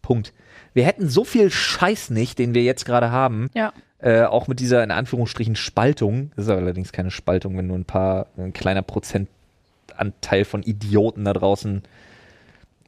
Punkt. 0.00 0.32
Wir 0.74 0.84
hätten 0.84 1.08
so 1.08 1.22
viel 1.24 1.50
Scheiß 1.50 2.10
nicht, 2.10 2.38
den 2.40 2.54
wir 2.54 2.62
jetzt 2.64 2.84
gerade 2.84 3.12
haben, 3.12 3.48
Ja. 3.54 3.72
äh, 3.98 4.22
auch 4.24 4.48
mit 4.48 4.58
dieser 4.58 4.82
in 4.82 4.90
Anführungsstrichen 4.90 5.54
Spaltung. 5.54 6.32
Das 6.34 6.46
ist 6.46 6.50
allerdings 6.50 6.90
keine 6.92 7.10
Spaltung, 7.12 7.56
wenn 7.56 7.68
nur 7.68 7.78
ein 7.78 7.84
paar, 7.84 8.26
ein 8.36 8.52
kleiner 8.52 8.82
Prozentanteil 8.82 10.44
von 10.44 10.62
Idioten 10.62 11.24
da 11.24 11.32
draußen 11.32 11.82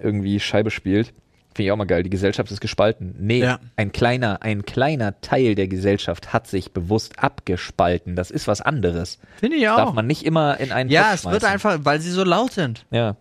irgendwie 0.00 0.40
Scheibe 0.40 0.70
spielt. 0.70 1.08
Finde 1.56 1.66
ich 1.68 1.70
auch 1.72 1.76
mal 1.76 1.84
geil. 1.84 2.02
Die 2.02 2.10
Gesellschaft 2.10 2.50
ist 2.50 2.60
gespalten. 2.60 3.14
Nee, 3.20 3.40
Ja. 3.42 3.60
ein 3.76 3.92
kleiner, 3.92 4.42
ein 4.42 4.64
kleiner 4.64 5.20
Teil 5.20 5.54
der 5.54 5.68
Gesellschaft 5.68 6.32
hat 6.32 6.48
sich 6.48 6.72
bewusst 6.72 7.20
abgespalten. 7.20 8.16
Das 8.16 8.32
ist 8.32 8.48
was 8.48 8.60
anderes. 8.60 9.18
Finde 9.36 9.56
ich 9.58 9.62
Das 9.62 9.72
auch. 9.72 9.76
darf 9.76 9.92
man 9.94 10.06
nicht 10.08 10.24
immer 10.24 10.58
in 10.58 10.72
einen 10.72 10.90
ja, 10.90 11.02
Topf 11.10 11.14
es 11.26 11.30
wird 11.30 11.44
einfach, 11.44 11.78
weil 11.82 12.00
sie 12.00 12.10
so 12.10 12.24
laut 12.24 12.52
sind. 12.52 12.86
Ja. 12.90 13.16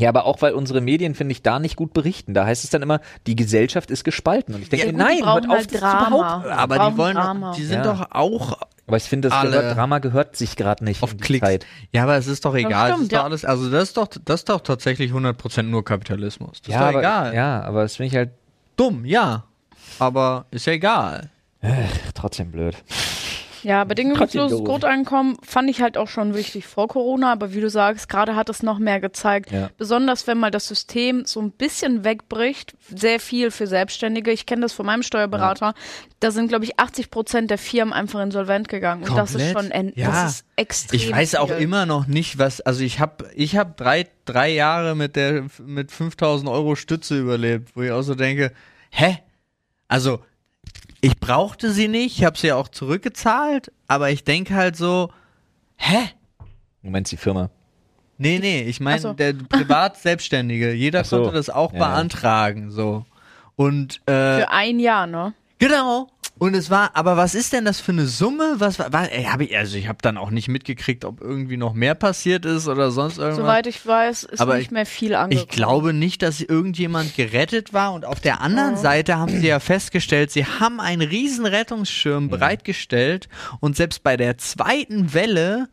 Ja, 0.00 0.08
aber 0.08 0.24
auch 0.24 0.42
weil 0.42 0.52
unsere 0.54 0.80
Medien, 0.80 1.14
finde 1.14 1.32
ich, 1.32 1.42
da 1.42 1.58
nicht 1.58 1.76
gut 1.76 1.92
berichten. 1.92 2.34
Da 2.34 2.46
heißt 2.46 2.64
es 2.64 2.70
dann 2.70 2.82
immer, 2.82 3.00
die 3.26 3.36
Gesellschaft 3.36 3.90
ist 3.90 4.02
gespalten. 4.04 4.54
Und 4.54 4.62
ich 4.62 4.68
denke, 4.68 4.86
Ja, 4.86 4.92
gut, 4.92 5.00
nein, 5.00 5.24
hört 5.24 5.44
auf, 5.48 5.56
halt 5.56 5.72
das 5.72 5.80
Drama. 5.80 6.04
zu 6.04 6.10
behaupten. 6.10 6.50
Aber 6.50 6.90
die 6.90 6.96
wollen, 6.96 7.14
Drama. 7.16 7.52
die 7.56 7.64
sind 7.64 7.84
Ja. 7.84 7.92
doch 7.94 8.06
auch 8.10 8.58
Aber 8.86 8.96
ich 8.96 9.04
finde, 9.04 9.28
das 9.28 9.38
Alle- 9.38 9.50
gehört, 9.58 9.76
Drama 9.76 9.98
gehört 10.00 10.34
sich 10.36 10.56
gerade 10.56 10.82
nicht 10.84 11.00
auf 11.04 11.12
in 11.12 11.18
die 11.18 11.22
Klicks. 11.22 11.46
Zeit. 11.46 11.66
Ja, 11.92 12.02
aber 12.02 12.16
es 12.16 12.26
ist 12.26 12.44
doch 12.44 12.56
egal. 12.56 12.88
es 12.88 12.94
stimmt, 12.94 13.02
ist 13.04 13.12
doch 13.12 13.18
ja. 13.18 13.24
alles, 13.24 13.44
also 13.44 13.70
das 13.70 13.82
ist 13.84 13.96
doch, 13.96 14.08
das 14.24 14.40
ist 14.40 14.48
doch 14.48 14.60
tatsächlich 14.62 15.12
100% 15.12 15.62
nur 15.70 15.84
Kapitalismus. 15.84 16.60
Das 16.62 16.74
ja, 16.74 16.74
ist 16.74 16.80
doch 16.80 16.88
aber, 16.88 16.98
egal. 16.98 17.34
Ja, 17.36 17.62
aber 17.62 17.82
das 17.82 17.94
finde 17.96 18.08
ich 18.08 18.16
halt 18.16 18.30
Dumm, 18.76 19.04
ja. 19.04 19.44
Aber 20.00 20.46
ist 20.50 20.66
ja 20.66 20.72
egal. 20.72 21.30
trotzdem 22.14 22.50
blöd. 22.50 22.74
Ja, 23.62 23.84
bedingungsloses. 23.84 24.64
Grundeinkommen 24.64 25.36
fand 25.42 25.70
ich 25.70 25.80
halt 25.80 25.96
auch 25.98 26.08
schon 26.08 26.34
wichtig 26.34 26.66
vor 26.66 26.88
Corona, 26.88 27.32
aber 27.32 27.52
wie 27.52 27.60
du 27.60 27.68
sagst, 27.70 28.08
gerade 28.08 28.36
hat 28.36 28.48
es 28.48 28.62
noch 28.62 28.78
mehr 28.78 29.00
gezeigt. 29.00 29.50
Ja. 29.50 29.70
Besonders 29.76 30.26
wenn 30.26 30.38
mal 30.38 30.50
das 30.50 30.66
System 30.68 31.24
so 31.26 31.40
ein 31.40 31.50
bisschen 31.52 32.04
wegbricht, 32.04 32.74
sehr 32.94 33.20
viel 33.20 33.50
für 33.50 33.66
Selbstständige. 33.66 34.30
Ich 34.30 34.46
kenne 34.46 34.62
das 34.62 34.72
von 34.72 34.86
meinem 34.86 35.02
Steuerberater. 35.02 35.74
Da 36.20 36.30
sind, 36.30 36.48
glaube 36.48 36.64
ich, 36.64 36.78
80 36.78 37.10
Prozent 37.10 37.50
der 37.50 37.58
Firmen 37.58 37.92
einfach 37.92 38.20
insolvent 38.22 38.68
gegangen. 38.68 39.02
Und 39.08 39.16
das 39.16 39.34
ist 39.34 39.52
Komplett? 39.52 39.52
schon 39.52 39.70
en 39.70 39.92
Ja. 39.96 40.06
das 40.10 40.32
ist 40.32 40.44
extrem. 40.56 40.96
Ich 41.00 41.12
weiß 41.12 41.34
auch 41.36 41.48
viel. 41.48 41.58
immer 41.58 41.86
noch 41.86 42.06
nicht, 42.06 42.38
was, 42.38 42.60
also 42.60 42.82
ich 42.82 43.00
habe 43.00 43.30
ich 43.34 43.56
hab 43.56 43.76
drei, 43.76 44.06
drei 44.24 44.50
Jahre 44.50 44.94
mit 44.94 45.16
der, 45.16 45.46
mit 45.64 45.90
5000 45.92 46.48
Euro 46.50 46.76
Stütze 46.76 47.18
überlebt, 47.18 47.70
wo 47.74 47.82
ich 47.82 47.90
auch 47.90 48.02
so 48.02 48.14
denke, 48.14 48.52
hä? 48.90 49.18
Also, 49.88 50.20
ich 51.00 51.18
brauchte 51.18 51.70
sie 51.72 51.88
nicht, 51.88 52.18
ich 52.18 52.24
habe 52.24 52.38
sie 52.38 52.52
auch 52.52 52.68
zurückgezahlt, 52.68 53.72
aber 53.88 54.10
ich 54.10 54.24
denke 54.24 54.54
halt 54.54 54.76
so, 54.76 55.10
hä? 55.76 56.10
Moment, 56.82 57.10
die 57.10 57.16
Firma. 57.16 57.50
Nee, 58.18 58.38
nee, 58.38 58.62
ich 58.62 58.80
meine, 58.80 59.00
so. 59.00 59.12
der 59.14 59.32
Privat-Selbstständige, 59.32 60.72
jeder 60.72 61.04
so. 61.04 61.16
konnte 61.22 61.32
das 61.36 61.48
auch 61.48 61.72
Ja, 61.72 61.78
ja. 61.78 61.86
beantragen, 61.86 62.70
so. 62.70 63.04
Und, 63.56 63.96
äh, 64.06 64.40
Für 64.40 64.50
ein 64.50 64.78
Jahr, 64.78 65.06
ne? 65.06 65.34
Genau. 65.58 66.08
Und 66.40 66.54
es 66.54 66.70
war, 66.70 66.92
aber 66.94 67.18
was 67.18 67.34
ist 67.34 67.52
denn 67.52 67.66
das 67.66 67.80
für 67.80 67.92
eine 67.92 68.06
Summe? 68.06 68.54
Was 68.56 68.78
war, 68.78 68.90
war 68.94 69.12
ey, 69.12 69.24
hab 69.24 69.42
ich, 69.42 69.54
also 69.56 69.76
ich 69.76 69.88
habe 69.88 69.98
dann 70.00 70.16
auch 70.16 70.30
nicht 70.30 70.48
mitgekriegt, 70.48 71.04
ob 71.04 71.20
irgendwie 71.20 71.58
noch 71.58 71.74
mehr 71.74 71.94
passiert 71.94 72.46
ist 72.46 72.66
oder 72.66 72.90
sonst 72.90 73.18
irgendwas. 73.18 73.36
Soweit 73.36 73.66
ich 73.66 73.86
weiß, 73.86 74.22
ist 74.24 74.40
Aber 74.40 74.54
nicht 74.56 74.66
ich- 74.66 74.70
mehr 74.70 74.86
viel 74.86 75.14
angekommen. 75.14 75.46
Ich 75.50 75.54
glaube 75.54 75.92
nicht, 75.92 76.22
dass 76.22 76.40
irgendjemand 76.40 77.14
gerettet 77.14 77.74
war 77.74 77.92
und 77.92 78.06
auf 78.06 78.20
der 78.20 78.40
anderen 78.40 78.78
Seite 78.78 79.18
haben 79.18 79.38
sie 79.38 79.48
ja 79.48 79.60
festgestellt, 79.60 80.30
sie 80.30 80.46
haben 80.46 80.80
einen 80.80 81.02
riesen 81.06 81.44
Rettungsschirm 81.44 82.30
bereitgestellt 82.30 83.28
und 83.60 83.76
selbst 83.76 84.02
bei 84.02 84.16
der 84.16 84.38
zweiten 84.38 85.12
Welle 85.12 85.68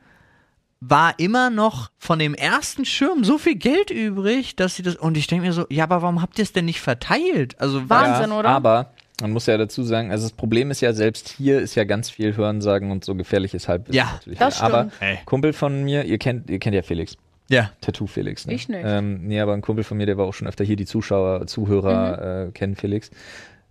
war 0.82 1.18
immer 1.18 1.50
noch 1.50 1.90
von 1.98 2.20
dem 2.20 2.36
ersten 2.36 2.84
Schirm 2.86 3.24
so 3.24 3.38
viel 3.38 3.56
Geld 3.56 3.90
übrig, 3.90 4.56
dass 4.58 4.76
sie 4.76 4.84
das 4.84 4.96
und 4.98 5.16
ich 5.18 5.28
denke 5.28 5.46
mir 5.48 5.54
so, 5.54 5.66
ja, 5.70 5.86
aber 5.86 6.02
warum 6.02 6.22
habt 6.22 6.38
ihr 6.38 6.44
es 6.44 6.52
denn 6.52 6.66
nicht 6.66 6.82
verteilt? 6.82 7.60
Also 7.60 7.90
Wahnsinn, 7.90 8.30
ja, 8.32 8.38
oder? 8.40 8.50
Aber 8.50 8.92
man 9.22 9.32
muss 9.32 9.46
ja 9.48 9.58
dazu 9.58 9.84
sagen, 9.84 10.12
also 10.12 10.26
das 10.26 10.34
Problem 10.34 10.70
ist 10.72 10.82
ja, 10.82 10.94
selbst 10.94 11.30
hier 11.30 11.60
ist 11.60 11.76
ja 11.76 11.84
ganz 11.86 12.10
viel 12.10 12.36
Hörensagen 12.38 12.92
und 12.92 13.04
so 13.04 13.16
gefährliches 13.16 13.68
Halbwissen. 13.68 13.96
Ja, 13.98 14.12
natürlich. 14.14 14.40
das 14.40 14.62
Aber 14.62 14.90
stimmt. 14.90 14.94
Ey. 15.02 15.18
Kumpel 15.26 15.54
von 15.54 15.84
mir, 15.84 16.04
ihr 16.06 16.18
kennt, 16.18 16.50
ihr 16.50 16.60
kennt 16.60 16.76
ja 16.76 16.84
Felix. 16.84 17.16
ja, 17.50 17.72
Tattoo 17.82 18.06
Felix, 18.08 18.46
ne? 18.46 18.54
Ich 18.54 18.70
nicht. 18.70 18.82
Ähm, 18.86 19.28
nee, 19.28 19.40
aber 19.40 19.54
ein 19.54 19.62
Kumpel 19.62 19.84
von 19.84 19.98
mir, 19.98 20.06
der 20.06 20.18
war 20.18 20.26
auch 20.26 20.34
schon 20.34 20.48
öfter 20.48 20.64
hier, 20.64 20.76
die 20.76 20.86
Zuschauer, 20.86 21.48
Zuhörer 21.48 22.44
Mhm. 22.46 22.50
äh, 22.50 22.52
kennen 22.52 22.76
Felix. 22.76 23.10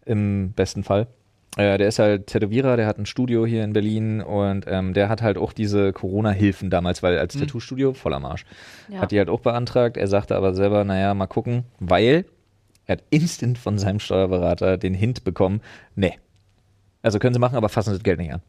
Im 0.04 0.52
besten 0.52 0.82
Fall. 0.84 1.06
Äh, 1.56 1.78
der 1.78 1.88
ist 1.88 1.98
halt 1.98 2.26
Tätowierer, 2.26 2.76
der 2.76 2.86
hat 2.86 2.98
ein 2.98 3.06
Studio 3.06 3.46
hier 3.46 3.64
in 3.64 3.72
Berlin 3.72 4.20
und 4.20 4.66
ähm, 4.68 4.92
der 4.94 5.08
hat 5.08 5.22
halt 5.22 5.38
auch 5.38 5.52
diese 5.54 5.92
Corona-Hilfen 5.92 6.68
damals, 6.70 7.02
weil 7.02 7.18
als 7.18 7.34
Tattoo-Studio 7.34 7.94
voll 7.94 8.12
am 8.12 8.24
Arsch. 8.26 8.44
Ja. 8.88 9.00
Hat 9.00 9.10
die 9.10 9.18
halt 9.18 9.30
auch 9.30 9.40
beantragt. 9.40 9.96
Er 9.96 10.06
sagte 10.06 10.36
aber 10.36 10.54
selber, 10.54 10.84
naja, 10.84 11.14
mal 11.14 11.26
gucken, 11.26 11.64
weil 11.80 12.26
er 12.86 12.96
hat 12.96 13.04
instant 13.10 13.58
von 13.58 13.78
seinem 13.78 14.00
Steuerberater 14.00 14.78
den 14.78 14.94
Hint 14.94 15.24
bekommen, 15.24 15.60
nee. 15.94 16.18
Also 17.02 17.18
können 17.18 17.34
sie 17.34 17.40
machen, 17.40 17.56
aber 17.56 17.68
fassen 17.68 17.90
sie 17.90 17.96
das 17.96 18.04
Geld 18.04 18.18
nicht 18.18 18.32
an. 18.32 18.42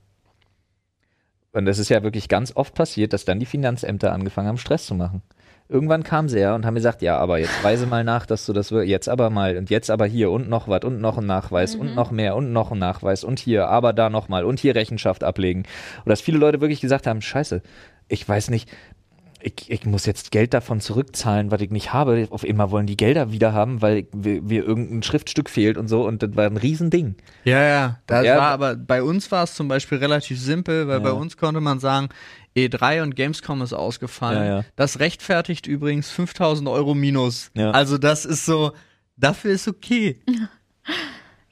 Und 1.53 1.65
das 1.65 1.79
ist 1.79 1.89
ja 1.89 2.03
wirklich 2.03 2.29
ganz 2.29 2.55
oft 2.55 2.75
passiert, 2.75 3.13
dass 3.13 3.25
dann 3.25 3.39
die 3.39 3.45
Finanzämter 3.45 4.11
angefangen 4.11 4.47
haben, 4.47 4.57
Stress 4.57 4.85
zu 4.85 4.95
machen. 4.95 5.23
Irgendwann 5.69 6.03
kam 6.03 6.29
sie 6.29 6.39
ja 6.39 6.55
und 6.55 6.65
haben 6.65 6.75
gesagt, 6.75 7.01
ja, 7.01 7.17
aber 7.17 7.39
jetzt 7.39 7.63
weise 7.63 7.87
mal 7.87 8.03
nach, 8.03 8.25
dass 8.25 8.45
du 8.45 8.53
das 8.53 8.69
jetzt 8.69 9.09
aber 9.09 9.29
mal 9.29 9.57
und 9.57 9.69
jetzt 9.69 9.89
aber 9.89 10.05
hier 10.05 10.31
und 10.31 10.49
noch 10.49 10.69
was 10.69 10.85
und 10.85 11.01
noch 11.01 11.17
ein 11.17 11.25
Nachweis 11.25 11.75
und 11.75 11.93
noch 11.93 12.09
mehr 12.09 12.35
und 12.35 12.53
noch 12.53 12.71
ein 12.71 12.79
Nachweis 12.79 13.25
und 13.25 13.39
hier, 13.39 13.67
aber 13.67 13.91
da 13.91 14.09
noch 14.09 14.29
mal 14.29 14.45
und 14.45 14.59
hier 14.59 14.75
Rechenschaft 14.75 15.25
ablegen. 15.25 15.63
Und 16.05 16.09
dass 16.09 16.21
viele 16.21 16.37
Leute 16.37 16.61
wirklich 16.61 16.79
gesagt 16.79 17.05
haben, 17.05 17.21
scheiße, 17.21 17.61
ich 18.07 18.27
weiß 18.27 18.49
nicht, 18.49 18.69
ich, 19.41 19.69
ich 19.69 19.85
muss 19.85 20.05
jetzt 20.05 20.31
Geld 20.31 20.53
davon 20.53 20.81
zurückzahlen, 20.81 21.51
was 21.51 21.61
ich 21.61 21.69
nicht 21.69 21.93
habe. 21.93 22.27
Auf 22.31 22.43
einmal 22.43 22.71
wollen 22.71 22.87
die 22.87 22.97
Gelder 22.97 23.31
wieder 23.31 23.53
haben, 23.53 23.81
weil 23.81 24.07
wir, 24.13 24.49
wir 24.49 24.63
irgendein 24.65 25.03
Schriftstück 25.03 25.49
fehlt 25.49 25.77
und 25.77 25.87
so 25.87 26.05
und 26.07 26.23
das 26.23 26.35
war 26.35 26.45
ein 26.45 26.57
Riesending. 26.57 27.15
Ja, 27.43 27.61
ja. 27.61 27.99
Das 28.07 28.25
Ja, 28.25 28.37
war 28.37 28.49
aber 28.49 28.75
bei 28.75 29.03
uns 29.03 29.31
war 29.31 29.43
es 29.43 29.53
zum 29.53 29.67
Beispiel 29.67 29.99
relativ 29.99 30.39
simpel, 30.39 30.87
weil 30.87 30.97
Ja. 30.97 31.03
bei 31.03 31.11
uns 31.11 31.37
konnte 31.37 31.61
man 31.61 31.79
sagen, 31.79 32.09
E3 32.55 33.03
und 33.03 33.15
Gamescom 33.15 33.61
ist 33.61 33.73
ausgefallen. 33.73 34.39
Ja, 34.39 34.57
ja. 34.59 34.65
Das 34.75 34.99
rechtfertigt 34.99 35.67
übrigens 35.67 36.09
5000 36.09 36.67
Euro 36.67 36.95
minus. 36.95 37.51
Ja. 37.53 37.71
Also 37.71 37.97
das 37.99 38.25
ist 38.25 38.45
so, 38.45 38.71
dafür 39.15 39.51
ist 39.51 39.67
okay. 39.67 40.19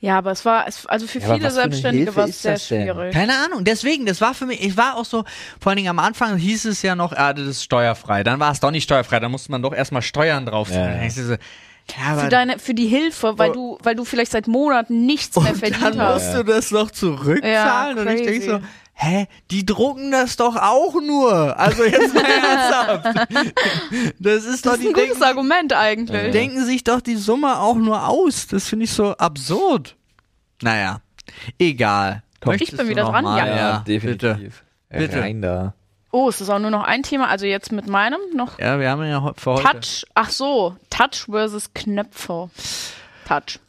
Ja, 0.06 0.20
aber 0.20 0.30
es 0.30 0.46
war, 0.46 0.68
also 0.86 1.08
für 1.08 1.18
Ja, 1.18 1.34
viele 1.34 1.50
Selbstständige 1.50 2.16
war 2.16 2.28
es 2.28 2.40
sehr 2.44 2.60
schwierig. 2.60 3.12
Keine 3.12 3.34
Ahnung. 3.44 3.64
Deswegen, 3.64 4.06
das 4.06 4.22
war 4.22 4.36
für 4.36 4.46
mich, 4.46 4.64
ich 4.64 4.78
war 4.78 4.98
auch 4.98 5.06
so, 5.06 5.24
vor 5.60 5.72
allen 5.72 5.78
Dingen 5.78 5.90
am 5.90 5.98
Anfang 5.98 6.38
hieß 6.38 6.66
es 6.66 6.84
ja 6.84 6.96
noch, 6.96 7.12
ah, 7.14 7.34
das 7.34 7.48
ist 7.48 7.64
steuerfrei. 7.64 8.24
Dann 8.24 8.40
war 8.40 8.52
es 8.52 8.60
doch 8.60 8.70
nicht 8.70 8.84
steuerfrei. 8.84 9.20
Da 9.20 9.30
musste 9.30 9.50
man 9.50 9.64
doch 9.64 9.74
erstmal 9.74 10.04
Steuern 10.04 10.46
drauf 10.46 10.70
Ja, 10.70 10.92
ja. 10.92 11.38
Dann 11.88 12.20
Für 12.20 12.30
deine, 12.30 12.60
für 12.60 12.76
die 12.76 12.86
Hilfe, 12.86 13.40
weil 13.40 13.52
du, 13.52 13.80
weil 13.82 13.96
du 13.96 14.06
vielleicht 14.06 14.32
seit 14.32 14.48
Monaten 14.48 15.08
nichts 15.08 15.36
mehr 15.40 15.52
und 15.54 15.58
verdient 15.58 15.84
dann 15.84 16.00
hast. 16.00 16.26
musst 16.26 16.38
du 16.38 16.44
das 16.44 16.70
noch 16.70 16.92
zurückzahlen. 16.92 17.98
Ja, 17.98 18.04
und 18.04 18.08
ich 18.10 18.24
denke 18.24 18.46
so, 18.46 18.60
hä, 18.96 19.28
die 19.52 19.66
drucken 19.66 20.10
das 20.12 20.36
doch 20.38 20.56
auch 20.56 20.96
nur. 20.96 21.60
Also 21.60 21.84
jetzt 21.84 22.14
mal 22.14 22.24
ernsthaft. 22.26 23.28
Das 24.20 24.44
ist 24.46 24.66
doch 24.66 24.72
Das 24.72 24.80
ist 24.80 24.84
die 24.84 24.88
ein 24.88 24.94
gutes 24.94 25.10
denken, 25.10 25.24
Argument 25.24 25.74
eigentlich. 25.74 26.32
denken 26.32 26.66
sich 26.66 26.84
doch 26.84 27.02
die 27.02 27.16
Summe 27.18 27.60
auch 27.60 27.76
nur 27.76 28.08
aus. 28.08 28.48
Das 28.48 28.68
finde 28.68 28.86
ich 28.86 28.92
so 28.92 29.12
absurd. 29.18 29.96
Naja, 30.62 31.02
egal. 31.60 32.24
Komm. 32.42 32.56
Ich 32.56 32.76
bin 32.76 32.88
wieder 32.88 33.04
dran, 33.04 33.24
mal? 33.24 33.38
ja. 33.38 33.78
Bitte. 33.86 33.92
definitiv. 33.92 34.64
Bitte. 34.90 35.20
Rein 35.22 35.42
da. 35.42 35.74
Oh, 36.12 36.30
es 36.30 36.40
ist 36.40 36.50
auch 36.50 36.60
nur 36.60 36.72
noch 36.72 36.84
ein 36.84 37.04
Thema, 37.04 37.28
also 37.28 37.46
jetzt 37.46 37.74
mit 37.74 37.88
meinem 37.88 38.20
noch 38.34 38.58
Ja, 38.58 38.80
wir 38.80 38.90
haben 38.90 39.04
ja 39.04 39.34
für 39.36 39.56
heute. 39.56 39.64
Touch. 39.64 40.06
Ach 40.14 40.30
so, 40.30 40.78
Touch 40.90 41.26
versus 41.30 41.74
Knöpfe. 41.74 42.50
Touch. 43.28 43.60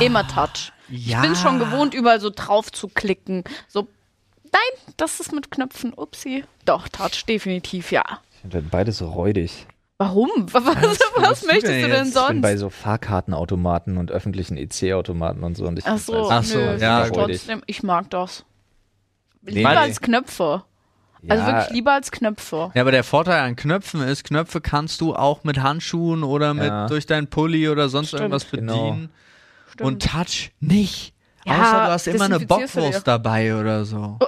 Immer 0.00 0.26
Touch. 0.26 0.72
Ja. 0.88 1.18
Ich 1.18 1.22
bin 1.28 1.36
schon 1.36 1.58
gewohnt, 1.60 1.94
überall 1.94 2.20
so 2.20 2.30
drauf 2.34 2.72
zu 2.72 2.88
klicken. 2.88 3.44
So, 3.68 3.86
nein, 4.56 4.92
das 4.96 5.20
ist 5.20 5.32
mit 5.32 5.50
Knöpfen. 5.50 5.92
Upsi. 5.94 6.44
Doch, 6.64 6.88
Touch, 6.88 7.24
definitiv, 7.28 7.92
ja. 7.92 8.04
Ich 8.32 8.40
finde 8.40 8.62
beides 8.62 8.98
so 8.98 9.08
räudig. 9.08 9.66
Warum? 9.98 10.30
Was, 10.52 10.64
was, 10.64 10.74
willst 10.76 11.42
du 11.42 11.46
möchtest 11.46 11.64
denn 11.72 11.82
du 11.82 11.88
denn 11.88 11.90
jetzt? 11.90 12.08
Ich 12.08 12.12
bin 12.12 12.12
sonst? 12.12 12.42
bei 12.42 12.56
so 12.58 12.68
Fahrkartenautomaten 12.68 13.96
und 13.96 14.10
öffentlichen 14.10 14.56
EC-Automaten 14.58 15.42
und 15.42 15.56
so. 15.56 15.64
Und 15.66 15.78
ich 15.78 15.86
Ach 15.86 15.96
so, 15.98 16.28
Ach 16.30 16.42
so, 16.44 16.58
nö, 16.58 16.76
ja, 16.78 17.06
ich 17.06 17.12
gut. 17.12 17.24
trotzdem, 17.30 17.62
ich 17.66 17.82
mag 17.82 18.10
das. 18.10 18.44
Lieber 19.42 19.70
nee. 19.70 19.76
als 19.76 20.00
Knöpfe. 20.00 20.64
Also 21.28 21.42
Ja, 21.42 21.46
wirklich 21.56 21.70
lieber 21.74 21.92
als 21.92 22.10
Knöpfe. 22.10 22.70
Ja, 22.74 22.82
aber 22.82 22.90
der 22.90 23.04
Vorteil 23.04 23.40
an 23.40 23.56
Knöpfen 23.56 24.02
ist, 24.02 24.24
Knöpfe 24.24 24.60
kannst 24.60 25.00
du 25.00 25.14
auch 25.14 25.44
mit 25.44 25.60
Handschuhen 25.60 26.24
oder 26.24 26.52
mit 26.52 26.66
Ja. 26.66 26.86
durch 26.88 27.06
deinen 27.06 27.28
Pulli 27.28 27.68
oder 27.68 27.88
sonst 27.88 28.08
Stimmt. 28.08 28.20
irgendwas 28.22 28.50
Genau. 28.50 28.90
bedienen. 28.90 29.10
Stimmt. 29.72 29.86
Und 29.86 30.02
Touch 30.02 30.50
nicht. 30.60 31.14
Ja, 31.46 31.54
Außer 31.54 31.72
du 31.86 31.92
hast 31.92 32.06
immer 32.08 32.24
eine. 32.26 32.40
Bockwurst 32.40 33.06
dabei 33.06 33.58
oder 33.58 33.84
so. 33.86 34.18
Oh. 34.20 34.26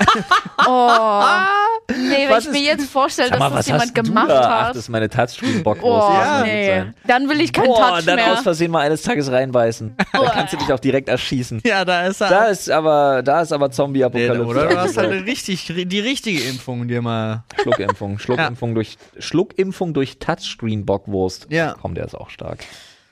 Nee, 1.92 2.28
wenn 2.28 2.30
Was 2.30 2.46
ich 2.46 2.52
mir 2.52 2.58
ist- 2.60 2.66
jetzt 2.66 2.90
vorstelle, 2.90 3.30
mal, 3.30 3.50
dass 3.50 3.50
das 3.50 3.58
was 3.58 3.66
jemand 3.66 3.94
gemacht 3.94 4.28
da? 4.30 4.40
Ach, 4.40 4.60
hat. 4.62 4.70
das 4.70 4.76
ist 4.78 4.88
meine 4.90 5.08
Touchscreen-Bockwurst. 5.08 6.06
Oh, 6.08 6.38
gut 6.38 6.46
nee. 6.46 6.84
Dann 7.06 7.28
will 7.28 7.40
ich 7.40 7.52
keinen 7.52 7.66
Boah, 7.66 7.96
Touch 7.96 8.04
dann 8.06 8.16
mehr. 8.16 8.32
aus 8.32 8.40
Versehen 8.40 8.70
mal 8.70 8.80
eines 8.80 9.02
Tages 9.02 9.30
reinbeißen. 9.30 9.96
Da 10.12 10.30
kannst 10.30 10.52
du 10.52 10.56
dich 10.58 10.72
auch 10.72 10.78
direkt 10.78 11.08
erschießen. 11.08 11.60
Ja, 11.64 11.84
da 11.84 12.06
ist 12.06 12.20
er. 12.20 12.28
Da 12.28 12.44
ist 12.46 12.70
aber, 12.70 13.22
da 13.24 13.40
ist 13.42 13.52
aber 13.52 13.66
Nee, 13.68 13.72
Zombie-Apokalypse. 13.74 14.46
oder 14.46 14.66
du 14.66 14.78
hast 14.78 14.96
halt 14.96 15.26
richtig, 15.26 15.66
die 15.74 16.00
richtige 16.00 16.40
Impfung 16.44 16.86
dir 16.86 17.02
mal. 17.02 17.42
Schluckimpfung. 17.62 18.18
Schluckimpfung 18.18 18.74
durch, 18.74 18.96
Schluckimpfung 19.18 19.92
durch 19.94 20.18
Touchscreen-Bockwurst. 20.18 21.46
Ja. 21.50 21.74
Komm, 21.80 21.94
der 21.94 22.04
ist 22.04 22.14
auch 22.14 22.30
stark. 22.30 22.58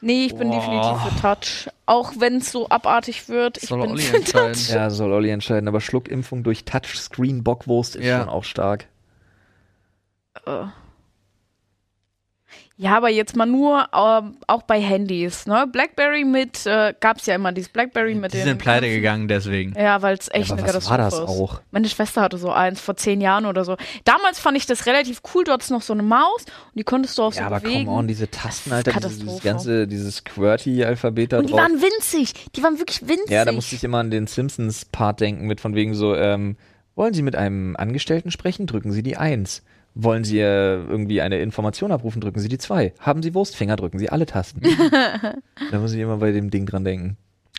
Nee, 0.01 0.27
ich 0.27 0.37
bin 0.37 0.51
Boah. 0.51 0.61
definitiv 0.61 1.03
für 1.15 1.21
Touch. 1.21 1.73
Auch 1.87 2.13
wenn 2.19 2.37
es 2.37 2.53
so 2.53 2.69
abartig 2.69 3.29
wird. 3.29 3.61
Ich 3.63 3.69
Soll 3.69 3.81
bin 3.81 3.91
Olli 3.91 4.03
für 4.03 4.17
entscheiden. 4.19 4.53
Touch. 4.53 4.71
Ja, 4.71 4.91
soll 4.91 5.13
Olli 5.13 5.31
entscheiden. 5.31 5.69
Aber 5.69 5.81
Schluckimpfung 5.81 6.45
durch 6.45 6.65
Touchscreen-Bockwurst 6.65 7.97
ist 7.97 8.05
Ja. 8.05 8.21
schon 8.21 8.29
auch 8.29 8.45
stark. 8.45 8.87
Äh. 10.47 10.67
Ja, 12.81 12.97
aber 12.97 13.09
jetzt 13.11 13.35
mal 13.35 13.45
nur 13.45 13.89
ähm, 13.93 14.37
auch 14.47 14.63
bei 14.63 14.81
Handys, 14.81 15.47
ne? 15.49 15.67
Blackberry 15.71 16.23
mit, 16.25 16.65
äh, 16.65 16.95
gab's 17.01 17.27
ja 17.27 17.35
immer 17.35 17.51
dieses 17.51 17.71
Blackberry 17.71 18.15
mit 18.15 18.33
Die 18.33 18.37
den 18.37 18.47
sind 18.47 18.59
pleite 18.59 18.89
gegangen 18.89 19.27
deswegen. 19.27 19.75
Ja, 19.77 20.01
weil 20.01 20.17
es 20.17 20.29
echt 20.33 20.51
Ja, 20.51 20.55
aber 20.55 20.63
eine 20.63 20.75
was 20.75 20.89
war 20.89 20.97
Katastrophe 20.99 21.27
das 21.27 21.35
ist. 21.35 21.41
auch? 21.41 21.61
Meine 21.73 21.89
Schwester 21.89 22.21
hatte 22.21 22.39
so 22.39 22.53
eins 22.53 22.81
vor 22.81 22.97
zehn 22.97 23.21
Jahren 23.21 23.47
oder 23.47 23.65
so. 23.65 23.77
Damals 24.05 24.39
fand 24.39 24.57
ich 24.57 24.65
das 24.67 24.87
relativ 24.87 25.23
cool. 25.35 25.43
Du 25.43 25.51
hattest 25.51 25.73
noch 25.73 25.83
so 25.83 25.93
eine 25.93 26.05
Maus 26.05 26.43
und 26.45 26.79
die 26.79 26.85
konntest 26.85 27.19
du 27.19 27.25
auch 27.25 27.33
so 27.33 27.41
Ja, 27.41 27.47
aber 27.47 27.59
bewegen. 27.59 27.87
come 27.87 27.99
on, 27.99 28.07
diese 28.07 28.31
Tasten, 28.31 28.73
Alter, 28.73 28.93
dieses, 28.93 29.19
dieses 29.19 29.25
Katastrophe. 29.27 29.49
ganze, 29.49 29.87
dieses 29.89 30.23
QWERTY-Alphabet 30.25 31.33
da 31.33 31.39
und 31.41 31.47
die 31.49 31.53
drauf. 31.55 31.61
waren 31.63 31.83
winzig. 31.83 32.33
Die 32.55 32.63
waren 32.63 32.79
wirklich 32.79 33.03
winzig. 33.09 33.31
Ja, 33.31 33.45
da 33.45 33.51
musste 33.51 33.75
ich 33.75 33.83
immer 33.83 33.99
an 33.99 34.13
den 34.13 34.29
Simpsons-Part 34.29 35.21
denken, 35.21 35.47
mit 35.49 35.61
von 35.61 35.75
wegen 35.75 35.95
so, 35.95 36.15
ähm, 36.15 36.57
wollen 36.95 37.13
Sie 37.13 37.23
mit 37.23 37.35
einem 37.35 37.75
Angestellten 37.77 38.31
sprechen? 38.31 38.69
Drücken 38.69 38.93
Sie 38.93 39.03
die 39.03 39.17
Eins. 39.17 39.63
Wollen 39.95 40.23
Sie 40.25 40.39
äh, 40.39 40.75
irgendwie 40.77 41.21
eine 41.21 41.39
Information 41.39 41.91
abrufen? 41.93 42.21
Drücken 42.21 42.39
Sie 42.41 42.49
die 42.49 42.59
zwei. 42.59 42.93
Haben 43.01 43.23
Sie 43.23 43.35
Wurstfinger? 43.35 43.77
Drücken 43.77 43.99
Sie 43.99 44.11
alle 44.11 44.27
Tasten. 44.27 44.61
da 45.71 45.79
muss 45.81 45.93
ich 45.93 46.01
immer 46.01 46.19
bei 46.19 46.31
dem 46.33 46.51
Ding 46.51 46.67
dran 46.67 46.85
denken. 46.85 47.17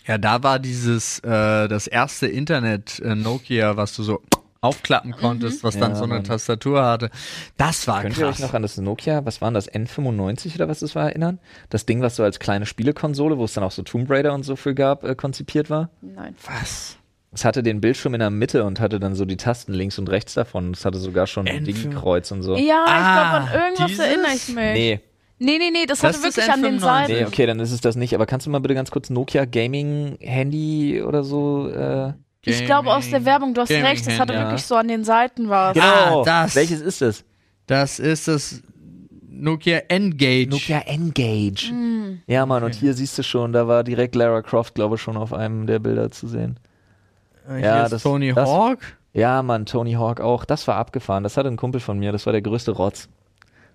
Ja, 0.08 0.18
da 0.18 0.42
war 0.42 0.58
dieses, 0.60 1.20
äh, 1.20 1.68
das 1.68 1.88
erste 1.88 2.28
Internet 2.28 3.00
äh, 3.00 3.16
Nokia, 3.16 3.76
was 3.78 3.96
du 3.96 4.04
so 4.04 4.22
aufklappen 4.62 5.12
konntest, 5.14 5.64
was 5.64 5.78
dann 5.78 5.92
Ja, 5.92 5.96
so 5.98 6.04
eine 6.04 6.16
Mann. 6.16 6.24
Tastatur 6.26 6.84
hatte. 6.84 7.10
Das 7.58 7.88
war 7.88 8.02
Könnt 8.02 8.18
ihr 8.18 8.26
euch 8.28 8.38
krass. 8.38 8.42
noch 8.48 8.54
an 8.54 8.62
das 8.62 8.78
Nokia, 8.78 9.24
was 9.26 9.40
waren 9.42 9.54
das, 9.54 9.72
N95 9.72 10.56
oder 10.56 10.68
was 10.68 10.80
das 10.80 10.96
war, 10.96 11.08
erinnern? 11.10 11.40
Das 11.70 11.86
Ding, 11.86 12.02
was 12.02 12.16
so 12.18 12.24
als 12.24 12.40
kleine 12.40 12.66
Spielekonsole, 12.66 13.38
wo 13.38 13.46
es 13.46 13.54
dann 13.54 13.64
auch 13.64 13.72
so 13.72 13.84
Tomb 13.84 14.10
Raider 14.10 14.34
und 14.34 14.44
so 14.44 14.56
für 14.58 14.74
gab, 14.76 15.04
äh, 15.04 15.16
konzipiert 15.16 15.70
war? 15.70 15.90
Nein. 16.02 16.36
was? 16.46 16.98
Es 17.32 17.46
hatte 17.46 17.62
den 17.62 17.80
Bildschirm 17.80 18.16
in 18.16 18.20
der 18.22 18.32
Mitte 18.32 18.64
und 18.64 18.80
hatte 18.80 19.00
dann 19.00 19.14
so 19.16 19.24
die 19.26 19.38
Tasten 19.38 19.74
links 19.74 20.00
und 20.00 20.10
rechts 20.10 20.34
davon. 20.34 20.72
Es 20.72 20.84
hatte 20.84 20.98
sogar 20.98 21.28
schon 21.28 21.48
ein 21.48 21.64
N5. 21.64 21.66
Dingkreuz 21.66 22.32
und 22.32 22.42
so. 22.42 22.56
Ja, 22.58 22.86
Ah, 22.88 22.98
ich 22.98 23.52
glaube, 23.52 23.60
an 23.60 23.62
irgendwas 23.64 23.88
dieses? 23.88 24.06
erinnere 24.06 24.32
ich 24.36 24.48
mich. 24.48 24.56
Nee, 24.56 25.00
nee, 25.38 25.58
nee, 25.60 25.70
nee 25.72 25.86
das, 25.86 26.00
Das 26.00 26.16
hatte 26.16 26.24
wirklich 26.26 26.52
an 26.52 26.64
den 26.64 26.78
N95. 26.78 26.82
Seiten. 26.82 27.14
nee, 27.14 27.26
okay, 27.26 27.46
dann 27.46 27.60
ist 27.60 27.72
es 27.72 27.82
das 27.82 27.96
nicht. 27.96 28.16
Aber 28.16 28.26
kannst 28.26 28.48
du 28.48 28.50
mal 28.50 28.60
bitte 28.60 28.74
ganz 28.74 28.90
kurz 28.90 29.10
Nokia 29.12 29.46
Gaming 29.46 30.18
Handy 30.22 31.02
oder 31.04 31.24
so? 31.24 31.70
Äh, 31.70 32.14
Ich 32.46 32.66
glaube 32.66 32.90
aus 32.94 33.10
der 33.12 33.24
Werbung, 33.26 33.54
du 33.54 33.62
hast 33.62 33.70
Gaming 33.70 33.86
recht, 33.86 34.08
das 34.08 34.18
hatte 34.20 34.34
Handy, 34.34 34.48
wirklich 34.48 34.64
so 34.66 34.76
an 34.76 34.88
den 34.88 35.04
Seiten 35.04 35.50
was. 35.50 35.78
Ah, 35.78 36.24
das. 36.26 36.56
Welches 36.56 36.82
ist 36.82 37.02
es? 37.04 37.26
Das 37.68 38.00
ist 38.00 38.28
das 38.28 38.64
Nokia 39.30 39.82
N-Gage. 39.88 40.50
Nokia 40.50 40.80
N-Gage. 40.80 41.72
Ja, 42.28 42.46
Mann, 42.48 42.64
und 42.64 42.74
hier 42.74 42.94
siehst 42.96 43.18
du 43.20 43.24
schon, 43.24 43.54
da 43.54 43.68
war 43.68 43.84
direkt 43.84 44.16
Lara 44.16 44.42
Croft, 44.42 44.74
glaube 44.76 44.96
ich, 44.96 45.02
schon 45.02 45.16
auf 45.16 45.32
einem 45.32 45.68
der 45.68 45.78
Bilder 45.80 46.10
zu 46.12 46.28
sehen. 46.28 46.60
Hier 47.48 47.60
Ja, 47.60 47.84
ist 47.84 47.92
das- 47.94 48.04
Tony 48.04 48.34
das- 48.34 48.50
Hawk. 48.50 48.80
Ja, 49.14 49.42
Mann, 49.42 49.66
Tony 49.66 49.94
Hawk 49.94 50.22
auch. 50.22 50.46
Das 50.46 50.68
war 50.68 50.76
abgefahren. 50.76 51.24
Das 51.24 51.36
hatte 51.36 51.50
ein 51.50 51.58
Kumpel 51.58 51.82
von 51.82 51.98
mir. 51.98 52.12
Das 52.12 52.26
war 52.26 52.34
der 52.34 52.44
größte 52.44 52.72
Rotz. 52.72 53.10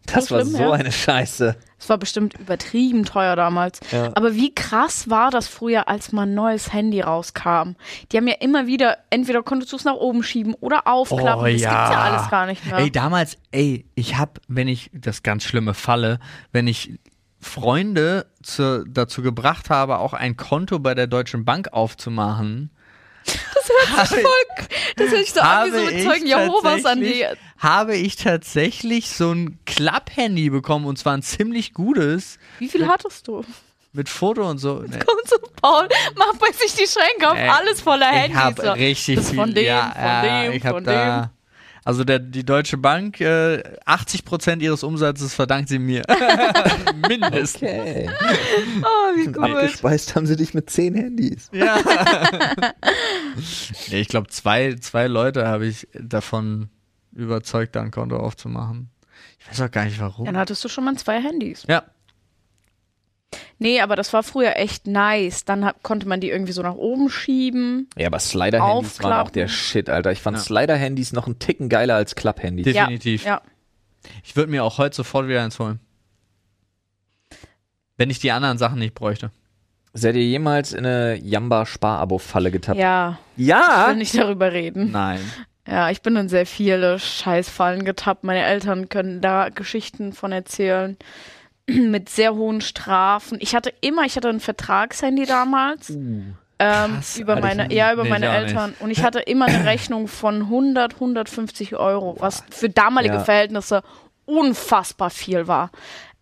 Das 0.07 0.27
So 0.27 0.35
war 0.35 0.43
schlimm, 0.43 0.53
so 0.55 0.62
ja. 0.62 0.73
eine 0.73 0.93
Scheiße. 0.93 1.57
Es 1.79 1.89
war 1.89 1.97
bestimmt 1.97 2.39
übertrieben 2.39 3.05
teuer 3.07 3.37
damals. 3.37 3.81
Ja. 3.91 4.11
Aber 4.15 4.35
wie 4.35 4.55
krass 4.55 5.09
war 5.09 5.31
das 5.31 5.49
früher, 5.49 5.89
als 5.89 6.12
mal 6.12 6.23
ein 6.25 6.35
neues 6.35 6.73
Handy 6.75 7.01
rauskam? 7.01 7.73
Die 8.12 8.19
haben 8.19 8.29
ja 8.29 8.35
immer 8.41 8.67
wieder, 8.67 8.99
entweder 9.09 9.43
konntest 9.43 9.73
du 9.73 9.77
es 9.77 9.85
nach 9.85 9.95
oben 9.95 10.23
schieben 10.23 10.55
oder 10.61 10.87
aufklappen. 10.87 11.41
Oh, 11.41 11.51
das 11.51 11.61
ja. 11.61 11.71
gibt's 11.71 11.91
ja 11.95 12.01
alles 12.03 12.31
gar 12.31 12.47
nicht 12.47 12.67
mehr. 12.67 12.77
Ey, 12.79 12.93
damals, 12.93 13.39
ey, 13.51 13.87
ich 13.95 14.19
hab, 14.19 14.41
wenn 14.47 14.69
ich, 14.69 14.91
das 14.93 15.23
ganz 15.23 15.43
schlimme 15.43 15.73
Falle, 15.73 16.19
wenn 16.53 16.67
ich 16.67 16.99
Freunde 17.41 18.27
zu, 18.43 18.85
dazu 18.87 19.23
gebracht 19.23 19.71
habe, 19.71 19.99
auch 19.99 20.12
ein 20.12 20.37
Konto 20.37 20.79
bei 20.79 20.95
der 20.95 21.07
Deutschen 21.07 21.45
Bank 21.47 21.69
aufzumachen, 21.73 22.71
das 23.25 25.11
hört 25.11 25.11
sich 25.11 25.33
so 25.33 25.41
an 25.41 25.66
wie 25.72 25.77
so 25.77 25.85
mit 25.85 25.95
ich 25.95 26.05
Zeugen 26.07 26.27
Jehovas 26.27 26.85
an 26.85 27.01
die. 27.01 27.25
habe 27.59 27.97
ich 27.97 28.16
tatsächlich 28.16 29.11
so 29.11 29.33
ein 29.33 29.59
Klapp-Handy 29.66 30.51
bekommen 30.51 30.87
und 30.87 30.99
zwar 30.99 31.14
ein 31.16 31.22
ziemlich 31.22 31.72
gutes 31.75 32.39
Wie 32.59 32.68
viel 32.68 32.87
hattest 32.87 33.29
du? 33.29 33.45
mit 33.93 34.09
Foto 34.09 34.51
und 34.51 34.59
so. 34.59 34.81
Ne, 34.81 34.99
Kommt 34.99 35.29
so 35.29 35.37
Paul, 35.62 35.89
macht 36.16 36.41
bei 36.41 36.49
sich 36.53 36.75
die 36.75 36.87
Schränke 36.89 37.31
auf, 37.31 37.39
Ey, 37.39 37.49
alles 37.49 37.81
voller 37.81 38.09
ich 38.11 38.16
Handys. 38.22 38.37
habe 38.37 38.62
so. 38.62 38.72
richtig 38.72 39.16
das 39.16 39.29
viel. 39.31 39.39
von 39.39 39.55
dem, 39.55 39.64
ja, 39.64 39.93
von 39.95 40.03
ja, 40.05 40.43
dem, 40.43 40.53
ich 40.53 40.62
von 40.64 40.85
da, 40.85 41.31
Also 41.85 42.03
der, 42.03 42.18
die 42.18 42.45
Deutsche 42.45 42.78
Bank, 42.78 43.20
äh, 43.20 43.62
80 43.85 44.24
Prozent 44.24 44.62
ihres 44.62 44.82
Umsatzes 44.82 45.35
verdankt 45.35 45.68
sie 45.68 45.78
mir. 45.78 46.03
Mindestens. 47.09 47.62
Okay. 47.62 48.11
Oh, 48.82 49.16
wie 49.16 49.26
gut. 49.26 49.39
Abgespeist 49.39 50.16
haben 50.16 50.26
sie 50.26 50.37
dich 50.37 50.55
mit 50.55 50.68
zehn 50.70 50.95
Handys. 50.95 51.49
Ja. 51.53 51.76
ja 53.89 53.99
ich 53.99 54.09
glaube, 54.09 54.28
zwei, 54.28 54.74
zwei 54.74 55.07
Leute 55.07 55.47
habe 55.47 55.66
ich 55.66 55.87
davon 55.93 56.68
überzeugt, 57.12 57.76
da 57.76 57.82
ein 57.82 57.91
Konto 57.91 58.16
aufzumachen. 58.16 58.91
Ich 59.39 59.51
weiß 59.51 59.61
auch 59.62 59.70
gar 59.70 59.85
nicht 59.85 60.01
warum. 60.01 60.26
Dann 60.26 60.37
hattest 60.37 60.64
du 60.64 60.68
schon 60.68 60.85
mal 60.85 60.97
zwei 60.97 61.20
Handys. 61.20 61.64
Ja. 61.68 61.85
Nee, 63.59 63.81
aber 63.81 63.97
das 63.97 64.13
war 64.13 64.23
früher 64.23 64.57
echt 64.57 64.87
nice. 64.87 65.45
Dann 65.45 65.65
hat, 65.65 65.83
konnte 65.83 66.09
man 66.09 66.21
die 66.21 66.31
irgendwie 66.31 66.53
so 66.53 66.63
nach 66.63 66.75
oben 66.75 67.09
schieben. 67.09 67.89
Ja, 67.97 68.09
aber 68.09 68.19
Slider-Handys 68.19 69.03
waren 69.03 69.13
auch 69.27 69.31
der 69.31 69.49
Shit, 69.49 69.89
Alter. 69.89 70.13
Ich 70.13 70.21
fand 70.21 70.37
Ja. 70.37 70.43
Slider-Handys 70.43 71.13
noch 71.13 71.27
einen 71.27 71.39
Ticken 71.39 71.69
geiler 71.69 71.95
als 71.95 72.15
Klapp-Handys. 72.15 72.65
Definitiv. 72.65 73.25
Ja. 73.25 73.41
Ich 74.25 74.37
würde 74.37 74.51
mir 74.51 74.65
auch 74.65 74.79
heute 74.79 74.97
sofort 74.97 75.29
wieder 75.29 75.43
eins 75.43 75.59
holen. 75.59 75.81
Wenn 77.97 78.11
ich 78.11 78.19
die 78.19 78.33
anderen 78.33 78.59
Sachen 78.59 78.79
nicht 78.79 78.95
bräuchte. 78.95 79.31
Seid 79.93 80.17
ihr 80.17 80.25
jemals 80.25 80.73
in 80.73 80.85
eine 80.85 81.15
Jamba-Spar-Abo-Falle 81.23 82.51
getappt? 82.51 82.79
Ja, 82.81 83.19
ich 83.37 83.47
Ja! 83.47 83.87
will 83.89 83.97
nicht 83.97 84.19
darüber 84.19 84.53
reden. 84.53 84.91
Nein. 84.91 85.21
Ja, 85.69 85.89
ich 85.91 86.03
bin 86.03 86.17
in 86.17 86.29
sehr 86.29 86.45
viele 86.47 86.99
Scheißfallen 86.99 87.85
getappt. 87.85 88.25
Meine 88.25 88.43
Eltern 88.45 88.89
können 88.89 89.21
da 89.21 89.49
Geschichten 89.49 90.13
von 90.13 90.33
erzählen. 90.33 90.97
Mit 91.69 92.09
sehr 92.09 92.35
hohen 92.35 92.61
Strafen. 92.61 93.39
Ich 93.41 93.55
hatte 93.55 93.73
immer, 93.81 94.05
ich 94.05 94.17
hatte 94.17 94.29
ein 94.29 94.41
Vertragshandy 94.41 95.25
damals. 95.27 95.91
ähm, 95.91 96.37
krass, 96.59 97.19
über 97.19 97.35
Alter, 97.37 97.47
meine, 97.47 97.75
ja, 97.75 97.93
über 97.93 98.05
nee, 98.05 98.11
meine 98.11 98.29
Eltern. 98.29 98.75
Und 98.81 98.91
ich 98.91 99.03
hatte 99.03 99.21
immer 99.21 99.47
eine 99.47 99.65
Rechnung 99.65 100.07
von 100.09 100.43
100, 100.43 100.95
150 100.95 101.77
Euro, 101.77 102.17
was 102.19 102.45
für 102.51 102.69
damalige 102.69 103.15
Ja. 103.15 103.21
Verhältnisse 103.21 103.83
unfassbar 104.27 105.11
viel 105.11 105.47
war. 105.49 105.71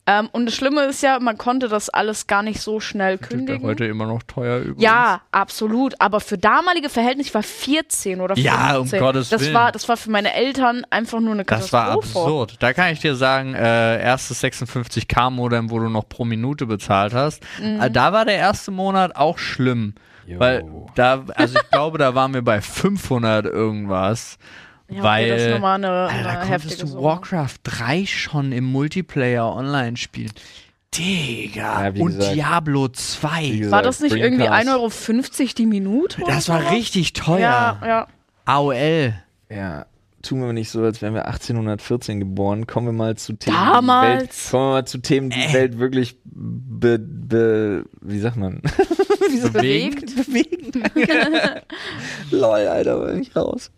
Ähm, 0.05 0.28
und 0.32 0.46
das 0.46 0.55
Schlimme 0.57 0.82
ist 0.86 1.00
ja, 1.03 1.20
man 1.20 1.38
konnte 1.38 1.68
das 1.68 1.88
alles 1.88 2.26
gar 2.26 2.42
nicht 2.42 2.61
so 2.61 2.80
schnell 2.80 3.14
Ist 3.14 3.28
kündigen. 3.28 3.62
heute 3.62 3.84
immer 3.84 4.07
noch 4.07 4.24
teuer 4.24 4.59
übrigens. 4.59 4.82
Ja, 4.82 5.20
absolut. 5.30 5.94
Aber 6.00 6.18
für 6.18 6.36
damalige 6.36 6.88
Verhältnisse, 6.88 7.28
ich 7.28 7.34
war 7.34 7.44
14 7.44 8.20
oder 8.20 8.34
15. 8.34 8.53
Ja, 8.53 8.76
um 8.78 8.90
Gottes 8.90 9.28
das 9.28 9.42
Willen. 9.42 9.55
War, 9.55 9.70
das 9.70 9.88
war 9.88 9.96
für 9.96 10.11
meine 10.11 10.34
Eltern 10.34 10.84
einfach 10.90 11.20
nur 11.20 11.34
eine 11.34 11.44
Das 11.44 11.70
Katastrophe. 11.70 11.86
war 11.86 11.94
absurd. 11.94 12.57
Da 12.59 12.72
kann 12.72 12.92
ich 12.92 12.98
dir 12.98 13.14
sagen, 13.14 13.55
äh, 13.55 14.03
erstes 14.03 14.42
56k-Modem, 14.42 15.70
wo 15.70 15.78
du 15.78 15.88
noch 15.88 16.09
pro 16.09 16.24
Minute 16.24 16.66
bezahlt 16.66 17.14
hast. 17.14 17.42
Mhm. 17.61 17.80
Äh, 17.80 17.90
da 17.90 18.12
war 18.12 18.24
der 18.24 18.36
erste 18.36 18.72
Monat 18.72 19.14
auch 19.14 19.38
schlimm. 19.38 19.94
Weil 20.34 20.64
da, 20.94 21.24
also 21.34 21.59
ich 21.59 21.70
glaube, 21.70 21.98
da 21.98 22.14
waren 22.14 22.32
wir 22.32 22.42
bei 22.42 22.61
500 22.61 23.44
irgendwas. 23.44 24.38
Ja, 24.93 24.99
okay, 25.01 25.03
weil, 25.03 25.28
das 25.28 25.43
ist 25.43 25.51
nochmal 25.51 25.74
eine, 25.76 25.88
Alter, 25.90 26.14
eine 26.14 26.22
da 26.22 26.34
konntest 26.36 26.51
heftige 26.51 26.80
du 26.82 26.86
Summe. 26.88 27.03
Warcraft 27.05 27.59
3 27.64 28.07
schon 28.07 28.53
im 28.53 28.64
Multiplayer 28.64 29.55
online 29.55 29.97
spielen. 29.97 30.32
Digga. 30.95 31.84
Ja, 31.86 32.03
und 32.03 32.07
gesagt. 32.16 32.34
Diablo 32.34 32.88
Wie 32.88 32.93
2. 32.93 33.49
gesagt, 33.51 33.70
War 33.72 33.82
das 33.82 34.01
nicht 34.01 34.14
irgendwie 34.14 34.45
Dreamcast. 34.47 34.68
1,50 34.68 35.40
Euro 35.40 35.49
die 35.57 35.66
Minute? 35.66 36.22
Das 36.26 36.49
war 36.49 36.61
sowas? 36.61 36.72
richtig 36.72 37.12
teuer. 37.14 37.40
Ja, 37.40 37.80
ja. 37.86 38.07
AOL. 38.45 39.14
Ja, 39.49 39.86
tun 40.22 40.40
wir 40.40 40.53
nicht 40.53 40.70
so, 40.70 40.82
als 40.82 41.03
wären 41.03 41.14
wir 41.14 41.26
1814 41.26 42.20
geboren. 42.20 42.66
Kommen 42.66 42.88
wir 42.88 42.93
mal 42.93 43.16
zu 43.16 43.34
Themen, 43.34 43.57
Damals? 43.57 44.11
die 44.11 44.16
die 44.16 44.20
Welt, 44.20 44.51
kommen 44.51 44.64
wir 44.64 44.72
mal 44.72 44.84
zu 44.86 44.99
Themen, 44.99 45.30
die 45.30 45.40
die 45.40 45.53
Welt 45.55 45.78
wirklich 45.78 46.16
be, 46.24 46.99
be, 46.99 47.84
wie 48.01 48.18
sagt 48.18 48.36
man? 48.36 48.61
Bewegt? 49.53 50.14
bewegen. 50.14 50.82
Lol, 52.30 52.66
Alter, 52.66 53.01
war 53.01 53.14
ich 53.14 53.34
raus. 53.34 53.70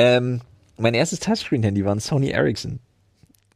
Ähm, 0.00 0.40
mein 0.78 0.94
erstes 0.94 1.20
Touchscreen-Handy 1.20 1.84
war 1.84 1.94
ein 1.94 2.00
Sony 2.00 2.30
Ericsson. 2.30 2.80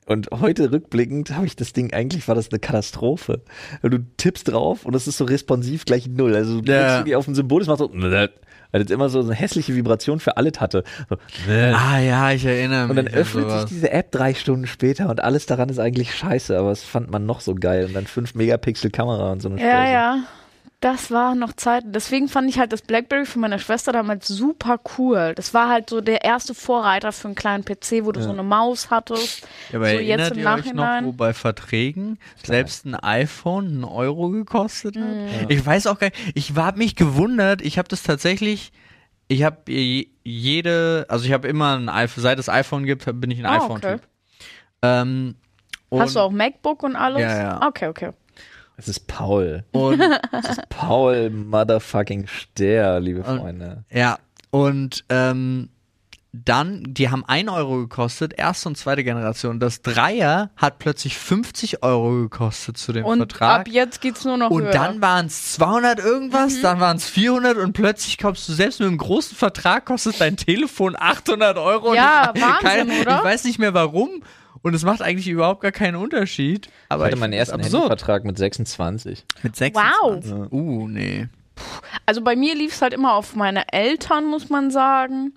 Und 0.07 0.28
heute 0.30 0.70
rückblickend 0.70 1.34
habe 1.34 1.47
ich 1.47 1.57
das 1.57 1.72
Ding, 1.72 1.95
eigentlich 1.95 2.28
war 2.28 2.34
das 2.34 2.51
eine 2.51 2.59
Katastrophe. 2.59 3.40
Du 3.82 3.99
tippst 4.18 4.53
drauf 4.53 4.84
und 4.84 4.95
es 4.95 5.07
ist 5.09 5.16
so 5.16 5.24
responsiv 5.24 5.86
gleich 5.86 6.07
null. 6.07 6.34
Also 6.36 6.61
du 6.61 6.70
Ja. 6.70 6.97
irgendwie 6.99 7.16
auf 7.16 7.26
ein 7.26 7.34
Symbol, 7.34 7.61
das 7.61 7.68
macht 7.68 7.78
so, 7.78 7.90
weil 7.90 8.28
das 8.72 8.90
immer 8.90 9.09
so 9.09 9.20
eine 9.20 9.32
hässliche 9.32 9.74
Vibration 9.74 10.20
für 10.20 10.36
alles 10.36 10.61
hatte. 10.61 10.84
So, 11.09 11.16
Ah 11.72 11.99
ja, 12.01 12.32
ich 12.32 12.45
erinnere 12.45 12.82
mich. 12.82 12.90
und 12.90 12.97
dann 12.97 13.07
an 13.09 13.14
öffnet 13.14 13.45
sowas. 13.45 13.61
sich 13.62 13.70
diese 13.70 13.92
App 13.92 14.11
drei 14.12 14.34
Stunden 14.34 14.66
später 14.66 15.09
und 15.09 15.24
alles 15.24 15.47
daran 15.47 15.70
ist 15.70 15.78
eigentlich 15.78 16.14
scheiße, 16.14 16.59
aber 16.59 16.70
es 16.72 16.82
fand 16.82 17.11
man 17.11 17.24
noch 17.24 17.40
so 17.40 17.55
geil. 17.55 17.86
Und 17.86 17.95
dann 17.95 18.07
5 18.07 18.34
Megapixel 18.34 18.90
Kamera 18.90 19.32
und 19.32 19.40
so 19.40 19.49
eine 19.49 19.59
Ja, 19.59 19.70
Späße. 19.70 19.92
ja. 19.92 20.18
Das 20.85 21.11
war 21.11 21.35
noch 21.35 21.55
Zeit. 21.55 21.85
Deswegen 21.87 22.28
fand 22.28 22.51
ich 22.51 22.59
halt 22.59 22.70
das 22.70 22.82
Blackberry 22.82 23.24
für 23.24 23.39
meine 23.39 23.59
Schwester 23.59 23.91
damals 23.91 24.28
super 24.28 24.78
cool. 24.99 25.32
Das 25.35 25.55
war 25.55 25.70
halt 25.70 25.89
so 25.89 26.03
der 26.03 26.24
erste 26.24 26.53
Vorreiter 26.55 27.11
für 27.11 27.28
einen 27.28 27.35
kleinen 27.35 27.64
PC, 27.64 28.05
wo 28.05 28.12
du 28.12 28.20
so 28.20 28.28
eine 28.28 28.43
Maus 28.43 28.91
hattest. 28.91 29.49
Ja, 29.72 29.78
aber 29.78 29.89
so 29.89 29.95
erinnert 29.95 30.18
jetzt 30.18 30.30
im 30.32 30.39
ihr 30.43 30.45
euch 30.51 30.64
noch, 30.66 30.74
Nachhinein. 30.74 31.07
wo 31.07 31.12
bei 31.12 31.32
Verträgen 31.32 32.18
selbst 32.43 32.85
ein 32.85 32.95
iPhone 32.97 33.64
einen 33.68 33.85
Euro 33.85 34.28
gekostet 34.28 34.97
hat? 34.97 35.05
Mhm. 35.05 35.47
Ich 35.49 35.64
weiß 35.64 35.87
auch 35.87 35.99
gar 35.99 36.09
nicht, 36.09 36.18
ich 36.35 36.55
war 36.55 36.66
hab 36.66 36.76
mich 36.76 36.97
gewundert, 36.97 37.62
ich 37.62 37.78
habe 37.78 37.89
das 37.89 38.03
tatsächlich, 38.03 38.70
ich 39.28 39.43
habe 39.43 39.57
jede, 39.70 41.07
also 41.09 41.24
ich 41.24 41.32
habe 41.32 41.49
immer 41.49 41.78
ein 41.78 41.89
iPhone, 41.89 42.22
seit 42.22 42.39
es 42.39 42.51
iPhone 42.51 42.85
gibt, 42.85 43.07
bin 43.22 43.30
ich 43.30 43.39
ein 43.39 43.47
Ah, 43.47 43.57
iPhone-Typ. 43.57 43.91
okay. 43.91 44.01
Ähm, 44.82 45.37
Hast 45.91 46.14
du 46.14 46.20
auch 46.20 46.30
MacBook 46.30 46.82
und 46.82 46.95
alles? 46.95 47.22
Ja, 47.22 47.39
ja. 47.39 47.66
Okay, 47.66 47.89
okay. 47.89 48.11
Es 48.77 48.89
ist 48.89 49.07
Paul. 49.07 49.64
Und 49.72 50.01
Es 50.33 50.49
ist 50.59 50.68
Paul 50.68 51.31
Motherfucking 51.31 52.27
Ster, 52.27 53.01
liebe 53.01 53.22
Und- 53.22 53.39
Freunde. 53.41 53.85
Ja, 53.91 54.18
und 54.51 55.05
ähm, 55.09 55.68
dann, 56.37 56.83
die 56.89 57.11
haben 57.11 57.25
1 57.25 57.49
Euro 57.49 57.77
gekostet, 57.83 58.33
erste 58.37 58.68
und 58.68 58.77
zweite 58.77 59.05
Generation. 59.05 59.61
Das 59.61 59.83
Dreier 59.83 60.51
hat 60.57 60.81
plötzlich 60.81 61.16
50 61.16 61.85
Euro 61.85 62.11
gekostet 62.22 62.77
zu 62.77 62.93
dem 62.93 63.05
Und 63.05 63.18
Vertrag. 63.18 63.61
ab 63.61 63.68
jetzt 63.68 64.01
geht's 64.01 64.25
nur 64.25 64.37
noch 64.37 64.51
und 64.51 64.64
höher. 64.64 64.72
dann 64.72 65.01
waren 65.01 65.27
es 65.27 65.53
200 65.53 66.01
Mhm. 66.01 66.05
irgendwas, 66.05 66.61
dann 66.61 66.81
waren 66.81 66.97
es 66.97 67.09
400 67.09 67.57
und 67.59 67.72
plötzlich 67.72 68.18
kommst 68.18 68.49
du 68.49 68.53
selbst 68.53 68.81
mit 68.81 68.89
einem 68.89 68.99
großen 68.99 69.37
Vertrag, 69.37 69.85
kostet 69.85 70.20
dein 70.20 70.37
Telefon 70.37 70.97
800 70.99 71.57
Euro. 71.57 71.91
Und 71.91 71.95
Ja, 71.97 72.33
ich, 72.35 72.43
Wahnsinn, 72.43 72.91
oder? 73.03 73.18
Ich 73.18 73.25
weiß 73.25 73.45
nicht 73.45 73.61
mehr 73.61 73.72
warum 73.75 74.11
und 74.65 74.75
es 74.75 74.83
macht 74.83 75.01
eigentlich 75.03 75.29
überhaupt 75.29 75.61
gar 75.61 75.71
keinen 75.73 75.95
Unterschied. 75.95 76.67
Ich 76.67 76.73
Aber 76.89 77.05
hatte 77.05 77.15
ich 77.15 77.21
meinen 77.21 77.33
find's 77.35 77.51
ersten. 77.51 77.62
Handyvertrag 77.62 78.25
mit 78.25 78.37
26. 78.37 79.25
Mit 79.45 79.55
26. 79.55 80.33
Wow. 80.33 80.49
Uh, 80.51 80.89
nee. 80.89 81.29
Also 82.07 82.21
bei 82.23 82.35
mir 82.35 82.57
lief 82.57 82.73
es 82.73 82.83
halt 82.83 82.93
immer 82.95 83.15
auf 83.15 83.37
meine 83.37 83.73
Eltern, 83.73 84.25
muss 84.27 84.49
man 84.51 84.73
sagen. 84.73 85.35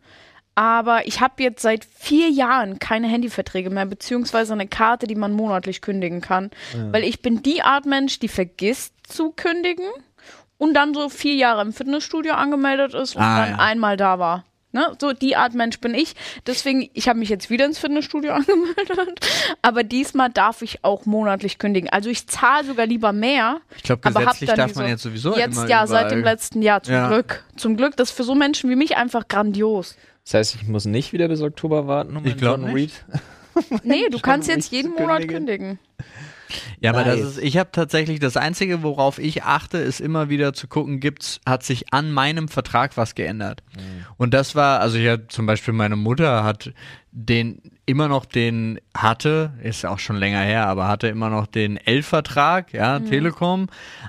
Aber 0.56 1.06
ich 1.06 1.22
habe 1.22 1.44
jetzt 1.44 1.62
seit 1.62 1.86
vier 1.86 2.30
Jahren 2.32 2.80
keine 2.80 3.08
Handyverträge 3.08 3.70
mehr, 3.70 3.86
beziehungsweise 3.86 4.54
eine 4.54 4.68
Karte, 4.68 5.06
die 5.06 5.14
man 5.14 5.32
monatlich 5.34 5.82
kündigen 5.82 6.20
kann. 6.22 6.50
Weil 6.92 7.04
ich 7.04 7.22
bin 7.22 7.44
die 7.44 7.62
Art 7.62 7.86
Mensch, 7.86 8.18
die 8.18 8.28
vergisst 8.28 8.96
zu 9.08 9.32
kündigen 9.32 9.86
und 10.58 10.74
dann 10.74 10.96
so 10.96 11.10
vier 11.10 11.36
Jahre 11.36 11.62
im 11.62 11.74
Fitnessstudio 11.74 12.34
angemeldet 12.34 12.96
ist 12.96 13.16
und 13.16 13.22
Ah, 13.22 13.42
dann 13.42 13.50
ja. 13.52 13.58
einmal 13.60 13.98
da 13.98 14.18
war. 14.18 14.46
Ne? 14.78 14.96
So 15.02 15.12
die 15.14 15.36
Art 15.36 15.54
Mensch 15.56 15.80
bin 15.80 15.94
ich. 15.94 16.14
Deswegen, 16.46 16.90
ich 16.94 17.10
habe 17.10 17.18
mich 17.20 17.30
jetzt 17.30 17.50
wieder 17.50 17.66
ins 17.66 17.80
Fitnessstudio 17.80 18.32
angemeldet. 18.34 19.26
Aber 19.62 19.84
diesmal 19.84 20.30
darf 20.30 20.62
ich 20.62 20.84
auch 20.84 21.06
monatlich 21.06 21.58
kündigen. 21.58 21.90
Also 21.90 22.10
ich 22.10 22.28
zahle 22.28 22.66
sogar 22.66 22.86
lieber 22.86 23.12
mehr. 23.12 23.60
Ich 23.76 23.84
glaube, 23.84 24.02
gesetzlich 24.02 24.52
darf 24.52 24.68
diese- 24.68 24.80
man 24.82 24.90
jetzt 24.90 25.04
sowieso 25.04 25.36
Jetzt 25.36 25.58
immer 25.58 25.68
ja, 25.68 25.88
seit 25.88 26.12
dem 26.12 26.20
überall- 26.20 26.34
letzten 26.36 26.62
Jahr, 26.62 26.84
zum 26.84 26.94
Ja. 26.94 27.08
Glück. 27.08 27.44
Zum 27.56 27.76
Glück, 27.76 27.98
das 27.98 28.10
ist 28.12 28.16
für 28.16 28.24
so 28.24 28.36
Menschen 28.36 28.70
wie 28.70 28.76
mich 28.76 28.96
einfach 28.98 29.28
grandios. 29.28 29.96
Das 30.26 30.34
heißt, 30.36 30.56
ich 30.56 30.68
muss 30.68 30.86
nicht 30.86 31.14
wieder 31.14 31.28
bis 31.28 31.42
Oktober 31.42 31.88
warten, 31.88 32.16
um 32.18 32.26
Ich 32.26 32.36
meinen 32.36 32.44
John 32.44 32.64
nicht. 32.74 32.76
Reed. 32.76 32.92
Nee, 33.84 34.08
du 34.12 34.20
kannst 34.20 34.48
jetzt 34.48 34.72
jeden 34.72 34.92
Monat 34.92 35.28
kündigen. 35.28 35.38
kündigen. 35.48 35.80
Ja, 36.80 36.92
aber 36.92 37.04
das 37.04 37.18
Nice. 37.20 37.28
ist, 37.30 37.44
ich 37.44 37.58
habe 37.58 37.70
tatsächlich 37.72 38.20
das 38.20 38.38
Einzige, 38.38 38.84
worauf 38.84 39.20
ich 39.20 39.44
achte, 39.44 39.78
ist 39.78 40.00
immer 40.00 40.30
wieder 40.30 40.54
zu 40.54 40.68
gucken, 40.68 41.00
gibt's, 41.00 41.42
hat 41.46 41.64
sich 41.64 41.94
an 41.94 42.12
meinem 42.12 42.48
Vertrag 42.48 42.98
was 42.98 43.16
geändert. 43.16 43.64
Und 44.18 44.34
das 44.34 44.56
war, 44.56 44.80
also 44.80 44.98
ich 44.98 45.08
hatte 45.08 45.28
zum 45.28 45.46
Beispiel 45.46 45.74
meine 45.74 45.96
Mutter 45.96 46.44
hat 46.44 46.72
den 47.20 47.60
immer 47.88 48.08
noch 48.10 48.26
den 48.26 48.80
hatte, 48.96 49.54
ist 49.64 49.86
auch 49.86 49.98
schon 49.98 50.18
länger 50.18 50.42
her, 50.42 50.68
aber 50.68 50.88
hatte 50.88 51.08
immer 51.08 51.30
noch 51.30 51.48
den 51.48 51.78
L-Vertrag, 51.78 52.74
ja, 52.74 53.00
Telekom, 53.00 53.68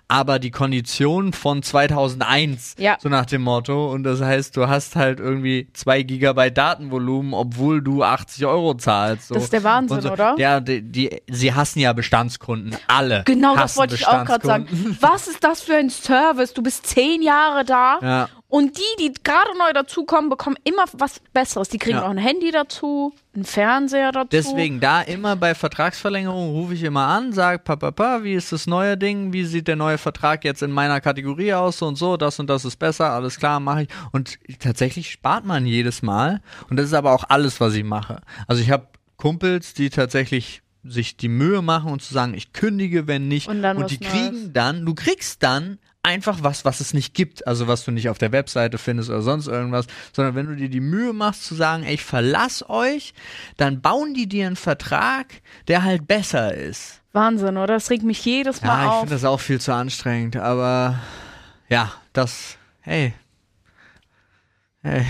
aber 0.08 0.38
die 0.40 0.50
Konditionen 0.50 1.32
von 1.32 1.62
2001, 1.62 2.74
Ja. 2.78 2.96
so 3.00 3.08
nach 3.08 3.24
dem 3.24 3.42
Motto. 3.42 3.90
Und 3.92 4.02
das 4.02 4.20
heißt, 4.20 4.56
du 4.56 4.68
hast 4.68 4.96
halt 4.96 5.20
irgendwie 5.20 5.68
zwei 5.72 6.02
Gigabyte 6.02 6.58
Datenvolumen, 6.58 7.32
obwohl 7.32 7.80
du 7.80 8.02
80 8.02 8.44
Euro 8.46 8.74
zahlst. 8.74 9.28
So. 9.28 9.34
Das 9.34 9.44
ist 9.44 9.52
der 9.52 9.64
Wahnsinn, 9.64 10.00
so. 10.02 10.10
oder? 10.12 10.34
Ja, 10.38 10.60
die, 10.60 10.82
die, 10.82 11.22
sie 11.30 11.54
hassen 11.54 11.78
ja 11.78 11.92
Bestandskunden. 11.92 12.76
Alle. 12.88 13.22
Genau, 13.24 13.56
das 13.56 13.76
wollte 13.76 13.94
ich 13.94 14.06
auch 14.06 14.24
gerade 14.24 14.44
sagen. 14.46 14.96
Was 15.00 15.28
ist 15.28 15.42
das 15.44 15.62
für 15.62 15.76
ein 15.76 15.88
Service? 15.88 16.52
Du 16.52 16.62
bist 16.62 16.84
zehn 16.86 17.22
Jahre 17.22 17.64
da 17.64 17.98
Ja. 18.02 18.28
Und 18.50 18.78
die, 18.78 18.82
die 18.98 19.12
gerade 19.22 19.50
neu 19.58 19.72
dazukommen, 19.74 20.30
bekommen 20.30 20.56
immer 20.64 20.84
was 20.94 21.20
Besseres. 21.34 21.68
Die 21.68 21.76
kriegen 21.78 21.98
Ja. 21.98 22.06
auch 22.06 22.10
ein 22.10 22.16
Handy 22.18 22.50
dazu, 22.50 23.12
einen 23.34 23.44
Fernseher 23.44 24.10
dazu. 24.10 24.28
Deswegen 24.32 24.80
da 24.80 25.02
immer 25.02 25.36
bei 25.36 25.54
Vertragsverlängerung 25.54 26.50
rufe 26.52 26.72
ich 26.74 26.82
immer 26.82 27.06
an, 27.06 27.32
sag 27.32 27.64
Papa, 27.64 27.90
Papa, 27.92 28.24
wie 28.24 28.32
ist 28.32 28.50
das 28.52 28.66
neue 28.66 28.96
Ding? 28.96 29.32
Wie 29.34 29.44
sieht 29.44 29.68
der 29.68 29.76
neue 29.76 29.98
Vertrag 29.98 30.44
jetzt 30.44 30.62
in 30.62 30.70
meiner 30.72 31.00
Kategorie 31.00 31.52
aus? 31.52 31.78
So 31.78 31.86
und 31.86 31.96
so, 31.96 32.16
das 32.16 32.38
und 32.40 32.48
das 32.48 32.64
ist 32.64 32.76
besser, 32.76 33.10
alles 33.10 33.38
klar, 33.38 33.60
mache 33.60 33.82
ich. 33.82 33.88
Und 34.12 34.38
tatsächlich 34.60 35.10
spart 35.10 35.44
man 35.44 35.66
jedes 35.66 36.00
Mal. 36.02 36.40
Und 36.70 36.78
das 36.78 36.86
ist 36.86 36.94
aber 36.94 37.12
auch 37.12 37.24
alles, 37.28 37.60
was 37.60 37.74
ich 37.74 37.84
mache. 37.84 38.20
Also 38.46 38.62
ich 38.62 38.70
habe 38.70 38.86
Kumpels, 39.18 39.74
die 39.74 39.90
tatsächlich 39.90 40.62
sich 40.84 41.16
die 41.16 41.28
Mühe 41.28 41.60
machen 41.60 41.92
und 41.92 42.00
zu 42.00 42.14
sagen, 42.14 42.34
ich 42.34 42.52
kündige, 42.52 43.06
wenn 43.06 43.28
nicht. 43.28 43.48
Und 43.48 43.62
dann 43.62 43.78
was 43.82 43.90
die 43.90 43.98
Neues. 43.98 44.12
kriegen 44.12 44.52
dann, 44.54 44.86
du 44.86 44.94
kriegst 44.94 45.42
dann 45.42 45.78
einfach 46.02 46.38
was, 46.42 46.64
was 46.64 46.80
es 46.80 46.94
nicht 46.94 47.12
gibt, 47.14 47.46
also 47.46 47.66
was 47.68 47.84
du 47.84 47.90
nicht 47.90 48.08
auf 48.08 48.18
der 48.18 48.32
Webseite 48.32 48.78
findest 48.78 49.10
oder 49.10 49.20
sonst 49.22 49.46
irgendwas, 49.46 49.86
sondern 50.14 50.34
wenn 50.34 50.46
du 50.46 50.56
dir 50.56 50.68
die 50.68 50.80
Mühe 50.80 51.12
machst 51.12 51.44
zu 51.44 51.54
sagen, 51.54 51.82
ey, 51.82 51.94
ich 51.94 52.04
verlass 52.04 52.64
euch, 52.68 53.12
dann 53.56 53.80
bauen 53.80 54.14
die 54.14 54.28
dir 54.28 54.46
einen 54.46 54.56
Vertrag, 54.56 55.26
der 55.66 55.82
halt 55.84 56.06
besser 56.06 56.54
ist. 56.54 57.02
Wahnsinn, 57.12 57.56
oder? 57.56 57.74
Das 57.74 57.90
regt 57.90 58.04
mich 58.04 58.24
jedes 58.24 58.62
Mal 58.62 58.68
Ja, 58.68 58.84
ich 58.84 58.90
auf. 58.90 58.98
finde 59.00 59.14
das 59.14 59.24
auch 59.24 59.40
viel 59.40 59.60
zu 59.60 59.72
anstrengend, 59.74 60.36
aber 60.36 60.98
ja, 61.68 61.92
das, 62.12 62.56
hey. 62.80 63.12
Hey. 64.88 65.06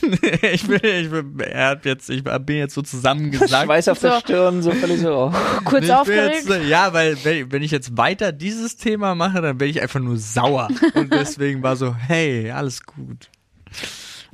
ich 0.52 0.66
bin, 0.66 0.80
ich 0.82 1.10
bin, 1.10 1.40
er 1.40 1.68
hat 1.68 1.84
jetzt, 1.84 2.08
ich 2.08 2.24
bin 2.24 2.56
jetzt 2.56 2.74
so 2.74 2.82
zusammengesagt. 2.82 3.66
Schweiß 3.66 3.88
auf 3.88 3.98
der 3.98 4.12
So. 4.12 4.20
Stirn, 4.20 4.62
so 4.62 4.70
völlig 4.72 5.00
so. 5.00 5.32
Kurz 5.64 5.82
Ich 5.82 5.88
bin 5.88 5.96
aufgeregt. 5.96 6.34
Jetzt, 6.36 6.50
äh, 6.50 6.64
ja, 6.66 6.92
weil 6.92 7.22
wenn, 7.22 7.52
wenn 7.52 7.62
ich 7.62 7.70
jetzt 7.70 7.96
weiter 7.96 8.32
dieses 8.32 8.76
Thema 8.76 9.14
mache, 9.14 9.42
dann 9.42 9.60
werde 9.60 9.66
ich 9.66 9.82
einfach 9.82 10.00
nur 10.00 10.16
sauer. 10.16 10.68
Und 10.94 11.12
deswegen 11.12 11.62
war 11.62 11.76
so, 11.76 11.94
hey, 11.94 12.50
alles 12.50 12.84
gut. 12.84 13.28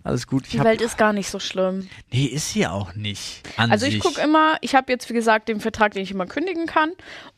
Alles 0.06 0.28
gut. 0.28 0.44
Ich 0.44 0.52
die 0.52 0.60
hab, 0.60 0.66
Welt 0.66 0.80
ist 0.80 0.96
gar 0.96 1.12
nicht 1.12 1.28
so 1.28 1.40
schlimm. 1.40 1.88
nee, 2.12 2.26
ist 2.26 2.52
sie 2.52 2.64
auch 2.64 2.94
nicht. 2.94 3.42
An 3.56 3.72
Also 3.72 3.86
ich 3.86 3.98
gucke 3.98 4.20
immer, 4.20 4.56
ich 4.60 4.76
habe 4.76 4.92
jetzt 4.92 5.10
wie 5.10 5.14
gesagt 5.14 5.48
den 5.48 5.58
Vertrag, 5.58 5.94
den 5.94 6.04
ich 6.04 6.12
immer 6.12 6.26
kündigen 6.26 6.66
kann. 6.66 6.92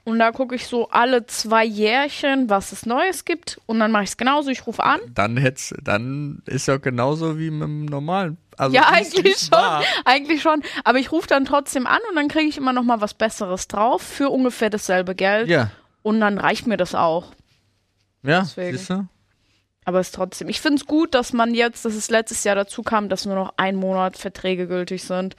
Und 0.04 0.18
da 0.18 0.32
gucke 0.32 0.54
ich 0.54 0.66
so 0.66 0.90
alle 0.90 1.24
zwei 1.26 1.64
Jährchen, 1.64 2.50
was 2.50 2.72
es 2.72 2.84
Neues 2.84 3.24
gibt. 3.24 3.58
Und 3.64 3.80
dann 3.80 3.90
mache 3.90 4.02
ich 4.02 4.10
es 4.10 4.16
genauso. 4.18 4.50
Ich 4.50 4.66
rufe 4.66 4.84
an. 4.84 5.00
Dann 5.14 5.38
hätt's, 5.38 5.74
dann 5.82 6.42
ist 6.44 6.68
ja 6.68 6.76
genauso 6.76 7.38
wie 7.38 7.50
mit 7.50 7.62
dem 7.62 7.86
normalen. 7.86 8.36
Also 8.58 8.76
ja, 8.76 8.88
eigentlich 8.90 9.38
schon. 9.38 9.58
Eigentlich 10.04 10.42
schon. 10.42 10.62
Aber 10.84 10.98
ich 10.98 11.10
rufe 11.10 11.26
dann 11.26 11.46
trotzdem 11.46 11.86
an 11.86 12.00
und 12.10 12.16
dann 12.16 12.28
kriege 12.28 12.48
ich 12.48 12.58
immer 12.58 12.74
noch 12.74 12.82
mal 12.84 13.00
was 13.00 13.14
Besseres 13.14 13.66
drauf 13.68 14.02
für 14.02 14.28
ungefähr 14.28 14.68
dasselbe 14.68 15.14
Geld. 15.14 15.48
Ja. 15.48 15.70
Und 16.02 16.20
dann 16.20 16.36
reicht 16.36 16.66
mir 16.66 16.76
das 16.76 16.94
auch. 16.94 17.32
Ja, 18.22 18.40
Deswegen. 18.40 18.76
siehst 18.76 18.90
du? 18.90 19.06
Aber 19.89 20.01
es 20.01 20.09
ist 20.09 20.16
trotzdem. 20.16 20.51
Ich 20.51 20.61
finde 20.61 20.76
es 20.76 20.84
gut, 20.84 21.14
dass 21.14 21.32
man 21.32 21.55
jetzt, 21.55 21.86
dass 21.86 21.95
es 21.95 22.11
letztes 22.11 22.45
Jahr 22.45 22.55
dazu 22.55 22.82
kam, 22.82 23.09
dass 23.09 23.24
nur 23.24 23.36
noch 23.36 23.55
ein 23.57 23.74
Monat 23.74 24.18
Verträge 24.18 24.66
gültig 24.66 25.03
sind. 25.03 25.34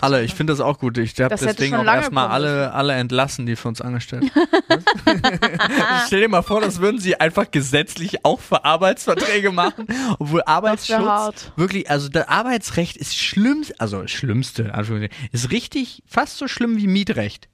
Alle, 0.00 0.24
ich 0.24 0.32
finde 0.32 0.54
das 0.54 0.60
auch 0.60 0.78
gut. 0.78 0.96
Ich 0.96 1.20
habe 1.20 1.28
Das 1.28 1.40
deswegen 1.40 1.76
schon 1.76 1.86
auch 1.86 1.92
erstmal 1.92 2.28
alle, 2.28 2.72
alle 2.72 2.94
entlassen, 2.94 3.44
die 3.44 3.54
für 3.56 3.68
uns 3.68 3.82
angestellt 3.82 4.32
sind. 5.04 5.26
Stell 6.06 6.22
dir 6.22 6.30
mal 6.30 6.40
vor, 6.40 6.62
das 6.62 6.80
würden 6.80 6.98
sie 6.98 7.20
einfach 7.20 7.50
gesetzlich 7.50 8.24
auch 8.24 8.40
für 8.40 8.64
Arbeitsverträge 8.64 9.52
machen, 9.52 9.86
obwohl 10.18 10.42
Arbeitsschutz 10.46 11.52
wirklich, 11.56 11.90
also 11.90 12.08
das 12.08 12.28
Arbeitsrecht 12.28 12.96
ist 12.96 13.14
schlimm, 13.14 13.66
also 13.76 14.06
schlimmste, 14.06 14.72
ist 15.30 15.50
richtig 15.50 16.02
fast 16.06 16.38
so 16.38 16.48
schlimm 16.48 16.78
wie 16.78 16.86
Mietrecht. 16.86 17.50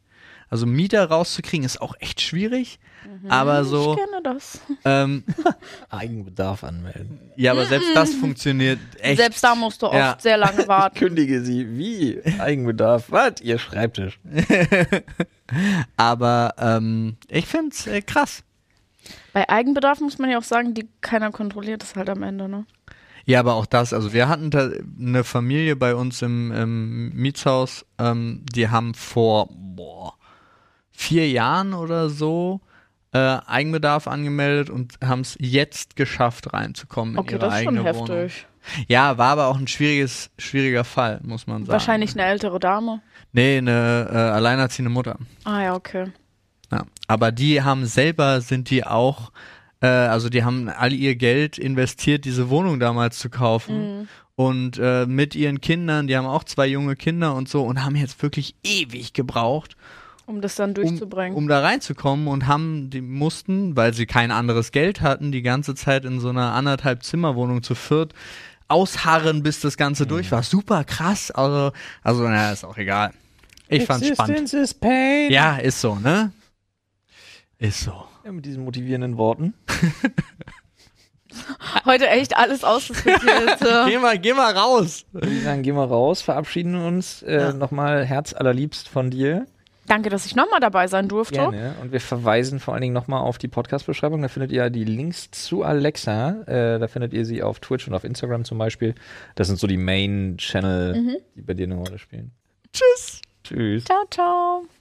Also 0.51 0.65
Mieter 0.67 1.05
rauszukriegen 1.05 1.65
ist 1.67 1.81
auch 1.81 1.95
echt 2.01 2.21
schwierig, 2.21 2.79
aber 3.29 3.65
so, 3.65 3.93
Ich 3.93 3.99
kenne 3.99 4.23
das. 4.23 4.61
ähm, 4.85 5.25
Eigenbedarf 5.91 6.65
anmelden. 6.65 7.21
ja, 7.37 7.53
aber 7.53 7.67
selbst 7.67 7.89
das 7.95 8.15
funktioniert 8.15 8.79
echt. 9.01 9.19
Selbst 9.21 9.45
da 9.45 9.55
musst 9.55 9.83
du 9.83 9.87
oft 9.87 9.95
Ja. 9.95 10.17
sehr 10.19 10.37
lange 10.39 10.67
warten. 10.69 10.99
Kündige 10.99 11.43
sie. 11.43 11.77
Wie? 11.77 12.23
Eigenbedarf. 12.39 13.11
Was? 13.11 13.41
Ihr 13.43 13.59
Schreibtisch. 13.59 14.19
Aber 15.97 16.55
ähm, 16.59 17.17
ich 17.29 17.47
find's 17.47 17.87
äh, 17.87 18.03
krass. 18.03 18.43
Bei 19.33 19.49
Eigenbedarf 19.49 20.01
muss 20.01 20.19
man 20.19 20.31
ja 20.31 20.39
auch 20.39 20.43
sagen, 20.45 20.75
die 20.75 20.89
keiner 21.01 21.31
kontrolliert 21.31 21.83
es 21.83 21.97
halt 21.97 22.11
am 22.11 22.23
Ende, 22.23 22.49
ne? 22.49 22.67
Ja, 23.25 23.41
aber 23.41 23.55
auch 23.57 23.67
das, 23.67 23.93
also 23.93 24.15
wir 24.15 24.27
hatten 24.29 24.51
da 24.51 24.71
eine 24.99 25.23
Familie 25.23 25.77
bei 25.77 25.95
uns 25.95 26.23
im, 26.23 26.51
im 26.51 27.11
Mietshaus, 27.15 27.85
ähm, 27.99 28.43
die 28.55 28.71
haben 28.71 28.95
vor 28.95 29.49
boah, 29.51 30.15
vier 30.99 31.31
Jahren 31.31 31.75
oder 31.75 32.09
so 32.11 32.61
äh, 33.13 33.19
Eigenbedarf 33.47 34.09
angemeldet 34.09 34.69
und 34.69 34.99
haben 35.03 35.21
es 35.21 35.37
jetzt 35.39 35.95
geschafft, 35.95 36.53
reinzukommen 36.53 37.15
in 37.15 37.21
Okay, 37.21 37.35
ihre 37.35 37.39
das 37.39 37.55
ist 37.55 37.65
schon 37.65 37.79
eigene 37.79 37.95
Wohnung. 37.95 38.17
heftig. 38.17 38.47
Ja, 38.89 39.17
war 39.17 39.31
aber 39.31 39.47
auch 39.47 39.57
ein 39.57 39.69
schwieriges, 39.69 40.31
schwieriger 40.39 40.83
Fall, 40.85 41.21
muss 41.23 41.47
man 41.47 41.63
sagen. 41.63 41.73
Wahrscheinlich 41.73 42.13
eine 42.15 42.25
ältere 42.25 42.59
Dame. 42.59 43.01
Nee, 43.33 43.59
eine 43.59 44.09
äh, 44.13 44.17
alleinerziehende 44.17 44.91
Mutter. 44.91 45.19
Ah 45.45 45.63
ja, 45.63 45.75
okay. 45.75 46.07
Ja. 46.73 46.85
Aber 47.07 47.31
die 47.33 47.63
haben 47.63 47.87
selber, 47.87 48.41
sind 48.41 48.69
die 48.69 48.85
auch, 48.85 49.31
äh, 49.81 49.87
also 49.87 50.29
die 50.29 50.43
haben 50.43 50.69
all 50.69 50.93
ihr 50.93 51.15
Geld 51.15 51.59
investiert, 51.59 52.25
diese 52.25 52.51
Wohnung 52.51 52.81
damals 52.81 53.19
zu 53.21 53.31
kaufen. 53.31 54.01
Mhm. 54.01 54.09
Und 54.35 54.79
äh, 54.79 55.07
mit 55.07 55.35
ihren 55.35 55.61
Kindern, 55.61 56.09
die 56.09 56.17
haben 56.17 56.27
auch 56.27 56.45
zwei 56.45 56.67
junge 56.67 56.97
Kinder 56.97 57.35
und 57.35 57.49
so 57.49 57.63
und 57.65 57.85
haben 57.85 57.97
jetzt 57.97 58.21
wirklich 58.23 58.55
ewig 58.65 59.13
gebraucht, 59.13 59.77
Um 60.29 60.41
das 60.43 60.57
dann 60.57 60.70
um, 60.70 60.74
durchzubringen. 60.74 61.37
um 61.37 61.49
da 61.49 61.61
reinzukommen 61.61 62.29
und 62.29 62.47
haben, 62.47 62.91
die 62.91 63.01
mussten, 63.01 63.76
weil 63.76 63.95
sie 63.95 64.07
kein 64.07 64.31
anderes 64.31 64.72
Geld 64.72 65.01
hatten, 65.01 65.33
die 65.33 65.43
ganze 65.43 65.74
Zeit 65.74 66.05
in 66.05 66.20
so 66.20 66.29
einer 66.29 66.53
anderthalb 66.53 67.03
Zimmerwohnung 67.03 67.62
zu 67.62 67.74
viert 67.74 68.12
ausharren, 68.68 69.43
bis 69.43 69.61
das 69.61 69.79
Ganze 69.79 70.07
durch 70.07 70.31
war. 70.31 70.43
Super 70.43 70.85
krass, 70.85 71.31
also, 71.31 71.72
also 72.03 72.22
naja, 72.24 72.53
ist 72.53 72.64
auch 72.64 72.76
egal. 72.76 73.12
Ich 73.68 73.87
fand's 73.87 74.07
spannend. 74.09 74.37
Existence 74.39 74.62
is 74.62 74.74
pain. 74.74 75.31
Ja, 75.31 75.57
ist 75.57 75.81
so, 75.81 75.95
ne? 75.95 76.33
Ist 77.59 77.81
so. 77.81 78.05
Ja, 78.24 78.33
mit 78.33 78.45
diesen 78.45 78.64
motivierenden 78.64 79.16
Worten. 79.16 79.55
Heute 81.85 82.09
echt 82.09 82.37
alles 82.37 82.64
ausdiskutiert. 82.64 83.59
Geh 83.87 83.99
mal, 83.99 84.18
geh 84.18 84.33
mal 84.33 84.57
raus. 84.57 85.05
Würde 85.12 85.41
sagen, 85.41 85.62
gehen 85.62 85.76
wir 85.76 85.85
raus, 85.85 86.22
verabschieden 86.22 86.74
uns 86.74 87.22
äh, 87.22 87.35
Ja. 87.41 87.53
nochmal 87.53 88.05
herzallerliebst 88.05 88.89
von 88.89 89.11
dir. 89.11 89.47
Danke, 89.89 90.11
dass 90.11 90.26
ich 90.26 90.36
nochmal 90.36 90.61
dabei 90.61 90.86
sein 90.86 91.09
durfte. 91.09 91.36
Gerne. 91.36 91.74
Und 91.80 91.93
wir 91.93 92.01
verweisen 92.01 92.61
vor 92.61 92.74
allen 92.74 92.82
Dingen 92.82 92.95
nochmal 92.95 93.22
auf 93.22 93.39
die 93.39 93.49
Podcast-Beschreibung. 93.49 94.22
Da 94.22 94.28
findet 94.28 94.53
ihr 94.53 94.70
die 94.70 94.84
Links 94.84 95.30
zu 95.30 95.62
Alexa. 95.62 96.43
Äh, 96.43 96.78
da 96.78 96.86
findet 96.89 97.12
ihr 97.12 97.24
sie 97.24 97.43
auf 97.43 97.61
Twitch 97.61 97.89
und 97.89 97.95
auf 97.95 98.05
Instagram 98.05 98.45
zum 98.45 98.59
Beispiel. 98.59 98.95
Das 99.34 99.47
sind 99.49 99.59
so 99.59 99.66
die 99.66 99.78
Main-Channel, 99.78 101.20
die 101.34 101.43
bei 101.43 101.55
dir 101.55 101.64
eine 101.64 101.76
Rolle 101.76 101.99
spielen. 101.99 102.32
Tschüss. 102.72 103.22
Tschüss. 103.45 103.84
Ciao, 103.84 104.05
ciao. 104.11 104.78